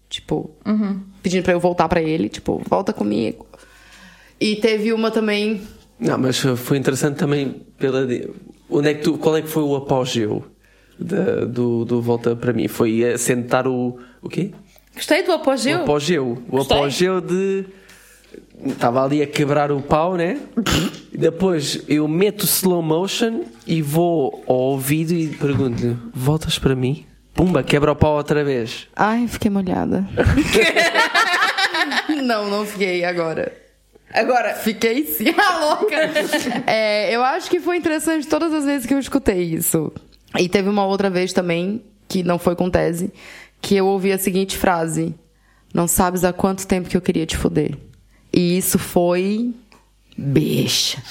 Tipo, 0.08 0.50
pedindo 1.22 1.42
pra 1.42 1.52
eu 1.52 1.58
voltar 1.60 1.88
pra 1.88 2.00
ele. 2.00 2.28
Tipo, 2.28 2.62
volta 2.68 2.92
comigo. 2.92 3.46
E 4.40 4.56
teve 4.56 4.92
uma 4.92 5.10
também. 5.10 5.60
Não, 5.98 6.18
mas 6.18 6.38
foi 6.38 6.76
interessante 6.78 7.16
também 7.16 7.62
pela. 7.78 8.06
de- 8.06 8.28
Onde 8.68 8.88
é 8.88 8.94
que 8.94 9.02
tu, 9.02 9.16
qual 9.18 9.36
é 9.36 9.42
que 9.42 9.48
foi 9.48 9.62
o 9.62 9.74
apogeu 9.76 10.44
da- 10.98 11.44
do, 11.44 11.84
do 11.84 12.00
Volta 12.02 12.34
para 12.36 12.52
mim? 12.52 12.66
Foi 12.68 13.04
a 13.12 13.18
sentar 13.18 13.66
o. 13.66 13.98
O 14.22 14.28
quê? 14.28 14.52
Gostei 14.94 15.22
do 15.22 15.30
O 15.30 15.34
apogeu. 15.34 15.82
apogeu. 15.82 16.42
O 16.48 16.56
Gostei. 16.56 16.76
apogeu 16.76 17.20
de. 17.20 17.64
Estava 18.66 19.04
ali 19.04 19.20
a 19.22 19.26
quebrar 19.26 19.70
o 19.72 19.80
pau, 19.82 20.16
né? 20.16 20.38
E 21.12 21.18
depois 21.18 21.82
eu 21.88 22.06
meto 22.08 22.44
slow 22.44 22.82
motion 22.82 23.42
e 23.66 23.82
vou 23.82 24.42
ao 24.46 24.56
ouvido 24.56 25.12
e 25.12 25.28
pergunto: 25.28 25.98
Voltas 26.14 26.58
para 26.58 26.74
mim? 26.74 27.04
Pumba, 27.34 27.62
quebra 27.64 27.90
o 27.92 27.96
pau 27.96 28.16
outra 28.16 28.44
vez. 28.44 28.86
Ai, 28.94 29.26
fiquei 29.26 29.50
molhada. 29.50 30.06
não, 32.22 32.48
não 32.48 32.64
fiquei 32.66 33.04
agora. 33.04 33.52
Agora, 34.12 34.54
Fiquei 34.54 35.04
sim, 35.06 35.34
a 35.36 35.58
louca. 35.58 35.96
É, 36.68 37.12
eu 37.14 37.24
acho 37.24 37.50
que 37.50 37.58
foi 37.58 37.76
interessante 37.76 38.28
todas 38.28 38.54
as 38.54 38.64
vezes 38.64 38.86
que 38.86 38.94
eu 38.94 38.98
escutei 39.00 39.42
isso. 39.42 39.92
E 40.38 40.48
teve 40.48 40.68
uma 40.68 40.86
outra 40.86 41.10
vez 41.10 41.32
também, 41.32 41.82
que 42.06 42.22
não 42.22 42.38
foi 42.38 42.54
com 42.54 42.70
tese, 42.70 43.12
que 43.64 43.74
eu 43.74 43.86
ouvi 43.86 44.12
a 44.12 44.18
seguinte 44.18 44.58
frase: 44.58 45.14
Não 45.72 45.88
sabes 45.88 46.22
há 46.22 46.32
quanto 46.32 46.66
tempo 46.66 46.88
que 46.88 46.96
eu 46.96 47.00
queria 47.00 47.24
te 47.24 47.36
foder. 47.36 47.76
E 48.32 48.58
isso 48.58 48.78
foi. 48.78 49.54
Bicha. 50.16 51.02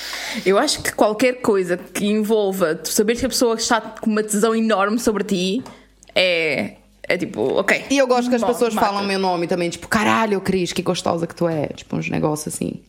eu 0.46 0.58
acho 0.58 0.82
que 0.82 0.94
qualquer 0.94 1.42
coisa 1.42 1.76
que 1.76 2.06
envolva 2.06 2.74
tu 2.74 2.88
saberes 2.88 3.20
que 3.20 3.26
a 3.26 3.30
pessoa 3.30 3.56
está 3.56 3.82
com 3.82 4.10
uma 4.10 4.24
tesão 4.24 4.56
enorme 4.56 4.98
sobre 4.98 5.26
ti 5.26 5.64
é. 6.16 6.76
É 7.06 7.18
tipo, 7.18 7.42
ok. 7.60 7.86
E 7.90 7.98
eu 7.98 8.08
gosto 8.08 8.30
que 8.30 8.36
as 8.36 8.42
Bom, 8.42 8.48
pessoas 8.48 8.74
mata. 8.74 8.88
falam 8.88 9.04
meu 9.04 9.20
nome 9.20 9.46
também, 9.46 9.70
tipo, 9.70 9.90
caralho, 9.90 10.40
Cris, 10.40 10.72
que 10.72 10.82
gostosa 10.82 11.28
que 11.28 11.36
tu 11.36 11.50
é. 11.50 11.68
Tipo, 11.68 11.98
uns 11.98 12.10
negócios 12.10 12.54
assim. 12.54 12.82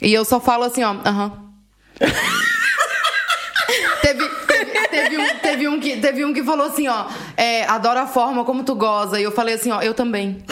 E 0.00 0.10
eu 0.10 0.24
só 0.24 0.40
falo 0.40 0.64
assim, 0.64 0.82
ó, 0.82 0.92
aham. 1.04 1.32
teve, 4.00 4.26
teve, 4.46 4.88
teve 4.88 5.18
um, 5.18 5.38
teve, 5.38 5.68
um 5.68 5.80
que, 5.80 5.96
teve 5.98 6.24
um 6.24 6.32
que 6.32 6.42
falou 6.42 6.68
assim, 6.68 6.88
ó, 6.88 7.08
é, 7.38 7.64
adoro 7.64 8.00
a 8.00 8.06
forma 8.06 8.44
como 8.44 8.64
tu 8.64 8.74
goza. 8.74 9.18
E 9.20 9.22
eu 9.22 9.30
falei 9.32 9.54
assim, 9.54 9.70
ó, 9.70 9.80
eu 9.80 9.94
também. 9.94 10.42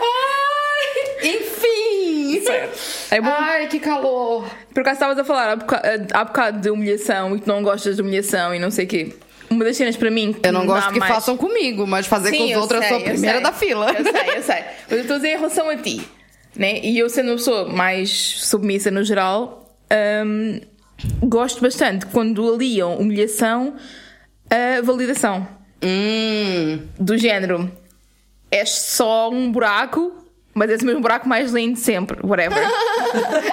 Ai, 0.00 1.28
enfim. 1.30 2.44
É 3.10 3.20
bom. 3.20 3.30
Ai, 3.30 3.66
que 3.68 3.78
calor. 3.80 4.44
Por 4.72 4.80
acaso 4.80 4.94
estavas 4.94 5.18
a 5.18 5.24
falar 5.24 5.50
há 5.52 5.56
boca- 5.56 5.82
há 6.12 6.24
bocado 6.24 6.60
de 6.60 6.70
humilhação 6.70 7.36
e 7.36 7.40
tu 7.40 7.48
não 7.48 7.62
gostas 7.62 7.96
de 7.96 8.02
humilhação 8.02 8.54
e 8.54 8.58
não 8.58 8.70
sei 8.70 8.84
o 8.84 8.88
quê. 8.88 9.14
Uma 9.48 9.64
das 9.64 9.76
cenas 9.76 9.96
para 9.96 10.10
mim 10.10 10.34
Eu 10.42 10.52
não 10.52 10.66
gosto 10.66 10.92
que 10.92 10.98
mais... 10.98 11.14
façam 11.14 11.36
comigo, 11.36 11.86
mas 11.86 12.06
fazer 12.06 12.30
Sim, 12.30 12.38
com 12.38 12.44
os 12.44 12.56
outros 12.62 12.82
eu 12.82 12.88
sou 12.88 12.96
a 12.96 13.00
sei, 13.00 13.08
eu 13.08 13.12
primeira 13.12 13.36
sei. 13.36 13.44
da 13.44 13.52
fila. 13.52 13.92
Eu 13.92 14.04
sei, 14.04 14.36
eu 14.38 14.42
sei. 14.42 14.64
Mas 14.88 14.92
eu 14.92 14.98
estou 15.00 15.14
a 15.14 15.18
dizer 15.18 15.28
em 15.32 15.36
relação 15.36 15.70
a 15.70 15.76
ti, 15.76 16.08
né? 16.56 16.80
E 16.80 16.98
eu 16.98 17.08
sendo 17.08 17.28
uma 17.30 17.36
pessoa 17.36 17.68
mais 17.68 18.10
submissa 18.10 18.90
no 18.90 19.04
geral, 19.04 19.72
hum, 20.24 20.60
gosto 21.22 21.60
bastante 21.60 22.06
quando 22.06 22.52
aliam 22.52 22.96
humilhação 22.96 23.74
a 24.50 24.80
validação. 24.82 25.46
Hum. 25.82 26.80
Do 26.98 27.18
género, 27.18 27.70
és 28.50 28.70
só 28.70 29.30
um 29.30 29.50
buraco, 29.50 30.12
mas 30.56 30.80
o 30.80 30.86
mesmo 30.86 31.00
buraco 31.02 31.28
mais 31.28 31.52
lindo 31.52 31.78
sempre, 31.78 32.18
whatever. 32.26 32.56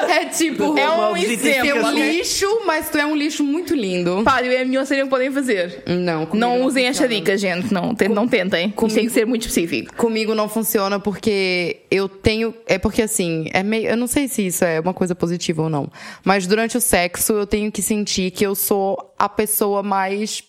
É 0.10 0.26
tipo, 0.26 0.78
É 0.78 0.90
um 0.90 1.14
Tem 1.14 1.32
exemplo, 1.32 1.86
um 1.88 1.92
lixo, 1.94 2.62
mas 2.66 2.90
tu 2.90 2.98
é 2.98 3.06
um 3.06 3.16
lixo 3.16 3.44
muito 3.44 3.74
lindo. 3.76 4.22
Pá, 4.24 4.42
é 4.42 4.62
a 4.62 4.86
cena 4.86 5.04
que 5.04 5.10
podem 5.10 5.32
fazer. 5.32 5.84
Não, 5.88 6.26
comigo 6.26 6.38
Não 6.38 6.64
usem 6.64 6.86
esta 6.86 7.08
dica, 7.08 7.38
gente. 7.38 7.74
Não, 7.74 7.94
tem- 7.96 8.10
não 8.10 8.28
tentem. 8.28 8.68
Isto 8.70 8.88
tem 8.96 9.06
que 9.06 9.12
ser 9.12 9.26
muito 9.26 9.42
específico. 9.48 9.96
Comigo 9.96 10.34
não 10.36 10.48
funciona 10.48 11.00
porque 11.00 11.82
eu 11.90 12.08
tenho. 12.08 12.54
É 12.68 12.78
porque 12.78 13.02
assim, 13.02 13.48
é 13.54 13.64
meio. 13.64 13.88
Eu 13.90 13.98
não 13.98 14.08
sei 14.08 14.28
se 14.28 14.46
isso 14.46 14.64
é 14.64 14.80
uma 14.80 14.94
coisa 14.94 15.16
positiva 15.16 15.64
ou 15.64 15.70
não. 15.70 15.90
Mas 16.24 16.46
durante 16.48 16.78
o 16.78 16.82
sexo 16.82 17.34
eu 17.34 17.48
tenho 17.48 17.72
que 17.72 17.82
sentir 17.82 18.32
que 18.32 18.46
eu 18.46 18.56
sou 18.56 19.14
a 19.18 19.28
pessoa 19.30 19.82
mais 19.84 20.44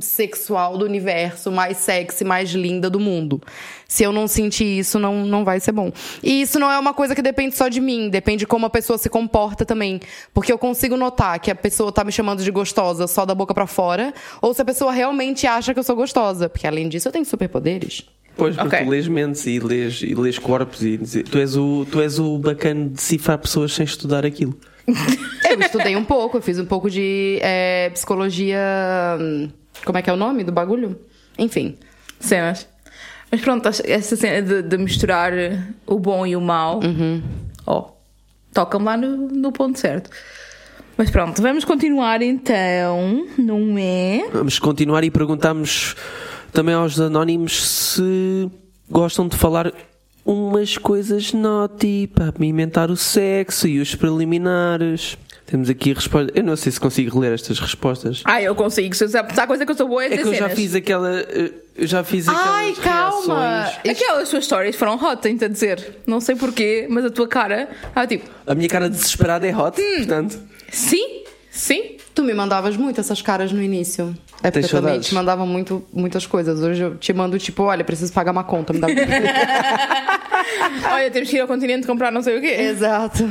sexual 0.00 0.78
do 0.78 0.84
universo, 0.84 1.50
mais 1.50 1.76
sexy, 1.78 2.24
mais 2.24 2.50
linda 2.50 2.88
do 2.88 2.98
mundo. 3.00 3.40
Se 3.86 4.02
eu 4.02 4.12
não 4.12 4.26
sentir 4.26 4.78
isso, 4.78 4.98
não, 4.98 5.26
não 5.26 5.44
vai 5.44 5.60
ser 5.60 5.72
bom. 5.72 5.92
E 6.22 6.40
isso 6.42 6.58
não 6.58 6.70
é 6.70 6.78
uma 6.78 6.94
coisa 6.94 7.14
que 7.14 7.22
depende 7.22 7.54
só 7.56 7.68
de 7.68 7.80
mim, 7.80 8.08
depende 8.08 8.40
de 8.40 8.46
como 8.46 8.66
a 8.66 8.70
pessoa 8.70 8.96
se 8.98 9.08
comporta 9.08 9.64
também. 9.64 10.00
Porque 10.32 10.52
eu 10.52 10.58
consigo 10.58 10.96
notar 10.96 11.38
que 11.40 11.50
a 11.50 11.54
pessoa 11.54 11.92
tá 11.92 12.02
me 12.04 12.12
chamando 12.12 12.42
de 12.42 12.50
gostosa 12.50 13.06
só 13.06 13.26
da 13.26 13.34
boca 13.34 13.52
pra 13.52 13.66
fora, 13.66 14.14
ou 14.40 14.54
se 14.54 14.62
a 14.62 14.64
pessoa 14.64 14.92
realmente 14.92 15.46
acha 15.46 15.72
que 15.74 15.78
eu 15.78 15.84
sou 15.84 15.96
gostosa. 15.96 16.48
Porque 16.48 16.66
além 16.66 16.88
disso, 16.88 17.08
eu 17.08 17.12
tenho 17.12 17.24
superpoderes. 17.24 18.04
Pois, 18.34 18.56
porque 18.56 18.76
Ok. 18.76 18.86
tu 18.86 18.90
lês 18.90 19.06
mentes 19.08 19.46
e 19.46 19.58
lês, 19.60 20.00
e 20.02 20.14
lês 20.14 20.38
corpos 20.38 20.82
e 20.82 20.96
tu 20.98 21.36
és 21.36 21.54
o, 21.54 21.86
tu 21.90 22.00
és 22.00 22.18
o 22.18 22.38
bacana 22.38 22.84
de 22.84 22.90
decifrar 22.94 23.36
pessoas 23.38 23.74
sem 23.74 23.84
estudar 23.84 24.24
aquilo. 24.24 24.58
Eu 25.50 25.60
estudei 25.60 25.94
um 25.96 26.04
pouco, 26.04 26.38
eu 26.38 26.42
fiz 26.42 26.58
um 26.58 26.64
pouco 26.64 26.88
de 26.88 27.38
é, 27.42 27.90
psicologia. 27.90 28.58
Como 29.84 29.98
é 29.98 30.02
que 30.02 30.10
é 30.10 30.12
o 30.12 30.16
nome 30.16 30.44
do 30.44 30.52
bagulho? 30.52 30.98
Enfim. 31.38 31.76
cenas. 32.20 32.68
Mas 33.30 33.40
pronto, 33.40 33.66
essa- 33.68 34.16
cena 34.16 34.42
de, 34.42 34.62
de 34.62 34.76
misturar 34.78 35.32
o 35.86 35.98
bom 35.98 36.26
e 36.26 36.36
o 36.36 36.40
mau, 36.40 36.80
Uhum. 36.84 37.22
ó, 37.66 37.88
toca-me 38.52 38.84
lá 38.84 38.96
no, 38.96 39.16
no 39.28 39.50
ponto 39.50 39.78
certo. 39.78 40.10
Mas 40.96 41.10
pronto, 41.10 41.40
vamos 41.40 41.64
continuar 41.64 42.20
então, 42.20 43.26
não 43.38 43.76
é? 43.78 44.28
Vamos 44.32 44.58
continuar 44.58 45.02
e 45.02 45.10
perguntamos 45.10 45.96
também 46.52 46.74
aos 46.74 47.00
anónimos 47.00 47.64
se 47.66 48.50
gostam 48.90 49.26
de 49.26 49.36
falar 49.36 49.72
umas 50.24 50.76
coisas 50.76 51.32
naughty 51.32 52.06
para 52.14 52.28
apimentar 52.28 52.90
o 52.90 52.96
sexo 52.96 53.66
e 53.66 53.80
os 53.80 53.94
preliminares. 53.94 55.16
Temos 55.52 55.68
aqui 55.68 55.92
respostas. 55.92 56.34
Eu 56.34 56.42
não 56.42 56.56
sei 56.56 56.72
se 56.72 56.80
consigo 56.80 57.18
ler 57.20 57.34
estas 57.34 57.58
respostas. 57.60 58.22
Ah, 58.24 58.40
eu 58.40 58.54
consigo. 58.54 58.94
Se 58.94 59.04
há 59.18 59.46
coisa 59.46 59.66
que 59.66 59.72
eu 59.72 59.76
sou 59.76 59.86
boa 59.86 60.02
é 60.02 60.06
É 60.06 60.08
dizer 60.16 60.22
que 60.22 60.28
eu 60.30 60.34
já 60.34 60.48
fiz 60.48 60.74
aquela. 60.74 61.10
Eu 61.76 61.86
já 61.86 62.02
fiz 62.02 62.26
aquelas 62.26 62.48
Ai, 62.48 62.72
calma! 62.82 63.64
reações. 63.64 63.90
Aquelas 63.90 64.28
suas 64.30 64.44
stories 64.46 64.76
foram 64.76 64.94
hot, 64.94 65.20
tenho-te 65.20 65.44
a 65.44 65.48
dizer. 65.48 65.98
Não 66.06 66.22
sei 66.22 66.36
porquê, 66.36 66.86
mas 66.88 67.04
a 67.04 67.10
tua 67.10 67.28
cara. 67.28 67.68
Ah, 67.94 68.06
tipo, 68.06 68.24
A 68.46 68.54
minha 68.54 68.66
cara 68.66 68.88
desesperada 68.88 69.46
é 69.46 69.54
hot, 69.54 69.78
Hum. 69.78 69.96
portanto. 69.98 70.38
sim, 70.70 71.22
sim. 71.50 71.96
Tu 72.14 72.22
me 72.22 72.32
mandavas 72.32 72.74
muito 72.74 72.98
essas 72.98 73.20
caras 73.20 73.52
no 73.52 73.62
início. 73.62 74.16
É 74.42 74.50
porque 74.50 74.60
Tens 74.60 74.72
eu 74.72 74.80
também 74.80 75.00
te 75.00 75.14
mandava 75.14 75.44
muito, 75.44 75.84
muitas 75.92 76.26
coisas. 76.26 76.62
Hoje 76.62 76.80
eu 76.80 76.96
te 76.96 77.12
mando, 77.12 77.38
tipo, 77.38 77.64
olha, 77.64 77.84
preciso 77.84 78.10
pagar 78.10 78.32
uma 78.32 78.44
conta. 78.44 78.72
Me 78.72 78.78
dá... 78.78 78.88
Olha, 80.94 81.10
temos 81.10 81.28
que 81.28 81.36
ir 81.36 81.40
ao 81.40 81.46
continente 81.46 81.86
comprar 81.86 82.10
não 82.10 82.22
sei 82.22 82.38
o 82.38 82.40
quê. 82.40 82.56
Exato. 82.58 83.28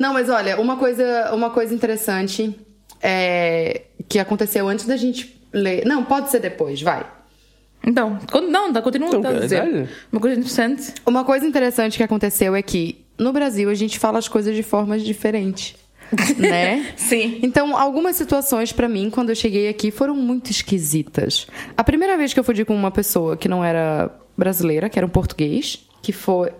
Não, 0.00 0.14
mas 0.14 0.30
olha, 0.30 0.58
uma 0.58 0.78
coisa, 0.78 1.30
uma 1.34 1.50
coisa 1.50 1.74
interessante 1.74 2.58
é, 3.02 3.82
que 4.08 4.18
aconteceu 4.18 4.66
antes 4.66 4.86
da 4.86 4.96
gente 4.96 5.38
ler. 5.52 5.84
Não, 5.84 6.02
pode 6.02 6.30
ser 6.30 6.40
depois, 6.40 6.80
vai. 6.80 7.06
Então, 7.86 8.18
não, 8.48 8.72
dá, 8.72 8.80
continua 8.80 9.14
Então, 9.14 9.30
a 9.30 9.40
dizer. 9.40 9.88
Uma 10.10 10.20
coisa 10.20 10.36
interessante. 10.38 10.94
Uma 11.04 11.22
coisa 11.22 11.46
interessante 11.46 11.98
que 11.98 12.02
aconteceu 12.02 12.54
é 12.54 12.62
que 12.62 13.04
no 13.18 13.30
Brasil 13.30 13.68
a 13.68 13.74
gente 13.74 13.98
fala 13.98 14.18
as 14.18 14.26
coisas 14.26 14.56
de 14.56 14.62
formas 14.62 15.02
diferentes, 15.02 15.76
né? 16.38 16.94
Sim. 16.96 17.38
Então, 17.42 17.76
algumas 17.76 18.16
situações 18.16 18.72
pra 18.72 18.88
mim 18.88 19.10
quando 19.10 19.28
eu 19.28 19.34
cheguei 19.36 19.68
aqui 19.68 19.90
foram 19.90 20.14
muito 20.14 20.50
esquisitas. 20.50 21.46
A 21.76 21.84
primeira 21.84 22.16
vez 22.16 22.32
que 22.32 22.40
eu 22.40 22.44
fui 22.44 22.64
com 22.64 22.74
uma 22.74 22.90
pessoa 22.90 23.36
que 23.36 23.48
não 23.48 23.62
era 23.62 24.10
brasileira, 24.34 24.88
que 24.88 24.98
era 24.98 25.06
um 25.06 25.10
português, 25.10 25.86
que 26.02 26.12
foi 26.12 26.50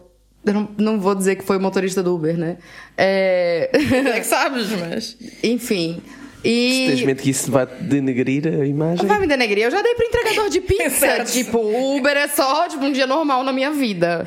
eu 0.44 0.54
não, 0.54 0.68
não 0.78 1.00
vou 1.00 1.14
dizer 1.14 1.36
que 1.36 1.44
foi 1.44 1.56
o 1.56 1.60
motorista 1.60 2.02
do 2.02 2.14
Uber, 2.14 2.36
né? 2.36 2.56
É... 2.96 3.70
É 3.72 4.20
que 4.20 4.26
sabes, 4.26 4.68
mas. 4.70 5.16
Enfim. 5.42 6.00
Se 6.42 6.86
tens 6.88 7.00
E. 7.00 7.06
medo 7.06 7.22
que 7.22 7.30
isso 7.30 7.50
vai 7.50 7.66
denegrir 7.66 8.46
a 8.46 8.66
imagem. 8.66 9.06
Vai 9.06 9.18
me 9.20 9.26
denegrir. 9.26 9.64
Eu 9.64 9.70
já 9.70 9.82
dei 9.82 9.94
pro 9.94 10.06
entregador 10.06 10.48
de 10.48 10.60
pizza. 10.62 11.24
Tipo, 11.24 11.58
o 11.58 11.96
Uber 11.98 12.16
é 12.16 12.28
só 12.28 12.66
tipo, 12.68 12.82
um 12.84 12.92
dia 12.92 13.06
normal 13.06 13.44
na 13.44 13.52
minha 13.52 13.70
vida. 13.70 14.26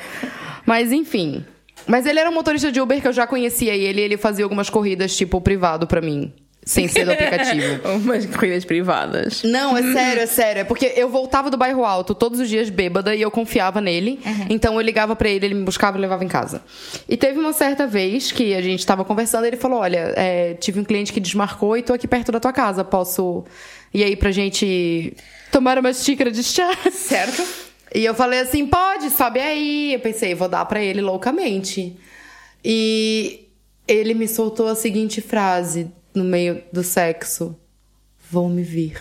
Mas 0.66 0.92
enfim. 0.92 1.44
Mas 1.88 2.06
ele 2.06 2.20
era 2.20 2.30
um 2.30 2.34
motorista 2.34 2.72
de 2.72 2.80
Uber 2.80 3.02
que 3.02 3.08
eu 3.08 3.14
já 3.14 3.26
conhecia 3.26 3.76
ele. 3.76 4.00
e 4.00 4.04
Ele 4.04 4.18
fazia 4.18 4.46
algumas 4.46 4.70
corridas, 4.70 5.16
tipo, 5.16 5.42
privado 5.42 5.88
pra 5.88 6.02
mim. 6.02 6.32
Sem 6.66 6.88
ser 6.88 7.06
do 7.06 7.12
aplicativo. 7.14 7.88
Umas 7.96 8.26
corridas 8.26 8.66
privadas. 8.66 9.44
Não, 9.44 9.78
é 9.78 9.82
sério, 9.94 10.22
é 10.22 10.26
sério. 10.26 10.60
É 10.62 10.64
porque 10.64 10.94
eu 10.96 11.10
voltava 11.10 11.50
do 11.50 11.58
bairro 11.58 11.84
alto 11.84 12.16
todos 12.16 12.40
os 12.40 12.50
dias 12.50 12.70
bêbada 12.70 13.16
e 13.16 13.22
eu 13.22 13.30
confiava 13.32 13.82
nele. 13.82 14.20
Então 14.50 14.76
eu 14.76 14.82
ligava 14.82 15.16
pra 15.16 15.30
ele, 15.30 15.46
ele 15.46 15.56
me 15.56 15.64
buscava 15.64 15.98
e 15.98 16.02
levava 16.02 16.24
em 16.24 16.28
casa. 16.28 16.64
E 17.08 17.18
teve 17.18 17.40
uma 17.40 17.54
certa 17.54 17.86
vez 17.86 18.32
que 18.32 18.54
a 18.54 18.62
gente 18.62 18.86
tava 18.86 19.04
conversando 19.04 19.46
e 19.46 19.48
ele 19.50 19.58
falou: 19.58 19.80
Olha, 19.80 20.14
é, 20.16 20.54
tive 20.56 20.80
um 20.80 20.84
cliente 20.84 21.12
que 21.12 21.20
desmarcou 21.20 21.78
e 21.78 21.84
tô 21.84 21.94
aqui 21.94 22.08
perto 22.08 22.32
da 22.32 22.40
tua 22.40 22.54
casa. 22.54 22.84
Posso 22.84 23.44
ir 23.94 24.04
aí 24.04 24.16
pra 24.16 24.32
gente 24.32 25.14
tomar 25.52 25.78
uma 25.78 25.94
xícara 25.94 26.32
de 26.32 26.44
chá? 26.44 26.70
Certo? 26.92 27.44
E 27.94 28.04
eu 28.06 28.14
falei 28.14 28.40
assim: 28.40 28.66
pode, 28.66 29.10
sobe 29.10 29.40
aí. 29.40 29.94
Eu 29.94 30.00
pensei, 30.00 30.34
vou 30.34 30.48
dar 30.50 30.66
pra 30.66 30.82
ele 30.82 31.02
loucamente. 31.02 31.96
E 32.64 33.48
ele 33.88 34.14
me 34.14 34.28
soltou 34.28 34.68
a 34.68 34.76
seguinte 34.76 35.20
frase 35.20 35.92
no 36.14 36.24
meio 36.24 36.64
do 36.72 36.84
sexo: 36.84 37.56
Vou 38.32 38.50
me 38.50 38.64
vir. 38.64 39.00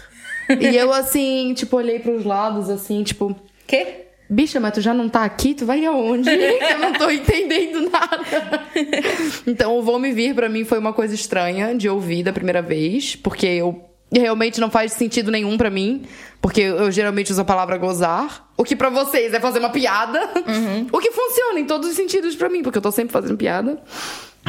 e 0.60 0.76
eu, 0.76 0.92
assim, 0.92 1.54
tipo, 1.54 1.76
olhei 1.76 1.98
pros 1.98 2.24
lados, 2.24 2.68
assim, 2.68 3.02
tipo, 3.02 3.34
Quê? 3.66 4.06
bicha, 4.28 4.58
mas 4.58 4.72
tu 4.72 4.80
já 4.80 4.92
não 4.94 5.08
tá 5.08 5.24
aqui? 5.24 5.54
Tu 5.54 5.64
vai 5.66 5.84
aonde? 5.84 6.28
eu 6.30 6.78
não 6.78 6.92
tô 6.94 7.10
entendendo 7.10 7.90
nada. 7.90 8.66
então, 9.46 9.76
o 9.78 9.82
vou 9.82 9.98
me 9.98 10.12
vir 10.12 10.34
pra 10.34 10.48
mim 10.48 10.64
foi 10.64 10.78
uma 10.78 10.92
coisa 10.92 11.14
estranha 11.14 11.74
de 11.74 11.88
ouvir 11.88 12.22
da 12.22 12.32
primeira 12.32 12.62
vez, 12.62 13.16
porque 13.16 13.46
eu. 13.46 13.88
Realmente 14.14 14.60
não 14.60 14.70
faz 14.70 14.92
sentido 14.92 15.30
nenhum 15.30 15.56
pra 15.56 15.70
mim, 15.70 16.02
porque 16.38 16.60
eu 16.60 16.90
geralmente 16.90 17.32
uso 17.32 17.40
a 17.40 17.44
palavra 17.46 17.78
gozar. 17.78 18.46
O 18.58 18.62
que 18.62 18.76
pra 18.76 18.90
vocês 18.90 19.32
é 19.32 19.40
fazer 19.40 19.58
uma 19.58 19.70
piada. 19.70 20.20
O 20.92 20.98
que 20.98 21.10
funciona 21.10 21.58
em 21.58 21.64
todos 21.64 21.88
os 21.88 21.96
sentidos 21.96 22.36
pra 22.36 22.50
mim, 22.50 22.62
porque 22.62 22.76
eu 22.76 22.82
tô 22.82 22.92
sempre 22.92 23.10
fazendo 23.10 23.38
piada. 23.38 23.82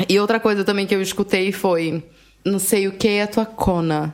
E 0.09 0.20
outra 0.20 0.38
coisa 0.38 0.66
também 0.66 0.86
que 0.86 0.93
eu 0.93 1.01
escutei 1.01 1.53
foi: 1.53 2.03
não 2.46 2.60
sei 2.60 2.88
o 2.88 2.91
que 2.91 3.08
é 3.08 3.24
a 3.24 3.28
tua 3.28 3.46
cona. 3.46 4.14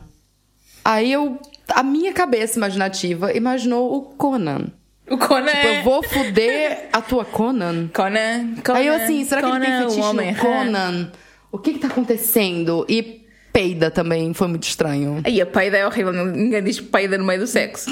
Aí 0.84 1.12
eu. 1.12 1.40
A 1.70 1.84
minha 1.84 2.12
cabeça 2.14 2.58
imaginativa 2.58 3.32
imaginou 3.34 3.96
o 3.96 4.02
Conan. 4.02 4.68
O 5.10 5.18
Conan. 5.18 5.52
Tipo, 5.52 5.68
eu 5.68 5.84
vou 5.84 6.04
fuder 6.04 6.90
a 6.92 7.02
tua 7.02 7.26
Conan. 7.26 7.90
Conan, 7.94 8.56
Conan. 8.64 8.80
Aí 8.80 8.88
eu 8.88 8.94
assim, 8.96 9.24
será 9.24 9.42
que 9.42 9.48
ele 9.48 9.60
tem 9.60 9.70
Conan, 9.70 9.82
fetiche 9.82 10.00
o 10.02 10.10
homem. 10.10 10.32
no 10.32 10.38
Conan? 10.40 11.12
O 11.52 11.58
que 11.58 11.74
que 11.74 11.80
tá 11.80 11.88
acontecendo? 11.88 12.86
E 12.88 13.26
peida 13.52 13.92
também, 13.92 14.34
foi 14.34 14.48
muito 14.48 14.64
estranho. 14.64 15.22
Aí 15.24 15.42
a 15.42 15.46
peida 15.46 15.78
é 15.78 15.86
horrível. 15.86 16.14
Ninguém 16.14 16.64
diz 16.64 16.80
peida 16.80 17.18
no 17.18 17.26
meio 17.26 17.40
do 17.40 17.48
sexo. 17.48 17.90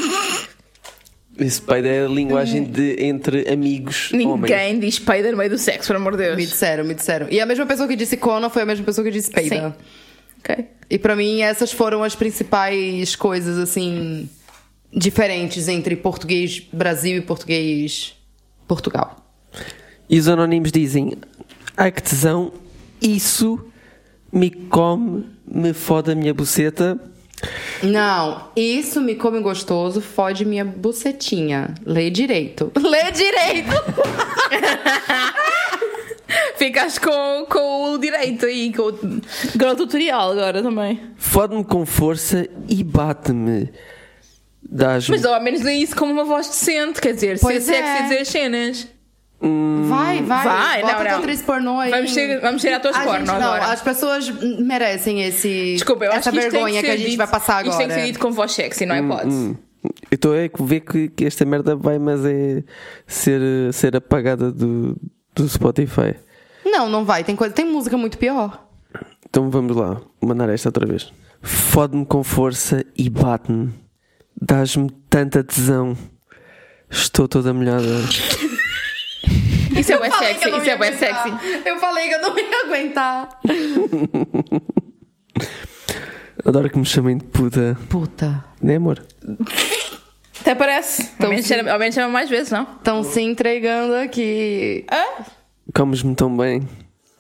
Esse 1.40 1.62
pai 1.62 1.88
é 1.88 2.04
a 2.04 2.08
linguagem 2.08 2.64
de, 2.64 2.96
entre 3.04 3.48
amigos 3.52 4.12
homens. 4.12 4.42
Ninguém 4.42 4.80
diz 4.80 4.98
peida 4.98 5.30
no 5.32 5.38
meio 5.38 5.52
do 5.52 5.58
sexo, 5.58 5.88
pelo 5.88 6.00
amor 6.00 6.18
de 6.18 6.24
Me 6.30 6.36
Deus. 6.36 6.50
disseram, 6.50 6.84
me 6.84 6.96
disseram. 6.96 7.28
E 7.30 7.40
a 7.40 7.46
mesma 7.46 7.66
pessoa 7.66 7.88
que 7.88 7.96
disse 7.96 8.18
Conan 8.18 8.50
foi 8.50 8.64
a 8.64 8.66
mesma 8.66 8.84
pessoa 8.84 9.06
que 9.06 9.12
disse 9.12 9.30
peida. 9.30 9.56
Sim. 9.56 9.86
Ok. 10.48 10.66
E 10.90 10.98
pra 10.98 11.16
mim 11.16 11.42
essas 11.42 11.74
foram 11.74 12.04
as 12.04 12.16
principais 12.16 13.16
coisas 13.16 13.58
assim 13.58 14.30
diferentes 14.94 15.68
entre 15.68 15.98
português 15.98 16.62
Brasil 16.72 17.18
e 17.18 17.22
português 17.22 18.16
Portugal. 18.66 19.18
E 20.10 20.18
os 20.18 20.28
anónimos 20.28 20.72
dizem: 20.72 21.14
Ai 21.76 21.92
que 21.92 22.02
tesão, 22.02 22.54
isso 23.02 23.60
me 24.32 24.50
come, 24.50 25.26
me 25.46 25.74
fode 25.74 26.12
a 26.12 26.16
minha 26.16 26.34
buceta. 26.34 26.98
Não, 27.84 28.50
isso 28.56 29.02
me 29.02 29.16
come 29.16 29.40
gostoso, 29.42 30.02
fode 30.02 30.46
minha 30.46 30.66
bucetinha. 30.66 31.76
Lê 31.86 32.10
direito. 32.10 32.72
Lê 32.76 33.12
direito! 33.12 33.72
Ficas 36.58 36.98
com, 36.98 37.46
com 37.50 37.94
o 37.94 37.98
direito 37.98 38.46
aí, 38.46 38.74
com 38.74 38.84
o, 38.84 38.94
com 38.94 39.66
o 39.72 39.76
tutorial 39.76 40.32
agora 40.32 40.62
também. 40.64 41.00
Fode-me 41.16 41.64
com 41.64 41.86
força 41.86 42.48
e 42.68 42.84
bate-me. 42.84 43.72
Mas 45.10 45.24
ao 45.24 45.42
menos 45.42 45.62
lê 45.62 45.74
isso 45.76 45.96
como 45.96 46.12
uma 46.12 46.26
voz 46.26 46.48
decente, 46.48 47.00
quer 47.00 47.14
dizer, 47.14 47.40
Pois 47.40 47.64
ser 47.64 47.74
sexy 47.76 47.90
é. 47.90 48.00
e 48.00 48.04
dizer 48.04 48.20
as 48.20 48.28
cenas. 48.28 48.88
Vai, 49.40 50.22
vai. 50.24 50.44
Vai, 50.44 50.82
Bota 50.82 50.94
não, 50.96 51.04
não. 51.12 51.18
atriz 51.20 51.42
pornô 51.44 51.80
aí. 51.80 51.92
Vamos 51.92 52.12
ser, 52.14 52.42
vamos 52.42 52.62
ser 52.62 52.74
atores 52.74 52.98
A 52.98 53.04
porno 53.04 53.20
gente, 53.20 53.28
não, 53.28 53.36
agora. 53.54 53.66
as 53.72 53.82
pessoas 53.82 54.30
merecem 54.60 55.22
esse, 55.24 55.74
Desculpa, 55.76 56.06
eu 56.06 56.12
essa 56.12 56.32
acho 56.32 56.40
que 56.40 56.50
vergonha 56.50 56.82
que, 56.82 56.88
ser 56.88 56.94
a 56.94 56.98
gente 56.98 57.06
dito- 57.12 57.18
vai 57.18 57.28
passar 57.28 57.58
agora. 57.60 57.70
Isto 57.70 57.78
tem 57.78 57.88
que 57.88 57.94
ser 57.94 58.06
dito 58.08 58.20
com 58.20 58.32
voz 58.32 58.52
sexy, 58.52 58.86
não 58.88 58.96
é 58.96 59.02
pode? 59.04 59.30
Hum. 59.30 59.56
Eu 60.10 60.16
estou 60.16 60.34
a 60.34 60.50
ver 60.66 60.80
que, 60.82 61.08
que 61.10 61.24
esta 61.24 61.46
merda 61.46 61.76
vai, 61.76 62.00
mas 62.00 62.26
é 62.26 62.64
ser, 63.06 63.40
ser 63.72 63.96
apagada 63.96 64.52
do, 64.52 64.98
do 65.36 65.48
Spotify. 65.48 66.16
Não, 66.78 66.88
não 66.88 67.04
vai. 67.04 67.24
Tem, 67.24 67.36
coisa, 67.36 67.56
tem 67.56 67.66
música 67.66 67.98
muito 67.98 68.20
pior. 68.20 68.64
Então 69.28 69.50
vamos 69.50 69.76
lá, 69.76 70.00
mandar 70.22 70.48
esta 70.50 70.70
outra 70.70 70.86
vez. 70.86 71.12
Fode-me 71.42 72.06
com 72.06 72.24
força 72.24 72.86
e 72.96 73.10
bate-me. 73.10 73.74
Dás-me 74.40 74.92
tanta 75.10 75.44
tesão. 75.44 75.98
Estou 76.88 77.28
toda 77.28 77.52
molhada. 77.52 77.84
Isso 79.76 79.92
é 79.92 80.00
bem 80.00 80.12
sexy, 80.12 80.50
isso 80.50 80.70
é 80.70 80.78
bem 80.78 80.98
sexy. 80.98 81.30
Eu 81.66 81.78
falei 81.78 82.08
que 82.08 82.16
eu 82.16 82.22
não 82.22 82.36
ia 82.38 82.66
aguentar. 82.66 83.30
Adoro 86.44 86.70
que 86.70 86.80
me 86.80 86.86
chamem 86.86 87.18
de 87.18 87.26
puta. 87.26 87.78
Puta. 87.90 88.44
Né, 88.62 88.78
amor? 88.78 89.06
Até 90.42 90.56
parece. 90.56 91.12
Ao, 91.20 91.30
menos 91.30 91.46
chama, 91.46 91.70
ao 91.72 91.78
menos 91.78 91.94
chama 91.94 92.10
mais 92.10 92.28
vezes, 92.30 92.52
não? 92.52 92.64
Estão 92.64 93.04
se 93.04 93.22
entregando 93.22 93.94
aqui. 93.96 94.86
Comes-me 95.74 96.16
tão 96.16 96.36
bem. 96.36 96.68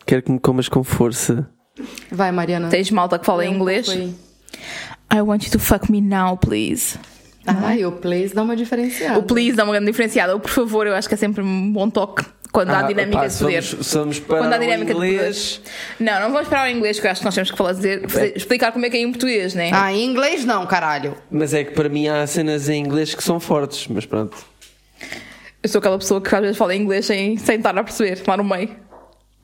Quero 0.05 0.21
que 0.23 0.31
me 0.31 0.39
comas 0.39 0.69
com 0.69 0.83
força. 0.83 1.49
Vai, 2.11 2.31
Mariana. 2.31 2.69
Tens 2.69 2.89
malta 2.91 3.19
que 3.19 3.25
fala 3.25 3.43
um 3.43 3.53
inglês? 3.53 3.87
I 3.89 5.21
want 5.21 5.43
you 5.45 5.51
to 5.51 5.59
fuck 5.59 5.91
me 5.91 6.01
now, 6.01 6.37
please. 6.37 6.97
Ai, 7.45 7.85
o 7.85 7.91
please 7.93 8.33
dá 8.33 8.43
uma 8.43 8.55
diferenciada. 8.55 9.19
O 9.19 9.23
please 9.23 9.55
dá 9.55 9.63
uma 9.63 9.71
grande 9.73 9.89
diferenciada. 9.91 10.35
O 10.35 10.39
por 10.39 10.49
favor, 10.51 10.85
eu 10.87 10.93
acho 10.95 11.07
que 11.07 11.13
é 11.13 11.17
sempre 11.17 11.41
um 11.41 11.71
bom 11.71 11.89
toque 11.89 12.25
quando 12.51 12.71
há 12.71 12.79
Ah, 12.79 12.83
dinâmica 12.83 13.19
pá, 13.19 13.27
de 13.27 13.37
poder. 13.37 13.63
somos, 13.63 13.85
somos 13.87 14.19
para 14.19 14.39
Quando 14.39 14.53
há 14.53 14.57
o 14.57 14.59
dinâmica 14.59 14.85
de 14.93 14.99
inglês. 14.99 15.61
poder. 15.63 16.11
Não, 16.11 16.21
não 16.21 16.31
vamos 16.33 16.47
parar 16.49 16.67
o 16.67 16.71
inglês, 16.71 16.99
que 16.99 17.07
eu 17.07 17.11
acho 17.11 17.21
que 17.21 17.25
nós 17.25 17.35
temos 17.35 17.51
que 17.51 17.57
falar, 17.57 17.73
dizer, 17.73 18.09
fazer- 18.09 18.35
explicar 18.35 18.71
como 18.73 18.85
é 18.85 18.89
que 18.89 18.97
é 18.97 19.01
em 19.01 19.09
português, 19.11 19.53
né? 19.53 19.69
Ah, 19.73 19.93
em 19.93 20.03
inglês 20.03 20.43
não, 20.43 20.65
caralho. 20.65 21.15
Mas 21.31 21.53
é 21.53 21.63
que 21.63 21.71
para 21.71 21.87
mim 21.87 22.07
há 22.07 22.25
cenas 22.27 22.67
em 22.67 22.83
inglês 22.83 23.13
que 23.15 23.23
são 23.23 23.39
fortes, 23.39 23.87
mas 23.87 24.05
pronto. 24.05 24.35
Eu 25.63 25.69
sou 25.69 25.79
aquela 25.79 25.97
pessoa 25.97 26.21
que 26.21 26.33
às 26.33 26.41
vezes 26.41 26.57
fala 26.57 26.75
inglês 26.75 27.05
sem, 27.05 27.37
sem 27.37 27.57
estar 27.57 27.77
a 27.77 27.83
perceber, 27.83 28.21
lá 28.27 28.37
no 28.37 28.43
meio. 28.43 28.69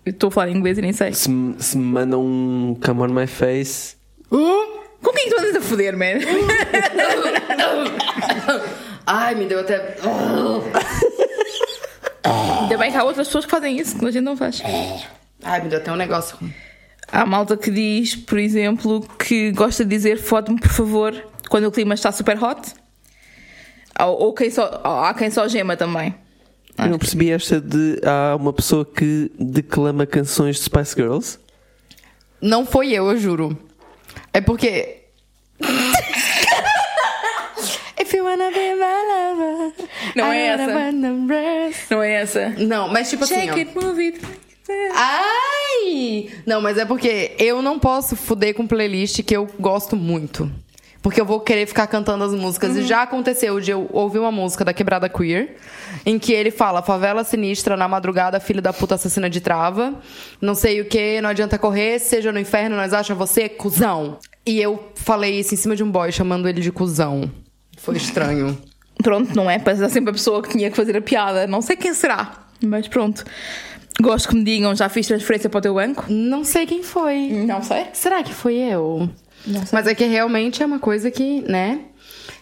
Eu 0.05 0.11
estou 0.11 0.27
a 0.27 0.31
falar 0.31 0.49
em 0.49 0.55
inglês 0.57 0.77
e 0.77 0.81
nem 0.81 0.93
sei. 0.93 1.13
Se, 1.13 1.29
me- 1.29 1.55
se 1.61 1.77
me 1.77 1.83
mandam 1.83 2.21
um 2.21 2.75
come 2.83 3.01
on 3.01 3.07
my 3.09 3.25
face. 3.27 3.95
Com 4.29 5.11
quem 5.13 5.29
tu 5.29 5.37
andas 5.39 5.55
a 5.55 5.61
foder, 5.61 5.97
man? 5.97 6.19
Ai, 9.05 9.35
me 9.35 9.45
deu 9.45 9.59
até. 9.59 9.95
Ainda 12.61 12.77
bem 12.77 12.91
que 12.91 12.97
há 12.97 13.03
outras 13.03 13.27
pessoas 13.27 13.45
que 13.45 13.51
fazem 13.51 13.77
isso, 13.79 13.97
que 13.97 14.05
a 14.05 14.11
gente 14.11 14.23
não 14.23 14.37
faz. 14.37 14.61
Ai, 15.43 15.61
me 15.61 15.69
deu 15.69 15.79
até 15.79 15.91
um 15.91 15.95
negócio. 15.97 16.37
Há 17.11 17.25
malta 17.25 17.57
que 17.57 17.69
diz, 17.69 18.15
por 18.15 18.39
exemplo, 18.39 19.05
que 19.19 19.51
gosta 19.51 19.83
de 19.83 19.89
dizer 19.89 20.17
fode-me, 20.17 20.59
por 20.59 20.69
favor, 20.69 21.13
quando 21.49 21.65
o 21.65 21.71
clima 21.71 21.93
está 21.93 22.11
super 22.11 22.41
hot. 22.41 22.73
Ou, 24.05 24.19
ou 24.19 24.33
quem 24.33 24.49
só, 24.49 24.81
ou 24.83 24.99
há 24.99 25.13
quem 25.13 25.29
só 25.29 25.47
gema 25.47 25.77
também. 25.77 26.13
Eu 26.77 26.89
não 26.89 26.97
percebi 26.97 27.31
esta 27.31 27.61
de. 27.61 27.99
Há 28.03 28.35
uma 28.35 28.51
pessoa 28.51 28.83
que 28.85 29.31
declama 29.39 30.05
canções 30.05 30.57
de 30.57 30.63
Spice 30.63 30.95
Girls. 30.95 31.37
Não 32.41 32.65
foi 32.65 32.91
eu, 32.91 33.09
eu 33.09 33.17
juro. 33.17 33.57
É 34.33 34.41
porque. 34.41 35.03
If 37.99 38.13
you 38.13 38.25
wanna 38.25 38.49
be 38.49 38.73
my 38.75 39.03
lover. 39.07 39.73
Não 40.15 40.25
é 40.25 40.45
I 40.45 40.47
essa. 40.49 40.73
wanna 40.73 41.27
rest. 41.27 41.91
Não 41.91 42.03
é 42.03 42.11
essa? 42.11 42.49
Não, 42.57 42.89
mas 42.89 43.09
tipo 43.09 43.23
assim. 43.23 43.35
Shake 43.35 43.51
ó. 43.51 43.55
it, 43.55 43.75
move 43.77 44.03
it. 44.03 44.19
Ai! 44.93 46.29
Não, 46.45 46.61
mas 46.61 46.77
é 46.77 46.85
porque 46.85 47.35
eu 47.37 47.61
não 47.61 47.79
posso 47.79 48.15
fuder 48.15 48.53
com 48.55 48.65
playlist 48.65 49.21
que 49.23 49.35
eu 49.35 49.47
gosto 49.59 49.95
muito. 49.95 50.51
Porque 51.03 51.19
eu 51.19 51.25
vou 51.25 51.41
querer 51.41 51.67
ficar 51.67 51.85
cantando 51.85 52.23
as 52.23 52.33
músicas. 52.33 52.77
E 52.77 52.83
já 52.83 53.03
aconteceu 53.03 53.59
de 53.59 53.71
eu 53.71 53.89
ouvir 53.91 54.19
uma 54.19 54.31
música 54.31 54.63
da 54.63 54.73
Quebrada 54.73 55.09
Queer, 55.09 55.57
em 56.05 56.17
que 56.17 56.31
ele 56.31 56.49
fala: 56.49 56.81
favela 56.81 57.25
sinistra, 57.25 57.75
na 57.75 57.89
madrugada, 57.89 58.39
filho 58.39 58.61
da 58.61 58.71
puta 58.71 58.95
assassina 58.95 59.29
de 59.29 59.41
trava. 59.41 59.93
Não 60.41 60.55
sei 60.55 60.79
o 60.79 60.85
que, 60.85 61.19
não 61.19 61.29
adianta 61.29 61.59
correr, 61.59 61.99
seja 61.99 62.31
no 62.31 62.39
inferno, 62.39 62.77
nós 62.77 62.93
acha 62.93 63.13
você 63.13 63.49
cuzão. 63.49 64.17
E 64.45 64.61
eu 64.61 64.91
falei 64.95 65.37
isso 65.39 65.53
em 65.53 65.57
cima 65.57 65.75
de 65.75 65.83
um 65.83 65.91
boy, 65.91 66.09
chamando 66.09 66.47
ele 66.47 66.61
de 66.61 66.71
cuzão. 66.71 67.29
Foi 67.77 67.97
estranho. 67.97 68.57
Pronto, 69.03 69.35
não 69.35 69.49
é? 69.49 69.59
Parece 69.59 69.83
ser 69.83 69.89
sempre 69.89 70.11
a 70.11 70.13
pessoa 70.13 70.41
que 70.41 70.49
tinha 70.49 70.71
que 70.71 70.77
fazer 70.77 70.95
a 70.95 71.01
piada. 71.01 71.45
Não 71.45 71.61
sei 71.61 71.75
quem 71.75 71.93
será, 71.93 72.47
mas 72.63 72.87
pronto. 72.87 73.25
Gosto 74.01 74.29
que 74.29 74.35
me 74.35 74.43
digam, 74.43 74.73
já 74.73 74.87
fiz 74.87 75.05
transferência 75.05 75.49
para 75.49 75.59
o 75.59 75.61
teu 75.61 75.73
banco? 75.73 76.05
não 76.09 76.45
sei 76.45 76.65
quem 76.65 76.81
foi. 76.81 77.27
Não 77.45 77.61
sei. 77.61 77.87
Será 77.91 78.23
que 78.23 78.33
foi 78.33 78.55
eu? 78.55 79.09
Mas 79.71 79.87
é 79.87 79.93
que 79.95 80.05
realmente 80.05 80.61
é 80.63 80.65
uma 80.65 80.79
coisa 80.79 81.11
que, 81.11 81.41
né? 81.41 81.81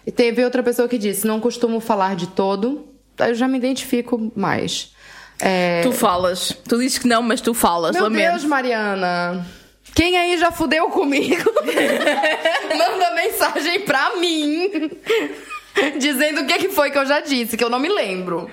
E 0.06 0.12
teve 0.12 0.44
outra 0.44 0.62
pessoa 0.64 0.88
que 0.88 0.98
disse: 0.98 1.26
não 1.28 1.40
costumo 1.40 1.80
falar 1.80 2.16
de 2.16 2.28
todo. 2.28 2.88
Eu 3.20 3.34
já 3.36 3.48
me 3.48 3.58
identifico 3.58 4.32
mais. 4.36 4.92
É... 5.40 5.82
Tu 5.82 5.92
falas. 5.92 6.56
Tu 6.68 6.78
dizes 6.78 6.98
que 6.98 7.08
não, 7.08 7.22
mas 7.22 7.42
tu 7.42 7.54
falas. 7.54 7.94
Meu 7.94 8.04
lamento. 8.04 8.32
Deus, 8.32 8.44
Mariana! 8.46 9.46
Quem 9.94 10.18
aí 10.18 10.38
já 10.38 10.52
fudeu 10.52 10.88
comigo? 10.90 11.52
Manda 12.78 13.12
mensagem 13.16 13.82
pra 13.82 14.16
mim. 14.18 14.70
Dizendo 16.00 16.42
o 16.42 16.46
que 16.46 16.60
que 16.60 16.70
foi 16.70 16.92
que 16.92 16.98
eu 16.98 17.06
já 17.06 17.20
disse, 17.22 17.58
que 17.58 17.64
eu 17.64 17.70
não 17.70 17.80
me 17.80 17.90
lembro. 17.90 18.50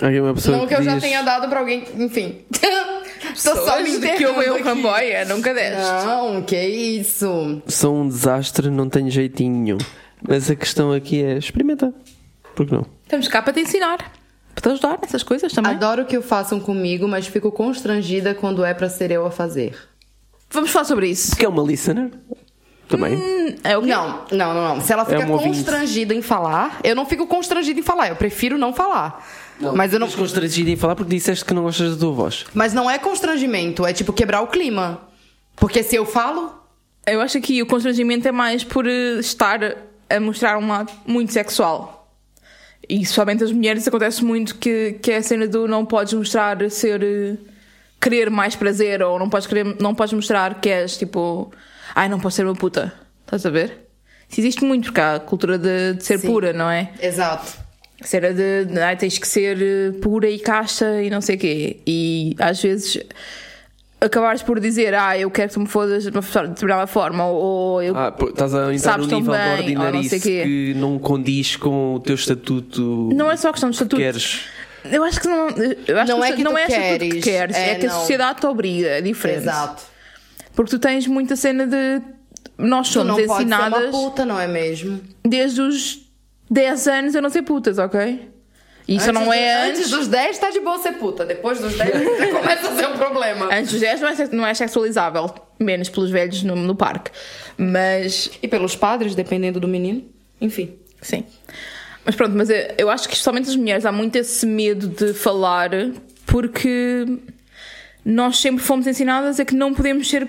Há 0.00 0.06
uma 0.22 0.34
pessoa 0.34 0.56
não 0.56 0.66
que 0.66 0.74
eu 0.74 0.82
já 0.82 0.94
diz- 0.94 1.02
tenha 1.02 1.22
dado 1.22 1.48
pra 1.48 1.60
alguém. 1.60 1.84
Enfim. 1.98 2.44
Tô 3.22 3.56
só 3.56 3.78
me 3.80 3.98
Pessoas 3.98 4.18
que 4.18 4.26
ouvem 4.26 4.50
o 4.50 4.54
aqui. 4.54 4.62
Ramboia, 4.62 5.24
nunca 5.24 5.54
deste. 5.54 6.06
Não, 6.06 6.42
que 6.42 6.60
isso. 6.60 7.62
Sou 7.66 7.96
um 7.96 8.08
desastre, 8.08 8.70
não 8.70 8.88
tenho 8.88 9.10
jeitinho 9.10 9.54
nenhum. 9.56 9.78
Mas 10.26 10.50
a 10.50 10.56
questão 10.56 10.92
aqui 10.92 11.22
é 11.22 11.36
experimentar. 11.36 11.92
Por 12.54 12.66
que 12.66 12.72
não? 12.72 12.86
Estamos 13.04 13.28
cá 13.28 13.42
para 13.42 13.52
te 13.52 13.60
ensinar. 13.60 13.98
Para 14.54 14.62
te 14.62 14.68
ajudar 14.68 14.98
nessas 15.00 15.22
coisas 15.22 15.52
também. 15.52 15.72
Adoro 15.72 16.04
que 16.04 16.16
o 16.16 16.22
façam 16.22 16.60
comigo, 16.60 17.08
mas 17.08 17.26
fico 17.26 17.50
constrangida 17.50 18.34
quando 18.34 18.64
é 18.64 18.74
pra 18.74 18.88
ser 18.88 19.10
eu 19.10 19.24
a 19.26 19.30
fazer. 19.30 19.74
Vamos 20.50 20.70
falar 20.70 20.84
sobre 20.84 21.08
isso. 21.08 21.34
Que 21.34 21.44
é 21.44 21.48
uma 21.48 21.62
listener? 21.62 22.10
Também. 22.88 23.56
É 23.64 23.78
o? 23.78 23.80
Não, 23.80 24.24
não, 24.30 24.54
não, 24.54 24.74
não. 24.74 24.80
Se 24.82 24.92
ela 24.92 25.04
fica 25.06 25.26
um 25.26 25.32
ouvinte. 25.32 25.56
constrangida 25.56 26.14
em 26.14 26.20
falar, 26.20 26.78
eu 26.84 26.94
não 26.94 27.06
fico 27.06 27.26
constrangida 27.26 27.80
em 27.80 27.82
falar. 27.82 28.08
Eu 28.08 28.16
prefiro 28.16 28.58
não 28.58 28.74
falar. 28.74 29.26
Mas 29.74 29.92
eu 29.92 29.98
não. 30.00 30.06
Estás 30.06 30.20
constrangido 30.20 30.70
em 30.70 30.76
falar 30.76 30.94
porque 30.96 31.14
disseste 31.14 31.44
que 31.44 31.54
não 31.54 31.62
gostas 31.62 31.92
da 31.94 32.00
tua 32.00 32.12
voz. 32.12 32.44
Mas 32.54 32.72
não 32.74 32.90
é 32.90 32.98
constrangimento, 32.98 33.86
é 33.86 33.92
tipo 33.92 34.12
quebrar 34.12 34.40
o 34.42 34.46
clima. 34.48 35.00
Porque 35.56 35.82
se 35.82 35.94
eu 35.96 36.04
falo, 36.04 36.52
Eu 37.06 37.20
acho 37.20 37.40
que 37.40 37.62
o 37.62 37.66
constrangimento 37.66 38.26
é 38.28 38.32
mais 38.32 38.64
por 38.64 38.86
eh, 38.86 39.18
estar 39.18 39.60
a 40.08 40.20
mostrar 40.20 40.56
um 40.58 40.68
lado 40.68 40.92
muito 41.06 41.32
sexual. 41.32 42.08
E 42.88 43.04
somente 43.06 43.44
as 43.44 43.52
mulheres 43.52 43.86
acontece 43.86 44.24
muito 44.24 44.56
que, 44.56 44.94
que 45.02 45.10
é 45.12 45.16
a 45.16 45.22
cena 45.22 45.46
do 45.46 45.66
não 45.68 45.84
podes 45.84 46.12
mostrar 46.14 46.68
ser. 46.70 47.02
eh, 47.02 47.36
querer 48.00 48.28
mais 48.30 48.56
prazer 48.56 49.00
ou 49.02 49.16
não 49.18 49.28
podes, 49.30 49.46
querer, 49.46 49.76
não 49.80 49.94
podes 49.94 50.12
mostrar 50.12 50.60
que 50.60 50.68
és 50.68 50.96
tipo. 50.96 51.52
Ai, 51.94 52.08
não 52.08 52.18
posso 52.18 52.36
ser 52.36 52.44
uma 52.44 52.54
puta. 52.54 52.92
Estás 53.24 53.46
a 53.46 53.50
ver? 53.50 53.88
Isso 54.28 54.40
existe 54.40 54.64
muito 54.64 54.86
porque 54.86 55.00
há 55.00 55.14
a 55.16 55.20
cultura 55.20 55.58
de, 55.58 55.94
de 55.94 56.04
ser 56.04 56.18
Sim. 56.18 56.26
pura, 56.26 56.52
não 56.52 56.68
é? 56.68 56.90
Exato. 57.00 57.61
Cena 58.02 58.32
de, 58.32 58.64
de 58.66 58.78
ai, 58.80 58.96
tens 58.96 59.18
que 59.18 59.26
ser 59.28 59.58
eh, 59.60 59.92
pura 60.00 60.28
e 60.28 60.38
casta 60.38 61.02
e 61.02 61.08
não 61.10 61.20
sei 61.20 61.36
o 61.36 61.38
quê. 61.38 61.76
E 61.86 62.34
às 62.38 62.60
vezes 62.60 62.98
acabares 64.00 64.42
por 64.42 64.58
dizer, 64.58 64.94
ah, 64.94 65.16
eu 65.16 65.30
quero 65.30 65.48
que 65.48 65.54
tu 65.54 65.60
me 65.60 65.66
fodas 65.68 66.02
de 66.04 66.10
uma 66.10 66.20
determinada 66.20 66.86
forma, 66.86 67.24
ou, 67.26 67.36
ou 67.74 67.82
eu. 67.82 67.96
Ah, 67.96 68.10
pô, 68.10 68.28
estás 68.30 68.54
a 68.54 68.74
entrar 68.74 68.92
Sabes 68.92 69.06
num 69.06 69.10
tão 69.10 69.20
nível 69.20 69.34
de 69.34 69.38
bem, 69.38 69.74
não 69.74 69.84
ordinarice 69.84 70.20
quê. 70.20 70.42
que 70.44 70.74
não 70.76 70.98
condiz 70.98 71.56
com 71.56 71.94
o 71.94 72.00
teu 72.00 72.14
estatuto. 72.16 73.10
Não 73.14 73.30
é 73.30 73.36
só 73.36 73.52
questão 73.52 73.70
de 73.70 73.76
que 73.76 73.82
estatuto. 73.84 74.02
queres. 74.02 74.40
Eu 74.90 75.04
acho 75.04 75.20
que 75.20 75.28
não. 75.28 75.48
Eu 75.86 75.98
acho 76.00 76.10
Não 76.12 76.20
que 76.20 76.26
é 76.26 76.32
que 76.32 76.42
não 76.42 76.52
tu 76.52 76.58
é 76.58 76.62
estatuto 76.66 76.98
que 76.98 77.08
queres, 77.20 77.24
queres, 77.24 77.56
é, 77.56 77.70
é, 77.70 77.74
que 77.76 77.86
a 77.86 77.90
não. 77.92 78.00
sociedade 78.00 78.40
te 78.40 78.46
obriga, 78.46 78.88
é 78.88 79.00
diferente. 79.00 79.38
Exato. 79.42 79.82
Porque 80.56 80.70
tu 80.70 80.78
tens 80.80 81.06
muita 81.06 81.36
cena 81.36 81.66
de. 81.68 82.02
Nós 82.58 82.88
Tu 82.88 82.94
somos 82.94 83.06
não 83.08 83.14
pode 83.14 83.26
ser 83.28 83.32
ensinadas 83.34 83.94
uma 83.94 84.10
puta, 84.10 84.24
não 84.24 84.38
é 84.40 84.48
mesmo? 84.48 85.00
desde 85.24 85.60
os 85.60 86.01
10 86.50 86.88
anos 86.88 87.16
a 87.16 87.20
não 87.20 87.30
ser 87.30 87.42
putas, 87.42 87.78
ok? 87.78 88.30
E 88.86 88.96
Isso 88.96 89.12
não 89.12 89.32
é 89.32 89.68
antes. 89.68 89.90
dos 89.90 90.08
10 90.08 90.38
tá 90.38 90.50
de 90.50 90.60
boa 90.60 90.78
ser 90.78 90.92
puta. 90.92 91.24
Depois 91.24 91.60
dos 91.60 91.74
10 91.74 91.92
já 92.18 92.40
começa 92.40 92.68
a 92.68 92.76
ser 92.76 92.86
um 92.88 92.96
problema. 92.96 93.46
Antes 93.54 93.72
dos 93.72 93.80
10 93.80 94.00
não 94.00 94.08
é, 94.08 94.28
não 94.32 94.46
é 94.46 94.54
sexualizável, 94.54 95.32
menos 95.58 95.88
pelos 95.88 96.10
velhos 96.10 96.42
no, 96.42 96.56
no 96.56 96.74
parque. 96.74 97.10
Mas, 97.56 98.30
E 98.42 98.48
pelos 98.48 98.74
padres, 98.74 99.14
dependendo 99.14 99.60
do 99.60 99.68
menino. 99.68 100.04
Enfim. 100.40 100.76
sim. 101.00 101.24
Mas 102.04 102.16
pronto, 102.16 102.36
mas 102.36 102.50
eu, 102.50 102.56
eu 102.76 102.90
acho 102.90 103.06
que 103.06 103.14
especialmente 103.14 103.48
as 103.48 103.54
mulheres 103.54 103.86
há 103.86 103.92
muito 103.92 104.16
esse 104.16 104.44
medo 104.44 104.88
de 104.88 105.14
falar 105.14 105.70
porque 106.26 107.06
nós 108.04 108.38
sempre 108.38 108.64
fomos 108.64 108.86
ensinadas 108.88 109.38
a 109.38 109.44
que 109.44 109.54
não 109.54 109.72
podemos 109.72 110.10
ser 110.10 110.28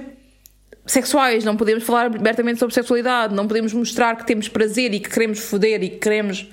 sexuais, 0.85 1.43
não 1.43 1.55
podemos 1.55 1.83
falar 1.83 2.07
abertamente 2.07 2.59
sobre 2.59 2.73
sexualidade, 2.73 3.33
não 3.33 3.47
podemos 3.47 3.73
mostrar 3.73 4.15
que 4.17 4.25
temos 4.25 4.47
prazer 4.47 4.93
e 4.93 4.99
que 4.99 5.09
queremos 5.09 5.39
foder 5.39 5.83
e 5.83 5.89
que 5.89 5.97
queremos 5.97 6.47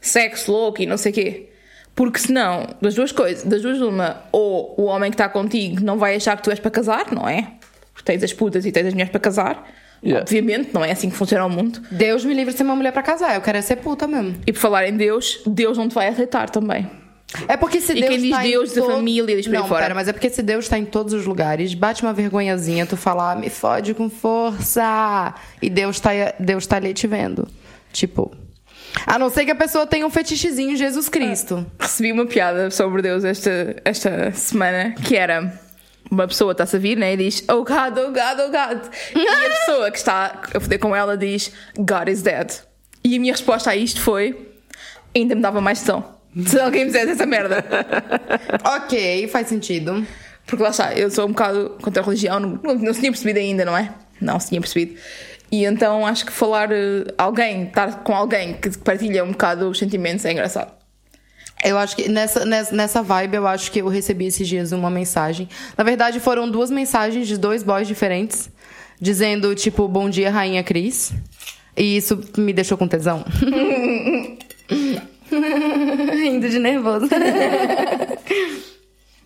sexo 0.00 0.50
louco 0.50 0.82
e 0.82 0.86
não 0.86 0.96
sei 0.96 1.12
o 1.12 1.14
quê. 1.14 1.48
Porque 1.94 2.18
senão, 2.18 2.66
das 2.80 2.94
duas 2.94 3.10
coisas, 3.10 3.42
das 3.42 3.62
duas 3.62 3.80
uma, 3.80 4.22
ou 4.30 4.74
o 4.76 4.84
homem 4.84 5.10
que 5.10 5.14
está 5.14 5.28
contigo 5.28 5.82
não 5.82 5.96
vai 5.96 6.16
achar 6.16 6.36
que 6.36 6.42
tu 6.42 6.50
és 6.50 6.60
para 6.60 6.70
casar, 6.70 7.10
não 7.12 7.26
é? 7.26 7.52
Porque 7.92 8.04
tens 8.04 8.22
as 8.22 8.32
putas 8.32 8.66
e 8.66 8.72
tens 8.72 8.86
as 8.86 8.92
mulheres 8.92 9.10
para 9.10 9.20
casar. 9.20 9.66
Yeah. 10.04 10.20
Obviamente, 10.20 10.74
não 10.74 10.84
é 10.84 10.92
assim 10.92 11.08
que 11.08 11.16
funciona 11.16 11.46
o 11.46 11.48
mundo. 11.48 11.80
Deus 11.90 12.22
me 12.22 12.34
livre 12.34 12.52
de 12.52 12.58
ser 12.58 12.64
uma 12.64 12.76
mulher 12.76 12.92
pra 12.92 13.02
casar. 13.02 13.34
Eu 13.34 13.40
quero 13.40 13.56
é 13.56 13.62
ser 13.62 13.76
puta 13.76 14.06
mesmo. 14.06 14.36
E 14.46 14.52
por 14.52 14.58
falar 14.58 14.86
em 14.86 14.96
Deus, 14.96 15.40
Deus 15.46 15.78
não 15.78 15.88
te 15.88 15.94
vai 15.94 16.08
aceitar 16.08 16.50
também. 16.50 16.86
É 17.48 17.56
porque 17.56 17.80
se 17.80 17.92
E 17.92 17.96
Deus 18.00 18.08
quem 18.08 18.18
diz 18.20 18.30
tá 18.30 18.46
em 18.46 18.50
Deus, 18.50 18.72
todo- 18.72 18.92
família, 18.92 19.36
aí 19.36 19.48
Não, 19.48 19.66
fora. 19.66 19.82
pera, 19.82 19.94
mas 19.94 20.06
é 20.08 20.12
porque 20.12 20.30
se 20.30 20.42
Deus 20.42 20.68
tá 20.68 20.78
em 20.78 20.84
todos 20.84 21.12
os 21.12 21.26
lugares, 21.26 21.74
bate 21.74 22.02
uma 22.02 22.12
vergonhazinha 22.12 22.86
tu 22.86 22.96
falar, 22.96 23.36
me 23.36 23.50
fode 23.50 23.94
com 23.94 24.08
força. 24.08 25.34
E 25.60 25.68
Deus 25.68 25.98
tá, 26.00 26.10
Deus 26.38 26.66
tá 26.66 26.76
ali 26.76 26.94
te 26.94 27.06
vendo. 27.06 27.48
Tipo. 27.92 28.34
A 29.04 29.18
não 29.18 29.28
ser 29.28 29.44
que 29.44 29.50
a 29.50 29.54
pessoa 29.56 29.86
tenha 29.86 30.06
um 30.06 30.10
fetichezinho 30.10 30.70
em 30.70 30.76
Jesus 30.76 31.08
Cristo. 31.08 31.66
Recebi 31.78 32.12
uma 32.12 32.26
piada 32.26 32.70
sobre 32.70 33.02
Deus 33.02 33.24
esta, 33.24 33.76
esta 33.84 34.30
semana 34.32 34.94
que 35.04 35.16
era 35.16 35.52
uma 36.10 36.26
pessoa 36.28 36.52
está-se 36.52 36.76
a 36.76 36.78
vir 36.78 36.96
né, 36.96 37.12
e 37.12 37.16
diz 37.16 37.44
Oh 37.48 37.64
God, 37.64 37.98
oh 37.98 38.12
God, 38.12 38.38
oh 38.38 38.50
God. 38.50 38.92
E 39.14 39.26
a 39.28 39.50
pessoa 39.50 39.90
que 39.90 39.98
está 39.98 40.40
a 40.54 40.60
foder 40.60 40.78
com 40.78 40.94
ela 40.94 41.16
diz 41.16 41.52
God 41.76 42.08
is 42.08 42.22
dead. 42.22 42.52
E 43.04 43.16
a 43.16 43.20
minha 43.20 43.32
resposta 43.32 43.70
a 43.70 43.76
isto 43.76 44.00
foi 44.00 44.48
ainda 45.14 45.34
me 45.34 45.42
dava 45.42 45.60
mais 45.60 45.80
som. 45.80 46.15
Se 46.44 46.60
alguém 46.60 46.84
me 46.84 46.90
dissesse 46.90 47.12
essa 47.12 47.26
merda. 47.26 47.64
ok, 48.64 49.28
faz 49.28 49.48
sentido. 49.48 50.06
Porque 50.46 50.62
lá 50.62 50.70
está, 50.70 50.94
eu 50.94 51.10
sou 51.10 51.24
um 51.24 51.28
bocado 51.28 51.76
contra 51.82 52.02
a 52.02 52.04
religião, 52.04 52.38
não, 52.38 52.60
não, 52.62 52.74
não 52.74 52.94
se 52.94 53.00
tinha 53.00 53.10
percebido 53.10 53.38
ainda, 53.38 53.64
não 53.64 53.76
é? 53.76 53.92
Não 54.20 54.38
se 54.38 54.48
tinha 54.48 54.60
percebido. 54.60 54.94
E 55.50 55.64
então 55.64 56.06
acho 56.06 56.26
que 56.26 56.32
falar 56.32 56.70
eh, 56.72 57.04
alguém, 57.18 57.64
estar 57.64 58.02
com 58.02 58.14
alguém 58.14 58.54
que 58.54 58.76
partilha 58.78 59.24
um 59.24 59.32
bocado 59.32 59.68
os 59.68 59.78
sentimentos 59.78 60.24
é 60.24 60.32
engraçado. 60.32 60.72
Eu 61.64 61.78
acho 61.78 61.96
que 61.96 62.08
nessa, 62.08 62.44
nessa, 62.44 62.74
nessa 62.74 63.02
vibe, 63.02 63.36
eu 63.36 63.46
acho 63.46 63.72
que 63.72 63.80
eu 63.80 63.88
recebi 63.88 64.26
esses 64.26 64.46
dias 64.46 64.72
uma 64.72 64.90
mensagem. 64.90 65.48
Na 65.76 65.82
verdade, 65.82 66.20
foram 66.20 66.48
duas 66.50 66.70
mensagens 66.70 67.26
de 67.26 67.38
dois 67.38 67.62
boys 67.62 67.88
diferentes, 67.88 68.50
dizendo, 69.00 69.54
tipo, 69.54 69.88
bom 69.88 70.08
dia, 70.08 70.30
rainha 70.30 70.62
Cris. 70.62 71.12
E 71.76 71.96
isso 71.96 72.20
me 72.36 72.52
deixou 72.52 72.76
com 72.76 72.86
tesão. 72.86 73.24
Rindo 76.12 76.48
de 76.48 76.58
nervoso. 76.58 77.08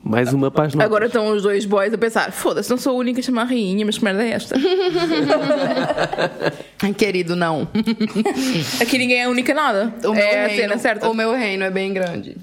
Mais 0.02 0.32
uma 0.32 0.50
página. 0.50 0.82
Agora 0.82 1.06
estão 1.06 1.30
os 1.30 1.42
dois 1.42 1.66
boys 1.66 1.92
a 1.92 1.98
pensar: 1.98 2.32
foda-se, 2.32 2.70
não 2.70 2.78
sou 2.78 2.96
a 2.96 2.98
única 2.98 3.20
a 3.20 3.22
chamar 3.22 3.44
rainha, 3.44 3.84
mas 3.84 3.98
que 3.98 4.04
merda 4.04 4.24
é 4.24 4.30
esta? 4.30 4.56
Ai, 6.82 6.94
querido, 6.94 7.36
não. 7.36 7.68
Aqui 8.80 8.96
ninguém 8.98 9.18
é 9.18 9.24
a 9.24 9.28
única 9.28 9.52
nada. 9.52 9.94
O 10.04 10.12
meu, 10.12 10.22
é 10.22 10.44
a 10.44 10.46
reino, 10.48 10.62
cena 10.62 10.78
certa. 10.78 11.08
o 11.08 11.14
meu 11.14 11.32
reino 11.32 11.64
é 11.64 11.70
bem 11.70 11.92
grande. 11.92 12.36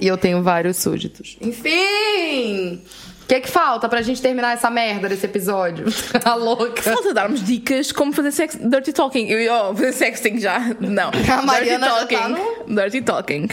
E 0.00 0.08
eu 0.08 0.16
tenho 0.16 0.42
vários 0.42 0.78
súditos. 0.78 1.36
Enfim! 1.40 2.82
O 3.24 3.26
que 3.26 3.36
é 3.36 3.40
que 3.40 3.50
falta 3.50 3.88
pra 3.88 4.02
gente 4.02 4.20
terminar 4.20 4.52
essa 4.52 4.68
merda 4.68 5.08
desse 5.08 5.24
episódio? 5.24 5.86
A 6.22 6.34
louca. 6.36 6.82
Falta 6.82 7.14
darmos 7.14 7.42
dicas 7.42 7.90
como 7.90 8.12
fazer 8.12 8.30
sex, 8.30 8.58
dirty 8.60 8.92
talking. 8.92 9.26
Eu, 9.28 9.70
oh, 9.70 9.74
fazer 9.74 9.92
sexting 9.92 10.38
já. 10.38 10.60
Não. 10.78 11.10
A 11.32 11.40
Mariana 11.40 11.88
dirty 12.00 12.14
tá 12.14 12.28
talking. 12.28 12.74
Dirty 12.74 13.00
talking. 13.00 13.48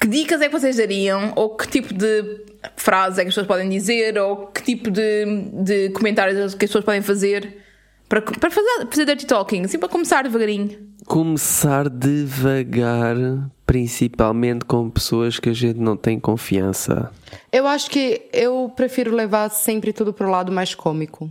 Que 0.00 0.08
dicas 0.08 0.40
é 0.40 0.46
que 0.46 0.52
vocês 0.52 0.78
dariam? 0.78 1.34
Ou 1.36 1.54
que 1.54 1.68
tipo 1.68 1.92
de 1.92 2.46
frases 2.76 3.18
é 3.18 3.22
que 3.22 3.28
as 3.28 3.34
pessoas 3.34 3.46
podem 3.46 3.68
dizer? 3.68 4.16
Ou 4.16 4.46
que 4.46 4.62
tipo 4.62 4.90
de, 4.90 5.26
de 5.52 5.90
comentários 5.90 6.38
que 6.38 6.44
as 6.44 6.54
pessoas 6.54 6.84
podem 6.84 7.02
fazer 7.02 7.58
para, 8.08 8.22
para 8.22 8.50
fazer, 8.50 8.86
fazer 8.90 9.04
dirty 9.04 9.26
talking? 9.26 9.64
Assim 9.64 9.78
para 9.78 9.88
começar 9.88 10.22
devagarinho. 10.22 10.88
Começar 11.06 11.88
devagar, 11.88 13.16
principalmente 13.66 14.64
com 14.64 14.90
pessoas 14.90 15.38
que 15.38 15.48
a 15.48 15.54
gente 15.54 15.78
não 15.78 15.96
tem 15.96 16.18
confiança. 16.18 17.10
Eu 17.52 17.66
acho 17.66 17.90
que 17.90 18.28
eu 18.32 18.72
prefiro 18.74 19.14
levar 19.14 19.50
sempre 19.50 19.92
tudo 19.92 20.12
pro 20.12 20.30
lado 20.30 20.52
mais 20.52 20.74
cômico. 20.74 21.30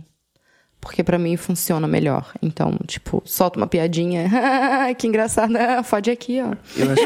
Porque 0.80 1.02
pra 1.02 1.18
mim 1.18 1.36
funciona 1.36 1.88
melhor. 1.88 2.32
Então, 2.40 2.78
tipo, 2.86 3.20
solta 3.26 3.58
uma 3.58 3.66
piadinha. 3.66 4.30
que 4.96 5.06
engraçada. 5.08 5.82
Fode 5.84 6.10
aqui, 6.10 6.40
ó. 6.40 6.54
Eu 6.76 6.92
acho 6.92 7.02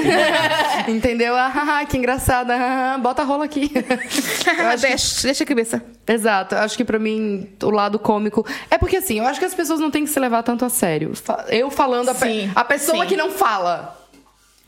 que 0.85 0.91
Entendeu? 0.93 1.35
Ah, 1.35 1.85
que 1.89 1.97
engraçada. 1.97 2.55
Bota 2.99 3.23
a 3.23 3.25
rola 3.25 3.47
aqui. 3.47 3.71
Acho 3.75 4.83
que- 4.83 4.89
deixa, 4.89 5.23
deixa 5.23 5.45
a 5.45 5.47
cabeça. 5.47 5.83
Exato, 6.07 6.55
eu 6.55 6.61
acho 6.61 6.77
que 6.77 6.85
pra 6.85 6.99
mim 6.99 7.49
o 7.63 7.71
lado 7.71 7.99
cômico. 7.99 8.47
É 8.71 8.77
porque 8.77 8.97
assim, 8.99 9.19
eu 9.21 9.27
acho 9.27 9.39
que 9.41 9.47
as 9.47 9.55
pessoas 9.55 9.81
não 9.81 9.91
têm 9.91 10.05
que 10.05 10.11
se 10.11 10.21
levar 10.21 10.43
tanto 10.43 10.65
a 10.65 10.69
sério. 10.69 11.13
Eu 11.49 11.71
falando, 11.71 12.09
a, 12.11 12.15
pe- 12.15 12.27
Sim, 12.27 12.51
a 12.55 12.65
pessoa 12.65 13.03
sim. 13.05 13.09
que 13.09 13.17
não 13.17 13.31
fala. 13.31 13.99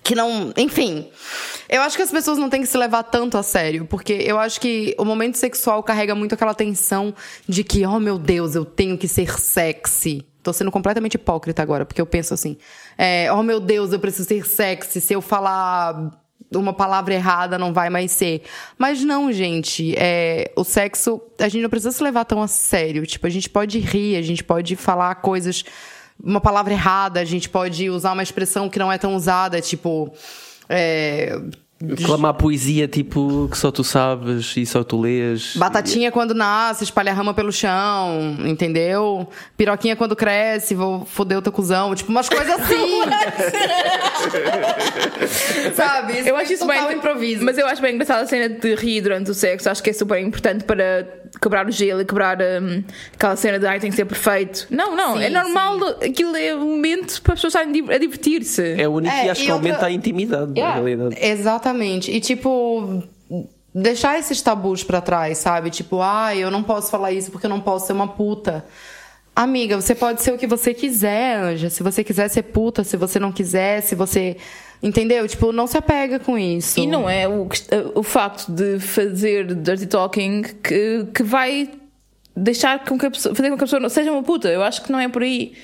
Que 0.04 0.14
não. 0.14 0.52
Enfim. 0.56 1.08
Eu 1.68 1.80
acho 1.80 1.96
que 1.96 2.02
as 2.02 2.10
pessoas 2.10 2.36
não 2.38 2.50
têm 2.50 2.60
que 2.60 2.66
se 2.66 2.76
levar 2.76 3.02
tanto 3.04 3.38
a 3.38 3.42
sério. 3.42 3.86
Porque 3.86 4.12
eu 4.12 4.38
acho 4.38 4.60
que 4.60 4.94
o 4.98 5.04
momento 5.04 5.36
sexual 5.36 5.82
carrega 5.82 6.14
muito 6.14 6.34
aquela 6.34 6.54
tensão 6.54 7.14
de 7.48 7.64
que, 7.64 7.84
oh 7.86 7.98
meu 7.98 8.18
Deus, 8.18 8.54
eu 8.54 8.64
tenho 8.64 8.98
que 8.98 9.08
ser 9.08 9.40
sexy. 9.40 10.24
Tô 10.42 10.52
sendo 10.52 10.70
completamente 10.70 11.14
hipócrita 11.14 11.62
agora, 11.62 11.86
porque 11.86 12.00
eu 12.00 12.06
penso 12.06 12.34
assim: 12.34 12.58
é, 12.98 13.32
oh 13.32 13.42
meu 13.42 13.58
Deus, 13.58 13.94
eu 13.94 13.98
preciso 13.98 14.28
ser 14.28 14.46
sexy. 14.46 15.00
Se 15.00 15.14
eu 15.14 15.22
falar 15.22 16.12
uma 16.58 16.72
palavra 16.72 17.14
errada 17.14 17.58
não 17.58 17.72
vai 17.72 17.90
mais 17.90 18.12
ser. 18.12 18.42
Mas 18.78 19.02
não, 19.02 19.32
gente. 19.32 19.94
É, 19.96 20.52
o 20.56 20.64
sexo, 20.64 21.20
a 21.38 21.48
gente 21.48 21.62
não 21.62 21.70
precisa 21.70 21.92
se 21.92 22.02
levar 22.02 22.24
tão 22.24 22.42
a 22.42 22.48
sério. 22.48 23.06
Tipo, 23.06 23.26
a 23.26 23.30
gente 23.30 23.48
pode 23.48 23.78
rir, 23.78 24.16
a 24.16 24.22
gente 24.22 24.44
pode 24.44 24.76
falar 24.76 25.14
coisas, 25.16 25.64
uma 26.22 26.40
palavra 26.40 26.72
errada, 26.72 27.20
a 27.20 27.24
gente 27.24 27.48
pode 27.48 27.88
usar 27.90 28.12
uma 28.12 28.22
expressão 28.22 28.68
que 28.68 28.78
não 28.78 28.90
é 28.90 28.98
tão 28.98 29.14
usada, 29.14 29.60
tipo. 29.60 30.12
É, 30.68 31.38
clamar 32.04 32.34
poesia 32.34 32.88
tipo 32.88 33.48
que 33.50 33.58
só 33.58 33.70
tu 33.70 33.84
sabes 33.84 34.56
e 34.56 34.64
só 34.64 34.82
tu 34.82 35.00
lês. 35.00 35.54
Batatinha 35.56 36.10
quando 36.10 36.34
nasce, 36.34 36.84
espalha 36.84 37.12
rama 37.12 37.34
pelo 37.34 37.52
chão, 37.52 38.36
entendeu? 38.44 39.28
Piroquinha 39.56 39.96
quando 39.96 40.16
cresce, 40.16 40.74
vou 40.74 41.04
foder 41.04 41.38
o 41.38 41.42
teu 41.42 41.52
cuzão. 41.52 41.94
Tipo, 41.94 42.10
umas 42.10 42.28
coisas 42.28 42.54
assim. 42.60 43.02
Sabe? 45.74 46.26
Eu 46.26 46.36
acho 46.36 46.52
isso 46.52 46.66
bem. 46.66 46.92
improviso. 46.92 47.44
Mas 47.44 47.58
eu 47.58 47.66
acho 47.66 47.82
bem 47.82 47.94
engraçada 47.94 48.22
a 48.22 48.26
cena 48.26 48.48
de 48.48 48.74
rir 48.74 49.02
durante 49.02 49.30
o 49.30 49.34
sexo. 49.34 49.68
Acho 49.68 49.82
que 49.82 49.90
é 49.90 49.92
super 49.92 50.18
importante 50.20 50.64
para 50.64 51.06
quebrar 51.40 51.66
o 51.66 51.70
gelo 51.70 52.00
e 52.00 52.04
quebrar 52.04 52.38
hum, 52.40 52.82
aquela 53.14 53.36
cena 53.36 53.58
de 53.58 53.66
ai 53.66 53.80
tem 53.80 53.90
que 53.90 53.96
ser 53.96 54.04
perfeito. 54.04 54.66
Não, 54.70 54.94
não. 54.96 55.16
Sim, 55.16 55.24
é 55.24 55.30
normal. 55.30 55.78
Aquilo 56.02 56.36
é 56.36 56.54
um 56.54 56.60
momento 56.76 57.20
para 57.22 57.34
as 57.34 57.40
pessoas 57.42 57.54
estarem 57.54 57.94
a 57.94 57.98
divertir-se. 57.98 58.80
É 58.80 58.88
único 58.88 59.14
É, 59.14 59.26
e 59.26 59.30
acho 59.30 59.42
que 59.44 59.50
outra- 59.52 59.68
aumenta 59.70 59.86
a 59.86 59.90
intimidade, 59.90 60.52
na 60.52 60.56
Yeah. 60.58 60.74
realidade. 60.74 61.16
Exatamente. 61.20 62.10
E 62.10 62.20
tipo, 62.20 63.02
deixar 63.74 64.18
esses 64.18 64.40
tabus 64.40 64.84
pra 64.84 65.00
trás, 65.00 65.38
sabe? 65.38 65.70
Tipo, 65.70 66.00
ah, 66.00 66.34
eu 66.36 66.50
não 66.50 66.62
posso 66.62 66.90
falar 66.90 67.12
isso 67.12 67.30
porque 67.30 67.46
eu 67.46 67.50
não 67.50 67.60
posso 67.60 67.86
ser 67.86 67.92
uma 67.92 68.08
puta. 68.08 68.64
Amiga, 69.36 69.80
você 69.80 69.96
pode 69.96 70.22
ser 70.22 70.32
o 70.32 70.38
que 70.38 70.46
você 70.46 70.72
quiser, 70.72 71.36
Anja. 71.40 71.68
Se 71.68 71.82
você 71.82 72.04
quiser 72.04 72.28
ser 72.28 72.42
puta, 72.44 72.84
se 72.84 72.96
você 72.96 73.18
não 73.18 73.32
quiser, 73.32 73.80
se 73.80 73.96
você. 73.96 74.36
Entendeu? 74.82 75.26
Tipo, 75.26 75.52
não 75.52 75.66
se 75.66 75.78
apega 75.78 76.18
com 76.18 76.36
isso. 76.36 76.78
E 76.78 76.86
não 76.86 77.08
é 77.08 77.26
o, 77.26 77.48
o 77.94 78.02
facto 78.02 78.52
de 78.52 78.78
fazer 78.78 79.54
dirty 79.54 79.86
talking 79.86 80.42
que, 80.42 81.06
que 81.14 81.22
vai 81.22 81.70
deixar 82.36 82.84
com 82.84 82.98
que 82.98 83.06
a 83.06 83.10
pessoa, 83.10 83.34
fazer 83.34 83.50
com 83.50 83.56
que 83.56 83.64
a 83.64 83.66
pessoa 83.66 83.80
não 83.80 83.88
seja 83.88 84.12
uma 84.12 84.22
puta. 84.22 84.48
Eu 84.48 84.62
acho 84.62 84.82
que 84.82 84.92
não 84.92 84.98
é 84.98 85.08
por 85.08 85.22
aí. 85.22 85.54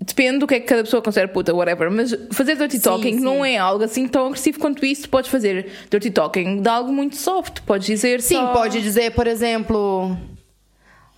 Depende 0.00 0.38
do 0.38 0.46
que 0.46 0.56
é 0.56 0.60
que 0.60 0.66
cada 0.66 0.82
pessoa 0.82 1.00
considera 1.00 1.28
puta, 1.28 1.54
whatever. 1.54 1.90
Mas 1.90 2.14
fazer 2.32 2.56
dirty 2.56 2.80
talking 2.80 3.18
sim. 3.18 3.24
não 3.24 3.44
é 3.44 3.56
algo 3.56 3.84
assim 3.84 4.08
tão 4.08 4.26
agressivo 4.26 4.58
quanto 4.58 4.84
isso. 4.84 5.08
Podes 5.08 5.30
fazer 5.30 5.70
dirty 5.88 6.10
talking 6.10 6.60
de 6.60 6.68
algo 6.68 6.92
muito 6.92 7.16
soft. 7.16 7.60
Podes 7.60 7.86
dizer 7.86 8.20
Sim, 8.20 8.34
só... 8.34 8.52
pode 8.52 8.82
dizer, 8.82 9.12
por 9.12 9.26
exemplo. 9.26 10.16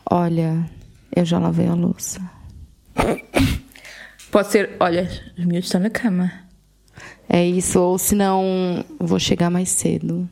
Olha, 0.09 0.69
eu 1.15 1.25
já 1.25 1.39
lavei 1.39 1.67
a 1.67 1.75
louça. 1.75 2.21
Pode 4.31 4.49
ser, 4.49 4.77
olha, 4.79 5.09
os 5.39 5.45
miúdos 5.45 5.67
estão 5.67 5.81
na 5.81 5.91
cama. 5.91 6.46
É 7.29 7.45
isso, 7.45 7.81
ou 7.81 7.99
se 7.99 8.15
não, 8.15 8.85
vou 9.01 9.19
chegar 9.19 9.51
mais 9.51 9.69
cedo. 9.71 10.29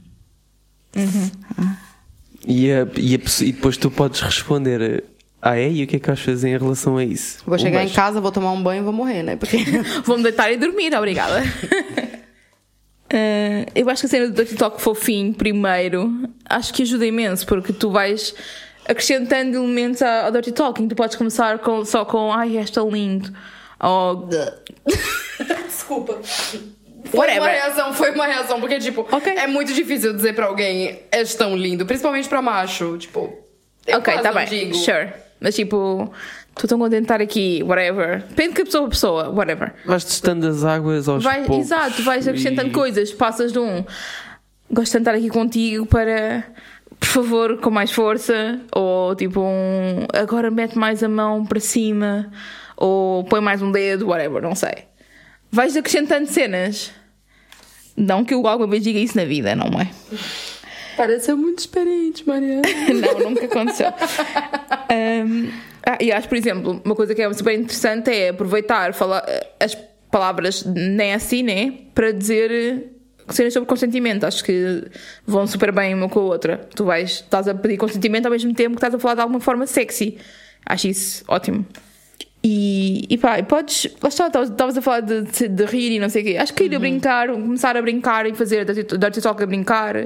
E, 2.47 2.71
a- 2.71 2.87
e 2.97 3.15
a 3.17 3.19
e 3.43 3.53
depois 3.53 3.77
tu 3.77 3.91
podes 3.91 4.21
responder: 4.21 5.03
Ah, 5.43 5.57
é? 5.59 5.71
E 5.71 5.83
o 5.83 5.87
que 5.87 5.97
é 5.97 5.99
que 5.99 6.07
vais 6.07 6.21
fazer 6.21 6.51
em 6.51 6.59
relação 6.59 6.97
a 6.97 7.05
isso? 7.05 7.39
Vou 7.47 7.57
Um 7.57 7.59
chegar 7.59 7.85
em 7.85 7.89
casa, 7.89 8.21
vou 8.21 8.31
tomar 8.31 8.53
um 8.53 8.63
banho 8.63 8.83
e 8.83 8.85
vou 8.85 8.93
morrer, 8.93 9.23
né? 9.23 9.37
Porque. 9.37 9.57
Vou-me 10.05 10.23
deitar 10.23 10.51
e 10.53 10.57
dormir, 10.57 10.95
obrigada. 10.97 11.43
Eh, 13.17 13.67
eu 13.77 13.89
acho 13.91 14.01
que 14.01 14.07
a 14.07 14.09
cena 14.09 14.27
do 14.29 14.35
Dirty 14.35 14.57
Talk 14.57 14.81
fofinho, 14.81 15.33
primeiro, 15.35 16.27
acho 16.49 16.73
que 16.75 16.83
ajuda 16.83 17.07
imenso, 17.07 17.47
porque 17.47 17.73
tu 17.73 17.91
vais 17.93 18.35
acrescentando 18.89 19.57
elementos 19.57 20.03
ao 20.03 20.33
Dirty 20.33 20.51
Talking. 20.51 20.89
Tu 20.89 20.97
podes 20.97 21.15
começar 21.15 21.59
com- 21.61 21.85
só 21.85 22.05
com 22.05 22.33
ai, 22.33 22.57
és 22.57 22.71
tão 22.71 22.91
lindo. 22.91 23.33
Ou 23.79 24.27
Desculpa. 25.69 26.19
Foi 27.05 27.21
Whatever. 27.21 27.43
uma 27.43 27.49
reação, 27.49 27.95
foi 27.95 28.11
uma 28.13 28.27
reação, 28.27 28.61
porque, 28.61 28.79
tipo, 28.79 29.07
Ok. 29.13 29.33
é 29.37 29.47
muito 29.47 29.73
difícil 29.73 30.13
dizer 30.15 30.35
pra 30.35 30.47
alguém 30.47 31.01
és 31.13 31.35
tão 31.35 31.57
lindo, 31.57 31.85
principalmente 31.87 32.29
pra 32.29 32.41
macho, 32.43 32.97
tipo. 32.99 33.39
eu 33.87 33.99
ok, 33.99 34.19
tá 34.21 34.33
bem, 34.33 34.47
digo. 34.47 34.75
sure. 34.75 35.13
Mas 35.41 35.55
tipo, 35.55 36.11
tu 36.55 36.67
tão 36.67 36.79
contente 36.79 37.01
de 37.01 37.05
estar 37.05 37.21
aqui, 37.21 37.63
whatever. 37.63 38.23
Depende 38.29 38.49
de 38.51 38.55
que 38.55 38.65
pessoa 38.65 38.87
a 38.87 38.89
pessoa, 38.91 39.29
whatever. 39.31 39.75
Vais 39.85 40.03
testando 40.05 40.47
as 40.49 40.65
águas 40.65 41.07
aos 41.07 41.23
Vais, 41.23 41.47
poucos. 41.47 41.67
exato, 41.67 42.03
vais 42.03 42.27
acrescentando 42.27 42.69
e- 42.69 42.73
coisas, 42.73 43.13
passas 43.13 43.53
de 43.53 43.59
um 43.59 43.85
gosto 44.71 44.93
de 44.93 44.99
estar 44.99 45.15
aqui 45.15 45.29
contigo 45.29 45.85
para 45.85 46.45
por 46.99 47.07
favor, 47.09 47.59
com 47.61 47.71
mais 47.71 47.91
força, 47.93 48.59
ou 48.75 49.15
tipo 49.15 49.41
um 49.43 50.07
agora 50.15 50.51
mete 50.51 50.79
mais 50.79 51.03
a 51.03 51.09
mão 51.09 51.45
para 51.45 51.61
cima, 51.61 52.31
ou 52.77 53.25
põe 53.25 53.43
mais 53.43 53.61
um 53.61 53.71
dedo, 53.71 54.07
whatever, 54.09 54.41
não 54.43 54.55
sei. 54.55 54.73
Vais 55.55 55.77
acrescentando 55.77 56.27
cenas. 56.27 56.91
Não 57.97 58.25
que 58.25 58.35
eu 58.35 58.45
alguma 58.45 58.69
vez 58.69 58.83
diga 58.83 58.99
isso 58.99 59.17
na 59.17 59.25
vida, 59.25 59.55
não 59.55 59.67
é? 59.81 59.89
Pareceu 60.97 61.37
muito 61.37 61.61
experiente, 61.61 62.27
Mariana. 62.27 62.63
Não, 62.93 63.31
nunca 63.31 63.47
aconteceu. 63.47 63.87
Um, 63.87 65.53
ah, 65.87 65.99
e 66.01 66.11
acho, 66.11 66.29
por 66.29 66.37
exemplo, 66.37 66.83
uma 66.85 66.97
coisa 66.97 67.15
que 67.15 67.23
é 67.23 67.33
super 67.33 67.57
interessante 67.57 68.11
é 68.11 68.31
aproveitar 68.31 68.95
falar, 68.95 69.25
as 69.61 69.77
palavras 70.11 70.65
nasty, 70.65 71.45
né? 71.45 71.73
Para 71.95 72.11
dizer 72.11 72.51
eh, 72.51 73.33
cenas 73.33 73.53
sobre 73.53 73.69
consentimento. 73.69 74.25
Acho 74.25 74.43
que 74.43 74.89
vão 75.25 75.47
super 75.47 75.71
bem 75.71 75.95
uma 75.95 76.09
com 76.09 76.19
a 76.19 76.25
outra. 76.25 76.69
Tu 76.75 76.85
vais, 76.85 77.11
estás 77.13 77.47
a 77.47 77.55
pedir 77.55 77.77
consentimento 77.77 78.27
ao 78.27 78.33
mesmo 78.33 78.53
tempo 78.55 78.71
que 78.71 78.79
estás 78.79 78.93
a 78.93 78.99
falar 78.99 79.15
de 79.15 79.21
alguma 79.21 79.39
forma 79.39 79.69
sexy. 79.69 80.19
Acho 80.67 80.89
isso 80.89 81.25
ótimo. 81.29 81.65
E, 82.47 83.07
e 83.09 83.17
pá, 83.17 83.39
e 83.39 83.43
podes. 83.43 83.87
Lá 84.03 84.09
está, 84.11 84.27
estavas- 84.27 84.77
a 84.77 84.83
falar 84.83 85.01
de, 85.01 85.23
de, 85.23 85.49
de 85.49 85.65
rir 85.65 85.97
e 85.97 85.99
não 85.99 86.11
sei 86.11 86.21
o 86.23 86.25
quê. 86.27 86.37
Acho 86.37 86.53
que 86.53 86.65
ir 86.65 86.75
a 86.75 86.79
brincar, 86.79 87.29
começar 87.29 87.75
a 87.75 87.81
brincar 87.81 88.27
e 88.27 88.35
fazer 88.35 88.67
dirty 88.67 89.21
talk 89.23 89.43
a 89.43 89.47
brincar. 89.47 89.97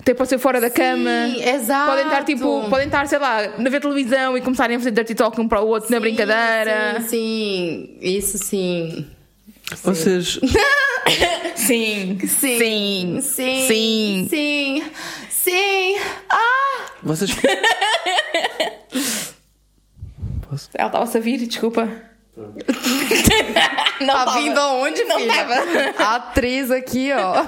Até 0.00 0.12
pode 0.14 0.28
ser 0.28 0.38
fora 0.38 0.60
da 0.60 0.70
cama. 0.70 1.28
exato. 1.38 1.90
Podem 1.90 2.04
estar 2.06 2.24
tipo, 2.24 2.68
podem 2.68 2.86
estar, 2.86 3.06
sei 3.06 3.18
lá, 3.18 3.44
a 3.44 3.68
ver 3.68 3.80
televisão 3.80 4.36
e 4.36 4.40
começarem 4.40 4.74
a 4.76 4.80
fazer 4.80 4.90
dirty 4.90 5.14
talk 5.14 5.40
um 5.40 5.46
para 5.46 5.60
o 5.60 5.68
outro 5.68 5.90
na 5.92 6.00
brincadeira. 6.00 7.00
Sim, 7.00 7.06
sim, 7.08 7.96
isso 8.00 8.38
sim. 8.38 9.06
Vocês. 9.84 10.40
Sim. 11.54 12.18
Sim. 12.26 12.26
Sim. 12.26 13.20
Sim. 13.20 13.20
Sim. 13.20 14.26
Sim. 14.30 14.82
Sim. 15.30 15.96
Ah! 16.30 16.86
Vocês. 17.02 17.30
Posso? 20.48 20.68
Ela 20.74 20.88
estava-se 20.88 21.16
a 21.18 21.20
vir, 21.20 21.46
desculpa. 21.46 21.88
não 24.00 24.14
Tá 24.14 24.24
tava. 24.26 24.40
vindo 24.40 24.58
aonde, 24.58 25.02
Não 25.04 25.18
filha? 25.18 25.34
tava. 25.34 25.54
A 26.02 26.16
atriz 26.16 26.70
aqui, 26.70 27.10
ó. 27.12 27.44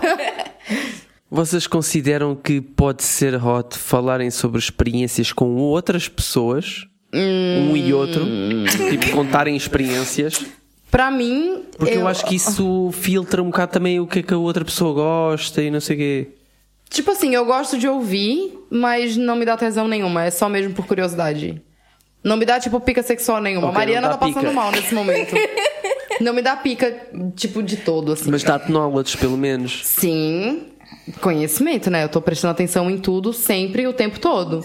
Vocês 1.30 1.66
consideram 1.66 2.34
que 2.34 2.60
pode 2.60 3.02
ser 3.04 3.34
hot 3.44 3.78
falarem 3.78 4.30
sobre 4.30 4.58
experiências 4.58 5.32
com 5.32 5.54
outras 5.56 6.08
pessoas? 6.08 6.86
Um 7.14 7.76
e 7.76 7.92
outro? 7.92 8.24
Tipo, 8.90 9.10
contarem 9.12 9.56
experiências? 9.56 10.44
Pra 10.90 11.08
mim. 11.10 11.64
Porque 11.78 11.94
eu, 11.96 12.08
acho 12.08 12.26
que 12.26 12.34
isso 12.34 12.90
filtra 12.92 13.40
um 13.42 13.46
bocado 13.46 13.72
também 13.72 14.00
o 14.00 14.06
que 14.06 14.18
é 14.18 14.22
que 14.22 14.34
a 14.34 14.38
outra 14.38 14.64
pessoa 14.64 14.92
gosta 14.92 15.62
e 15.62 15.70
não 15.70 15.80
sei 15.80 15.96
o 15.96 15.98
quê. 15.98 16.28
Tipo 16.88 17.12
assim, 17.12 17.32
eu 17.32 17.44
gosto 17.44 17.78
de 17.78 17.86
ouvir, 17.86 18.58
mas 18.68 19.16
não 19.16 19.36
me 19.36 19.44
dá 19.44 19.56
tesão 19.56 19.86
nenhuma. 19.86 20.24
É 20.24 20.30
só 20.32 20.48
mesmo 20.48 20.74
por 20.74 20.84
curiosidade. 20.86 21.62
Não 22.22 22.36
me 22.36 22.44
dá, 22.44 22.60
tipo, 22.60 22.78
pica 22.80 23.02
sexual 23.02 23.40
nenhuma. 23.40 23.68
Ok, 23.68 23.78
Mariana 23.78 24.08
não 24.08 24.16
tá 24.18 24.26
dá 24.26 24.26
passando 24.32 24.48
pica. 24.48 24.52
mal 24.52 24.70
nesse 24.72 24.94
momento. 24.94 25.34
não 26.20 26.34
me 26.34 26.42
dá 26.42 26.54
pica, 26.56 26.94
tipo, 27.34 27.62
de 27.62 27.78
todo, 27.78 28.12
assim. 28.12 28.30
Mas 28.30 28.42
dá-te 28.42 28.70
knowledge, 28.70 29.16
pelo 29.16 29.36
menos. 29.38 29.80
Sim, 29.86 30.66
conhecimento, 31.20 31.90
né? 31.90 32.04
Eu 32.04 32.08
tô 32.08 32.20
prestando 32.20 32.52
atenção 32.52 32.90
em 32.90 32.98
tudo, 32.98 33.32
sempre, 33.32 33.86
o 33.86 33.92
tempo 33.92 34.20
todo. 34.20 34.64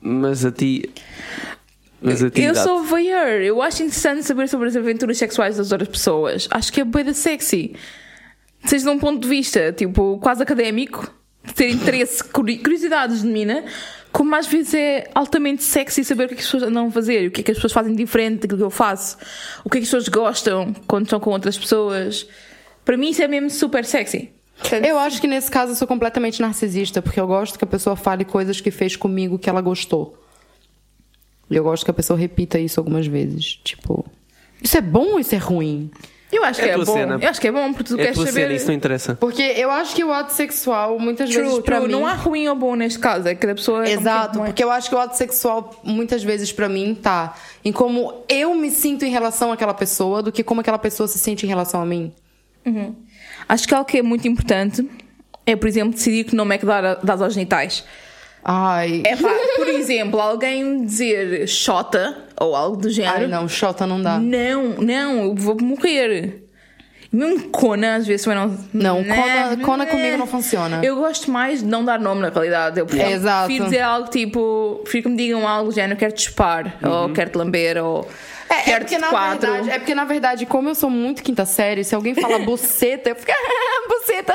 Mas 0.00 0.44
a 0.44 0.50
ti. 0.50 0.90
Mas 2.00 2.22
a 2.22 2.30
ti 2.30 2.42
Eu 2.42 2.54
sou 2.54 2.82
voyeur. 2.84 3.42
Eu 3.42 3.60
acho 3.62 3.82
interessante 3.82 4.24
saber 4.24 4.48
sobre 4.48 4.68
as 4.68 4.76
aventuras 4.76 5.18
sexuais 5.18 5.56
das 5.56 5.70
outras 5.72 5.88
pessoas. 5.88 6.48
Acho 6.50 6.72
que 6.72 6.80
é 6.80 6.84
bem 6.84 7.12
sexy. 7.12 7.74
Seja 8.64 8.84
de 8.84 8.90
um 8.90 8.98
ponto 8.98 9.20
de 9.22 9.28
vista, 9.28 9.72
tipo, 9.72 10.18
quase 10.18 10.42
académico, 10.42 11.08
de 11.44 11.54
ter 11.54 11.70
interesse, 11.70 12.22
curi- 12.24 12.58
curiosidade 12.58 13.16
genuína, 13.18 13.64
como 14.18 14.34
às 14.34 14.48
vezes 14.48 14.74
é 14.74 15.08
altamente 15.14 15.62
sexy 15.62 16.02
saber 16.02 16.24
o 16.24 16.26
que 16.26 16.34
é 16.34 16.36
que 16.38 16.42
as 16.42 16.46
pessoas 16.46 16.64
andam 16.64 16.88
a 16.88 16.90
fazer, 16.90 17.28
o 17.28 17.30
que 17.30 17.40
é 17.40 17.44
que 17.44 17.52
as 17.52 17.56
pessoas 17.56 17.72
fazem 17.72 17.94
diferente 17.94 18.40
daquilo 18.40 18.58
que 18.58 18.64
eu 18.64 18.70
faço, 18.70 19.16
o 19.64 19.70
que 19.70 19.78
é 19.78 19.80
que 19.80 19.84
as 19.84 19.90
pessoas 19.90 20.08
gostam 20.08 20.74
quando 20.88 21.04
estão 21.04 21.20
com 21.20 21.30
outras 21.30 21.56
pessoas. 21.56 22.26
Para 22.84 22.96
mim 22.96 23.10
isso 23.10 23.22
é 23.22 23.28
mesmo 23.28 23.48
super 23.48 23.84
sexy. 23.84 24.32
Eu 24.84 24.98
acho 24.98 25.20
que 25.20 25.28
nesse 25.28 25.48
caso 25.48 25.70
eu 25.70 25.76
sou 25.76 25.86
completamente 25.86 26.42
narcisista, 26.42 27.00
porque 27.00 27.20
eu 27.20 27.28
gosto 27.28 27.56
que 27.56 27.64
a 27.64 27.68
pessoa 27.68 27.94
fale 27.94 28.24
coisas 28.24 28.60
que 28.60 28.72
fez 28.72 28.96
comigo 28.96 29.38
que 29.38 29.48
ela 29.48 29.60
gostou. 29.60 30.20
E 31.48 31.54
eu 31.54 31.62
gosto 31.62 31.84
que 31.84 31.92
a 31.92 31.94
pessoa 31.94 32.18
repita 32.18 32.58
isso 32.58 32.80
algumas 32.80 33.06
vezes. 33.06 33.60
Tipo, 33.62 34.04
isso 34.60 34.76
é 34.76 34.80
bom 34.80 35.12
ou 35.12 35.20
isso 35.20 35.36
é 35.36 35.38
ruim? 35.38 35.92
Eu 36.30 36.44
acho 36.44 36.60
É 36.60 36.64
que 36.64 36.70
a 36.70 36.74
é 36.74 36.76
bom. 36.76 36.92
cena. 36.92 37.18
Eu 37.22 37.28
acho 37.30 37.40
que 37.40 37.48
é 37.48 37.52
bom 37.52 37.72
porque 37.72 37.84
tu 37.84 37.98
É 37.98 38.02
a 38.02 38.04
queres 38.06 38.18
saber. 38.18 38.32
cena, 38.32 38.52
isso 38.52 38.66
não 38.66 38.74
interessa. 38.74 39.14
Porque 39.14 39.42
eu 39.42 39.70
acho 39.70 39.94
que 39.96 40.04
o 40.04 40.12
ato 40.12 40.32
sexual, 40.34 40.98
muitas 40.98 41.30
vezes, 41.32 41.50
True, 41.52 41.62
pra 41.62 41.76
true. 41.76 41.86
mim. 41.88 41.92
Não 41.92 42.06
há 42.06 42.12
ruim 42.12 42.46
ou 42.48 42.54
bom 42.54 42.74
neste 42.76 42.98
caso, 42.98 43.26
é 43.28 43.34
que 43.34 43.40
cada 43.40 43.54
pessoa 43.54 43.86
é 43.86 43.92
Exato, 43.92 44.42
é. 44.42 44.46
porque 44.46 44.62
eu 44.62 44.70
acho 44.70 44.90
que 44.90 44.94
o 44.94 44.98
ato 44.98 45.16
sexual, 45.16 45.80
muitas 45.82 46.22
vezes, 46.22 46.52
pra 46.52 46.68
mim, 46.68 46.94
tá 46.94 47.34
em 47.64 47.72
como 47.72 48.24
eu 48.28 48.54
me 48.54 48.70
sinto 48.70 49.04
em 49.06 49.10
relação 49.10 49.50
àquela 49.52 49.72
pessoa 49.72 50.22
do 50.22 50.30
que 50.30 50.42
como 50.44 50.60
aquela 50.60 50.78
pessoa 50.78 51.08
se 51.08 51.18
sente 51.18 51.46
em 51.46 51.48
relação 51.48 51.80
a 51.80 51.86
mim. 51.86 52.12
Acho 53.48 53.66
que 53.66 53.74
algo 53.74 53.86
que 53.86 53.98
é 53.98 54.02
muito 54.02 54.28
importante 54.28 54.86
é, 55.46 55.56
por 55.56 55.66
exemplo, 55.66 55.94
decidir 55.94 56.24
que 56.24 56.36
nome 56.36 56.54
é 56.54 56.58
que 56.58 56.66
dar, 56.66 56.96
dás 56.96 57.22
aos 57.22 57.32
genitais. 57.32 57.82
Ai. 58.44 59.02
É 59.04 59.16
pá, 59.16 59.30
por 59.56 59.68
exemplo, 59.68 60.20
alguém 60.20 60.84
dizer 60.84 61.46
xota 61.48 62.16
ou 62.40 62.54
algo 62.56 62.76
do 62.76 62.88
género. 62.90 63.20
Ai, 63.22 63.26
não, 63.26 63.48
Xota 63.48 63.86
não 63.86 64.00
dá. 64.00 64.18
Não, 64.18 64.64
não, 64.78 65.24
eu 65.24 65.34
vou 65.34 65.56
morrer. 65.60 66.44
E 67.12 67.16
Mesmo 67.16 67.48
Cona, 67.48 67.96
às 67.96 68.06
vezes 68.06 68.24
também 68.24 68.38
não. 68.38 68.58
Não, 68.72 69.02
Né, 69.02 69.16
Cona- 69.16 69.64
Cona 69.64 69.84
né. 69.86 69.90
comigo 69.90 70.16
não 70.18 70.26
funciona. 70.26 70.80
Eu 70.84 70.96
gosto 70.96 71.30
mais 71.30 71.60
de 71.60 71.66
não 71.66 71.84
dar 71.84 71.98
nome 71.98 72.20
na 72.20 72.28
realidade. 72.28 72.78
Eu 72.78 72.86
prefiro, 72.86 73.08
É, 73.10 73.12
exato. 73.14 73.46
prefiro 73.46 73.64
dizer 73.64 73.80
algo 73.80 74.10
tipo. 74.10 74.80
Prefiro 74.82 75.04
que 75.04 75.08
me 75.10 75.16
digam 75.16 75.46
algo 75.48 75.70
do 75.70 75.74
género, 75.74 75.98
quero 75.98 76.12
te 76.12 76.22
chupar, 76.22 76.76
ou 76.82 77.08
quero 77.12 77.30
te 77.30 77.38
lamber, 77.38 77.82
ou 77.82 78.06
É, 78.50 78.54
é 78.54 78.62
quero 78.62 78.84
te 78.84 78.90
porque, 78.90 78.98
na 78.98 79.08
quatro. 79.08 79.50
verdade, 79.50 79.70
é 79.70 79.78
porque, 79.78 79.94
na 79.94 80.04
verdade, 80.04 80.46
como 80.46 80.68
eu 80.68 80.74
sou 80.74 80.90
muito 80.90 81.22
quinta 81.22 81.44
série, 81.46 81.82
se 81.82 81.94
alguém 81.94 82.14
fala 82.14 82.38
buceta, 82.44 83.08
eu 83.10 83.16
fico. 83.16 83.32
buceta. 83.88 84.34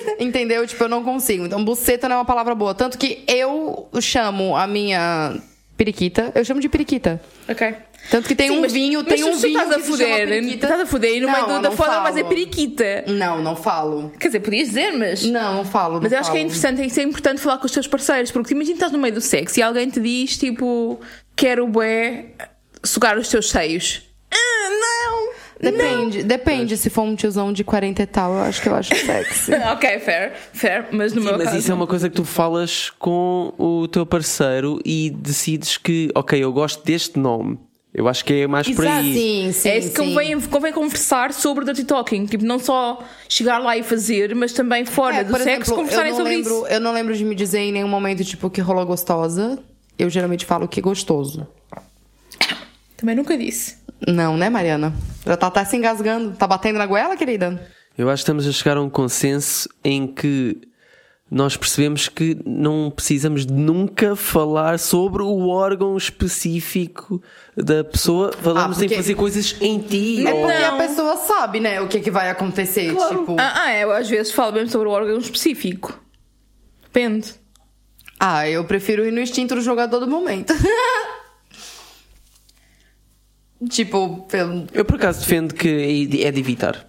Buceta. 0.00 0.22
Entendeu? 0.24 0.66
Tipo, 0.66 0.84
eu 0.84 0.88
não 0.88 1.02
consigo. 1.04 1.46
Então, 1.46 1.64
buceta 1.64 2.08
não 2.08 2.16
é 2.16 2.18
uma 2.20 2.24
palavra 2.24 2.54
boa. 2.54 2.74
Tanto 2.74 2.98
que 2.98 3.24
eu 3.28 3.88
chamo 4.00 4.56
a 4.56 4.66
minha 4.66 5.36
periquita, 5.76 6.32
eu 6.34 6.44
chamo 6.44 6.60
de 6.60 6.68
periquita. 6.68 7.20
Ok. 7.48 7.74
Tanto 8.10 8.28
que 8.28 8.34
tem 8.34 8.48
Sim, 8.50 8.58
um 8.58 8.60
mas- 8.60 8.72
vinho, 8.72 9.02
mas 9.02 9.14
tem 9.14 9.24
um 9.24 9.34
vinho 9.34 9.58
estás 9.58 9.72
a 9.72 9.78
periquita. 9.96 10.66
estás 10.66 10.80
a 10.80 10.86
foder 10.86 11.16
e 11.16 11.20
no 11.20 11.30
meio 11.32 11.46
Não, 11.46 11.62
da 11.62 11.70
não 11.70 11.76
foda 11.76 12.00
dizer 12.10 12.20
falo. 12.22 12.28
periquita. 12.28 13.04
Não, 13.06 13.42
não 13.42 13.56
falo. 13.56 14.12
Quer 14.20 14.28
dizer, 14.28 14.40
podias 14.40 14.68
dizer, 14.68 14.92
mas. 14.92 15.22
Não, 15.24 15.54
não 15.54 15.64
falo. 15.64 16.00
Mas 16.02 16.12
não 16.12 16.18
eu 16.18 16.20
acho 16.20 16.30
que 16.30 16.36
é 16.36 16.40
interessante, 16.42 16.84
isso 16.84 17.00
é 17.00 17.02
importante 17.02 17.40
falar 17.40 17.56
com 17.56 17.64
os 17.64 17.72
teus 17.72 17.86
parceiros, 17.86 18.30
porque 18.30 18.52
imagina 18.52 18.74
que 18.74 18.76
estás 18.76 18.92
no 18.92 18.98
meio 18.98 19.14
do 19.14 19.22
sexo 19.22 19.58
e 19.58 19.62
alguém 19.62 19.88
te 19.88 20.00
diz 20.00 20.36
tipo, 20.36 21.00
quero 21.34 21.66
bué 21.66 22.26
sugar 22.84 23.16
os 23.16 23.26
teus 23.28 23.48
seios. 23.48 24.02
Ah, 24.30 24.68
não! 24.70 25.32
Depende, 25.60 26.22
depende. 26.22 26.76
Se 26.76 26.90
for 26.90 27.02
um 27.02 27.14
tiozão 27.14 27.52
de 27.52 27.62
40 27.64 28.02
e 28.02 28.06
tal, 28.06 28.32
eu 28.32 28.40
acho 28.40 28.60
que 28.62 28.68
eu 28.68 28.74
acho 28.74 28.94
sexy. 28.94 29.52
ok, 29.72 29.98
fair, 30.00 30.32
fair, 30.52 30.86
mas 30.92 31.12
no 31.12 31.20
Sim, 31.22 31.26
meu 31.28 31.36
mas 31.38 31.46
caso. 31.46 31.58
isso 31.58 31.70
é 31.70 31.74
uma 31.74 31.86
coisa 31.86 32.08
que 32.10 32.16
tu 32.16 32.24
falas 32.24 32.90
com 32.98 33.52
o 33.58 33.86
teu 33.88 34.04
parceiro 34.04 34.80
e 34.84 35.10
decides 35.10 35.76
que, 35.76 36.10
ok, 36.14 36.38
eu 36.42 36.52
gosto 36.52 36.84
deste 36.84 37.18
nome. 37.18 37.58
Eu 37.92 38.08
acho 38.08 38.24
que 38.24 38.32
é 38.42 38.46
mais 38.48 38.66
por 38.68 38.84
Exato, 38.84 38.98
aí. 39.04 39.14
sim, 39.14 39.52
sim, 39.52 39.68
é 39.68 39.78
isso 39.78 39.90
que 39.90 39.96
convém, 39.98 40.40
convém 40.40 40.72
conversar 40.72 41.32
sobre 41.32 41.62
o 41.62 41.66
dirty 41.66 41.84
talking. 41.84 42.26
Tipo, 42.26 42.44
não 42.44 42.58
só 42.58 43.00
chegar 43.28 43.58
lá 43.58 43.76
e 43.76 43.84
fazer, 43.84 44.34
mas 44.34 44.52
também 44.52 44.84
fora 44.84 45.18
É, 45.18 45.24
do 45.24 45.30
por 45.30 45.38
sexo 45.40 45.52
exemplo, 45.72 45.74
conversarem 45.76 46.10
eu 46.10 46.18
não 46.18 46.24
sobre 46.24 46.36
lembro, 46.36 46.54
isso. 46.56 46.66
Eu 46.66 46.80
não 46.80 46.92
lembro 46.92 47.16
de 47.16 47.24
me 47.24 47.36
dizer 47.36 47.60
em 47.60 47.70
nenhum 47.70 47.86
momento, 47.86 48.24
tipo, 48.24 48.50
que 48.50 48.60
rolou 48.60 48.84
gostosa. 48.84 49.60
Eu 49.96 50.10
geralmente 50.10 50.44
falo 50.44 50.66
que 50.66 50.80
gostoso. 50.80 51.46
Também 52.96 53.14
nunca 53.14 53.38
disse. 53.38 53.76
Não, 54.08 54.36
né, 54.36 54.50
Mariana? 54.50 54.92
Já 55.24 55.36
tá 55.36 55.46
até 55.46 55.64
se 55.64 55.76
engasgando. 55.76 56.32
Tá 56.36 56.46
batendo 56.46 56.78
na 56.78 56.86
goela, 56.86 57.16
querida? 57.16 57.60
Eu 57.96 58.08
acho 58.10 58.20
que 58.20 58.24
estamos 58.24 58.46
a 58.46 58.52
chegar 58.52 58.76
a 58.76 58.82
um 58.82 58.90
consenso 58.90 59.68
em 59.84 60.06
que 60.06 60.60
nós 61.30 61.56
percebemos 61.56 62.08
que 62.08 62.36
não 62.44 62.90
precisamos 62.94 63.46
de 63.46 63.52
nunca 63.52 64.14
falar 64.14 64.78
sobre 64.78 65.22
o 65.22 65.48
órgão 65.48 65.96
específico 65.96 67.22
da 67.56 67.82
pessoa. 67.82 68.32
Falamos 68.32 68.76
Ah, 68.76 68.80
porque- 68.80 68.94
em 68.94 68.96
fazer 68.96 69.14
coisas 69.14 69.56
em 69.60 69.78
ti. 69.78 70.26
É 70.26 70.32
ou- 70.34 70.42
porque 70.46 70.62
a 70.62 70.72
pessoa 70.76 71.16
sabe, 71.16 71.60
né, 71.60 71.80
o 71.80 71.88
que, 71.88 72.00
que 72.00 72.10
vai 72.10 72.28
acontecer. 72.30 72.94
Tipo, 72.94 73.36
Ah, 73.38 73.62
ah, 73.64 73.74
eu 73.76 73.90
às 73.90 74.08
vezes 74.08 74.32
falo 74.32 74.52
mesmo 74.52 74.68
sobre 74.70 74.88
o 74.88 74.90
órgão 74.92 75.16
específico. 75.18 75.98
Depende. 76.82 77.34
ah, 78.20 78.48
eu 78.48 78.64
prefiro 78.64 79.04
ir 79.04 79.10
no 79.10 79.20
instinto 79.20 79.54
do 79.54 79.60
jogador 79.60 80.00
do 80.00 80.06
momento. 80.06 80.52
tipo, 83.68 84.22
pelo... 84.28 84.66
Eu 84.72 84.84
por 84.84 84.96
acaso 84.96 85.20
defendo 85.20 85.54
que 85.54 85.68
é 85.68 86.06
de- 86.06 86.32
de 86.32 86.40
evitar. 86.40 86.88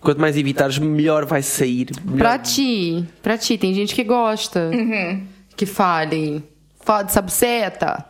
Quanto 0.00 0.20
mais 0.20 0.36
evitares, 0.36 0.78
melhor 0.78 1.24
vai 1.26 1.42
sair. 1.42 1.88
melhor- 2.04 2.18
Pra 2.18 2.38
ti, 2.38 3.04
pra 3.22 3.36
ti, 3.36 3.58
tem 3.58 3.74
gente 3.74 3.94
que 3.94 4.04
gosta 4.04 4.70
que 5.56 5.66
fale. 5.66 6.44
Fala 6.80 7.02
dessa 7.02 7.20
buceta. 7.20 8.04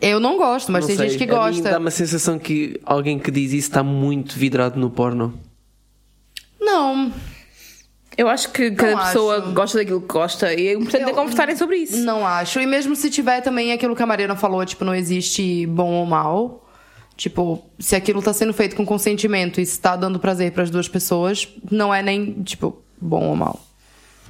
Eu 0.00 0.20
não 0.20 0.36
gosto, 0.38 0.70
mas 0.70 0.82
Não 0.82 0.88
tem 0.88 0.96
sei, 0.96 1.08
gente 1.08 1.18
que 1.18 1.24
a 1.24 1.26
mim 1.26 1.32
gosta. 1.56 1.70
Dá 1.70 1.78
uma 1.78 1.90
sensação 1.90 2.38
que 2.38 2.78
alguém 2.84 3.18
que 3.18 3.30
diz 3.30 3.52
isso 3.52 3.68
está 3.68 3.82
muito 3.82 4.38
vidrado 4.38 4.78
no 4.78 4.90
porno. 4.90 5.36
Não, 6.60 7.12
Eu 8.16 8.28
acho 8.28 8.50
que 8.50 8.70
cada 8.70 8.96
acho. 8.96 9.06
pessoa 9.06 9.40
gosta 9.52 9.78
daquilo 9.78 10.00
que 10.00 10.06
gosta 10.06 10.52
e 10.52 10.68
é 10.68 10.72
importante 10.74 11.10
é 11.10 11.14
conversarem 11.14 11.56
sobre 11.56 11.76
isso. 11.76 11.96
não 11.98 12.26
acho. 12.26 12.60
E 12.60 12.66
mesmo 12.66 12.94
se 12.94 13.08
tiver 13.10 13.40
também 13.40 13.72
aquilo 13.72 13.96
que 13.96 14.02
a 14.02 14.06
Mariana 14.06 14.36
falou, 14.36 14.64
tipo, 14.66 14.84
não 14.84 14.94
existe 14.94 15.66
bom 15.66 15.92
ou 15.92 16.06
mal. 16.06 16.68
Tipo, 17.16 17.64
se 17.78 17.94
aquilo 17.94 18.22
tá 18.22 18.32
sendo 18.32 18.52
feito 18.52 18.74
com 18.76 18.84
consentimento 18.84 19.60
e 19.60 19.62
está 19.62 19.96
dando 19.96 20.18
prazer 20.18 20.52
para 20.52 20.62
as 20.62 20.70
duas 20.70 20.88
pessoas, 20.88 21.48
não 21.70 21.94
é 21.94 22.02
nem, 22.02 22.42
tipo, 22.42 22.82
bom 23.00 23.28
ou 23.28 23.36
mal. 23.36 23.60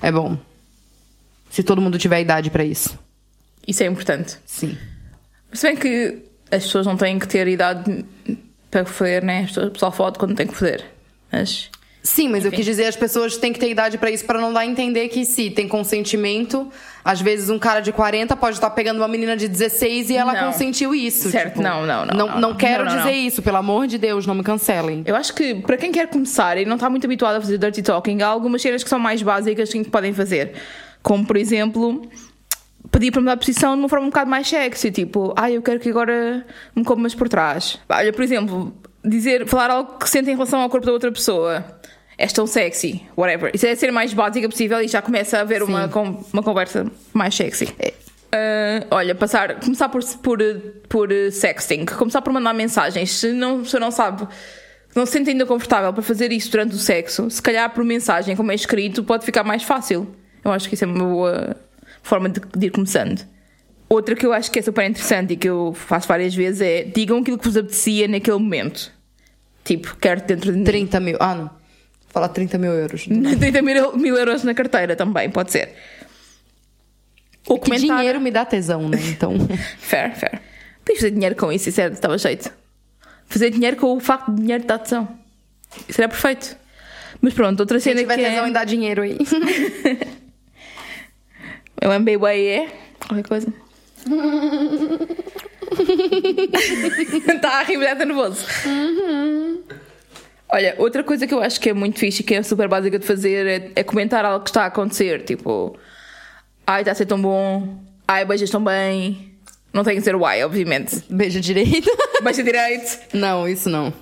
É 0.00 0.10
bom. 0.12 0.36
Se 1.50 1.62
todo 1.62 1.80
mundo 1.80 1.98
tiver 1.98 2.20
idade 2.20 2.50
pra 2.50 2.64
isso. 2.64 2.98
Isso 3.66 3.82
é 3.82 3.86
importante. 3.86 4.36
Sim. 4.44 4.76
Se 5.52 5.66
bem 5.66 5.76
que 5.76 6.22
as 6.50 6.64
pessoas 6.64 6.86
não 6.86 6.96
têm 6.96 7.18
que 7.18 7.28
ter 7.28 7.46
idade 7.48 8.04
para 8.70 8.84
foder, 8.84 9.24
né? 9.24 9.46
O 9.56 9.70
pessoal 9.70 9.92
fode 9.92 10.18
quando 10.18 10.34
tem 10.34 10.46
que 10.46 10.54
foder. 10.54 10.84
Mas. 11.30 11.70
Sim, 12.02 12.28
mas 12.30 12.44
eu 12.44 12.50
quis 12.50 12.64
dizer, 12.64 12.86
as 12.86 12.96
pessoas 12.96 13.36
têm 13.36 13.52
que 13.52 13.60
ter 13.60 13.70
idade 13.70 13.96
pra 13.96 14.10
isso 14.10 14.24
pra 14.24 14.40
não 14.40 14.52
dar 14.52 14.60
a 14.60 14.66
entender 14.66 15.06
que 15.08 15.24
se 15.24 15.50
tem 15.50 15.68
consentimento, 15.68 16.68
às 17.04 17.20
vezes 17.20 17.48
um 17.48 17.60
cara 17.60 17.78
de 17.80 17.92
40 17.92 18.36
pode 18.36 18.56
estar 18.56 18.70
pegando 18.70 18.96
uma 18.96 19.06
menina 19.06 19.36
de 19.36 19.46
16 19.46 20.10
e 20.10 20.16
ela 20.16 20.32
Não. 20.32 20.46
consentiu 20.52 20.92
isso. 20.94 21.30
Certo, 21.30 21.50
tipo, 21.50 21.62
não, 21.62 21.86
não, 21.86 22.04
não, 22.04 22.14
Não, 22.14 22.28
não, 22.28 22.40
não. 22.40 22.54
quero 22.56 22.84
Não, 22.84 22.96
dizer 22.96 23.12
isso, 23.12 23.40
pelo 23.40 23.58
amor 23.58 23.86
de 23.86 23.98
Deus, 23.98 24.26
não 24.26 24.34
me 24.34 24.42
cancelem. 24.42 25.04
Eu 25.06 25.14
acho 25.14 25.32
que 25.32 25.54
para 25.54 25.76
quem 25.76 25.92
quer 25.92 26.08
começar 26.08 26.58
e 26.58 26.64
não 26.64 26.74
está 26.74 26.90
muito 26.90 27.04
habituado 27.04 27.36
a 27.36 27.40
fazer 27.40 27.56
dirty 27.56 27.82
talking, 27.82 28.20
há 28.20 28.26
algumas 28.26 28.60
cenas 28.60 28.82
que 28.82 28.90
são 28.90 28.98
mais 28.98 29.22
básicas 29.22 29.70
que 29.70 29.84
podem 29.84 30.12
fazer. 30.12 30.54
Como, 31.04 31.24
por 31.24 31.36
exemplo, 31.36 32.02
pedir 32.90 33.12
para 33.12 33.20
mudar 33.20 33.34
de 33.36 33.40
posição 33.46 33.74
de 33.74 33.78
uma 33.80 33.88
forma 33.88 34.06
um 34.06 34.10
bocado 34.10 34.28
mais 34.28 34.48
sexy. 34.48 34.90
Tipo, 34.90 35.32
ah, 35.36 35.48
eu 35.50 35.62
quero 35.62 35.78
que 35.78 35.88
agora 35.88 36.44
me 36.74 36.82
comas 36.84 37.14
por 37.14 37.28
trás. 37.28 37.78
Olha, 37.88 38.12
por 38.12 38.22
exemplo, 38.24 38.74
dizer, 39.04 39.46
falar 39.46 39.70
algo 39.70 39.98
que 39.98 40.08
sente 40.08 40.30
em 40.30 40.34
relação 40.34 40.60
ao 40.60 40.68
corpo 40.68 40.86
da 40.86 40.92
outra 40.92 41.10
pessoa. 41.10 41.64
És 42.18 42.32
tão 42.32 42.46
sexy, 42.46 43.02
whatever. 43.16 43.50
Isso 43.54 43.66
é 43.66 43.74
ser 43.74 43.90
mais 43.90 44.12
básica 44.12 44.48
possível 44.48 44.80
e 44.80 44.86
já 44.86 45.02
começa 45.02 45.38
a 45.38 45.40
haver 45.40 45.62
uma, 45.62 45.90
uma 46.32 46.42
conversa 46.42 46.86
mais 47.12 47.34
sexy. 47.34 47.74
Ah, 48.30 48.86
olha, 48.90 49.14
passar, 49.14 49.58
começar 49.60 49.88
por, 49.88 50.04
por, 50.22 50.38
por 50.88 51.08
sexting, 51.32 51.84
começar 51.86 52.22
por 52.22 52.32
mandar 52.32 52.54
mensagens. 52.54 53.10
Se 53.10 53.32
não, 53.32 53.64
se 53.64 53.78
não 53.78 53.90
sabe 53.90 54.28
não 54.94 55.06
se 55.06 55.12
sente 55.12 55.30
ainda 55.30 55.46
confortável 55.46 55.92
para 55.92 56.02
fazer 56.02 56.32
isso 56.32 56.50
durante 56.50 56.74
o 56.74 56.78
sexo, 56.78 57.30
se 57.30 57.40
calhar 57.40 57.70
por 57.70 57.84
mensagem, 57.84 58.36
como 58.36 58.52
é 58.52 58.54
escrito, 58.54 59.02
pode 59.02 59.24
ficar 59.24 59.42
mais 59.42 59.62
fácil. 59.62 60.06
Eu 60.44 60.52
acho 60.52 60.68
que 60.68 60.74
isso 60.74 60.84
é 60.84 60.86
uma 60.86 61.04
boa 61.04 61.56
forma 62.02 62.28
de, 62.28 62.40
de 62.56 62.66
ir 62.66 62.70
começando. 62.70 63.26
Outra 63.92 64.16
que 64.16 64.24
eu 64.24 64.32
acho 64.32 64.50
que 64.50 64.58
é 64.58 64.62
super 64.62 64.88
interessante 64.88 65.34
e 65.34 65.36
que 65.36 65.46
eu 65.46 65.74
faço 65.74 66.08
várias 66.08 66.34
vezes 66.34 66.62
é 66.62 66.82
digam 66.82 67.18
aquilo 67.18 67.36
que 67.36 67.44
vos 67.44 67.58
apetecia 67.58 68.08
naquele 68.08 68.38
momento. 68.38 68.90
Tipo, 69.62 69.94
quero 69.96 70.22
dentro 70.22 70.50
de 70.50 70.56
mim. 70.56 70.64
30 70.64 70.98
mil. 70.98 71.18
Ah, 71.20 71.34
não. 71.34 71.50
Falar 72.08 72.28
30 72.28 72.56
mil 72.56 72.72
euros. 72.72 73.04
30 73.38 73.60
mil, 73.60 73.94
mil 73.98 74.16
euros 74.16 74.44
na 74.44 74.54
carteira 74.54 74.96
também, 74.96 75.28
pode 75.28 75.52
ser. 75.52 75.74
Ou 77.46 77.58
Que 77.58 77.66
comentar. 77.66 77.98
dinheiro 77.98 78.18
me 78.18 78.30
dá 78.30 78.46
tesão, 78.46 78.88
né? 78.88 78.98
Então. 79.10 79.34
Fair, 79.78 80.16
fair. 80.16 80.40
Podias 80.82 80.98
fazer 80.98 81.10
dinheiro 81.10 81.36
com 81.36 81.52
isso, 81.52 81.68
isso 81.68 81.80
era, 81.80 81.92
estava 81.92 82.16
jeito. 82.16 82.50
Fazer 83.26 83.50
dinheiro 83.50 83.76
com 83.76 83.94
o 83.94 84.00
facto 84.00 84.32
de 84.32 84.40
dinheiro 84.40 84.64
dar 84.64 84.78
tesão. 84.78 85.06
Isso 85.86 86.00
era 86.00 86.08
perfeito. 86.08 86.56
Mas 87.20 87.34
pronto, 87.34 87.60
outra 87.60 87.76
Quem 87.76 87.92
cena 87.92 88.00
tiver 88.00 88.16
que 88.16 88.22
tesão 88.24 88.46
é... 88.46 88.48
em 88.48 88.52
dar 88.52 88.64
dinheiro 88.64 89.02
aí. 89.02 89.18
É 91.80 91.88
o 91.88 92.00
MBA 92.00 92.32
é 92.32 92.68
qualquer 93.08 93.26
coisa. 93.26 93.52
Está 97.28 97.60
a 97.60 97.62
rir, 97.62 97.82
está 97.82 98.04
nervoso. 98.04 98.44
Olha, 100.48 100.74
outra 100.78 101.02
coisa 101.02 101.26
que 101.26 101.32
eu 101.32 101.40
acho 101.42 101.60
que 101.60 101.70
é 101.70 101.72
muito 101.72 101.98
fixe 101.98 102.22
e 102.22 102.24
que 102.24 102.34
é 102.34 102.42
super 102.42 102.68
básica 102.68 102.98
de 102.98 103.06
fazer 103.06 103.46
é, 103.46 103.70
é 103.76 103.82
comentar 103.82 104.24
algo 104.24 104.44
que 104.44 104.50
está 104.50 104.64
a 104.64 104.66
acontecer. 104.66 105.24
Tipo, 105.24 105.78
ai, 106.66 106.82
está 106.82 106.92
a 106.92 106.94
ser 106.94 107.06
tão 107.06 107.20
bom. 107.20 107.78
Ai, 108.06 108.24
beijas 108.24 108.50
tão 108.50 108.62
bem. 108.62 109.32
Não 109.72 109.82
tem 109.82 109.96
que 109.96 110.02
ser 110.02 110.14
o 110.14 110.26
ai, 110.26 110.44
obviamente. 110.44 111.02
Beijo 111.08 111.40
direito. 111.40 111.90
Beija 112.22 112.42
direito. 112.42 112.98
Não, 113.14 113.48
isso 113.48 113.70
não. 113.70 113.92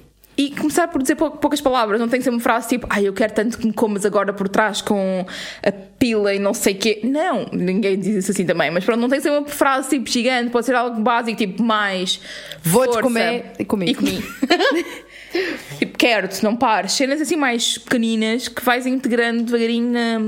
E 0.43 0.51
começar 0.53 0.89
por 0.89 1.03
dizer 1.03 1.17
pou- 1.17 1.33
poucas 1.33 1.61
palavras, 1.61 2.01
não 2.01 2.09
tem 2.09 2.19
que 2.19 2.25
ser 2.25 2.31
uma 2.31 2.41
frase 2.41 2.69
tipo, 2.69 2.87
ai, 2.89 3.07
eu 3.07 3.13
quero 3.13 3.33
tanto 3.35 3.59
que 3.59 3.67
me 3.67 3.73
comas 3.73 4.07
agora 4.07 4.33
por 4.33 4.49
trás 4.49 4.81
com 4.81 5.27
a 5.63 5.71
pila 5.73 6.33
e 6.35 6.39
não 6.39 6.55
sei 6.55 6.73
o 6.75 6.79
quê. 6.79 7.01
Não, 7.05 7.47
ninguém 7.53 7.99
diz 7.99 8.15
isso 8.17 8.31
assim 8.31 8.47
também, 8.47 8.71
mas 8.71 8.83
pronto, 8.85 9.01
não 9.01 9.09
tem 9.09 9.19
que 9.19 9.25
ser 9.25 9.31
uma 9.31 9.47
frase 9.47 9.91
tipo 9.91 10.09
gigante, 10.09 10.49
pode 10.51 10.65
ser 10.65 10.75
algo 10.75 10.99
básico, 11.03 11.37
tipo, 11.37 11.63
mais. 11.63 12.21
Vou-te 12.63 13.01
comer 13.03 13.53
e 13.59 13.65
comi. 13.67 13.91
E 13.91 13.95
comi. 13.95 14.25
tipo, 15.79 15.99
quero-te, 15.99 16.43
não 16.43 16.57
pares. 16.57 16.93
Cenas 16.93 17.21
assim 17.21 17.37
mais 17.37 17.79
pequeninas 17.79 18.49
que 18.49 18.65
vais 18.65 18.87
integrando 18.87 19.43
devagarinho 19.43 19.91
na, 19.93 20.19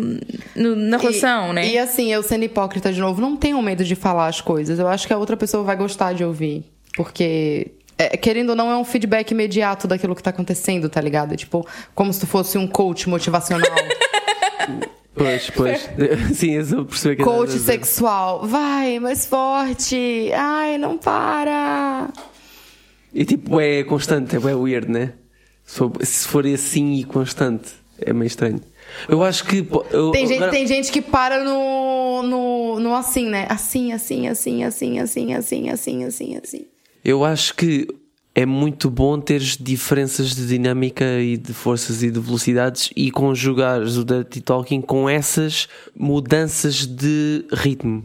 no- 0.54 0.76
na 0.76 0.96
relação, 0.98 1.50
e, 1.50 1.54
né? 1.54 1.68
E 1.72 1.78
assim, 1.78 2.12
eu 2.12 2.22
sendo 2.22 2.44
hipócrita 2.44 2.92
de 2.92 3.00
novo, 3.00 3.20
não 3.20 3.36
tenho 3.36 3.60
medo 3.62 3.82
de 3.84 3.94
falar 3.94 4.26
as 4.28 4.40
coisas. 4.40 4.78
Eu 4.78 4.88
acho 4.88 5.06
que 5.06 5.12
a 5.12 5.18
outra 5.18 5.36
pessoa 5.36 5.62
vai 5.64 5.76
gostar 5.76 6.12
de 6.12 6.24
ouvir. 6.24 6.64
Porque, 6.94 7.72
é, 8.12 8.16
querendo 8.16 8.50
ou 8.50 8.57
não, 8.57 8.70
é 8.70 8.76
um 8.76 8.84
feedback 8.84 9.30
imediato 9.32 9.86
daquilo 9.86 10.14
que 10.14 10.22
tá 10.22 10.30
acontecendo, 10.30 10.88
tá 10.88 11.00
ligado? 11.00 11.36
Tipo, 11.36 11.66
como 11.94 12.12
se 12.12 12.20
tu 12.20 12.26
fosse 12.26 12.57
um 12.59 12.66
coach 12.66 13.09
motivacional. 13.09 13.70
Pois, 15.14 15.50
pois. 15.50 15.90
Sim, 16.34 16.53
eu 16.53 16.64
sou 16.64 16.84
perceber 16.86 17.16
que 17.16 17.22
coach 17.22 17.53
sexual. 17.59 18.46
Vai, 18.46 18.98
mais 18.98 19.26
forte. 19.26 20.30
Ai, 20.34 20.78
não 20.78 20.96
para. 20.96 22.09
E 23.12 23.22
tipo, 23.24 23.61
é 23.61 23.84
constante, 23.84 24.34
é 24.36 24.38
weird, 24.38 24.90
né? 24.90 25.12
Se 25.64 26.26
for, 26.26 26.46
assim 26.46 26.94
e 26.94 27.05
constante, 27.05 27.72
é 28.00 28.12
meio 28.12 28.26
estranho. 28.26 28.61
Eu 29.07 29.22
acho 29.22 29.44
que. 29.44 29.66
eu- 29.90 30.11
Tem, 30.12 30.26
gente, 30.26 30.36
agora- 30.38 30.50
tem 30.50 30.66
gente 30.66 30.90
que 30.90 31.03
para 31.03 31.44
no, 31.44 32.22
no, 32.22 32.80
no 32.80 32.94
assim, 32.94 33.28
né? 33.28 33.46
Assim, 33.50 33.92
assim, 33.92 34.28
assim, 34.28 34.64
assim, 34.64 34.98
assim, 34.98 35.34
assim, 35.34 35.68
assim, 35.68 36.05
assim, 36.05 36.36
assim. 36.42 36.66
Eu 37.05 37.24
acho 37.24 37.55
que 37.55 37.86
é 38.34 38.46
muito 38.46 38.90
bom 38.90 39.20
teres 39.20 39.57
diferenças 39.59 40.34
de 40.34 40.46
dinâmica 40.46 41.05
e 41.20 41.36
de 41.36 41.53
forças 41.53 42.03
e 42.03 42.11
de 42.11 42.18
velocidades 42.18 42.90
e 42.96 43.11
conjugares 43.11 43.96
o 43.96 44.05
dirty 44.05 44.40
talking 44.40 44.80
com 44.80 45.09
essas 45.09 45.68
mudanças 45.94 46.86
de 46.86 47.44
ritmo. 47.53 48.05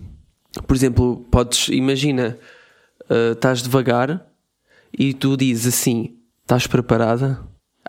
Por 0.65 0.75
exemplo, 0.75 1.25
podes, 1.31 1.69
imagina, 1.69 2.37
uh, 3.09 3.33
estás 3.33 3.61
devagar 3.61 4.25
e 4.97 5.13
tu 5.13 5.37
dizes 5.37 5.67
assim: 5.75 6.15
estás 6.41 6.65
preparada? 6.67 7.39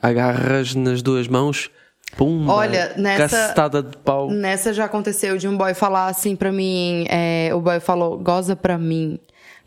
Agarras 0.00 0.74
nas 0.76 1.02
duas 1.02 1.26
mãos, 1.26 1.70
pum, 2.16 2.46
Olha, 2.48 2.94
nessa- 2.96 3.36
cacetada 3.36 3.82
de 3.82 3.96
pau. 3.96 4.30
Nessa 4.30 4.72
já 4.72 4.84
aconteceu 4.84 5.36
de 5.38 5.48
um 5.48 5.56
boy 5.56 5.74
falar 5.74 6.06
assim 6.06 6.36
pra 6.36 6.52
mim, 6.52 7.04
é, 7.09 7.50
o 7.52 7.61
boy 7.61 7.80
falou, 7.80 8.16
goza 8.18 8.54
pra 8.54 8.78
mim. 8.78 9.18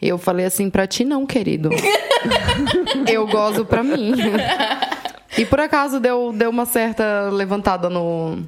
Eu 0.01 0.17
falei 0.17 0.45
assim, 0.45 0.69
pra 0.69 0.87
ti 0.87 1.05
não, 1.05 1.25
querido. 1.25 1.69
eu 3.07 3.27
gozo 3.27 3.63
pra 3.63 3.83
mim. 3.83 4.13
E 5.37 5.45
por 5.45 5.59
acaso 5.59 5.99
deu, 5.99 6.33
deu 6.33 6.49
uma 6.49 6.65
certa 6.65 7.29
levantada 7.31 7.89
no. 7.89 8.39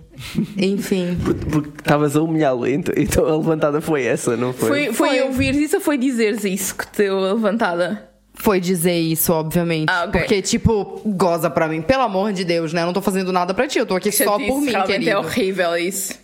Enfim. 0.57 1.17
Porque 1.51 1.69
estavas 1.79 2.15
a 2.15 2.21
humilhá-lo, 2.21 2.67
então, 2.67 2.93
então 2.97 3.25
a 3.25 3.37
levantada 3.37 3.79
foi 3.79 4.03
essa, 4.03 4.35
não 4.35 4.51
foi? 4.51 4.67
Foi, 4.67 4.93
foi, 4.93 5.09
Foi. 5.09 5.21
ouvires 5.21 5.57
isso 5.57 5.75
ou 5.77 5.81
foi 5.81 5.97
dizeres 5.97 6.43
isso 6.43 6.75
que 6.75 6.85
deu 6.97 7.19
a 7.19 7.33
levantada? 7.33 8.09
Foi 8.33 8.59
dizer 8.59 8.99
isso, 8.99 9.31
obviamente. 9.31 9.89
Ah, 9.89 10.05
ok. 10.07 10.21
Porque, 10.21 10.41
tipo, 10.41 11.01
goza 11.05 11.49
pra 11.51 11.67
mim. 11.67 11.81
Pelo 11.83 12.01
amor 12.01 12.33
de 12.33 12.43
Deus, 12.43 12.73
né? 12.73 12.81
Eu 12.81 12.87
não 12.87 12.93
tô 12.93 13.01
fazendo 13.01 13.31
nada 13.31 13.53
pra 13.53 13.67
ti. 13.67 13.77
Eu 13.77 13.85
tô 13.85 13.95
aqui 13.95 14.11
só 14.11 14.39
por 14.39 14.59
mim, 14.59 14.71
realmente 14.71 14.87
querido. 14.87 15.11
é 15.11 15.17
horrível 15.17 15.77
isso. 15.77 16.15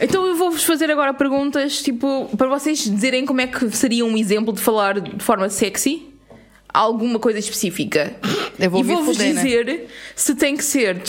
Então 0.00 0.24
eu 0.26 0.36
vou-vos 0.36 0.62
fazer 0.64 0.90
agora 0.90 1.12
perguntas, 1.12 1.82
tipo, 1.82 2.28
para 2.36 2.46
vocês 2.48 2.78
dizerem 2.84 3.26
como 3.26 3.40
é 3.40 3.46
que 3.46 3.70
seria 3.70 4.04
um 4.04 4.16
exemplo 4.16 4.52
de 4.52 4.60
falar 4.60 5.00
de 5.00 5.22
forma 5.24 5.48
sexy. 5.48 6.06
Alguma 6.72 7.18
coisa 7.18 7.38
específica. 7.38 8.14
Eu 8.58 8.70
vou 8.70 8.80
e 8.80 8.84
vou-vos 8.84 9.16
fuder, 9.16 9.34
né? 9.34 9.42
dizer 9.42 9.88
se 10.14 10.34
tem 10.34 10.56
que 10.56 10.62
ser 10.62 11.00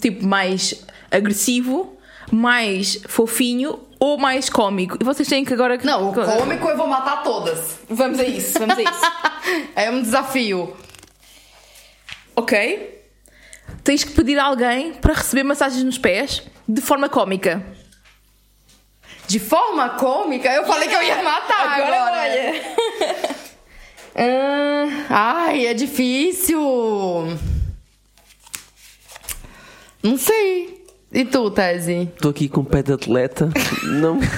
tipo 0.00 0.24
mais 0.24 0.84
agressivo, 1.10 1.96
mais 2.30 3.00
fofinho 3.08 3.80
ou 3.98 4.18
mais 4.18 4.48
cómico. 4.50 4.98
E 5.00 5.04
vocês 5.04 5.26
têm 5.26 5.44
que 5.44 5.52
agora. 5.52 5.78
Não, 5.82 6.10
o 6.10 6.14
cômico 6.14 6.68
eu 6.68 6.76
vou 6.76 6.86
matar 6.86 7.22
todas. 7.22 7.78
Vamos 7.88 8.20
a 8.20 8.24
isso, 8.24 8.58
vamos 8.58 8.76
a 8.78 8.82
isso. 8.82 9.00
É 9.74 9.90
um 9.90 10.02
desafio. 10.02 10.76
ok? 12.36 13.02
Tens 13.82 14.04
que 14.04 14.12
pedir 14.12 14.38
a 14.38 14.44
alguém 14.44 14.92
para 14.92 15.14
receber 15.14 15.42
massagens 15.42 15.82
nos 15.82 15.96
pés 15.96 16.42
de 16.68 16.82
forma 16.82 17.08
cómica. 17.08 17.64
De 19.28 19.38
forma 19.38 19.90
cômica, 19.90 20.50
eu 20.50 20.64
falei 20.64 20.88
que 20.88 20.94
eu 20.94 21.02
ia 21.02 21.22
matar 21.22 21.80
agora. 21.80 22.18
Ah, 25.10 25.46
ai, 25.46 25.66
é 25.68 25.74
difícil. 25.74 26.58
Não 30.02 30.18
sei. 30.18 30.84
E 31.12 31.24
tu, 31.24 31.48
Tese? 31.52 32.08
Estou 32.16 32.32
aqui 32.32 32.48
com 32.48 32.62
o 32.62 32.64
pé 32.64 32.82
de 32.82 32.92
atleta. 32.92 33.48
não. 33.84 34.18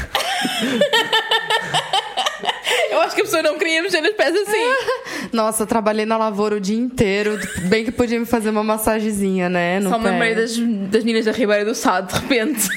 Eu 2.91 3.01
acho 3.01 3.14
que 3.14 3.22
a 3.22 3.24
pessoa 3.24 3.43
não 3.43 3.57
queria 3.57 3.82
mexer 3.82 4.01
nos 4.01 4.12
pés 4.12 4.34
assim. 4.36 4.74
Nossa, 5.32 5.62
eu 5.62 5.66
trabalhei 5.66 6.05
na 6.05 6.16
lavoura 6.16 6.57
o 6.57 6.61
dia 6.61 6.76
inteiro. 6.76 7.38
Bem 7.68 7.84
que 7.84 7.91
podia 7.93 8.18
me 8.18 8.26
fazer 8.26 8.51
uma 8.51 8.64
massagenzinha, 8.64 9.49
né? 9.49 9.78
No 9.80 9.91
Só 9.91 9.99
me 9.99 10.05
pé. 10.05 10.11
lembrei 10.11 10.34
das, 10.34 10.57
das 10.91 11.05
meninas 11.05 11.24
da 11.24 11.32
Ribeira 11.32 11.64
do 11.64 11.74
Sado, 11.74 12.12
de 12.12 12.20
repente. 12.20 12.68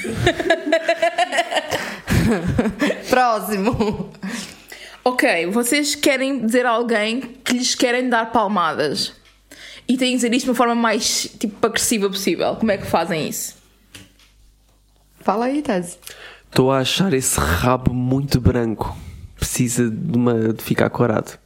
Próximo. 3.10 4.10
ok, 5.04 5.46
vocês 5.46 5.94
querem 5.94 6.44
dizer 6.44 6.66
a 6.66 6.70
alguém 6.70 7.20
que 7.44 7.54
lhes 7.54 7.74
querem 7.74 8.08
dar 8.08 8.32
palmadas. 8.32 9.12
E 9.86 9.96
têm 9.98 10.10
que 10.10 10.16
dizer 10.16 10.32
isto 10.32 10.44
de 10.46 10.50
uma 10.50 10.56
forma 10.56 10.74
mais, 10.74 11.28
tipo, 11.38 11.64
agressiva 11.66 12.08
possível. 12.08 12.56
Como 12.56 12.72
é 12.72 12.78
que 12.78 12.86
fazem 12.86 13.28
isso? 13.28 13.54
Fala 15.20 15.46
aí, 15.46 15.60
Tese. 15.62 15.98
Estou 16.48 16.70
a 16.72 16.78
achar 16.78 17.12
esse 17.12 17.38
rabo 17.38 17.92
muito 17.92 18.40
branco. 18.40 18.96
Precisa 19.36 19.90
de, 19.90 20.16
uma, 20.16 20.52
de 20.54 20.62
ficar 20.62 20.88
corado. 20.88 21.38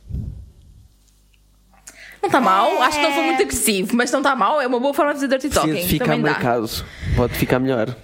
Não 2.20 2.26
está 2.28 2.40
mal, 2.40 2.82
acho 2.82 2.98
que 2.98 3.02
não 3.02 3.12
foi 3.12 3.24
muito 3.24 3.42
agressivo, 3.42 3.96
mas 3.96 4.10
não 4.10 4.18
está 4.20 4.34
mal, 4.36 4.60
é 4.60 4.66
uma 4.66 4.78
boa 4.80 4.92
forma 4.92 5.14
de 5.14 5.20
dizer 5.20 5.28
dirty 5.28 5.48
Precisa 5.48 5.66
talking. 5.66 5.82
de 5.82 5.88
ficar 5.88 6.04
Também 6.06 6.22
dá. 6.22 6.30
marcado. 6.32 6.70
Pode 7.16 7.34
ficar 7.34 7.58
melhor. 7.58 7.96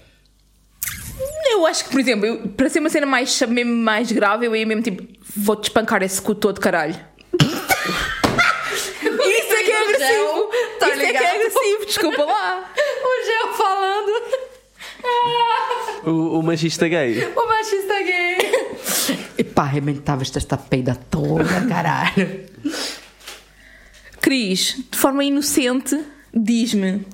Eu 1.64 1.68
acho 1.68 1.84
que, 1.84 1.90
por 1.90 1.98
exemplo, 1.98 2.26
eu- 2.26 2.48
para 2.48 2.68
ser 2.68 2.78
uma 2.80 2.90
cena 2.90 3.06
mais, 3.06 3.40
mesmo 3.48 3.74
mais 3.74 4.12
grave, 4.12 4.44
eu 4.46 4.54
ia 4.54 4.66
mesmo 4.66 4.82
tipo, 4.82 5.02
vou-te 5.34 5.64
espancar 5.64 6.02
esse 6.02 6.20
cu 6.20 6.34
todo, 6.34 6.60
caralho. 6.60 6.94
Isso 9.00 9.52
é 9.54 9.62
que 9.62 9.70
é 9.70 9.80
agressivo! 9.82 10.50
tá 10.78 10.88
Isso 10.88 10.96
é 10.96 11.00
que 11.00 11.06
ligado? 11.06 11.24
é 11.24 11.30
agressivo, 11.36 11.86
desculpa 11.86 12.24
lá. 12.24 12.70
O 13.06 13.26
Gel 13.26 13.52
falando. 13.54 14.12
O, 16.04 16.38
o 16.38 16.42
machista 16.42 16.86
gay. 16.86 17.24
O 17.34 17.46
machista 17.48 18.02
gay. 18.02 18.38
Epá, 19.38 19.62
arrebentava 19.62 20.22
esta 20.22 20.56
peida 20.58 20.94
toda, 21.10 21.62
caralho. 21.66 22.44
Cris, 24.20 24.76
de 24.90 24.98
forma 24.98 25.24
inocente, 25.24 25.98
diz-me 26.34 27.06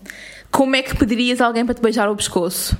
como 0.50 0.74
é 0.74 0.82
que 0.82 0.96
pedirias 0.96 1.40
a 1.40 1.46
alguém 1.46 1.64
para 1.64 1.74
te 1.74 1.80
beijar 1.82 2.08
o 2.10 2.16
pescoço? 2.16 2.76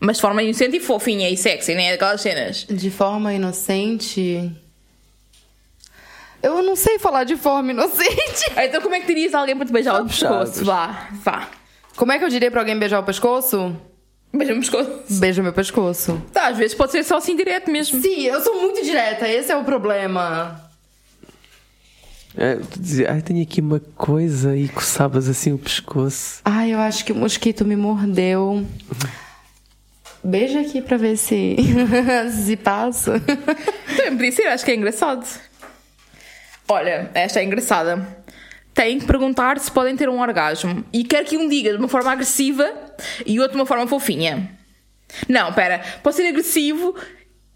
Mas 0.00 0.16
de 0.16 0.22
forma 0.22 0.42
inocente 0.42 0.76
e 0.76 0.80
fofinha 0.80 1.28
e 1.28 1.36
sexy, 1.36 1.74
né? 1.74 1.92
Aquelas 1.92 2.20
cenas. 2.20 2.64
De 2.68 2.90
forma 2.90 3.34
inocente. 3.34 4.50
Eu 6.42 6.62
não 6.62 6.76
sei 6.76 6.98
falar 6.98 7.24
de 7.24 7.36
forma 7.36 7.72
inocente. 7.72 8.50
Então 8.56 8.80
como 8.80 8.94
é 8.94 9.00
que 9.00 9.06
dirias 9.06 9.34
alguém 9.34 9.56
para 9.56 9.66
te 9.66 9.72
beijar 9.72 10.00
o 10.00 10.06
puxados. 10.06 10.50
pescoço? 10.50 10.64
Vá, 10.64 11.08
vá. 11.24 11.48
Como 11.96 12.12
é 12.12 12.18
que 12.18 12.24
eu 12.24 12.28
diria 12.28 12.50
pra 12.50 12.60
alguém 12.60 12.78
beijar 12.78 13.00
o 13.00 13.02
pescoço? 13.02 13.76
Beija 14.32 14.52
o 14.54 14.58
pescoço. 14.58 15.18
Beija 15.18 15.42
meu 15.42 15.52
pescoço. 15.52 16.22
Tá, 16.32 16.48
às 16.48 16.56
vezes 16.58 16.76
pode 16.76 16.92
ser 16.92 17.02
só 17.02 17.16
assim 17.16 17.34
direto 17.34 17.70
mesmo. 17.70 18.00
Sim, 18.00 18.22
eu 18.22 18.40
sou 18.40 18.60
muito 18.60 18.84
direta, 18.84 19.26
esse 19.28 19.50
é 19.50 19.56
o 19.56 19.64
problema. 19.64 20.64
É, 22.36 22.56
tu 22.56 22.78
dizia, 22.78 23.10
ai, 23.10 23.22
tenho 23.22 23.42
aqui 23.42 23.60
uma 23.60 23.80
coisa 23.96 24.56
e 24.56 24.68
coçavas 24.68 25.28
assim 25.28 25.52
o 25.52 25.58
pescoço. 25.58 26.40
Ai, 26.44 26.72
eu 26.72 26.78
acho 26.78 27.04
que 27.04 27.10
o 27.10 27.16
mosquito 27.16 27.64
me 27.64 27.74
mordeu. 27.74 28.64
Beija 30.22 30.60
aqui 30.60 30.82
pra 30.82 30.96
ver 30.96 31.16
se 31.16 31.56
se 32.44 32.56
passa. 32.56 33.20
Também 33.96 34.16
podia 34.16 34.32
ser, 34.32 34.46
acho 34.48 34.64
que 34.64 34.70
é 34.70 34.74
engraçado. 34.74 35.26
Olha, 36.68 37.10
esta 37.14 37.40
é 37.40 37.44
engraçada. 37.44 38.06
Têm 38.74 38.98
que 38.98 39.06
perguntar 39.06 39.58
se 39.58 39.70
podem 39.70 39.96
ter 39.96 40.08
um 40.08 40.20
orgasmo. 40.20 40.84
E 40.92 41.02
quero 41.02 41.26
que 41.26 41.36
um 41.36 41.48
diga 41.48 41.70
de 41.70 41.78
uma 41.78 41.88
forma 41.88 42.12
agressiva 42.12 42.70
e 43.24 43.40
outro 43.40 43.54
de 43.54 43.60
uma 43.60 43.66
forma 43.66 43.86
fofinha. 43.86 44.50
Não, 45.28 45.52
pera. 45.52 45.80
Pode 46.02 46.16
ser 46.16 46.28
agressivo 46.28 46.94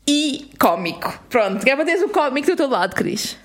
e 0.06 0.50
cómico. 0.58 1.12
Pronto, 1.28 1.64
quer 1.64 1.76
para 1.76 1.84
teres 1.84 2.02
o 2.02 2.08
cómico 2.08 2.48
do 2.48 2.56
teu 2.56 2.68
lado, 2.68 2.94
Cris. 2.94 3.36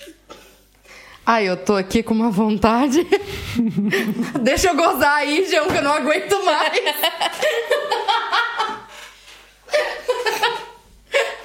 Ai, 1.25 1.49
eu 1.49 1.57
tô 1.57 1.75
aqui 1.75 2.01
com 2.01 2.13
uma 2.13 2.31
vontade. 2.31 3.05
Deixa 4.41 4.69
eu 4.69 4.75
gozar 4.75 5.17
aí, 5.17 5.45
João, 5.51 5.67
que 5.67 5.77
eu 5.77 5.83
não 5.83 5.91
aguento 5.91 6.41
mais. 6.45 6.71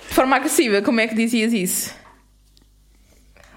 De 0.08 0.11
forma 0.22 0.36
agressiva, 0.36 0.80
como 0.82 1.00
é 1.00 1.08
que 1.08 1.16
dizias 1.16 1.52
isso? 1.52 1.92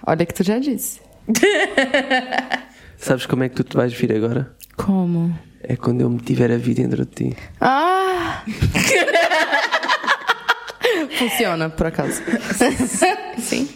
Olha 0.03 0.25
que 0.25 0.33
tu 0.33 0.43
já 0.43 0.57
disse. 0.57 0.99
Sabes 2.97 3.27
como 3.27 3.43
é 3.43 3.49
que 3.49 3.55
tu 3.55 3.63
te 3.63 3.77
vais 3.77 3.93
vir 3.93 4.11
agora? 4.15 4.55
Como? 4.75 5.37
É 5.61 5.75
quando 5.75 6.01
eu 6.01 6.09
me 6.09 6.17
tiver 6.19 6.51
a 6.51 6.57
vir 6.57 6.73
dentro 6.73 7.05
de 7.05 7.11
ti. 7.11 7.37
Ah! 7.61 8.43
Funciona, 11.19 11.69
por 11.69 11.85
acaso. 11.85 12.23
Sim. 13.37 13.69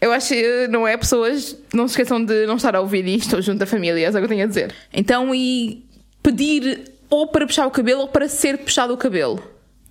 Eu 0.00 0.12
acho 0.12 0.28
que 0.28 0.68
não 0.68 0.86
é 0.86 0.96
pessoas. 0.96 1.56
Não 1.74 1.88
se 1.88 1.94
esqueçam 1.94 2.24
de 2.24 2.46
não 2.46 2.54
estar 2.54 2.76
a 2.76 2.80
ouvir 2.80 3.04
isto 3.08 3.42
junto 3.42 3.58
da 3.58 3.66
família, 3.66 4.06
é 4.06 4.10
o 4.10 4.12
que 4.12 4.18
eu 4.18 4.28
tenho 4.28 4.44
a 4.44 4.46
dizer. 4.46 4.72
Então, 4.92 5.34
e 5.34 5.84
pedir 6.22 6.84
ou 7.08 7.26
para 7.26 7.44
puxar 7.48 7.66
o 7.66 7.70
cabelo 7.72 8.02
ou 8.02 8.08
para 8.08 8.28
ser 8.28 8.58
puxado 8.58 8.94
o 8.94 8.96
cabelo. 8.96 9.42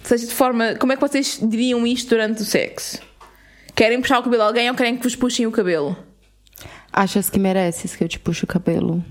Seja 0.04 0.26
de 0.28 0.34
forma. 0.34 0.76
Como 0.76 0.92
é 0.92 0.96
que 0.96 1.02
vocês 1.02 1.40
diriam 1.42 1.86
isto 1.86 2.10
durante 2.10 2.42
o 2.42 2.46
sexo? 2.46 3.00
Querem 3.76 4.02
puxar 4.02 4.20
o 4.20 4.24
cabelo 4.24 4.44
a 4.44 4.46
alguém 4.48 4.70
ou 4.70 4.76
querem 4.76 4.98
que 4.98 5.04
vos 5.04 5.16
puxem 5.16 5.46
o 5.46 5.52
cabelo? 5.52 5.96
Achas 6.92 7.30
que 7.30 7.38
mereces 7.40 7.96
que 7.96 8.04
eu 8.04 8.08
te 8.08 8.20
puxe 8.20 8.44
o 8.44 8.48
cabelo? 8.48 9.04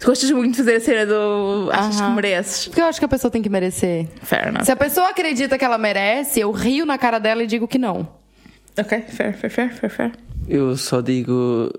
Tu 0.00 0.06
gostas 0.06 0.30
muito 0.32 0.52
de 0.52 0.56
fazer 0.58 0.76
a 0.76 0.80
cena 0.80 1.06
do. 1.06 1.70
Achas 1.72 1.96
que 1.96 2.02
Aham. 2.02 2.14
mereces? 2.14 2.66
Porque 2.68 2.80
eu 2.80 2.86
acho 2.86 2.98
que 2.98 3.04
a 3.04 3.08
pessoa 3.08 3.30
tem 3.30 3.40
que 3.40 3.48
merecer. 3.48 4.08
Fair 4.22 4.48
enough. 4.48 4.64
Se 4.64 4.72
a 4.72 4.76
pessoa 4.76 5.08
acredita 5.08 5.56
que 5.56 5.64
ela 5.64 5.78
merece, 5.78 6.40
eu 6.40 6.50
rio 6.50 6.84
na 6.84 6.98
cara 6.98 7.18
dela 7.18 7.42
e 7.42 7.46
digo 7.46 7.66
que 7.68 7.78
não. 7.78 8.08
Ok, 8.78 9.00
fair, 9.08 9.36
fair, 9.36 9.50
fair, 9.50 9.72
fair, 9.74 9.90
fair. 9.90 10.12
Eu 10.48 10.76
só 10.76 11.00
digo 11.00 11.70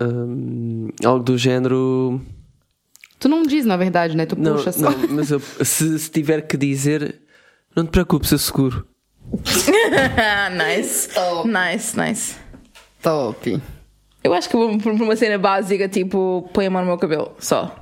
hum, 0.00 0.88
algo 1.04 1.24
do 1.24 1.38
género. 1.38 2.20
Tu 3.18 3.28
não 3.28 3.42
diz, 3.44 3.64
na 3.64 3.76
verdade, 3.76 4.16
né? 4.16 4.26
Tu 4.26 4.36
Não, 4.38 4.56
puxa 4.56 4.72
só. 4.72 4.90
não, 4.90 5.08
mas 5.10 5.30
eu- 5.30 5.40
se, 5.40 5.98
se 5.98 6.10
tiver 6.10 6.42
que 6.42 6.56
dizer, 6.56 7.21
não 7.74 7.84
te 7.84 7.90
preocupes, 7.90 8.32
eu 8.32 8.38
seguro. 8.38 8.86
nice. 9.32 11.08
Oh. 11.18 11.44
Nice, 11.46 11.98
nice. 11.98 12.36
Top. 13.02 13.60
Eu 14.22 14.34
acho 14.34 14.48
que 14.48 14.56
vou 14.56 14.78
por 14.78 14.92
uma 14.92 15.16
cena 15.16 15.38
básica, 15.38 15.88
tipo, 15.88 16.48
põe 16.52 16.66
a 16.66 16.70
mão 16.70 16.82
no 16.82 16.88
meu 16.88 16.98
cabelo, 16.98 17.34
só. 17.38 17.74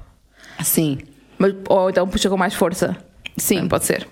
Sim. 0.62 0.98
Mas, 1.38 1.54
ou 1.68 1.90
então 1.90 2.08
puxa 2.08 2.30
com 2.30 2.36
mais 2.36 2.54
força. 2.54 2.96
Sim. 3.36 3.68
Pode 3.68 3.84
ser. 3.84 4.06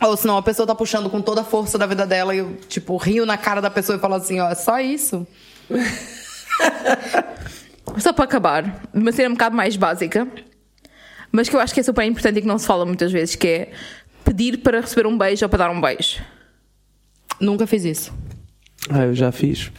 Ou 0.00 0.16
senão 0.16 0.36
a 0.36 0.42
pessoa 0.42 0.66
tá 0.66 0.74
puxando 0.74 1.10
com 1.10 1.20
toda 1.20 1.40
a 1.40 1.44
força 1.44 1.76
da 1.76 1.86
vida 1.86 2.06
dela 2.06 2.34
e 2.34 2.38
eu, 2.38 2.56
tipo, 2.68 2.96
rio 2.96 3.26
na 3.26 3.36
cara 3.36 3.60
da 3.60 3.70
pessoa 3.70 3.96
e 3.96 4.00
falo 4.00 4.14
assim, 4.14 4.40
ó, 4.40 4.48
é 4.48 4.54
só 4.54 4.78
isso. 4.80 5.26
Só 7.98 8.12
para 8.12 8.24
acabar, 8.24 8.82
uma 8.92 9.10
cena 9.12 9.30
um 9.30 9.32
bocado 9.32 9.56
mais 9.56 9.74
básica, 9.74 10.28
mas 11.32 11.48
que 11.48 11.56
eu 11.56 11.60
acho 11.60 11.72
que 11.72 11.80
é 11.80 11.82
super 11.82 12.04
importante 12.04 12.38
e 12.38 12.42
que 12.42 12.46
não 12.46 12.58
se 12.58 12.66
fala 12.66 12.84
muitas 12.84 13.10
vezes, 13.10 13.34
que 13.34 13.48
é 13.48 13.72
pedir 14.28 14.58
para 14.58 14.80
receber 14.80 15.06
um 15.06 15.16
beijo 15.16 15.44
ou 15.44 15.48
para 15.48 15.58
dar 15.66 15.70
um 15.70 15.80
beijo. 15.80 16.20
Nunca 17.40 17.66
fiz 17.66 17.84
isso. 17.84 18.12
Ah, 18.90 19.04
eu 19.04 19.14
já 19.14 19.32
fiz. 19.32 19.70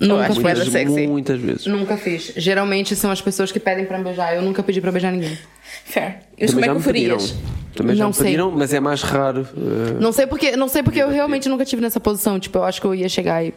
Nunca 0.00 0.32
fiz. 0.34 0.72
sexy. 0.72 1.06
muitas 1.06 1.40
vezes. 1.40 1.66
Nunca 1.66 1.96
fiz. 1.96 2.32
Geralmente 2.36 2.96
são 2.96 3.10
as 3.10 3.20
pessoas 3.20 3.52
que 3.52 3.60
pedem 3.60 3.84
pra 3.84 3.98
me 3.98 4.04
beijar. 4.04 4.34
Eu 4.34 4.42
nunca 4.42 4.62
pedi 4.62 4.80
pra 4.80 4.90
beijar 4.90 5.12
ninguém. 5.12 5.36
Fair. 5.84 6.20
E 6.38 6.46
como 6.46 6.60
é 6.60 6.64
que 6.64 6.70
o 6.70 6.74
me 6.76 6.80
farias? 6.82 7.30
pediram. 7.32 7.50
Também 7.74 7.96
já 7.96 8.04
Não 8.04 8.10
me 8.10 8.14
sei. 8.14 8.24
pediram, 8.24 8.50
mas 8.50 8.72
é 8.74 8.80
mais 8.80 9.02
raro. 9.02 9.46
eh, 9.56 10.00
Não 10.00 10.10
sei 10.12 10.26
porque, 10.26 10.56
não 10.56 10.68
sei 10.68 10.82
porque 10.82 10.98
eu 11.00 11.08
realmente 11.10 11.48
nunca 11.48 11.64
tive 11.64 11.82
nessa 11.82 12.00
posição. 12.00 12.40
Tipo, 12.40 12.58
eu 12.58 12.64
acho 12.64 12.80
que 12.80 12.86
eu 12.86 12.94
ia 12.94 13.08
chegar 13.08 13.44
e 13.44 13.52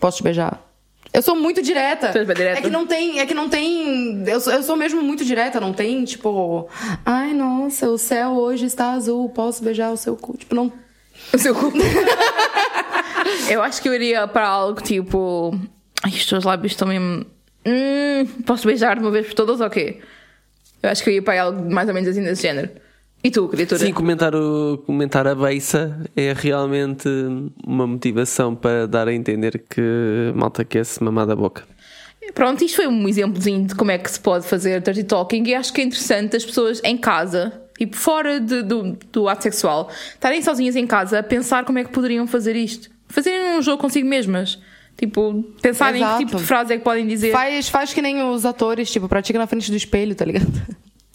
posso 0.00 0.18
te 0.18 0.22
beijar. 0.22 0.60
Eu 1.14 1.22
sou 1.22 1.36
muito 1.36 1.62
direta. 1.62 2.08
Tu 2.08 2.24
direta? 2.34 2.58
É 2.58 2.60
que 2.60 2.68
não 2.68 2.84
tem, 2.84 3.20
é 3.20 3.26
que 3.26 3.34
não 3.34 3.48
tem. 3.48 4.24
Eu 4.26 4.40
sou, 4.40 4.52
eu 4.52 4.64
sou 4.64 4.76
mesmo 4.76 5.00
muito 5.00 5.24
direta, 5.24 5.60
não 5.60 5.72
tem 5.72 6.04
tipo, 6.04 6.68
ai 7.06 7.32
nossa, 7.32 7.88
o 7.88 7.96
céu 7.96 8.32
hoje 8.32 8.66
está 8.66 8.90
azul, 8.90 9.28
posso 9.28 9.62
beijar 9.62 9.92
o 9.92 9.96
seu 9.96 10.16
cu. 10.16 10.36
Tipo, 10.36 10.56
não. 10.56 10.72
O 11.32 11.38
seu 11.38 11.54
cu. 11.54 11.72
eu 13.48 13.62
acho 13.62 13.80
que 13.80 13.88
eu 13.88 13.94
iria 13.94 14.26
para 14.26 14.48
algo 14.48 14.82
tipo. 14.82 15.56
Ai, 16.02 16.10
os 16.10 16.26
teus 16.26 16.42
lábios 16.42 16.72
estão 16.72 16.88
mesmo. 16.88 17.24
Hum, 17.64 18.26
posso 18.44 18.66
beijar 18.66 18.96
de 18.96 19.02
uma 19.02 19.12
vez 19.12 19.24
por 19.28 19.34
todas 19.34 19.60
ou 19.60 19.70
quê? 19.70 20.00
Eu 20.82 20.90
acho 20.90 21.04
que 21.04 21.10
eu 21.10 21.14
ia 21.14 21.22
para 21.22 21.40
algo 21.40 21.72
mais 21.72 21.86
ou 21.86 21.94
menos 21.94 22.10
assim 22.10 22.24
desse 22.24 22.42
género. 22.42 22.70
E 23.24 23.30
tu, 23.30 23.48
criatura? 23.48 23.80
Sim, 23.80 23.92
comentar, 23.94 24.34
o, 24.34 24.76
comentar 24.84 25.26
a 25.26 25.34
beiça 25.34 25.98
é 26.14 26.34
realmente 26.36 27.08
uma 27.66 27.86
motivação 27.86 28.54
para 28.54 28.86
dar 28.86 29.08
a 29.08 29.14
entender 29.14 29.64
que 29.66 29.80
malta 30.34 30.62
quer 30.62 30.84
se 30.84 31.02
mamar 31.02 31.26
da 31.26 31.34
boca. 31.34 31.64
Pronto, 32.34 32.62
isto 32.62 32.76
foi 32.76 32.86
um 32.86 33.08
exemplozinho 33.08 33.66
de 33.66 33.74
como 33.74 33.90
é 33.90 33.96
que 33.96 34.10
se 34.10 34.20
pode 34.20 34.46
fazer 34.46 34.82
dirty 34.82 35.04
talking 35.04 35.42
e 35.46 35.54
acho 35.54 35.72
que 35.72 35.80
é 35.80 35.84
interessante 35.84 36.36
as 36.36 36.44
pessoas 36.44 36.82
em 36.84 36.98
casa, 36.98 37.62
tipo 37.78 37.96
fora 37.96 38.38
de- 38.40 38.62
do, 38.62 38.98
do 39.10 39.26
ato 39.26 39.42
sexual, 39.42 39.88
estarem 40.12 40.42
sozinhas 40.42 40.76
em 40.76 40.86
casa 40.86 41.20
a 41.20 41.22
pensar 41.22 41.64
como 41.64 41.78
é 41.78 41.84
que 41.84 41.90
poderiam 41.90 42.26
fazer 42.26 42.54
isto. 42.56 42.90
Fazerem 43.08 43.56
um 43.58 43.62
jogo 43.62 43.80
consigo 43.80 44.06
mesmas. 44.06 44.58
Tipo, 44.98 45.42
pensarem 45.62 46.02
Exato. 46.02 46.18
que 46.18 46.24
tipo 46.26 46.36
de 46.38 46.42
frase 46.44 46.74
é 46.74 46.78
que 46.78 46.84
podem 46.84 47.06
dizer. 47.06 47.32
Faz, 47.32 47.68
faz 47.68 47.92
que 47.94 48.02
nem 48.02 48.22
os 48.22 48.44
atores, 48.44 48.90
tipo, 48.90 49.08
pratica 49.08 49.38
na 49.38 49.46
frente 49.46 49.70
do 49.70 49.76
espelho, 49.76 50.14
tá 50.14 50.24
ligado? 50.26 50.46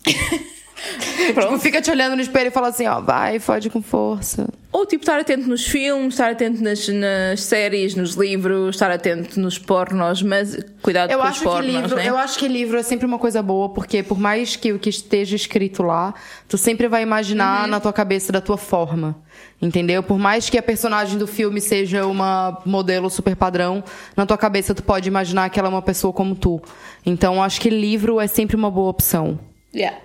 tipo, 1.16 1.60
fica 1.60 1.82
te 1.82 1.92
olhando 1.92 2.16
no 2.16 2.22
espelho 2.22 2.48
e 2.48 2.52
fala 2.52 2.70
assim, 2.70 2.88
ó, 2.88 3.00
vai, 3.00 3.40
fode 3.40 3.70
com 3.70 3.82
força. 3.82 4.48
Ou 4.72 4.86
tipo, 4.86 5.02
estar 5.02 5.20
atento 5.20 5.50
nos 5.50 5.66
filmes, 5.66 6.14
estar 6.14 6.30
atento 6.30 6.62
nas, 6.64 6.88
nas 6.88 7.42
séries, 7.42 7.96
nos 7.96 8.14
livros, 8.14 8.76
estar 8.76 8.92
atento 8.92 9.40
nos 9.40 9.58
pornos, 9.58 10.22
mas 10.22 10.58
cuidado 10.82 11.12
Eu 11.12 11.20
com 11.20 11.26
acho, 11.26 11.38
os 11.40 11.44
pornos, 11.44 11.66
que 11.66 11.82
livro, 11.82 11.96
né? 11.96 12.08
eu 12.08 12.18
acho 12.18 12.38
que 12.38 12.48
livro 12.48 12.78
é 12.78 12.84
sempre 12.84 13.06
uma 13.06 13.18
coisa 13.18 13.42
boa, 13.42 13.70
porque 13.70 14.04
por 14.04 14.20
mais 14.20 14.56
que 14.56 14.72
o 14.72 14.78
que 14.78 14.90
esteja 14.90 15.36
escrito 15.36 15.82
lá, 15.82 16.14
tu 16.48 16.58
sempre 16.58 16.88
vai 16.88 17.02
imaginar 17.02 17.68
na 17.68 17.80
tua 17.80 17.92
cabeça 17.92 18.32
da 18.32 18.42
tua 18.42 18.58
forma. 18.58 19.16
Entendeu? 19.62 20.02
Por 20.02 20.18
mais 20.18 20.50
que 20.50 20.58
a 20.58 20.64
personagem 20.64 21.18
do 21.18 21.28
filme 21.28 21.60
seja 21.60 22.06
uma 22.06 22.62
modelo 22.66 23.10
super 23.10 23.36
padrão, 23.36 23.84
na 24.16 24.26
tua 24.26 24.38
cabeça 24.38 24.74
tu 24.74 24.84
pode 24.84 25.08
imaginar 25.10 25.50
que 25.50 25.60
ela 25.60 25.68
é 25.68 25.72
uma 25.72 25.82
pessoa 25.82 26.14
como 26.14 26.36
tu. 26.36 26.62
Então 27.06 27.44
acho 27.44 27.60
que 27.60 27.70
livro 27.70 28.22
é 28.22 28.28
sempre 28.28 28.56
uma 28.56 28.72
boa 28.72 28.90
opção. 28.90 29.40
Yeah. 29.76 29.98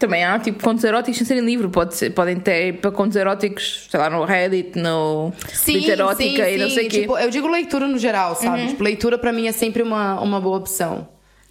Também 0.00 0.24
há 0.24 0.38
tipo 0.38 0.64
contos 0.64 0.82
eróticos 0.82 1.18
sem 1.18 1.26
serem 1.26 1.44
livro, 1.44 1.68
Pode 1.68 1.94
ser, 1.94 2.10
podem 2.14 2.40
ter 2.40 2.80
para 2.80 2.90
contos 2.90 3.16
eróticos, 3.16 3.86
sei 3.90 4.00
lá, 4.00 4.08
no 4.08 4.24
Reddit, 4.24 4.78
no 4.78 5.30
Literótica 5.68 6.48
e 6.48 6.56
não 6.56 6.70
sei 6.70 6.86
o 6.86 6.90
quê. 6.90 7.00
Tipo, 7.02 7.18
eu 7.18 7.28
digo 7.28 7.46
leitura 7.46 7.86
no 7.86 7.98
geral, 7.98 8.34
sabe? 8.34 8.68
Tipo, 8.68 8.82
leitura 8.82 9.18
pra 9.18 9.30
mim 9.30 9.46
é 9.46 9.52
sempre 9.52 9.82
uma, 9.82 10.18
uma 10.22 10.40
boa 10.40 10.56
opção. 10.56 11.06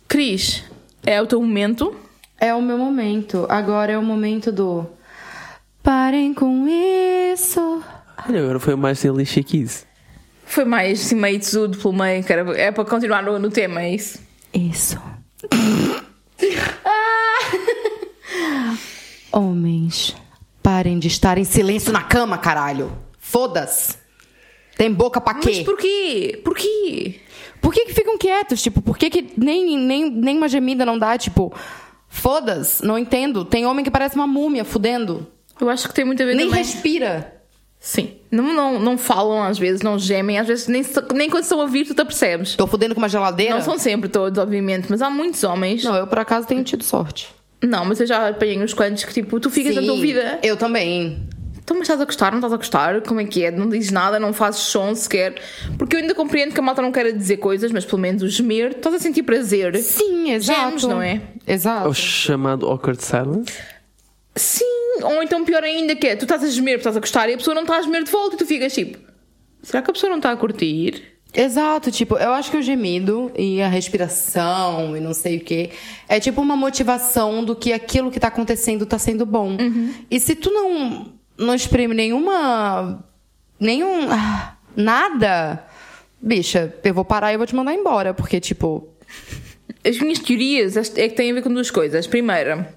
Cris, 0.08 0.64
é 1.06 1.22
o 1.22 1.28
teu 1.28 1.40
momento. 1.40 1.96
É 2.42 2.52
o 2.56 2.62
meu 2.62 2.78
momento. 2.78 3.46
Agora 3.48 3.92
é 3.92 3.98
o 4.00 4.02
momento 4.02 4.52
do. 4.52 4.84
Parem 5.84 6.34
com 6.34 6.68
isso. 6.68 7.84
Olha, 8.28 8.40
agora 8.42 8.60
foi 8.60 8.76
mais 8.76 9.00
que 9.46 9.58
isso. 9.58 9.86
Foi 10.44 10.66
mais 10.66 11.00
assim, 11.06 11.16
meio 11.16 11.40
tesudo 11.40 11.78
pelo 11.78 11.94
meio, 11.94 12.24
que 12.24 12.34
era- 12.34 12.60
é 12.60 12.72
para 12.72 12.84
continuar 12.84 13.22
no, 13.22 13.38
no 13.38 13.52
tema, 13.52 13.84
é 13.84 13.94
isso. 13.94 14.20
Isso. 14.52 15.00
Homens, 19.32 20.16
parem 20.64 20.98
de 21.00 21.08
estar 21.08 21.38
em 21.38 21.44
silêncio 21.44 21.92
na 21.92 22.02
cama, 22.02 22.38
caralho. 22.38 22.92
Foda-se. 23.20 23.98
Tem 24.78 24.92
boca 24.92 25.20
pra 25.20 25.34
quê? 25.36 25.50
Mas 25.58 25.64
porquê? 25.66 26.42
Porquê? 26.44 27.20
Por 27.62 27.74
que, 27.74 27.86
que 27.86 27.94
ficam 27.94 28.18
quietos? 28.18 28.62
Tipo, 28.62 28.82
por 28.82 28.98
que, 28.98 29.10
que 29.10 29.34
nem, 29.38 29.78
nem, 29.78 30.10
nem 30.10 30.38
uma 30.38 30.48
gemida 30.48 30.86
não 30.86 30.98
dá? 30.98 31.18
Tipo, 31.18 31.54
foda-se, 32.08 32.84
não 32.86 32.98
entendo. 32.98 33.44
Tem 33.44 33.66
homem 33.66 33.84
que 33.84 33.92
parece 33.92 34.16
uma 34.16 34.26
múmia 34.26 34.64
fudendo. 34.64 35.28
Eu 35.60 35.70
acho 35.70 35.88
que 35.88 35.94
tem 35.94 36.06
muito 36.06 36.24
a 36.24 36.26
ver 36.26 36.36
Nem 36.36 36.48
também. 36.48 36.64
respira. 36.64 37.36
Sim. 37.78 38.16
Não, 38.32 38.54
não, 38.54 38.80
não 38.80 38.98
falam 38.98 39.44
às 39.44 39.58
vezes, 39.58 39.82
não 39.82 39.98
gemem, 40.00 40.38
às 40.40 40.48
vezes 40.48 40.68
nem, 40.68 40.84
nem 41.14 41.30
quando 41.30 41.44
estão 41.44 41.60
a 41.60 41.64
ouvir 41.64 41.86
tu 41.86 41.94
te 41.94 42.02
apercebes. 42.02 42.56
Tô 42.56 42.68
fudendo 42.68 42.94
com 42.96 43.02
uma 43.02 43.10
geladeira? 43.10 43.56
Não 43.56 43.62
são 43.62 43.78
sempre 43.78 44.10
todos, 44.10 44.38
obviamente, 44.40 44.88
mas 44.90 45.02
há 45.02 45.10
muitos 45.10 45.44
homens. 45.44 45.84
Não, 45.84 45.96
eu 45.96 46.08
por 46.08 46.20
acaso 46.20 46.48
tenho 46.48 46.64
tido 46.64 46.84
sorte. 46.84 47.30
Não, 47.62 47.86
mas 47.86 48.00
eu 48.00 48.08
já 48.08 48.30
apanhei 48.30 48.62
uns 48.62 48.74
quantos 48.74 49.04
que 49.04 49.14
tipo, 49.14 49.40
tu 49.40 49.50
ficas 49.50 49.76
na 49.76 49.82
tua 49.82 49.98
vida. 49.98 50.40
Eu 50.42 50.56
também. 50.56 51.28
Então, 51.58 51.78
mas 51.78 51.86
estás 51.86 52.02
a 52.02 52.06
gostar, 52.06 52.32
não 52.32 52.40
estás 52.40 52.54
a 52.54 52.58
gostar? 52.58 53.02
Como 53.02 53.20
é 53.20 53.26
que 53.26 53.44
é? 53.46 53.52
Não 53.52 53.70
dizes 53.70 53.92
nada, 53.92 54.20
não 54.20 54.34
fazes 54.34 54.62
som 54.62 54.96
sequer. 54.96 55.36
Porque 55.78 55.96
eu 55.96 56.00
ainda 56.00 56.16
compreendo 56.16 56.52
que 56.52 56.60
a 56.60 56.64
malta 56.64 56.82
não 56.82 56.92
quer 56.92 57.12
dizer 57.12 57.38
coisas, 57.38 57.72
mas 57.72 57.86
pelo 57.86 58.02
menos 58.02 58.24
o 58.24 58.28
gemer, 58.28 58.72
estás 58.72 58.96
a 58.96 59.00
sentir 59.00 59.22
prazer. 59.22 59.76
Sim, 59.78 60.32
exato. 60.32 60.62
Gemes, 60.62 60.84
não 60.86 61.00
é? 61.00 61.22
Exato. 61.46 61.90
O 61.90 61.94
chamado 61.94 62.66
awkward 62.66 63.04
silence. 63.04 63.54
Sim, 64.36 65.04
ou 65.04 65.22
então 65.22 65.46
pior 65.46 65.64
ainda 65.64 65.96
que 65.96 66.08
é, 66.08 66.16
tu 66.16 66.24
estás 66.24 66.44
a 66.44 66.48
gemer, 66.48 66.76
porque 66.76 66.90
estás 66.90 66.98
a 66.98 67.00
gostar 67.02 67.30
e 67.30 67.34
a 67.34 67.38
pessoa 67.38 67.54
não 67.54 67.64
está 67.64 67.78
a 67.78 67.82
gemer 67.82 68.04
de 68.04 68.10
volta 68.10 68.36
e 68.36 68.40
tu 68.40 68.46
ficas 68.46 68.74
tipo, 68.74 68.98
será 69.62 69.84
que 69.84 69.92
a 69.92 69.94
pessoa 69.94 70.10
não 70.10 70.18
está 70.18 70.32
a 70.32 70.38
curtir? 70.38 71.19
Exato, 71.34 71.92
tipo, 71.92 72.18
eu 72.18 72.32
acho 72.34 72.50
que 72.50 72.58
o 72.58 72.62
gemido 72.62 73.32
e 73.38 73.62
a 73.62 73.68
respiração 73.68 74.98
e 74.98 75.00
não 75.00 75.14
sei 75.14 75.38
o 75.38 75.42
que 75.42 75.70
é 76.08 76.20
tipo 76.20 76.42
uma 76.42 76.56
motivação 76.58 77.46
do 77.46 77.56
que 77.56 77.72
aquilo 77.72 78.10
que 78.10 78.20
tá 78.20 78.30
acontecendo 78.30 78.86
tá 78.86 78.98
sendo 78.98 79.26
bom. 79.26 79.56
E 80.10 80.20
se 80.20 80.36
tu 80.36 80.52
não 80.52 81.14
não 81.38 81.54
exprime 81.54 81.94
nenhuma 81.94 83.06
nenhum 83.60 84.12
ah, 84.12 84.58
nada, 84.76 85.64
bicha, 86.22 86.74
eu 86.84 86.94
vou 86.94 87.06
parar 87.06 87.32
e 87.32 87.36
eu 87.36 87.40
vou 87.40 87.48
te 87.48 87.56
mandar 87.56 87.74
embora, 87.74 88.14
porque 88.14 88.40
tipo, 88.40 88.90
As 89.84 89.98
minhas 90.00 90.20
teorias 90.20 90.76
é 90.98 91.08
que 91.08 91.16
têm 91.16 91.32
a 91.32 91.34
ver 91.34 91.42
com 91.42 91.54
duas 91.54 91.72
coisas. 91.72 92.06
Primeira, 92.06 92.76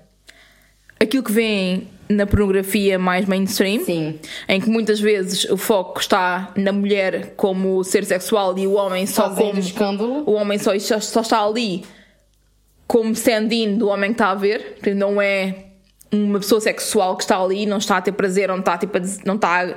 aquilo 1.02 1.22
que 1.22 1.32
vem 1.32 1.88
na 2.08 2.26
pornografia 2.26 2.98
mais 2.98 3.26
mainstream, 3.26 3.84
Sim. 3.84 4.18
em 4.48 4.60
que 4.60 4.68
muitas 4.68 5.00
vezes 5.00 5.44
o 5.44 5.56
foco 5.56 6.00
está 6.00 6.52
na 6.56 6.72
mulher 6.72 7.34
como 7.36 7.82
ser 7.82 8.04
sexual 8.04 8.56
e 8.58 8.66
o 8.66 8.74
homem 8.74 9.06
só 9.06 9.24
Fazendo 9.24 9.46
como 9.46 9.58
escândalo. 9.58 10.24
o 10.26 10.32
homem 10.32 10.58
só, 10.58 10.78
só, 10.78 11.20
está 11.20 11.42
ali 11.42 11.84
como 12.86 13.12
stand-in 13.12 13.78
do 13.78 13.88
homem 13.88 14.10
que 14.10 14.14
está 14.14 14.30
a 14.30 14.34
ver, 14.34 14.76
não 14.94 15.20
é 15.20 15.66
uma 16.12 16.38
pessoa 16.38 16.60
sexual 16.60 17.16
que 17.16 17.22
está 17.22 17.40
ali, 17.40 17.64
não 17.64 17.78
está 17.78 17.96
a 17.96 18.02
ter 18.02 18.12
prazer, 18.12 18.48
não 18.48 18.58
está, 18.58 18.76
tipo, 18.76 18.98
não 19.24 19.36
está 19.36 19.64
a, 19.64 19.74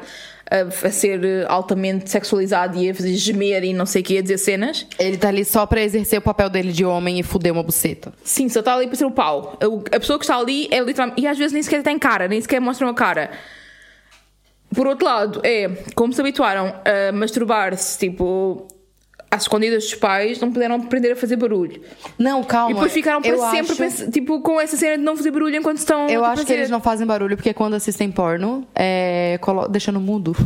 a 0.50 0.90
ser 0.92 1.46
altamente 1.48 2.10
sexualizado 2.10 2.78
e 2.78 2.90
a 2.90 2.94
fazer 2.96 3.14
gemer 3.16 3.64
e 3.64 3.74
não 3.74 3.86
sei 3.86 4.02
o 4.02 4.06
que, 4.06 4.18
a 4.18 4.22
dizer 4.22 4.38
cenas. 4.38 4.86
ele 5.00 5.18
tá 5.18 5.30
ali 5.30 5.44
só 5.44 5.66
pra 5.66 5.82
exercer 5.82 6.20
o 6.20 6.22
papel 6.22 6.50
dele 6.50 6.72
de 6.72 6.86
homem 6.86 7.20
e 7.20 7.24
fuder 7.24 7.52
uma 7.52 7.64
buceta. 7.64 8.14
Sim, 8.24 8.48
só 8.50 8.60
está 8.60 8.76
ali 8.76 8.86
para 8.88 8.96
ser 8.96 9.06
o 9.06 9.12
pau. 9.12 9.58
O- 9.64 9.84
A 9.92 10.00
pessoa 10.00 10.20
que 10.20 10.26
está 10.26 10.38
ali 10.38 10.68
é 10.72 10.80
literalmente. 10.80 11.20
E 11.22 11.28
às 11.28 11.38
vezes 11.38 11.52
nem 11.54 11.64
sequer 11.64 11.82
tem 11.82 11.98
cara, 11.98 12.28
nem 12.28 12.40
sequer 12.40 12.60
mostra 12.62 12.86
uma 12.86 12.94
cara. 12.94 13.32
Por 14.74 14.88
outro 14.88 15.06
lado, 15.06 15.42
é 15.44 15.70
como 15.96 16.12
se 16.14 16.20
habituaram 16.22 16.74
a 16.84 17.12
masturbar-se, 17.12 17.98
tipo, 17.98 18.68
às 19.36 19.44
escondidas 19.44 19.84
dos 19.84 19.96
pais, 19.96 20.40
não 20.40 20.52
puderam 20.52 20.76
aprender 20.76 21.12
a 21.12 21.16
fazer 21.16 21.36
barulho. 21.36 21.82
Não, 22.18 22.44
calma. 22.44 22.72
E 22.72 22.74
depois 22.74 22.92
ficaram 22.92 23.22
para 23.22 23.38
sempre, 23.52 23.84
acho... 23.84 24.12
tipo, 24.12 24.42
com 24.42 24.60
essa 24.60 24.76
cena 24.78 24.98
de 24.98 25.04
não 25.04 25.16
fazer 25.16 25.32
barulho 25.32 25.56
enquanto 25.56 25.78
estão. 25.78 26.08
Eu 26.08 26.24
acho 26.24 26.42
que 26.42 26.48
fazer. 26.48 26.60
eles 26.60 26.70
não 26.70 26.82
fazem 26.82 27.06
barulho 27.06 27.36
porque 27.36 27.54
quando 27.54 27.76
assistem 27.76 28.12
porno, 28.12 28.68
é, 28.74 29.38
colo... 29.42 29.68
deixando 29.68 30.00
mudo. 30.00 30.36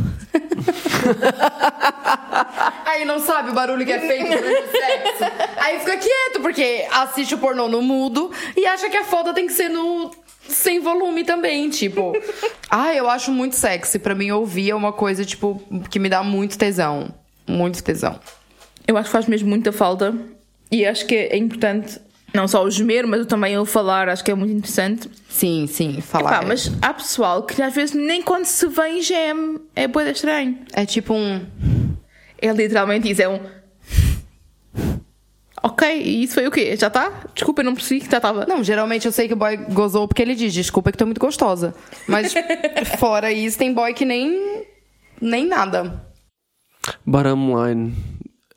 Aí 2.84 3.04
não 3.04 3.20
sabe 3.20 3.50
o 3.50 3.54
barulho 3.54 3.86
que 3.86 3.92
é 3.92 4.00
feito 4.00 4.28
durante 4.28 4.62
o 4.62 4.70
sexo. 4.70 5.24
Aí 5.56 5.78
fica 5.78 5.96
quieto, 5.96 6.40
porque 6.42 6.86
assiste 6.90 7.34
o 7.34 7.38
pornô 7.38 7.68
no 7.68 7.80
mudo 7.80 8.30
e 8.56 8.66
acha 8.66 8.90
que 8.90 8.96
a 8.96 9.04
foda 9.04 9.32
tem 9.32 9.46
que 9.46 9.52
ser 9.52 9.68
no 9.68 10.10
sem 10.48 10.80
volume 10.80 11.24
também, 11.24 11.68
tipo. 11.70 12.12
Ah, 12.72 12.94
eu 12.94 13.10
acho 13.10 13.32
muito 13.32 13.56
sexy. 13.56 13.98
Pra 13.98 14.14
mim, 14.14 14.30
ouvir 14.30 14.70
é 14.70 14.74
uma 14.76 14.92
coisa, 14.92 15.24
tipo, 15.24 15.60
que 15.90 15.98
me 15.98 16.08
dá 16.08 16.22
muito 16.22 16.56
tesão. 16.56 17.12
Muito 17.44 17.82
tesão. 17.82 18.20
Eu 18.86 18.96
acho 18.96 19.08
que 19.08 19.12
faz 19.12 19.26
mesmo 19.26 19.48
muita 19.48 19.72
falta. 19.72 20.14
E 20.70 20.86
acho 20.86 21.04
que 21.06 21.14
é 21.14 21.36
importante, 21.36 22.00
não 22.32 22.46
só 22.46 22.62
o 22.62 22.70
gemer, 22.70 23.06
mas 23.06 23.26
também 23.26 23.58
o 23.58 23.64
falar, 23.64 24.08
acho 24.08 24.22
que 24.22 24.30
é 24.30 24.34
muito 24.34 24.52
interessante. 24.52 25.10
Sim, 25.28 25.66
sim, 25.66 26.00
falar. 26.00 26.40
Pá, 26.40 26.46
mas 26.46 26.70
há 26.80 26.94
pessoal 26.94 27.42
que 27.42 27.60
às 27.60 27.74
vezes 27.74 27.94
nem 27.94 28.22
quando 28.22 28.44
se 28.44 28.66
vem 28.68 29.02
geme 29.02 29.60
é 29.74 29.88
boeda 29.88 30.10
estranho. 30.10 30.58
É 30.72 30.86
tipo 30.86 31.12
um. 31.12 31.44
É 32.40 32.52
literalmente 32.52 33.10
isso, 33.10 33.22
é 33.22 33.28
um. 33.28 33.40
Ok, 35.62 35.86
e 36.02 36.22
isso 36.22 36.34
foi 36.34 36.46
o 36.46 36.50
quê? 36.50 36.74
Já 36.76 36.86
está? 36.86 37.24
Desculpa, 37.34 37.60
eu 37.60 37.66
não 37.66 37.74
percebi 37.74 38.00
que 38.00 38.10
já 38.10 38.16
estava. 38.16 38.46
Não, 38.46 38.64
geralmente 38.64 39.04
eu 39.04 39.12
sei 39.12 39.28
que 39.28 39.34
o 39.34 39.36
boy 39.36 39.56
gozou 39.56 40.08
porque 40.08 40.22
ele 40.22 40.34
diz, 40.34 40.54
desculpa 40.54 40.90
que 40.90 40.96
tô 40.96 41.04
muito 41.04 41.20
gostosa. 41.20 41.74
Mas 42.06 42.32
fora 42.98 43.30
isso, 43.30 43.58
tem 43.58 43.74
boy 43.74 43.92
que 43.92 44.04
nem. 44.04 44.64
nem 45.20 45.46
nada. 45.46 46.02
Bottom 47.04 47.66
line, 47.66 47.94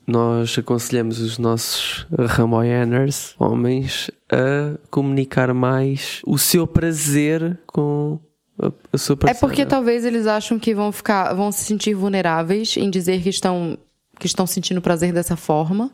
nós 0.06 0.56
aconselhamos 0.58 1.18
os 1.20 1.38
nossos 1.38 2.06
Ramoyaners, 2.18 3.34
homens, 3.38 4.10
a 4.30 4.78
comunicar 4.90 5.52
mais 5.54 6.20
o 6.26 6.36
seu 6.38 6.66
prazer 6.66 7.58
com 7.66 8.18
a, 8.60 8.70
a 8.92 8.98
sua 8.98 9.14
É 9.14 9.16
parceira. 9.16 9.38
porque 9.40 9.64
talvez 9.66 10.04
eles 10.04 10.26
acham 10.26 10.58
que 10.58 10.74
vão 10.74 10.92
ficar. 10.92 11.32
vão 11.34 11.50
se 11.50 11.64
sentir 11.64 11.94
vulneráveis 11.94 12.76
em 12.76 12.90
dizer 12.90 13.22
que 13.22 13.28
estão. 13.30 13.78
que 14.18 14.26
estão 14.26 14.46
sentindo 14.46 14.80
prazer 14.82 15.12
dessa 15.12 15.36
forma. 15.36 15.90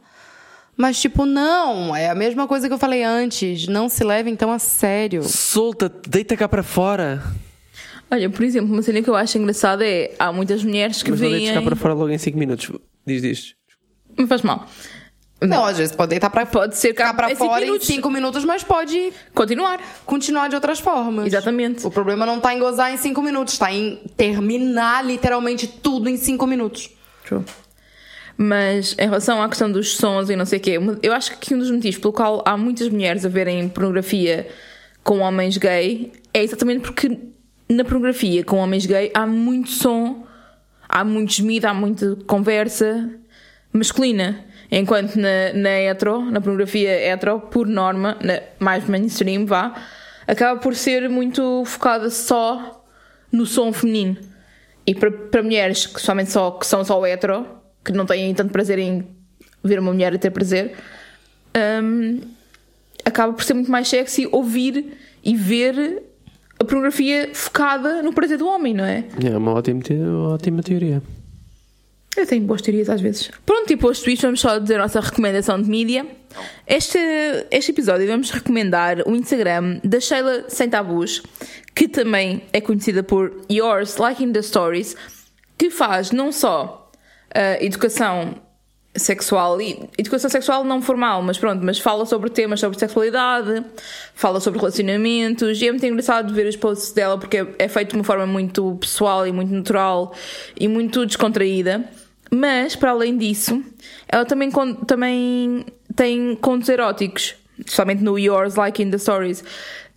Mas, 0.76 0.98
tipo, 1.00 1.26
não, 1.26 1.94
é 1.94 2.08
a 2.08 2.14
mesma 2.14 2.46
coisa 2.48 2.66
que 2.66 2.72
eu 2.72 2.78
falei 2.78 3.02
antes. 3.04 3.66
Não 3.68 3.88
se 3.88 4.02
levem 4.02 4.34
tão 4.34 4.50
a 4.50 4.58
sério. 4.58 5.22
Solta, 5.22 5.92
deita 6.08 6.36
cá 6.36 6.48
para 6.48 6.62
fora. 6.62 7.22
Olha, 8.10 8.30
por 8.30 8.42
exemplo, 8.42 8.72
uma 8.72 8.82
cena 8.82 9.02
que 9.02 9.10
eu 9.10 9.14
acho 9.14 9.36
engraçada 9.36 9.86
é 9.86 10.14
há 10.18 10.32
muitas 10.32 10.64
mulheres 10.64 11.02
que 11.02 11.10
Mas 11.10 11.20
não 11.20 11.28
veem. 11.28 11.40
deites 11.44 11.54
cá 11.58 11.62
para 11.62 11.76
fora 11.76 11.94
logo 11.94 12.08
em 12.10 12.16
5 12.18 12.36
minutos. 12.38 12.72
Diz 13.06 13.20
disto. 13.22 13.54
Não 14.20 14.28
faz 14.28 14.42
mal. 14.42 14.66
Não, 15.40 15.64
às 15.64 15.78
vezes 15.78 15.96
pode 15.96 16.10
deitar 16.10 16.28
pra, 16.28 16.44
Pode 16.44 16.76
ser 16.76 16.92
cá 16.92 17.06
ficar 17.06 17.16
pra 17.16 17.32
em 17.32 17.34
cinco 17.34 17.46
fora 17.46 17.64
minutos. 17.64 17.88
em 17.88 17.92
cinco 17.94 18.10
minutos, 18.10 18.44
mas 18.44 18.62
pode 18.62 19.10
Continuar. 19.34 19.80
continuar 20.04 20.48
de 20.48 20.54
outras 20.54 20.78
formas. 20.78 21.26
Exatamente. 21.26 21.86
O 21.86 21.90
problema 21.90 22.26
não 22.26 22.38
tá 22.38 22.52
em 22.54 22.58
gozar 22.58 22.92
em 22.92 22.98
cinco 22.98 23.22
minutos, 23.22 23.56
tá 23.56 23.72
em 23.72 23.96
terminar 24.18 25.02
literalmente 25.02 25.66
tudo 25.66 26.10
em 26.10 26.18
cinco 26.18 26.46
minutos. 26.46 26.90
True. 27.24 27.42
Mas 28.36 28.94
em 28.98 29.04
relação 29.04 29.42
à 29.42 29.48
questão 29.48 29.70
dos 29.72 29.96
sons 29.96 30.28
e 30.28 30.36
não 30.36 30.44
sei 30.44 30.58
o 30.58 30.62
quê, 30.62 30.78
eu 31.02 31.12
acho 31.12 31.38
que 31.38 31.54
um 31.54 31.58
dos 31.58 31.70
motivos 31.70 31.98
pelo 31.98 32.12
qual 32.12 32.42
há 32.46 32.56
muitas 32.56 32.88
mulheres 32.90 33.24
a 33.24 33.28
verem 33.28 33.66
pornografia 33.68 34.46
com 35.02 35.20
homens 35.20 35.56
gay 35.56 36.12
é 36.34 36.42
exatamente 36.42 36.80
porque 36.82 37.18
na 37.68 37.82
pornografia 37.84 38.44
com 38.44 38.56
homens 38.58 38.84
gay 38.84 39.10
há 39.14 39.26
muito 39.26 39.70
som, 39.70 40.26
há 40.88 41.02
muito 41.04 41.32
gemido, 41.32 41.66
há 41.66 41.74
muita 41.74 42.16
conversa 42.26 43.10
masculina. 43.72 44.44
Enquanto 44.70 45.16
na, 45.16 45.52
na 45.52 45.70
hetero, 45.80 46.22
na 46.30 46.40
pornografia 46.40 46.90
hetero, 46.90 47.40
por 47.40 47.66
norma, 47.66 48.16
na, 48.22 48.40
mais 48.58 48.86
mainstream, 48.88 49.44
vá, 49.44 49.74
acaba 50.26 50.60
por 50.60 50.76
ser 50.76 51.08
muito 51.08 51.64
focada 51.64 52.08
só 52.08 52.84
no 53.32 53.46
som 53.46 53.72
feminino. 53.72 54.16
E 54.86 54.94
para, 54.94 55.10
para 55.10 55.42
mulheres 55.42 55.86
que, 55.86 56.00
somente 56.00 56.30
só, 56.30 56.52
que 56.52 56.66
são 56.66 56.84
só 56.84 57.04
hetero, 57.04 57.46
que 57.84 57.92
não 57.92 58.06
têm 58.06 58.32
tanto 58.34 58.52
prazer 58.52 58.78
em 58.78 59.06
ver 59.62 59.78
uma 59.78 59.92
mulher 59.92 60.14
a 60.14 60.18
ter 60.18 60.30
prazer, 60.30 60.74
hum, 61.82 62.20
acaba 63.04 63.32
por 63.32 63.42
ser 63.44 63.54
muito 63.54 63.70
mais 63.70 63.88
sexy 63.88 64.28
ouvir 64.30 64.96
e 65.22 65.36
ver 65.36 66.02
a 66.58 66.64
pornografia 66.64 67.30
focada 67.32 68.02
no 68.02 68.12
prazer 68.12 68.38
do 68.38 68.46
homem, 68.46 68.74
não 68.74 68.84
é? 68.84 69.04
É 69.24 69.36
uma 69.36 69.52
ótima, 69.52 69.80
ótima 70.32 70.62
teoria. 70.62 71.02
Eu 72.16 72.26
tenho 72.26 72.44
boas 72.44 72.60
teorias 72.60 72.88
às 72.90 73.00
vezes. 73.00 73.30
Pronto, 73.46 73.72
e 73.72 73.76
posto 73.76 74.10
isto, 74.10 74.22
vamos 74.22 74.40
só 74.40 74.58
dizer 74.58 74.76
a 74.76 74.78
nossa 74.78 75.00
recomendação 75.00 75.60
de 75.60 75.70
mídia. 75.70 76.06
Este, 76.66 76.98
este 77.50 77.70
episódio 77.70 78.06
vamos 78.06 78.30
recomendar 78.30 79.02
o 79.06 79.14
Instagram 79.14 79.80
da 79.84 80.00
Sheila 80.00 80.44
Sem 80.48 80.68
Tabus, 80.68 81.22
que 81.74 81.88
também 81.88 82.42
é 82.52 82.60
conhecida 82.60 83.02
por 83.02 83.44
Yours 83.50 83.96
Like 83.96 84.24
in 84.24 84.32
the 84.32 84.42
Stories, 84.42 84.96
que 85.56 85.70
faz 85.70 86.10
não 86.10 86.32
só 86.32 86.90
ah, 87.34 87.62
educação 87.62 88.34
sexual 88.94 89.60
e 89.60 89.88
educação 89.96 90.28
sexual 90.28 90.64
não 90.64 90.82
formal, 90.82 91.22
mas 91.22 91.38
pronto, 91.38 91.64
mas 91.64 91.78
fala 91.78 92.04
sobre 92.04 92.28
temas 92.28 92.58
sobre 92.58 92.78
sexualidade, 92.78 93.64
fala 94.14 94.40
sobre 94.40 94.58
relacionamentos 94.58 95.62
e 95.62 95.68
é 95.68 95.70
muito 95.70 95.86
engraçado 95.86 96.34
ver 96.34 96.46
os 96.46 96.56
posts 96.56 96.92
dela 96.92 97.16
porque 97.16 97.38
é, 97.38 97.46
é 97.58 97.68
feito 97.68 97.90
de 97.90 97.96
uma 97.96 98.04
forma 98.04 98.26
muito 98.26 98.76
pessoal 98.80 99.26
e 99.26 99.32
muito 99.32 99.52
natural 99.52 100.12
e 100.58 100.66
muito 100.66 101.06
descontraída. 101.06 101.84
Mas 102.32 102.76
para 102.76 102.90
além 102.90 103.16
disso, 103.16 103.62
ela 104.08 104.24
também, 104.24 104.50
também 104.86 105.64
tem 105.96 106.36
contos 106.36 106.68
eróticos, 106.68 107.34
somente 107.66 108.02
no 108.02 108.18
Yours 108.18 108.54
Like 108.54 108.82
in 108.82 108.90
the 108.90 108.98
Stories. 108.98 109.42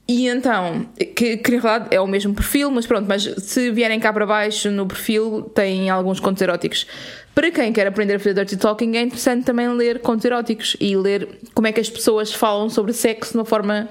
E 0.08 0.28
então, 0.28 0.86
que, 1.16 1.38
que 1.38 1.58
na 1.58 1.88
é 1.90 2.00
o 2.00 2.08
mesmo 2.08 2.34
perfil, 2.34 2.70
mas 2.70 2.86
pronto, 2.86 3.08
mas 3.08 3.24
se 3.24 3.72
vierem 3.72 4.00
cá 4.00 4.12
para 4.12 4.26
baixo 4.26 4.70
no 4.70 4.86
perfil 4.86 5.44
tem 5.56 5.90
alguns 5.90 6.20
contos 6.20 6.42
eróticos. 6.42 6.86
Para 7.36 7.50
quem 7.50 7.74
quer 7.74 7.88
aprender 7.88 8.16
a 8.16 8.20
fazer 8.20 8.36
dirty 8.36 8.58
talking, 8.58 8.96
é 8.96 9.02
interessante 9.02 9.44
também 9.44 9.68
ler 9.70 10.00
contos 10.00 10.24
eróticos 10.24 10.78
e 10.80 10.96
ler 10.96 11.40
como 11.54 11.68
é 11.68 11.72
que 11.72 11.80
as 11.80 11.90
pessoas 11.90 12.32
falam 12.32 12.70
sobre 12.70 12.94
sexo 12.94 13.32
de 13.32 13.40
uma 13.40 13.46
forma 13.46 13.90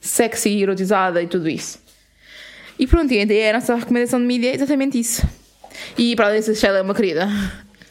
sexy 0.00 0.50
e 0.50 0.62
erotizada 0.62 1.22
e 1.22 1.26
tudo 1.26 1.48
isso. 1.48 1.78
E 2.78 2.86
pronto, 2.86 3.12
e 3.12 3.48
a 3.48 3.52
nossa 3.52 3.76
recomendação 3.76 4.18
de 4.18 4.26
mídia 4.26 4.50
é 4.50 4.54
exatamente 4.56 4.98
isso. 4.98 5.26
E 5.96 6.16
para 6.16 6.26
além 6.26 6.40
disso, 6.40 6.66
ela 6.66 6.78
é 6.78 6.82
uma 6.82 6.94
querida. 6.94 7.28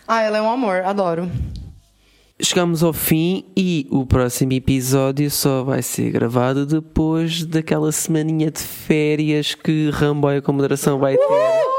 Ah, 0.06 0.22
ela 0.22 0.38
é 0.38 0.42
um 0.42 0.50
amor, 0.50 0.84
adoro. 0.84 1.32
Chegamos 2.42 2.84
ao 2.84 2.92
fim 2.92 3.46
e 3.56 3.88
o 3.90 4.06
próximo 4.06 4.52
episódio 4.52 5.32
só 5.32 5.64
vai 5.64 5.82
ser 5.82 6.12
gravado 6.12 6.66
depois 6.66 7.46
daquela 7.46 7.92
semaninha 7.92 8.52
de 8.52 8.60
férias 8.60 9.56
que 9.56 9.90
Ramboia 9.92 10.42
com 10.42 10.52
moderação 10.52 11.00
vai 11.00 11.16
ter. 11.16 11.73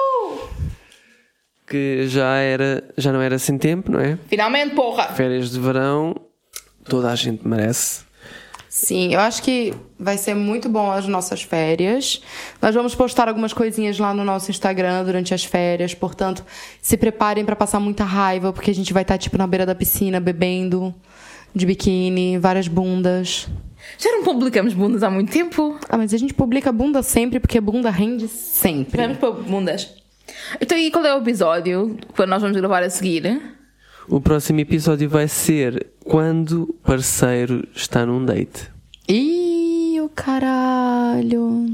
Que 1.74 2.06
já 2.06 2.36
era, 2.36 2.84
já 2.96 3.12
não 3.12 3.20
era 3.20 3.36
sem 3.36 3.58
tempo, 3.58 3.90
não 3.90 3.98
é? 3.98 4.16
Finalmente, 4.28 4.76
porra! 4.76 5.08
Férias 5.08 5.50
de 5.50 5.58
verão, 5.58 6.14
toda 6.84 7.10
a 7.10 7.16
gente 7.16 7.44
merece. 7.48 8.04
Sim, 8.68 9.12
eu 9.12 9.18
acho 9.18 9.42
que 9.42 9.74
vai 9.98 10.16
ser 10.16 10.36
muito 10.36 10.68
bom 10.68 10.92
as 10.92 11.08
nossas 11.08 11.42
férias. 11.42 12.22
Nós 12.62 12.72
vamos 12.76 12.94
postar 12.94 13.26
algumas 13.26 13.52
coisinhas 13.52 13.98
lá 13.98 14.14
no 14.14 14.22
nosso 14.22 14.52
Instagram 14.52 15.02
durante 15.02 15.34
as 15.34 15.44
férias, 15.44 15.94
portanto, 15.94 16.44
se 16.80 16.96
preparem 16.96 17.44
para 17.44 17.56
passar 17.56 17.80
muita 17.80 18.04
raiva, 18.04 18.52
porque 18.52 18.70
a 18.70 18.74
gente 18.74 18.92
vai 18.92 19.02
estar 19.02 19.18
tipo 19.18 19.36
na 19.36 19.48
beira 19.48 19.66
da 19.66 19.74
piscina 19.74 20.20
bebendo 20.20 20.94
de 21.52 21.66
biquíni, 21.66 22.38
várias 22.38 22.68
bundas. 22.68 23.48
Já 23.98 24.12
não 24.12 24.22
publicamos 24.22 24.72
bundas 24.74 25.02
há 25.02 25.10
muito 25.10 25.32
tempo. 25.32 25.76
Ah, 25.88 25.98
mas 25.98 26.14
a 26.14 26.18
gente 26.18 26.34
publica 26.34 26.70
bunda 26.70 27.02
sempre 27.02 27.40
porque 27.40 27.60
bunda 27.60 27.90
rende 27.90 28.28
sempre. 28.28 29.02
Vamos 29.02 29.18
para 29.18 29.32
bundas. 29.32 30.03
Então, 30.60 30.76
e 30.78 30.90
qual 30.90 31.04
é 31.04 31.14
o 31.14 31.20
episódio 31.20 31.96
que 32.14 32.26
nós 32.26 32.40
vamos 32.42 32.56
gravar 32.56 32.82
a 32.82 32.90
seguir? 32.90 33.40
O 34.08 34.20
próximo 34.20 34.60
episódio 34.60 35.08
vai 35.08 35.28
ser 35.28 35.86
quando 36.04 36.64
o 36.64 36.72
parceiro 36.74 37.66
está 37.74 38.04
num 38.04 38.24
date. 38.24 38.70
Ih, 39.08 40.00
o 40.00 40.08
caralho. 40.08 41.66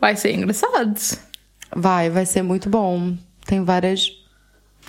Vai 0.00 0.16
ser 0.16 0.34
engraçado. 0.34 0.94
Vai, 1.74 2.10
vai 2.10 2.26
ser 2.26 2.42
muito 2.42 2.68
bom. 2.68 3.14
Tem 3.46 3.62
várias. 3.64 4.10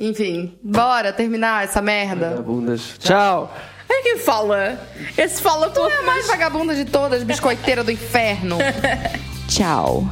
Enfim, 0.00 0.58
bora 0.62 1.12
terminar 1.12 1.64
essa 1.64 1.80
merda. 1.80 2.42
Bundas. 2.42 2.96
Tchau! 2.98 3.54
É 3.88 4.02
quem 4.02 4.18
fala. 4.18 4.78
Esse 5.16 5.40
fala 5.40 5.70
todo. 5.70 5.90
É 5.90 5.98
a 5.98 6.02
mais 6.02 6.26
vagabunda 6.26 6.74
de 6.74 6.84
todas, 6.84 7.22
biscoiteira 7.22 7.84
do 7.84 7.90
inferno. 7.90 8.58
Tchau. 9.48 10.04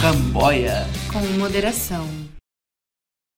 Ramboia! 0.00 0.86
Com 1.12 1.20
moderação. 1.38 2.25